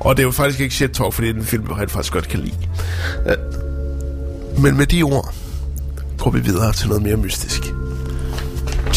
Og 0.00 0.16
det 0.16 0.22
er 0.22 0.26
jo 0.26 0.30
faktisk 0.30 0.60
ikke 0.60 0.74
shit 0.74 0.90
talk, 0.90 1.12
fordi 1.12 1.28
det 1.28 1.34
er 1.36 1.40
en 1.40 1.46
film, 1.46 1.68
jeg 1.68 1.78
rent 1.78 1.90
faktisk 1.90 2.12
godt 2.12 2.28
kan 2.28 2.40
lide. 2.40 2.56
Øh, 3.26 3.36
men 4.62 4.76
med 4.76 4.86
de 4.86 5.02
ord 5.02 5.34
går 6.18 6.30
vi 6.30 6.40
videre 6.40 6.72
til 6.72 6.88
noget 6.88 7.02
mere 7.02 7.16
mystisk. 7.16 7.62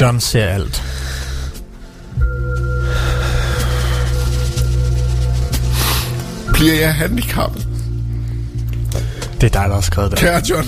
John 0.01 0.19
ser 0.19 0.45
alt. 0.45 0.83
Bliver 6.63 6.79
jeg 6.79 6.93
handicappet? 6.93 7.67
Det 9.41 9.55
er 9.55 9.61
dig, 9.61 9.69
der 9.69 9.73
har 9.73 9.81
skrevet 9.81 10.11
det. 10.11 10.19
Kære 10.19 10.41
John, 10.49 10.67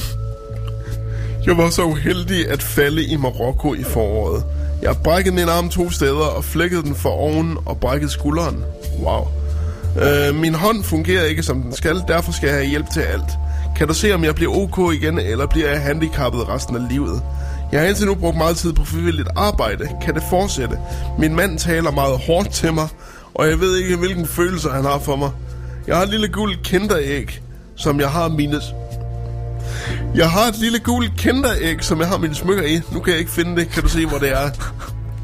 jeg 1.46 1.58
var 1.58 1.70
så 1.70 1.84
uheldig 1.84 2.50
at 2.50 2.64
falde 2.64 3.06
i 3.06 3.16
Marokko 3.16 3.74
i 3.74 3.84
foråret. 3.84 4.44
Jeg 4.82 4.90
har 4.90 4.94
brækket 5.04 5.34
min 5.34 5.50
arm 5.50 5.70
to 5.70 5.90
steder 5.92 6.26
og 6.26 6.44
flækket 6.44 6.84
den 6.84 6.96
for 6.96 7.10
oven 7.10 7.58
og 7.66 7.78
brækket 7.78 8.12
skulderen. 8.12 8.64
Wow. 9.00 9.28
Øh, 10.02 10.36
min 10.36 10.54
hånd 10.54 10.84
fungerer 10.84 11.24
ikke 11.24 11.44
som 11.44 11.62
den 11.62 11.74
skal, 11.74 12.04
derfor 12.08 12.32
skal 12.32 12.48
jeg 12.48 12.56
have 12.56 12.68
hjælp 12.68 12.90
til 12.94 13.02
alt. 13.02 13.30
Kan 13.78 13.88
du 13.88 13.94
se, 13.94 14.14
om 14.14 14.24
jeg 14.24 14.36
bliver 14.36 14.52
ok 14.56 14.94
igen, 14.94 15.20
eller 15.20 15.48
bliver 15.48 15.70
jeg 15.70 15.82
handicappet 15.82 16.50
resten 16.50 16.76
af 16.76 16.90
livet? 16.90 17.22
Jeg 17.72 17.80
har 17.80 17.88
indtil 17.88 18.06
nu 18.06 18.16
brugt 18.16 18.38
meget 18.38 18.58
tid 18.58 18.74
på 18.74 18.86
frivilligt 18.86 19.30
arbejde. 19.36 19.90
Kan 20.02 20.16
det 20.16 20.24
fortsætte? 20.30 20.78
Min 21.20 21.36
mand 21.36 21.60
taler 21.60 21.92
meget 21.92 22.20
hårdt 22.28 22.50
til 22.50 22.74
mig, 22.74 22.88
og 23.34 23.50
jeg 23.50 23.60
ved 23.60 23.78
ikke, 23.78 23.96
hvilken 23.96 24.28
følelse 24.28 24.70
han 24.70 24.84
har 24.84 25.00
for 25.00 25.16
mig. 25.16 25.32
Jeg 25.88 25.95
har 25.95 26.03
et 26.03 26.10
lille 26.10 26.28
gult 26.28 26.64
kinderæg, 26.64 27.41
som 27.76 27.99
jeg 27.99 28.10
har 28.10 28.28
mine... 28.28 28.62
Jeg 30.16 30.32
har 30.32 30.48
et 30.48 30.57
lille 30.57 30.80
gult 30.80 31.12
kinderæg, 31.18 31.84
som 31.84 31.99
jeg 31.99 32.07
har 32.07 32.18
mine 32.18 32.36
smykker 32.36 32.64
i. 32.64 32.82
Nu 32.91 32.99
kan 32.99 33.12
jeg 33.12 33.20
ikke 33.20 33.32
finde 33.32 33.56
det. 33.56 33.70
Kan 33.70 33.84
du 33.84 33.90
se, 33.90 34.06
hvor 34.06 34.18
det 34.18 34.32
er? 34.32 34.49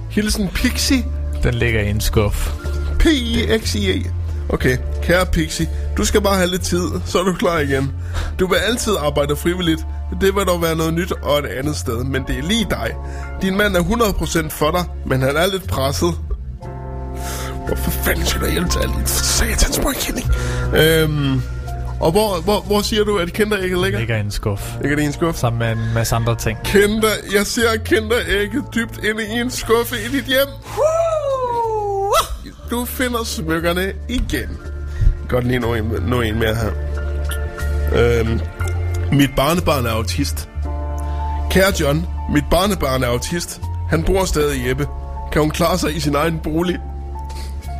Hilsen 0.09 0.47
Pixie. 0.47 1.05
Den 1.43 1.53
ligger 1.53 1.81
i 1.81 1.89
en 1.89 2.01
skuff. 2.01 2.51
P-I-X-I-E. 2.99 4.11
Okay, 4.49 4.77
kære 5.03 5.25
Pixie, 5.25 5.69
du 5.97 6.05
skal 6.05 6.21
bare 6.21 6.35
have 6.35 6.49
lidt 6.49 6.61
tid, 6.61 6.88
så 7.05 7.19
er 7.19 7.23
du 7.23 7.33
klar 7.33 7.59
igen. 7.59 7.91
Du 8.39 8.47
vil 8.47 8.55
altid 8.55 8.93
arbejde 8.99 9.35
frivilligt. 9.35 9.85
Det 10.21 10.35
vil 10.35 10.45
dog 10.45 10.61
være 10.61 10.75
noget 10.75 10.93
nyt 10.93 11.11
og 11.11 11.39
et 11.39 11.45
andet 11.45 11.75
sted, 11.75 12.03
men 12.03 12.23
det 12.27 12.38
er 12.38 12.43
lige 12.43 12.67
dig. 12.69 12.91
Din 13.41 13.57
mand 13.57 13.75
er 13.75 13.81
100% 13.81 14.49
for 14.49 14.71
dig, 14.71 14.83
men 15.05 15.21
han 15.21 15.38
er 15.38 15.47
lidt 15.47 15.67
presset. 15.67 16.13
Hvorfor 17.67 17.91
fanden 17.91 18.25
skal 18.25 18.41
du 18.41 18.51
hjælpe 18.51 18.69
til 18.69 18.79
alle 18.79 18.93
de 18.93 19.07
satans 19.07 19.81
møgkending? 19.83 20.27
Øhm, 20.75 21.41
og 21.99 22.11
hvor, 22.11 22.41
hvor, 22.41 22.59
hvor 22.59 22.81
siger 22.81 23.03
du, 23.03 23.17
at 23.17 23.33
kinderægget 23.33 23.83
ligger? 23.83 23.99
Ligger 23.99 24.17
i 24.17 24.19
en 24.19 24.31
skuff. 24.31 24.73
Ligger 24.81 24.95
det 24.95 25.03
i 25.03 25.05
en 25.05 25.13
skuff? 25.13 25.38
Sammen 25.38 25.59
med 25.59 25.71
en 25.71 25.93
masse 25.93 26.15
andre 26.15 26.35
ting. 26.35 26.57
Kinder, 26.63 27.09
jeg 27.33 27.47
ser 27.47 27.77
kinderægget 27.85 28.63
dybt 28.75 29.03
inde 29.03 29.23
i 29.35 29.39
en 29.39 29.51
skuffe 29.51 29.95
i 30.05 30.07
dit 30.17 30.25
hjem. 30.25 30.47
Du 32.71 32.85
finder 32.85 33.23
smykkerne 33.23 33.93
igen. 34.09 34.57
Godt 35.29 35.47
lige 35.47 35.59
nå 35.59 35.73
en, 35.73 35.83
nå 36.07 36.21
en 36.21 36.39
mere 36.39 36.55
her. 36.55 36.71
Øhm, 37.95 38.39
mit 39.11 39.29
barnebarn 39.35 39.85
er 39.85 39.91
autist. 39.91 40.49
Kære 41.51 41.73
John, 41.79 42.07
mit 42.33 42.43
barnebarn 42.51 43.03
er 43.03 43.07
autist. 43.07 43.61
Han 43.89 44.03
bor 44.03 44.25
stadig 44.25 44.57
i 44.57 44.67
Jeppe. 44.69 44.88
Kan 45.31 45.41
hun 45.41 45.51
klare 45.51 45.77
sig 45.77 45.95
i 45.95 45.99
sin 45.99 46.15
egen 46.15 46.39
bolig? 46.43 46.79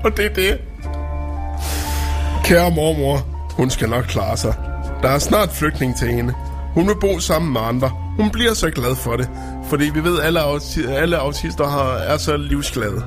Og 0.06 0.18
det 0.18 0.26
er 0.26 0.34
det. 0.34 0.58
Kære 2.44 2.72
mormor, 2.72 3.18
hun 3.58 3.70
skal 3.70 3.90
nok 3.90 4.04
klare 4.04 4.38
sig. 4.38 4.54
Der 5.02 5.10
er 5.10 5.20
snart 5.20 5.50
flygtning 5.52 5.98
til 5.98 6.08
hende. 6.08 6.34
Hun 6.74 6.88
vil 6.88 6.96
bo 7.02 7.20
sammen 7.20 7.54
med 7.54 7.62
andre. 7.62 7.90
Hun 8.20 8.30
bliver 8.32 8.54
så 8.54 8.70
glad 8.70 8.96
for 8.96 9.16
det, 9.16 9.30
fordi 9.70 9.86
vi 9.94 10.04
ved, 10.04 10.20
at 10.20 10.26
alle, 10.26 10.40
auti- 10.42 10.90
alle 10.92 11.18
autister 11.18 11.68
har, 11.68 11.92
er 11.94 12.18
så 12.18 12.38
livsglade. 12.38 13.04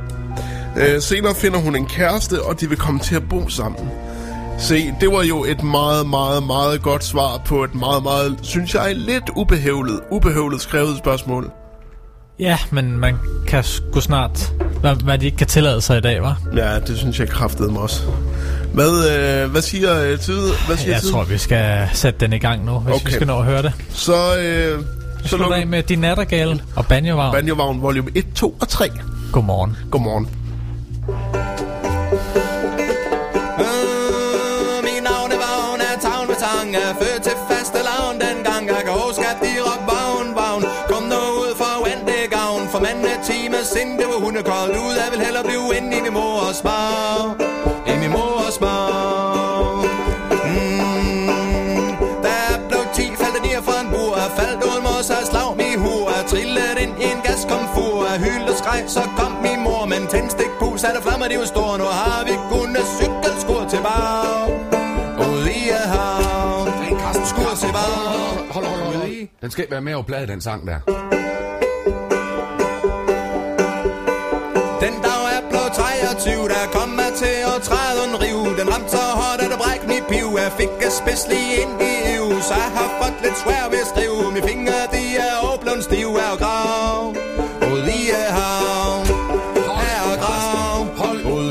Øh, 0.76 1.00
senere 1.00 1.34
finder 1.34 1.58
hun 1.58 1.76
en 1.76 1.86
kæreste, 1.86 2.42
og 2.42 2.60
de 2.60 2.68
vil 2.68 2.78
komme 2.78 3.00
til 3.00 3.14
at 3.16 3.28
bo 3.28 3.48
sammen. 3.48 3.90
Se, 4.58 4.94
det 5.00 5.12
var 5.12 5.22
jo 5.22 5.44
et 5.44 5.62
meget, 5.62 6.06
meget, 6.08 6.42
meget 6.46 6.82
godt 6.82 7.04
svar 7.04 7.42
på 7.46 7.64
et 7.64 7.74
meget, 7.74 8.02
meget, 8.02 8.38
synes 8.42 8.74
jeg, 8.74 8.94
lidt 8.96 9.30
ubehøvlet, 9.36 10.00
ubehøvlet 10.10 10.60
skrevet 10.60 10.98
spørgsmål. 10.98 11.50
Ja, 12.38 12.58
men 12.70 12.98
man 12.98 13.16
kan 13.48 13.62
sgu 13.64 14.00
snart 14.00 14.52
hvad, 14.84 14.94
hvad 15.04 15.18
de 15.18 15.26
ikke 15.26 15.36
kan 15.36 15.46
tillade 15.46 15.80
sig 15.80 15.98
i 15.98 16.00
dag, 16.00 16.22
var. 16.22 16.40
Ja, 16.56 16.78
det 16.78 16.98
synes 16.98 17.20
jeg 17.20 17.28
kraftede 17.28 17.72
mig 17.72 17.82
også. 17.82 18.02
Hvad, 18.74 19.10
øh, 19.44 19.50
hvad 19.50 19.62
siger 19.62 20.02
øh, 20.02 20.18
tid? 20.18 20.40
Hvad 20.66 20.76
siger 20.76 20.92
Jeg 20.92 21.00
tid? 21.00 21.10
tror, 21.10 21.24
vi 21.24 21.38
skal 21.38 21.88
sætte 21.92 22.20
den 22.20 22.32
i 22.32 22.38
gang 22.38 22.64
nu, 22.64 22.78
hvis 22.78 22.94
okay. 22.94 23.06
vi 23.06 23.12
skal 23.12 23.26
nå 23.26 23.38
at 23.38 23.44
høre 23.44 23.62
det. 23.62 23.72
Så, 23.90 24.36
øh, 24.38 24.80
Så 25.22 25.28
slutter 25.28 25.56
af 25.56 25.66
med 25.66 25.82
Din 25.82 25.98
Nattergale 25.98 26.62
og 26.76 26.86
Banjovagn. 26.86 27.32
Banjovagn 27.32 27.82
volume 27.82 28.10
1, 28.14 28.24
2 28.34 28.56
og 28.60 28.68
3. 28.68 28.90
Godmorgen. 29.32 29.76
Godmorgen. 29.90 30.28
Min 34.86 35.02
navn 35.02 35.30
er 35.32 35.40
Vagn 35.46 35.80
af 35.80 36.00
Tavn 36.02 36.26
med 36.28 36.36
Tang 36.44 36.76
Er 36.76 36.94
sind 43.74 43.92
det 44.00 44.06
var 44.12 44.18
hundekoldt 44.24 44.76
ud 44.84 44.94
Jeg 45.02 45.08
vil 45.12 45.20
hellere 45.26 45.44
blive 45.50 45.66
inde 45.78 45.90
i 45.98 46.00
min 46.06 46.14
mors 46.18 46.60
bar. 46.68 47.18
I 47.92 47.94
min 48.02 48.12
mors 48.16 48.56
bar. 48.64 49.82
Mm. 50.48 51.90
Da 52.24 52.32
jeg 52.48 52.58
blev 52.68 52.82
10 52.94 53.02
faldt 53.22 53.40
ned 53.46 53.60
fra 53.66 53.76
en 53.82 53.88
bur. 53.92 54.12
Jeg 54.22 54.30
faldt 54.38 54.60
uden 54.68 54.82
mors 54.88 55.10
og 55.14 55.22
slag 55.30 55.50
min 55.62 55.76
hur 55.84 56.02
Jeg 56.14 56.24
trillede 56.32 56.74
ind 56.84 56.94
i 57.04 57.06
en 57.14 57.20
gaskomfur. 57.26 57.94
Jeg 58.10 58.16
hyldte 58.24 58.50
og 58.54 58.58
skreg 58.60 58.82
så 58.96 59.02
kom 59.18 59.32
min 59.46 59.60
mor. 59.66 59.82
Men 59.92 60.02
tændstik 60.12 60.52
på 60.60 60.66
satte 60.82 61.00
flammer 61.06 61.26
de 61.32 61.36
var 61.42 61.48
store. 61.54 61.74
Nu 61.82 61.88
har 62.00 62.20
vi 62.28 62.34
kun 62.52 62.70
et 62.82 62.88
cykelskur 62.98 63.62
til 63.72 63.80
bar. 63.86 64.46
Ude 65.26 65.50
i 65.60 65.62
et 65.78 65.86
hav. 65.94 66.34
Skur 67.32 67.54
til 67.62 67.68
Hold, 68.54 68.66
hold, 68.66 68.66
hold, 68.66 68.96
hold. 68.96 69.28
Den 69.42 69.50
skal 69.50 69.66
være 69.70 69.80
med 69.80 69.94
på 69.94 70.02
plade, 70.02 70.26
den 70.26 70.40
sang 70.40 70.66
der. 70.66 70.78
Den 74.84 74.96
dag 75.06 75.22
jeg 75.34 75.42
blev 75.50 75.66
23, 75.74 76.48
der 76.54 76.64
kom 76.76 76.90
jeg 77.04 77.12
til 77.22 77.36
at 77.52 77.58
træde 77.68 78.00
en 78.08 78.14
riv 78.22 78.38
Den 78.58 78.66
ramte 78.74 78.90
så 78.90 79.04
hårdt, 79.20 79.40
at 79.44 79.50
det 79.52 79.58
bræk 79.62 79.82
mit 79.92 80.04
piv 80.12 80.28
Jeg 80.42 80.52
fik 80.60 80.72
et 80.86 80.94
spids 81.00 81.22
lige 81.32 81.50
ind 81.62 81.74
i 81.90 81.92
iv 82.14 82.26
Så 82.48 82.54
jeg 82.64 82.70
har 82.78 82.88
fået 83.00 83.16
lidt 83.24 83.38
svær 83.42 83.64
ved 83.72 83.80
at 83.84 83.88
skrive 83.92 84.32
Mine 84.34 84.46
fingre, 84.48 84.78
de 84.94 85.04
er 85.28 85.34
åblen 85.50 85.80
stiv 85.88 86.10
af 86.26 86.34
grav 86.42 87.00
Ude 87.72 87.90
i 87.98 88.02
et 88.20 88.30
hav 88.38 88.92
Af 89.86 90.18
grav 90.24 90.78
Hold 91.02 91.22
ud. 91.38 91.50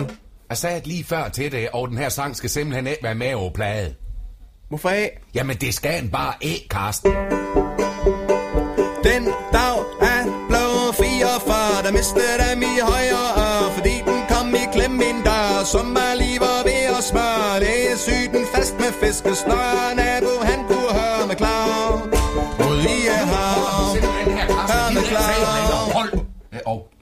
Jeg 0.49 0.57
sagde 0.57 0.79
det 0.79 0.87
lige 0.87 1.03
før 1.03 1.29
til 1.29 1.51
dig, 1.51 1.75
og 1.75 1.89
den 1.89 1.97
her 1.97 2.09
sang 2.09 2.35
skal 2.35 2.49
simpelthen 2.49 2.87
ikke 2.87 3.03
være 3.03 3.15
med 3.15 3.33
på 3.33 3.51
plade. 3.55 3.95
Hvorfor 4.69 4.89
af? 4.89 5.19
Jamen, 5.35 5.57
det 5.57 5.73
skal 5.73 6.01
den 6.01 6.09
bare 6.09 6.33
ikke, 6.41 6.67
Karsten. 6.69 7.11
Den 9.03 9.23
dag 9.53 9.77
44 11.23 11.83
Der 11.83 11.91
mistede 11.91 12.35
dem 12.43 12.61
i 12.61 12.73
højre 12.91 13.25
øre 13.45 13.71
Fordi 13.75 13.95
den 14.09 14.19
kom 14.31 14.47
i 14.55 14.65
klem 14.73 15.01
en 15.09 15.19
dør 15.27 15.63
Som 15.73 15.95
var 15.95 16.13
lige 16.21 16.39
var 16.39 16.61
ved 16.67 16.83
at 16.97 17.03
smøre. 17.09 17.59
Det 17.63 17.91
er 17.91 18.29
den 18.35 18.45
fast 18.53 18.75
med 18.81 18.91
fiskesnør 19.01 19.93
Nabo 19.99 20.33